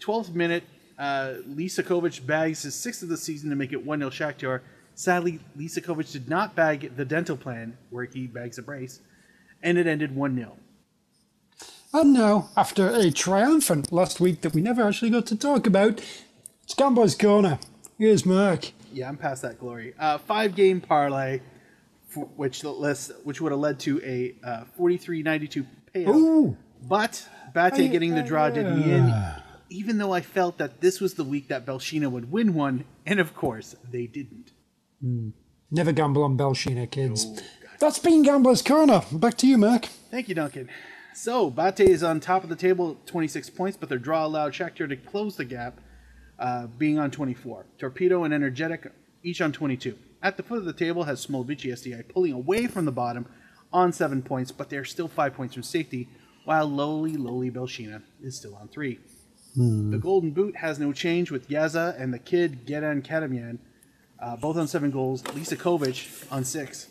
12th 0.00 0.34
minute, 0.34 0.64
uh, 0.98 1.34
Lisakovic 1.46 2.24
bags 2.26 2.62
his 2.62 2.74
sixth 2.74 3.02
of 3.02 3.10
the 3.10 3.18
season 3.18 3.50
to 3.50 3.56
make 3.56 3.72
it 3.72 3.84
1 3.84 3.98
0 3.98 4.10
Shakhtar. 4.10 4.60
Sadly, 4.94 5.40
Lisakovic 5.58 6.10
did 6.10 6.28
not 6.28 6.54
bag 6.54 6.96
the 6.96 7.04
dental 7.04 7.36
plan, 7.36 7.76
where 7.90 8.04
he 8.04 8.26
bags 8.26 8.56
a 8.56 8.62
brace, 8.62 9.00
and 9.62 9.76
it 9.76 9.86
ended 9.86 10.16
1 10.16 10.36
0. 10.36 10.56
And 11.92 12.12
now, 12.12 12.48
after 12.56 12.88
a 12.88 13.10
triumphant 13.10 13.92
last 13.92 14.20
week 14.20 14.40
that 14.42 14.54
we 14.54 14.60
never 14.62 14.82
actually 14.82 15.10
got 15.10 15.26
to 15.26 15.36
talk 15.36 15.66
about, 15.66 16.00
it's 16.64 16.74
Gambo's 16.74 17.14
Corner. 17.14 17.58
Here's 17.98 18.24
Mark. 18.24 18.70
Yeah, 18.92 19.08
I'm 19.08 19.16
past 19.16 19.42
that 19.42 19.58
glory. 19.58 19.94
Uh, 19.98 20.18
five 20.18 20.54
game 20.54 20.80
parlay, 20.80 21.40
f- 22.10 22.28
which 22.36 22.64
less, 22.64 23.10
which 23.24 23.40
would 23.40 23.52
have 23.52 23.60
led 23.60 23.78
to 23.80 24.00
a 24.04 24.34
uh, 24.46 24.64
43-92 24.78 25.66
payout. 25.94 26.08
Ooh. 26.08 26.56
But 26.82 27.28
Bate 27.54 27.90
getting 27.90 28.14
the 28.14 28.22
draw 28.22 28.50
did 28.50 28.66
me 28.66 28.92
in, 28.92 29.14
even 29.70 29.98
though 29.98 30.12
I 30.12 30.20
felt 30.20 30.58
that 30.58 30.80
this 30.80 31.00
was 31.00 31.14
the 31.14 31.24
week 31.24 31.48
that 31.48 31.64
Belshina 31.64 32.10
would 32.10 32.32
win 32.32 32.54
one, 32.54 32.84
and 33.06 33.20
of 33.20 33.34
course 33.34 33.76
they 33.90 34.06
didn't. 34.06 34.50
Never 35.70 35.92
gamble 35.92 36.24
on 36.24 36.36
Belshina, 36.36 36.90
kids. 36.90 37.40
That's 37.78 37.98
been 37.98 38.22
Gambler's 38.22 38.62
Corner. 38.62 39.02
Back 39.12 39.36
to 39.38 39.46
you, 39.46 39.58
Mark. 39.58 39.86
Thank 40.10 40.28
you, 40.28 40.34
Duncan. 40.34 40.68
So 41.14 41.50
Bate 41.50 41.80
is 41.80 42.02
on 42.02 42.20
top 42.20 42.42
of 42.42 42.48
the 42.48 42.56
table, 42.56 42.96
26 43.06 43.50
points, 43.50 43.76
but 43.76 43.88
their 43.88 43.98
draw 43.98 44.24
allowed 44.24 44.52
Shakhtar 44.52 44.88
to 44.88 44.96
close 44.96 45.36
the 45.36 45.44
gap, 45.44 45.80
uh, 46.38 46.66
being 46.66 46.98
on 46.98 47.10
24. 47.10 47.66
Torpedo 47.78 48.24
and 48.24 48.32
Energetic 48.32 48.90
each 49.22 49.40
on 49.40 49.52
22. 49.52 49.96
At 50.22 50.36
the 50.36 50.42
foot 50.42 50.58
of 50.58 50.64
the 50.64 50.72
table 50.72 51.04
has 51.04 51.24
Smolvici 51.24 51.72
SDI 51.72 52.08
pulling 52.08 52.32
away 52.32 52.66
from 52.66 52.86
the 52.86 52.92
bottom 52.92 53.26
on 53.72 53.92
seven 53.92 54.22
points, 54.22 54.52
but 54.52 54.70
they're 54.70 54.84
still 54.84 55.08
five 55.08 55.34
points 55.34 55.54
from 55.54 55.62
safety, 55.62 56.08
while 56.44 56.66
lowly, 56.66 57.16
lowly 57.16 57.50
Belshina 57.50 58.02
is 58.22 58.36
still 58.36 58.54
on 58.56 58.68
three. 58.68 58.98
The 59.90 59.98
Golden 59.98 60.30
Boot 60.30 60.56
has 60.56 60.78
no 60.78 60.92
change 60.92 61.30
with 61.30 61.48
Yaza 61.48 62.00
and 62.00 62.12
the 62.12 62.18
kid 62.18 62.66
Gedan 62.66 63.02
Kadamian, 63.06 63.58
uh, 64.18 64.36
both 64.36 64.56
on 64.56 64.66
seven 64.66 64.90
goals. 64.90 65.22
Lisakovic 65.22 66.26
on 66.32 66.44
six. 66.44 66.88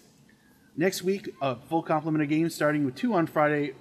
Next 0.77 1.01
week, 1.01 1.33
a 1.41 1.55
full 1.55 1.81
complement 1.81 2.21
of 2.23 2.29
games 2.29 2.53
starting 2.53 2.85
with 2.85 2.95
two 2.95 3.13
on 3.13 3.25
Friday. 3.25 3.73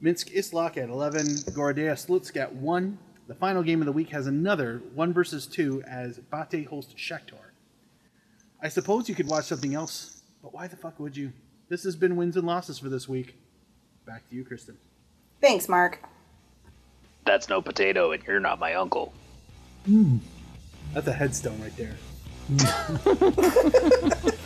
Minsk 0.00 0.30
Islak 0.34 0.76
at 0.76 0.90
11, 0.90 1.26
Gorodeya 1.52 1.94
Slutsk 1.94 2.36
at 2.36 2.54
1. 2.54 2.98
The 3.28 3.34
final 3.34 3.62
game 3.62 3.80
of 3.80 3.86
the 3.86 3.92
week 3.92 4.10
has 4.10 4.26
another 4.26 4.82
1 4.94 5.12
versus 5.12 5.46
2 5.46 5.82
as 5.82 6.18
Bate 6.18 6.66
hosts 6.66 6.94
Shakhtar. 6.94 7.52
I 8.62 8.68
suppose 8.68 9.08
you 9.08 9.14
could 9.14 9.26
watch 9.26 9.46
something 9.46 9.74
else, 9.74 10.22
but 10.42 10.52
why 10.52 10.66
the 10.66 10.76
fuck 10.76 11.00
would 11.00 11.16
you? 11.16 11.32
This 11.68 11.82
has 11.84 11.96
been 11.96 12.16
wins 12.16 12.36
and 12.36 12.46
losses 12.46 12.78
for 12.78 12.88
this 12.88 13.08
week. 13.08 13.36
Back 14.06 14.28
to 14.28 14.36
you, 14.36 14.44
Kristen. 14.44 14.76
Thanks, 15.40 15.68
Mark. 15.68 16.02
That's 17.24 17.48
no 17.48 17.60
potato, 17.60 18.12
and 18.12 18.22
you're 18.24 18.38
not 18.38 18.58
my 18.58 18.74
uncle. 18.74 19.12
Hmm. 19.86 20.18
That's 20.94 21.08
a 21.08 21.12
headstone 21.12 21.60
right 21.60 21.76
there. 21.76 21.96
I 22.60 24.32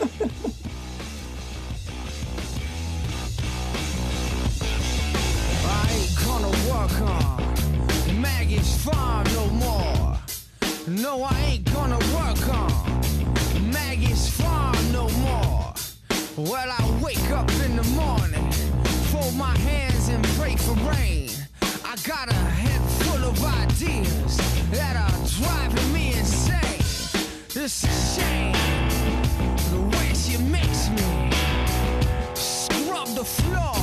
No, 10.87 11.23
I 11.23 11.39
ain't 11.41 11.73
gonna 11.73 11.99
work 12.15 12.49
on 12.49 13.71
Maggie's 13.71 14.29
farm 14.29 14.75
no 14.91 15.07
more. 15.19 15.73
Well, 16.37 16.69
I 16.69 16.99
wake 17.03 17.29
up 17.29 17.49
in 17.65 17.75
the 17.75 17.83
morning, 17.95 18.51
fold 19.11 19.35
my 19.35 19.55
hands 19.59 20.07
and 20.07 20.23
pray 20.39 20.55
for 20.55 20.73
rain. 20.89 21.29
I 21.85 21.95
got 22.07 22.29
a 22.29 22.33
head 22.33 22.81
full 23.03 23.23
of 23.29 23.43
ideas 23.61 24.37
that 24.71 24.95
are 24.95 25.27
driving 25.39 25.93
me 25.93 26.13
insane. 26.17 26.79
It's 27.53 27.83
a 27.83 28.15
shame 28.15 28.53
the 29.69 29.97
way 29.97 30.13
she 30.15 30.37
makes 30.37 30.89
me 30.89 31.31
scrub 32.33 33.07
the 33.09 33.23
floor. 33.23 33.80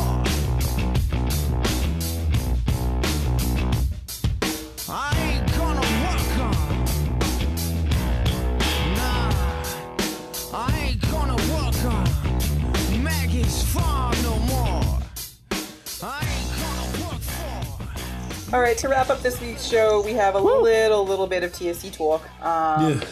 All 18.50 18.60
right, 18.60 18.78
to 18.78 18.88
wrap 18.88 19.10
up 19.10 19.20
this 19.20 19.38
week's 19.42 19.66
show, 19.66 20.00
we 20.02 20.12
have 20.12 20.34
a 20.34 20.38
little, 20.38 21.04
little 21.04 21.26
bit 21.26 21.44
of 21.44 21.52
TFC 21.52 21.92
talk. 21.92 22.22
Um, 22.42 23.02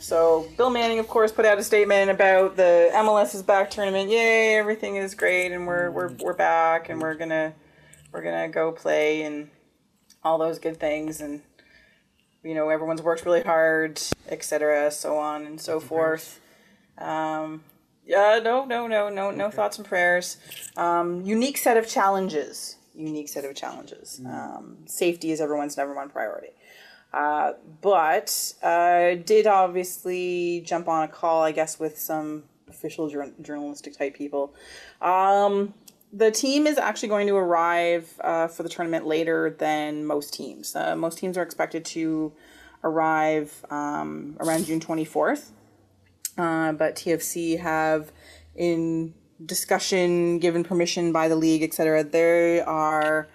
So, 0.00 0.48
Bill 0.56 0.70
Manning, 0.70 0.98
of 0.98 1.06
course, 1.06 1.30
put 1.30 1.44
out 1.44 1.58
a 1.58 1.62
statement 1.62 2.10
about 2.10 2.56
the 2.56 2.90
MLS's 2.92 3.42
back 3.42 3.70
tournament. 3.70 4.10
Yay, 4.10 4.56
everything 4.56 4.96
is 4.96 5.14
great, 5.14 5.52
and 5.52 5.66
we're 5.66 5.90
we're, 5.90 6.08
we're 6.20 6.32
back, 6.34 6.88
and 6.88 7.00
we're 7.00 7.14
gonna 7.14 7.52
we're 8.10 8.22
gonna 8.22 8.48
go 8.48 8.72
play 8.72 9.22
and 9.22 9.48
all 10.24 10.38
those 10.38 10.58
good 10.58 10.80
things, 10.80 11.20
and 11.20 11.42
you 12.42 12.54
know 12.54 12.68
everyone's 12.68 13.02
worked 13.02 13.24
really 13.26 13.42
hard, 13.42 14.00
etc., 14.28 14.90
so 14.90 15.18
on 15.18 15.44
and 15.46 15.60
so 15.60 15.78
forth. 15.78 16.40
Um, 16.96 17.62
yeah, 18.08 18.40
no, 18.42 18.64
no, 18.64 18.86
no, 18.86 19.10
no, 19.10 19.30
no 19.30 19.50
thoughts 19.50 19.76
and 19.76 19.86
prayers. 19.86 20.38
Um, 20.78 21.20
unique 21.20 21.58
set 21.58 21.76
of 21.76 21.86
challenges. 21.86 22.76
Unique 22.94 23.28
set 23.28 23.44
of 23.44 23.54
challenges. 23.54 24.20
Um, 24.26 24.78
safety 24.86 25.30
is 25.30 25.42
everyone's 25.42 25.76
number 25.76 25.94
one 25.94 26.08
priority. 26.08 26.48
Uh, 27.12 27.52
but 27.82 28.54
uh, 28.62 29.14
did 29.14 29.46
obviously 29.46 30.62
jump 30.64 30.88
on 30.88 31.02
a 31.02 31.08
call, 31.08 31.42
I 31.42 31.52
guess, 31.52 31.78
with 31.78 31.98
some 31.98 32.44
official 32.66 33.10
jour- 33.10 33.32
journalistic 33.42 33.96
type 33.96 34.14
people. 34.14 34.54
Um, 35.02 35.74
the 36.10 36.30
team 36.30 36.66
is 36.66 36.78
actually 36.78 37.10
going 37.10 37.26
to 37.26 37.36
arrive 37.36 38.18
uh, 38.24 38.48
for 38.48 38.62
the 38.62 38.70
tournament 38.70 39.06
later 39.06 39.50
than 39.50 40.06
most 40.06 40.32
teams. 40.32 40.74
Uh, 40.74 40.96
most 40.96 41.18
teams 41.18 41.36
are 41.36 41.42
expected 41.42 41.84
to 41.84 42.32
arrive 42.82 43.66
um, 43.70 44.36
around 44.40 44.64
June 44.64 44.80
24th. 44.80 45.50
Uh, 46.38 46.72
but 46.72 46.94
TFC 46.94 47.58
have, 47.58 48.12
in 48.54 49.12
discussion, 49.44 50.38
given 50.38 50.64
permission 50.64 51.12
by 51.12 51.28
the 51.28 51.36
league, 51.36 51.62
etc., 51.62 52.04
they 52.04 52.60
are 52.60 53.28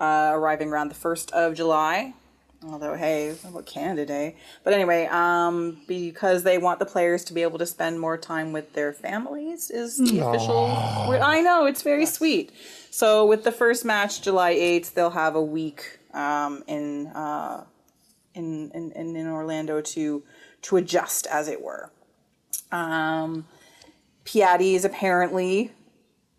uh, 0.00 0.32
arriving 0.34 0.68
around 0.68 0.88
the 0.88 0.94
1st 0.94 1.30
of 1.30 1.54
July. 1.54 2.14
Although, 2.66 2.94
hey, 2.94 3.36
about 3.44 3.66
Canada 3.66 4.04
Day? 4.04 4.34
But 4.64 4.72
anyway, 4.72 5.06
um, 5.06 5.80
because 5.86 6.42
they 6.42 6.58
want 6.58 6.80
the 6.80 6.86
players 6.86 7.22
to 7.26 7.32
be 7.32 7.42
able 7.42 7.58
to 7.58 7.66
spend 7.66 8.00
more 8.00 8.18
time 8.18 8.50
with 8.50 8.72
their 8.72 8.92
families, 8.92 9.70
is 9.70 9.96
the 9.96 10.18
official. 10.18 10.66
I 10.66 11.40
know 11.40 11.66
it's 11.66 11.82
very 11.82 12.04
sweet. 12.04 12.50
So, 12.90 13.24
with 13.24 13.44
the 13.44 13.52
first 13.52 13.84
match, 13.84 14.22
July 14.22 14.50
eighth, 14.50 14.96
they'll 14.96 15.10
have 15.10 15.36
a 15.36 15.42
week 15.42 16.00
um, 16.12 16.64
in, 16.66 17.06
uh, 17.08 17.62
in 18.34 18.72
in 18.72 18.90
in 19.14 19.28
Orlando 19.28 19.80
to 19.80 20.24
to 20.62 20.76
adjust, 20.78 21.28
as 21.28 21.46
it 21.46 21.62
were. 21.62 21.92
Um, 22.72 23.46
Piatti 24.24 24.74
is 24.74 24.84
apparently 24.84 25.72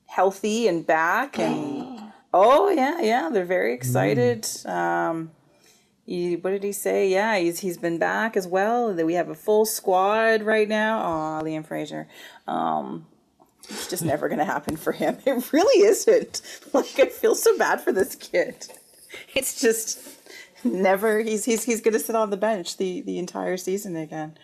healthy 0.05 0.67
and 0.67 0.85
back, 0.85 1.39
and 1.39 2.11
oh 2.33 2.69
yeah, 2.69 3.01
yeah, 3.01 3.29
they're 3.31 3.45
very 3.45 3.73
excited. 3.73 4.47
Um, 4.65 5.31
he, 6.05 6.35
what 6.35 6.51
did 6.51 6.63
he 6.63 6.71
say? 6.71 7.07
Yeah, 7.07 7.37
he's 7.37 7.59
he's 7.59 7.77
been 7.77 7.97
back 7.99 8.35
as 8.35 8.47
well. 8.47 8.93
That 8.93 9.05
we 9.05 9.13
have 9.13 9.29
a 9.29 9.35
full 9.35 9.65
squad 9.65 10.41
right 10.41 10.67
now. 10.67 11.01
Oh, 11.01 11.43
Liam 11.43 11.65
Fraser. 11.65 12.07
Um, 12.47 13.05
it's 13.69 13.87
just 13.87 14.03
never 14.03 14.27
gonna 14.29 14.45
happen 14.45 14.75
for 14.75 14.91
him. 14.91 15.17
It 15.25 15.53
really 15.53 15.85
isn't. 15.87 16.41
Like 16.73 16.99
I 16.99 17.05
feel 17.05 17.35
so 17.35 17.57
bad 17.57 17.81
for 17.81 17.91
this 17.91 18.15
kid. 18.15 18.67
It's 19.35 19.59
just 19.59 19.99
never. 20.63 21.19
He's 21.19 21.45
he's 21.45 21.63
he's 21.63 21.81
gonna 21.81 21.99
sit 21.99 22.15
on 22.15 22.29
the 22.29 22.37
bench 22.37 22.77
the 22.77 23.01
the 23.01 23.17
entire 23.19 23.57
season 23.57 23.95
again. 23.95 24.37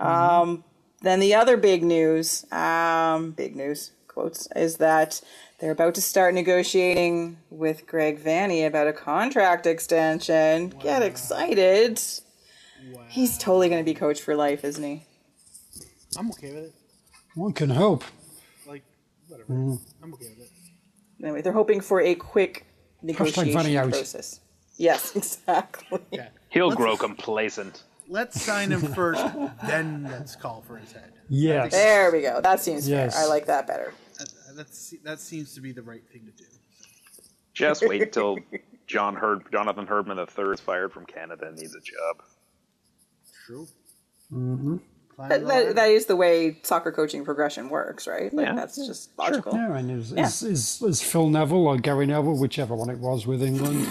Um, 0.00 0.64
then 1.02 1.20
the 1.20 1.34
other 1.34 1.56
big 1.56 1.82
news, 1.82 2.50
um, 2.52 3.32
big 3.32 3.54
news 3.56 3.92
quotes, 4.08 4.48
is 4.56 4.76
that 4.78 5.20
they're 5.60 5.70
about 5.72 5.94
to 5.96 6.00
start 6.02 6.34
negotiating 6.34 7.38
with 7.50 7.86
Greg 7.86 8.22
Vanney 8.22 8.66
about 8.66 8.86
a 8.86 8.92
contract 8.92 9.66
extension. 9.66 10.68
Get 10.80 11.02
excited! 11.02 12.00
He's 13.08 13.36
totally 13.38 13.68
going 13.68 13.84
to 13.84 13.90
be 13.90 13.94
coach 13.94 14.20
for 14.20 14.34
life, 14.36 14.64
isn't 14.64 14.82
he? 14.84 15.02
I'm 16.16 16.30
okay 16.30 16.52
with 16.52 16.64
it. 16.64 16.74
One 17.34 17.52
can 17.52 17.70
hope. 17.70 18.04
Like, 18.66 18.82
whatever. 19.28 19.52
I'm 19.52 20.14
okay 20.14 20.28
with 20.30 20.40
it. 20.40 20.50
Anyway, 21.22 21.42
they're 21.42 21.52
hoping 21.52 21.80
for 21.80 22.00
a 22.00 22.14
quick 22.14 22.64
Vanney 23.02 23.08
negotiation 23.08 23.76
out. 23.76 23.90
process. 23.90 24.40
Yes, 24.76 25.14
exactly. 25.16 26.00
Yeah. 26.12 26.28
He'll 26.50 26.68
Let's- 26.68 26.76
grow 26.76 26.96
complacent. 26.96 27.82
Let's 28.08 28.40
sign 28.40 28.70
him 28.72 28.80
first, 28.94 29.22
then 29.66 30.04
let's 30.10 30.34
call 30.34 30.62
for 30.62 30.76
his 30.78 30.92
head. 30.92 31.12
Yes. 31.28 31.72
There 31.72 32.10
we 32.10 32.22
go. 32.22 32.40
That 32.40 32.60
seems 32.60 32.88
Yes. 32.88 33.14
fair. 33.14 33.24
I 33.24 33.26
like 33.28 33.46
that 33.46 33.66
better. 33.66 33.92
That, 34.18 34.32
that's, 34.56 34.94
that 35.04 35.20
seems 35.20 35.54
to 35.54 35.60
be 35.60 35.72
the 35.72 35.82
right 35.82 36.02
thing 36.10 36.24
to 36.24 36.32
do. 36.32 36.48
Just 37.52 37.86
wait 37.86 38.02
until 38.02 38.38
John 38.86 39.14
Herd, 39.14 39.42
Jonathan 39.52 39.86
Herdman 39.86 40.18
III 40.18 40.52
is 40.52 40.60
fired 40.60 40.92
from 40.92 41.04
Canada 41.04 41.46
and 41.48 41.56
needs 41.58 41.74
a 41.74 41.80
job. 41.80 42.22
True. 43.46 43.66
Mm-hmm. 44.32 44.76
That, 45.18 45.46
that, 45.48 45.74
that 45.74 45.88
is 45.90 46.06
the 46.06 46.14
way 46.14 46.58
soccer 46.62 46.92
coaching 46.92 47.24
progression 47.24 47.68
works, 47.68 48.06
right? 48.06 48.32
Like 48.32 48.46
Yeah. 48.46 48.54
that's 48.54 48.76
just 48.76 49.10
logical. 49.18 49.52
Yeah, 49.54 49.76
and 49.76 49.90
is, 49.90 50.12
is, 50.12 50.42
is, 50.42 50.82
is 50.82 51.02
Phil 51.02 51.28
Neville 51.28 51.66
or 51.66 51.76
Gary 51.76 52.06
Neville, 52.06 52.38
whichever 52.38 52.74
one 52.76 52.88
it 52.88 52.98
was 52.98 53.26
with 53.26 53.42
England, 53.42 53.84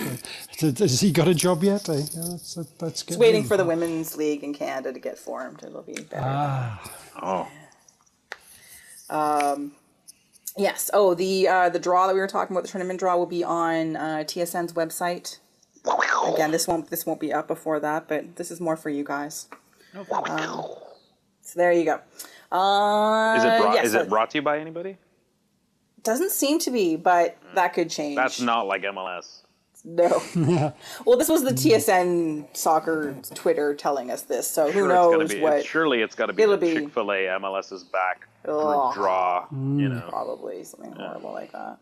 has 0.59 1.01
he 1.01 1.11
got 1.11 1.27
a 1.27 1.33
job 1.35 1.63
yet? 1.63 1.89
Eh? 1.89 1.93
Yeah, 1.95 2.21
that's, 2.31 2.55
that, 2.55 2.79
that's 2.79 3.03
good. 3.03 3.09
Just 3.09 3.19
waiting 3.19 3.43
for 3.43 3.57
the 3.57 3.65
women's 3.65 4.15
league 4.15 4.43
in 4.43 4.53
Canada 4.53 4.93
to 4.93 4.99
get 4.99 5.17
formed. 5.19 5.63
It'll 5.63 5.81
be 5.81 5.93
better. 5.93 6.21
Ah, 6.25 6.91
Oh, 7.21 7.47
Um, 9.09 9.73
Yes. 10.59 10.89
Oh, 10.91 11.13
the 11.13 11.47
uh, 11.47 11.69
the 11.69 11.77
draw 11.77 12.07
that 12.07 12.13
we 12.15 12.19
were 12.19 12.27
talking 12.27 12.55
about, 12.55 12.63
the 12.63 12.69
tournament 12.69 12.99
draw, 12.99 13.15
will 13.15 13.27
be 13.27 13.43
on 13.43 13.95
uh, 13.95 14.23
TSN's 14.25 14.73
website. 14.73 15.37
Again, 16.33 16.49
this 16.51 16.67
won't 16.67 16.89
this 16.89 17.05
won't 17.05 17.19
be 17.19 17.31
up 17.31 17.47
before 17.47 17.79
that, 17.79 18.07
but 18.07 18.37
this 18.37 18.49
is 18.49 18.59
more 18.59 18.75
for 18.75 18.89
you 18.89 19.03
guys. 19.03 19.47
Um, 19.95 20.75
so 21.47 21.59
there 21.59 21.71
you 21.71 21.85
go. 21.85 21.99
Uh, 22.55 23.35
is 23.37 23.43
it 23.43 23.61
brought, 23.61 23.75
yes, 23.75 23.85
is 23.87 23.91
so- 23.93 24.01
it 24.01 24.09
brought 24.09 24.29
to 24.31 24.37
you 24.37 24.41
by 24.41 24.59
anybody? 24.59 24.97
Doesn't 26.03 26.31
seem 26.31 26.59
to 26.59 26.71
be, 26.71 26.95
but 26.95 27.37
that 27.55 27.73
could 27.73 27.89
change. 27.89 28.15
That's 28.15 28.39
not 28.39 28.65
like 28.67 28.83
MLS. 28.83 29.41
no. 29.83 30.23
well, 31.05 31.17
this 31.17 31.27
was 31.27 31.43
the 31.43 31.51
TSN 31.51 32.55
soccer 32.55 33.13
Twitter 33.35 33.73
telling 33.75 34.09
us 34.11 34.21
this, 34.21 34.47
so 34.49 34.67
who 34.67 34.79
Sure, 34.81 34.87
knows 34.87 35.33
be, 35.33 35.41
what? 35.41 35.65
Surely 35.65 36.01
it's 36.01 36.15
got 36.15 36.27
to 36.27 36.33
be 36.33 36.43
It'll 36.43 36.55
be- 36.57 36.73
Chick 36.73 36.89
Fil 36.91 37.11
A 37.11 37.15
MLS 37.39 37.71
is 37.73 37.83
back 37.83 38.27
group 38.43 38.57
Ugh. 38.63 38.93
draw. 38.93 39.47
You 39.51 39.89
know, 39.89 40.05
Probably 40.07 40.63
something 40.63 40.93
horrible 40.93 41.33
like 41.33 41.51
that. 41.51 41.77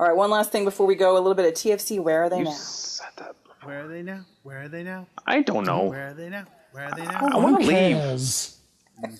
All 0.00 0.08
right, 0.08 0.16
one 0.16 0.30
last 0.30 0.50
thing 0.50 0.64
before 0.64 0.86
we 0.86 0.94
go. 0.94 1.12
A 1.14 1.18
little 1.18 1.34
bit 1.34 1.44
of 1.46 1.52
TFC. 1.54 2.02
Where 2.02 2.24
are 2.24 2.30
they 2.30 2.38
you 2.38 2.44
now? 2.44 2.50
said 2.52 3.08
that. 3.18 3.36
Where 3.62 3.84
are 3.84 3.88
they 3.88 4.02
now? 4.02 4.24
Where 4.42 4.62
are 4.62 4.68
they 4.68 4.82
now? 4.82 5.06
I 5.26 5.42
don't 5.42 5.64
know. 5.64 5.84
Where 5.84 6.08
are 6.08 6.14
they 6.14 6.30
now? 6.30 6.46
Where 6.72 6.86
are 6.86 6.94
they 6.96 7.04
now? 7.04 7.28
I 7.32 7.36
want 7.36 7.60
to 7.60 7.66
leave. 7.66 9.18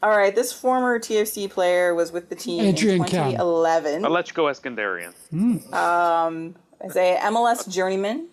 All 0.00 0.16
right, 0.16 0.32
this 0.34 0.52
former 0.52 1.00
TFC 1.00 1.50
player 1.50 1.94
was 1.94 2.12
with 2.12 2.28
the 2.28 2.36
team 2.36 2.64
Adrian 2.64 3.02
in 3.02 3.08
Cann. 3.08 3.32
2011 3.32 4.02
Alecko 4.02 4.48
uh, 4.48 4.52
Eskandarian. 4.54 5.12
Hmm. 5.30 5.74
Um, 5.74 6.54
as 6.80 6.96
a 6.96 7.18
MLS 7.24 7.68
journeyman. 7.68 8.28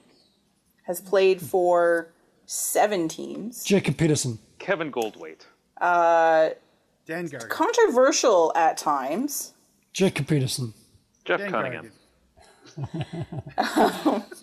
Has 0.83 1.01
played 1.01 1.41
for 1.41 2.13
seven 2.45 3.07
teams. 3.07 3.63
Jacob 3.63 3.97
Peterson. 3.97 4.37
Kevin 4.59 4.91
Goldthwaite. 4.91 5.47
Uh, 5.81 6.49
Dan 7.07 7.27
Gargan. 7.27 7.49
Controversial 7.49 8.51
at 8.55 8.77
times. 8.77 9.53
Jacob 9.93 10.27
Peterson. 10.27 10.75
Jeff 11.23 11.39
Dan 11.39 11.49
Cunningham. 11.49 11.91
Gargan. 12.77 14.23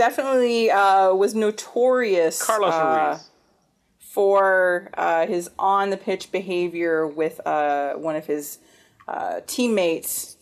Definitely 0.00 0.70
uh, 0.70 1.12
was 1.12 1.34
notorious 1.34 2.42
Carlos 2.42 2.72
uh, 2.72 3.08
Ruiz. 3.10 3.30
for 3.98 4.88
uh, 4.94 5.26
his 5.26 5.50
on 5.58 5.90
the 5.90 5.98
pitch 5.98 6.32
behavior 6.32 7.06
with 7.06 7.38
uh, 7.46 7.92
one 7.96 8.16
of 8.16 8.24
his 8.24 8.60
uh, 9.06 9.40
teammates 9.46 10.38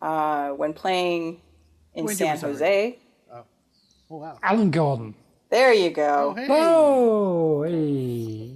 uh, 0.00 0.48
when 0.52 0.72
playing 0.72 1.42
in 1.92 2.06
Wayne 2.06 2.16
San 2.16 2.38
Jose. 2.38 2.98
Oh, 3.30 3.44
wow. 4.08 4.38
Alan 4.42 4.70
Gordon. 4.70 5.14
There 5.50 5.74
you 5.74 5.90
go, 5.90 6.32
Hey. 6.34 6.46
Oh, 6.48 7.64
hey. 7.64 8.50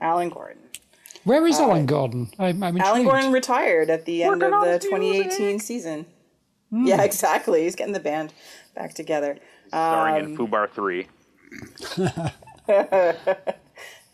Alan 0.00 0.30
Gordon. 0.30 0.62
Where 1.22 1.46
is 1.46 1.60
Alan 1.60 1.86
Gordon? 1.86 2.28
I'm, 2.40 2.60
I'm. 2.60 2.76
Alan 2.80 3.04
Gordon 3.04 3.30
retired 3.30 3.88
at 3.88 4.04
the 4.04 4.24
end 4.24 4.40
Working 4.42 4.52
of 4.52 4.64
the 4.64 4.72
his 4.72 4.82
2018 4.82 5.60
season. 5.60 6.06
Yeah, 6.72 7.02
exactly. 7.02 7.64
He's 7.64 7.74
getting 7.74 7.92
the 7.94 8.00
band 8.00 8.32
back 8.80 8.94
together. 8.94 9.38
Starring 9.68 10.24
Um, 10.24 10.30
in 10.32 10.36
Fubar 10.38 10.70
3. 10.70 11.06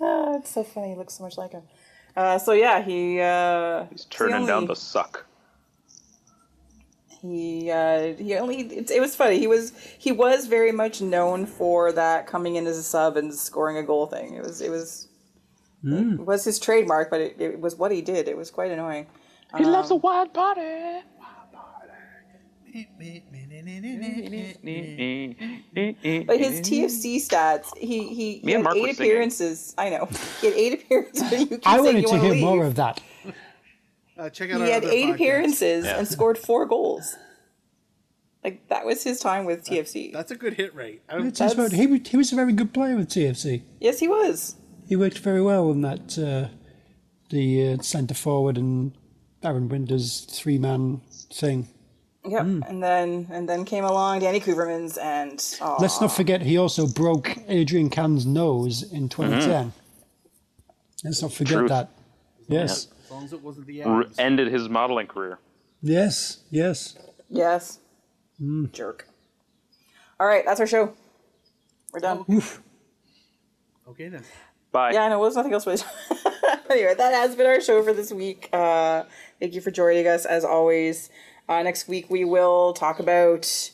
Oh, 0.00 0.36
it's 0.38 0.50
so 0.50 0.64
funny. 0.64 0.90
He 0.90 0.94
looks 0.96 1.14
so 1.14 1.24
much 1.24 1.38
like 1.38 1.52
him. 1.52 1.62
Uh, 2.16 2.38
so 2.38 2.52
yeah, 2.52 2.82
he 2.82 3.20
uh, 3.20 3.84
He's 3.90 4.06
turning 4.06 4.46
down 4.46 4.66
the 4.66 4.74
suck. 4.74 5.26
he 7.20 7.70
uh, 7.70 8.14
he 8.14 8.34
only 8.36 8.60
it, 8.62 8.90
it 8.90 9.00
was 9.00 9.14
funny. 9.14 9.38
He 9.38 9.46
was 9.46 9.72
he 9.98 10.12
was 10.12 10.46
very 10.46 10.72
much 10.72 11.00
known 11.00 11.46
for 11.46 11.92
that 11.92 12.26
coming 12.26 12.56
in 12.56 12.66
as 12.66 12.78
a 12.78 12.82
sub 12.82 13.16
and 13.16 13.32
scoring 13.34 13.76
a 13.76 13.82
goal 13.82 14.06
thing. 14.06 14.34
It 14.34 14.42
was 14.42 14.60
it 14.60 14.70
was 14.70 15.08
it 15.84 16.20
was 16.20 16.42
his 16.44 16.58
trademark, 16.58 17.10
but 17.10 17.20
it, 17.20 17.36
it 17.38 17.60
was 17.60 17.76
what 17.76 17.92
he 17.92 18.00
did. 18.02 18.26
It 18.28 18.36
was 18.36 18.50
quite 18.50 18.70
annoying. 18.72 19.06
He 19.56 19.64
loves 19.64 19.90
a 19.90 19.94
wild 19.96 20.32
party. 20.34 21.02
But 26.26 26.38
his 26.38 26.60
TFC 26.60 27.16
stats, 27.16 27.76
he 27.76 28.08
he, 28.14 28.38
he 28.38 28.50
had 28.52 28.62
Mark 28.62 28.76
were 28.76 28.88
eight 28.88 28.96
singing. 28.96 29.12
appearances. 29.12 29.74
I 29.78 29.90
know 29.90 30.08
he 30.40 30.46
had 30.48 30.56
eight 30.56 30.74
appearances. 30.82 31.22
But 31.30 31.40
you 31.40 31.46
keep 31.46 31.66
I 31.66 31.80
wanted 31.80 32.02
you 32.02 32.08
to 32.08 32.18
hear 32.18 32.30
leave. 32.32 32.42
more 32.42 32.64
of 32.64 32.74
that. 32.76 33.00
Uh, 34.18 34.30
check 34.30 34.50
out 34.50 34.56
He 34.60 34.62
our 34.64 34.70
had 34.80 34.84
eight 34.84 35.06
podcast. 35.08 35.14
appearances 35.14 35.84
Yeah. 35.84 35.98
and 35.98 36.08
scored 36.08 36.38
four 36.38 36.66
goals. 36.66 37.16
Like 38.42 38.66
that 38.68 38.86
was 38.86 39.02
his 39.02 39.20
time 39.20 39.44
with 39.44 39.64
TFC. 39.64 40.12
That's 40.12 40.30
a 40.30 40.36
good 40.36 40.54
hit 40.54 40.74
rate. 40.74 41.02
I, 41.08 41.16
It's 41.18 41.38
his 41.38 41.54
That's- 41.54 41.72
He, 41.72 41.86
was- 41.86 42.00
he 42.08 42.16
was 42.16 42.32
a 42.32 42.36
very 42.36 42.52
good 42.52 42.72
player 42.72 42.96
with 42.96 43.08
TFC. 43.10 43.62
yes, 43.80 43.98
he 43.98 44.08
was. 44.08 44.56
he 44.88 44.96
worked 44.96 45.18
very 45.18 45.42
well 45.42 45.70
in 45.72 45.82
that 45.82 46.16
uh, 46.18 46.48
the 47.30 47.72
uh, 47.72 47.82
centre 47.82 48.14
forward 48.14 48.56
and 48.56 48.92
Aron 49.42 49.68
Winter's 49.68 50.20
three 50.30 50.58
man 50.58 51.00
thing. 51.32 51.68
Yep. 52.28 52.42
Hmm. 52.42 52.62
And 52.66 52.82
then 52.82 53.26
and 53.30 53.48
then 53.48 53.64
came 53.64 53.84
along 53.84 54.20
Danny 54.20 54.40
Koevermans 54.40 54.98
and 54.98 55.42
oh, 55.60 55.76
Let's 55.78 56.00
not 56.00 56.12
forget 56.12 56.42
he 56.42 56.58
also 56.58 56.86
broke 56.86 57.36
Adrian 57.48 57.90
Cann's 57.90 58.26
nose 58.26 58.82
in 58.82 59.08
mm-hmm. 59.08 59.22
2010. 59.22 59.72
Let's 61.04 61.22
not 61.22 61.32
forget 61.32 61.58
Truth. 61.58 61.68
that. 61.68 61.90
Yes, 62.48 62.88
As 63.04 63.10
long 63.10 63.24
as 63.24 63.32
it 63.32 63.42
wasn't 63.42 63.66
the 63.66 63.82
R- 63.82 64.00
Adams. 64.02 64.18
ended 64.18 64.52
his 64.52 64.68
modeling 64.68 65.08
career. 65.08 65.38
yes, 65.82 66.38
yes. 66.50 66.96
yes, 67.28 67.80
hmm. 68.38 68.66
jerk. 68.72 69.08
All 70.20 70.26
right, 70.26 70.44
that's 70.46 70.60
our 70.60 70.66
show. 70.66 70.94
We're 71.92 72.00
done. 72.00 72.24
Okay 73.88 74.08
then. 74.08 74.22
Bye. 74.72 74.92
Yeah, 74.92 75.04
I 75.04 75.08
know. 75.08 75.18
Well, 75.18 75.30
there's 75.30 75.36
nothing 75.36 75.52
else. 75.52 75.64
But 75.64 75.86
anyway, 76.70 76.94
that 76.94 77.14
has 77.14 77.34
been 77.36 77.46
our 77.46 77.60
show 77.60 77.82
for 77.82 77.92
this 77.92 78.12
week. 78.12 78.48
Uh, 78.52 79.04
thank 79.40 79.54
you 79.54 79.60
for 79.60 79.70
joining 79.70 80.06
us 80.06 80.26
as 80.26 80.44
always. 80.44 81.08
Uh, 81.48 81.62
next 81.62 81.88
week 81.88 82.10
we 82.10 82.24
will 82.24 82.72
talk 82.72 82.98
about 82.98 83.70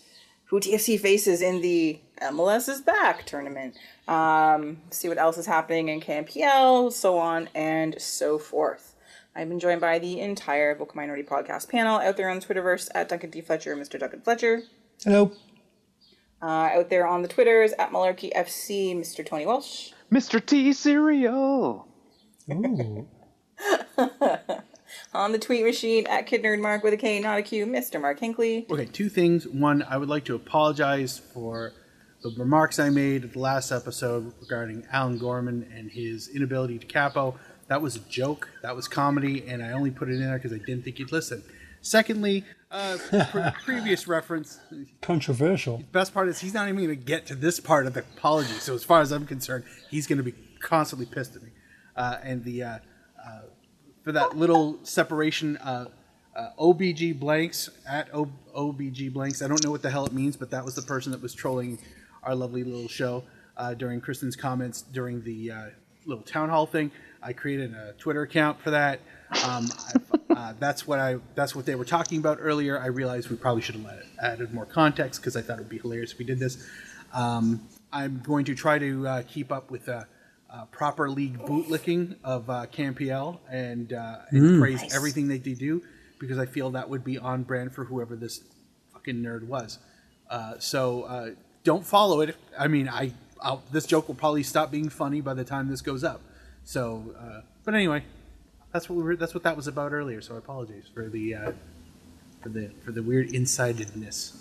who 0.47 0.61
TFC 0.61 1.01
faces 1.01 1.40
in 1.40 1.62
the 1.62 1.99
MLS 2.20 2.69
is 2.69 2.81
back 2.82 3.24
tournament. 3.24 3.77
Um, 4.07 4.78
see 4.90 5.09
what 5.09 5.19
else 5.19 5.39
is 5.39 5.47
happening 5.47 5.89
in 5.89 6.01
KMPL, 6.01 6.93
so 6.93 7.19
on 7.19 7.49
and 7.55 8.01
so 8.01 8.39
forth. 8.39 8.94
I've 9.35 9.49
been 9.49 9.59
joined 9.59 9.81
by 9.81 9.99
the 9.99 10.20
entire 10.20 10.74
Vocal 10.74 10.97
Minority 10.97 11.23
Podcast 11.23 11.70
panel 11.70 11.99
out 11.99 12.19
there 12.19 12.28
on 12.28 12.39
the 12.39 12.44
Twitterverse 12.44 12.90
at 12.94 13.09
Duncan 13.09 13.31
D. 13.31 13.40
Fletcher, 13.40 13.74
Mr. 13.74 13.99
Duncan 13.99 14.20
Fletcher. 14.20 14.62
Hello. 15.05 15.32
Uh, 16.43 16.70
out 16.74 16.90
there 16.90 17.07
on 17.07 17.23
the 17.23 17.28
Twitters 17.28 17.73
at 17.78 17.90
Malarkey 17.90 18.32
FC, 18.35 18.94
Mr. 18.94 19.24
Tony 19.24 19.47
Welsh. 19.47 19.93
Mr. 20.12 20.44
T 20.44 20.73
cereal. 20.74 21.86
Ooh. 22.51 23.07
On 25.14 25.32
the 25.32 25.39
tweet 25.39 25.64
machine 25.64 26.06
at 26.06 26.27
Kid 26.27 26.43
Nerd 26.43 26.60
Mark 26.60 26.82
with 26.82 26.94
a 26.94 26.97
K, 26.97 27.20
not 27.20 27.39
a 27.39 27.43
Q, 27.43 27.66
Mr. 27.66 28.01
Mark 28.01 28.20
Hinkley. 28.20 28.70
Okay, 28.70 28.86
two 28.86 29.09
things. 29.09 29.47
One, 29.47 29.82
I 29.82 29.97
would 29.97 30.09
like 30.09 30.24
to 30.27 30.35
apologize 30.35 31.19
for 31.19 31.73
the 32.23 32.31
remarks 32.36 32.78
I 32.78 32.89
made 32.90 33.24
at 33.24 33.32
the 33.32 33.40
last 33.40 33.73
episode 33.73 34.32
regarding 34.40 34.86
Alan 34.93 35.19
Gorman 35.19 35.69
and 35.74 35.90
his 35.90 36.28
inability 36.28 36.78
to 36.78 36.86
capo. 36.86 37.39
That 37.69 37.82
was 37.82 37.97
a 37.97 38.01
joke. 38.01 38.48
That 38.62 38.77
was 38.77 38.89
comedy, 38.89 39.47
and 39.47 39.62
I 39.62 39.73
only 39.73 39.90
put 39.90 40.09
it 40.09 40.14
in 40.14 40.20
there 40.20 40.36
because 40.36 40.52
I 40.52 40.59
didn't 40.59 40.85
think 40.85 40.98
you'd 40.98 41.12
listen. 41.12 41.43
Secondly, 41.81 42.44
uh, 42.70 42.97
pre- 43.09 43.51
previous 43.64 44.06
reference. 44.06 44.60
Controversial. 45.01 45.82
Best 45.90 46.14
part 46.14 46.28
is 46.28 46.40
he's 46.40 46.55
not 46.55 46.69
even 46.69 46.77
going 46.77 46.89
to 46.89 46.97
get 46.97 47.27
to 47.27 47.35
this 47.35 47.60
part 47.60 47.86
of 47.86 47.94
the 47.94 48.01
apology. 48.01 48.55
So 48.55 48.74
as 48.74 48.85
far 48.85 49.01
as 49.01 49.10
I'm 49.10 49.27
concerned, 49.27 49.64
he's 49.90 50.06
going 50.06 50.19
to 50.19 50.23
be 50.23 50.35
constantly 50.60 51.06
pissed 51.06 51.36
at 51.36 51.43
me. 51.43 51.51
Uh, 51.97 52.19
and 52.23 52.44
the 52.44 52.62
uh, 52.62 52.78
uh, 53.24 53.40
for 54.03 54.12
that 54.12 54.37
little 54.37 54.79
separation, 54.83 55.57
uh, 55.59 55.87
uh, 56.35 56.49
OBG 56.59 57.19
blanks 57.19 57.70
at 57.89 58.09
o- 58.15 58.31
OBG 58.57 59.12
blanks. 59.12 59.43
I 59.43 59.49
don't 59.49 59.62
know 59.62 59.70
what 59.70 59.83
the 59.83 59.91
hell 59.91 60.07
it 60.07 60.12
means, 60.12 60.37
but 60.37 60.51
that 60.51 60.65
was 60.65 60.74
the 60.74 60.83
person 60.83 61.12
that 61.12 61.20
was 61.20 61.35
trolling 61.35 61.79
our 62.23 62.35
lovely 62.35 62.65
little 62.65 62.89
show 62.89 63.24
uh, 63.57 63.74
during 63.74 64.01
Kristen's 64.01 64.37
comments 64.37 64.83
during 64.83 65.23
the 65.23 65.51
uh, 65.51 65.65
little 66.07 66.24
town 66.24 66.49
hall 66.49 66.66
thing. 66.66 66.91
I 67.23 67.33
created 67.33 67.74
a 67.74 67.93
Twitter 67.99 68.23
account 68.23 68.61
for 68.61 68.70
that. 68.70 69.01
Um, 69.45 69.69
uh, 70.31 70.55
that's 70.59 70.87
what 70.87 70.99
I. 70.99 71.19
That's 71.35 71.55
what 71.55 71.66
they 71.66 71.74
were 71.74 71.85
talking 71.85 72.19
about 72.19 72.39
earlier. 72.41 72.79
I 72.79 72.87
realized 72.87 73.31
we 73.31 73.37
probably 73.37 73.62
should 73.62 73.77
have 73.77 73.85
let 73.85 73.99
it, 73.99 74.07
added 74.20 74.53
more 74.53 74.66
context 74.66 75.20
because 75.20 75.37
I 75.37 75.43
thought 75.43 75.59
it 75.59 75.61
would 75.61 75.69
be 75.69 75.79
hilarious 75.79 76.12
if 76.12 76.19
we 76.19 76.24
did 76.24 76.39
this. 76.39 76.66
Um, 77.12 77.66
I'm 77.93 78.20
going 78.20 78.45
to 78.47 78.55
try 78.55 78.79
to 78.79 79.07
uh, 79.07 79.23
keep 79.29 79.53
up 79.53 79.70
with 79.70 79.89
uh, 80.53 80.66
proper 80.66 81.09
league 81.09 81.39
bootlicking 81.41 82.16
of 82.23 82.49
uh, 82.51 82.66
CanPL 82.66 83.39
and, 83.51 83.93
uh, 83.93 84.19
and 84.31 84.61
praise 84.61 84.95
everything 84.95 85.29
that 85.29 85.45
they 85.45 85.55
do 85.55 85.83
because 86.19 86.39
I 86.39 86.47
feel 86.47 86.70
that 86.73 86.89
would 86.89 87.03
be 87.05 87.19
on 87.19 87.43
brand 87.43 87.74
for 87.74 87.85
whoever 87.85 88.15
this 88.15 88.43
fucking 88.93 89.16
nerd 89.16 89.45
was. 89.45 89.79
Uh, 90.31 90.55
so 90.59 91.03
uh, 91.03 91.31
don't 91.65 91.85
follow 91.85 92.20
it. 92.20 92.37
I 92.59 92.69
mean, 92.69 92.89
I 92.89 93.12
I'll, 93.41 93.62
this 93.73 93.87
joke 93.87 94.09
will 94.09 94.15
probably 94.15 94.43
stop 94.43 94.70
being 94.70 94.89
funny 94.89 95.20
by 95.20 95.35
the 95.35 95.45
time 95.45 95.69
this 95.69 95.81
goes 95.81 96.05
up. 96.05 96.20
So, 96.65 97.15
uh, 97.19 97.41
but 97.65 97.74
anyway, 97.74 98.05
that's 98.73 98.89
what 98.89 98.97
we 98.97 99.03
were, 99.03 99.16
that's 99.16 99.35
what 99.35 99.43
that 99.43 99.57
was 99.57 99.66
about 99.66 99.93
earlier. 99.93 100.20
So 100.20 100.35
I 100.35 100.39
apologize 100.39 100.85
for 100.93 101.09
the 101.09 101.35
uh, 101.35 101.53
for 102.41 102.49
the 102.49 102.70
for 102.85 102.93
the 102.93 103.03
weird 103.03 103.31
insidedness. 103.31 104.37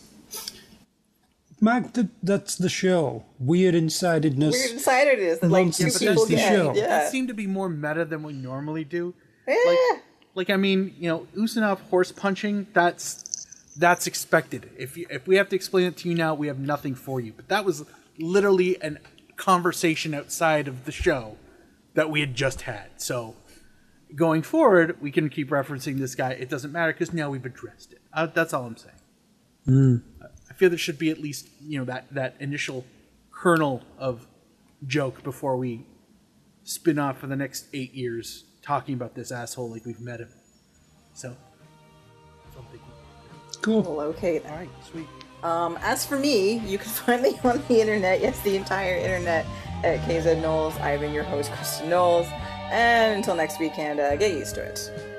Mac, 1.64 1.94
th- 1.94 2.08
that's 2.24 2.56
the 2.56 2.70
show. 2.70 3.24
Weird 3.40 3.76
insidedness. 3.76 4.52
Weird 4.52 4.72
insider 4.72 5.12
it 5.12 5.20
is 5.20 5.40
that 5.40 5.52
like 5.52 5.66
Nonsense 5.66 6.00
two 6.00 6.08
people 6.08 6.24
is 6.24 6.30
the 6.30 6.36
get. 6.36 6.54
show. 6.54 6.74
Yeah. 6.76 6.88
That 6.88 7.12
seemed 7.12 7.28
to 7.28 7.36
be 7.36 7.46
more 7.46 7.70
meta 7.70 8.04
than 8.04 8.24
we 8.24 8.34
normally 8.34 8.84
do. 8.84 9.14
Yeah. 9.48 9.56
Like, 9.68 10.04
like 10.34 10.50
I 10.50 10.58
mean, 10.58 10.96
you 10.98 11.08
know, 11.08 11.28
Usanov 11.36 11.80
horse 11.90 12.12
punching. 12.12 12.68
That's 12.74 13.76
that's 13.78 14.08
expected. 14.08 14.72
If 14.78 14.98
you, 14.98 15.06
if 15.10 15.28
we 15.28 15.36
have 15.36 15.50
to 15.50 15.56
explain 15.56 15.86
it 15.86 15.98
to 15.98 16.10
you 16.10 16.16
now, 16.16 16.34
we 16.34 16.48
have 16.48 16.60
nothing 16.60 16.96
for 16.96 17.22
you. 17.22 17.32
But 17.32 17.48
that 17.50 17.64
was 17.64 17.86
literally 18.18 18.78
a 18.82 18.98
conversation 19.36 20.14
outside 20.14 20.68
of 20.68 20.86
the 20.86 20.92
show 20.92 21.38
that 21.94 22.10
we 22.10 22.22
had 22.22 22.34
just 22.36 22.62
had. 22.62 22.90
So 22.98 23.36
going 24.16 24.42
forward, 24.42 25.00
we 25.02 25.12
can 25.12 25.30
keep 25.30 25.50
referencing 25.50 26.00
this 26.00 26.16
guy. 26.16 26.32
It 26.32 26.50
doesn't 26.50 26.72
matter 26.72 26.92
because 26.92 27.14
now 27.14 27.30
we've 27.30 27.46
addressed 27.46 27.94
it. 27.94 28.02
Uh, 28.14 28.26
that's 28.26 28.54
all 28.54 28.66
I'm 28.66 28.78
saying. 28.78 28.96
I 29.68 30.11
feel 30.62 30.70
there 30.70 30.78
should 30.78 31.00
be 31.00 31.10
at 31.10 31.20
least 31.20 31.48
you 31.66 31.80
know 31.80 31.86
that 31.86 32.06
that 32.14 32.36
initial 32.40 32.86
kernel 33.32 33.82
of 33.98 34.28
joke 34.86 35.24
before 35.24 35.58
we 35.58 35.84
spin 36.64 37.00
off 37.00 37.18
for 37.18 37.26
the 37.26 37.36
next 37.36 37.66
eight 37.74 37.96
years 37.96 38.44
talking 38.62 38.94
about 38.94 39.16
this 39.16 39.32
asshole 39.32 39.72
like 39.72 39.88
we've 39.88 40.00
met 40.00 40.20
him. 40.20 40.30
So, 41.16 41.36
that's 42.44 42.56
what 42.56 42.66
I'm 42.66 42.72
thinking. 42.72 42.90
Cool. 43.64 43.82
Well, 43.82 44.02
okay 44.10 44.38
then. 44.38 44.52
All 44.52 44.58
right, 44.60 44.70
sweet. 44.88 45.08
Um, 45.42 45.80
as 45.82 46.06
for 46.06 46.20
me, 46.20 46.60
you 46.60 46.78
can 46.78 46.90
find 47.06 47.24
me 47.24 47.40
on 47.44 47.64
the 47.68 47.82
internet, 47.82 48.22
yes, 48.22 48.40
the 48.42 48.56
entire 48.56 48.98
internet, 48.98 49.48
at 49.84 50.00
KZ 50.02 50.44
Knowles. 50.44 50.78
I've 50.78 51.00
been 51.00 51.12
your 51.12 51.24
host, 51.24 51.52
Kristen 51.54 51.90
Knowles. 51.90 52.28
And 52.70 53.16
until 53.18 53.36
next 53.36 53.60
weekend, 53.60 54.00
uh, 54.00 54.16
get 54.16 54.32
used 54.32 54.54
to 54.56 54.62
it. 54.62 55.11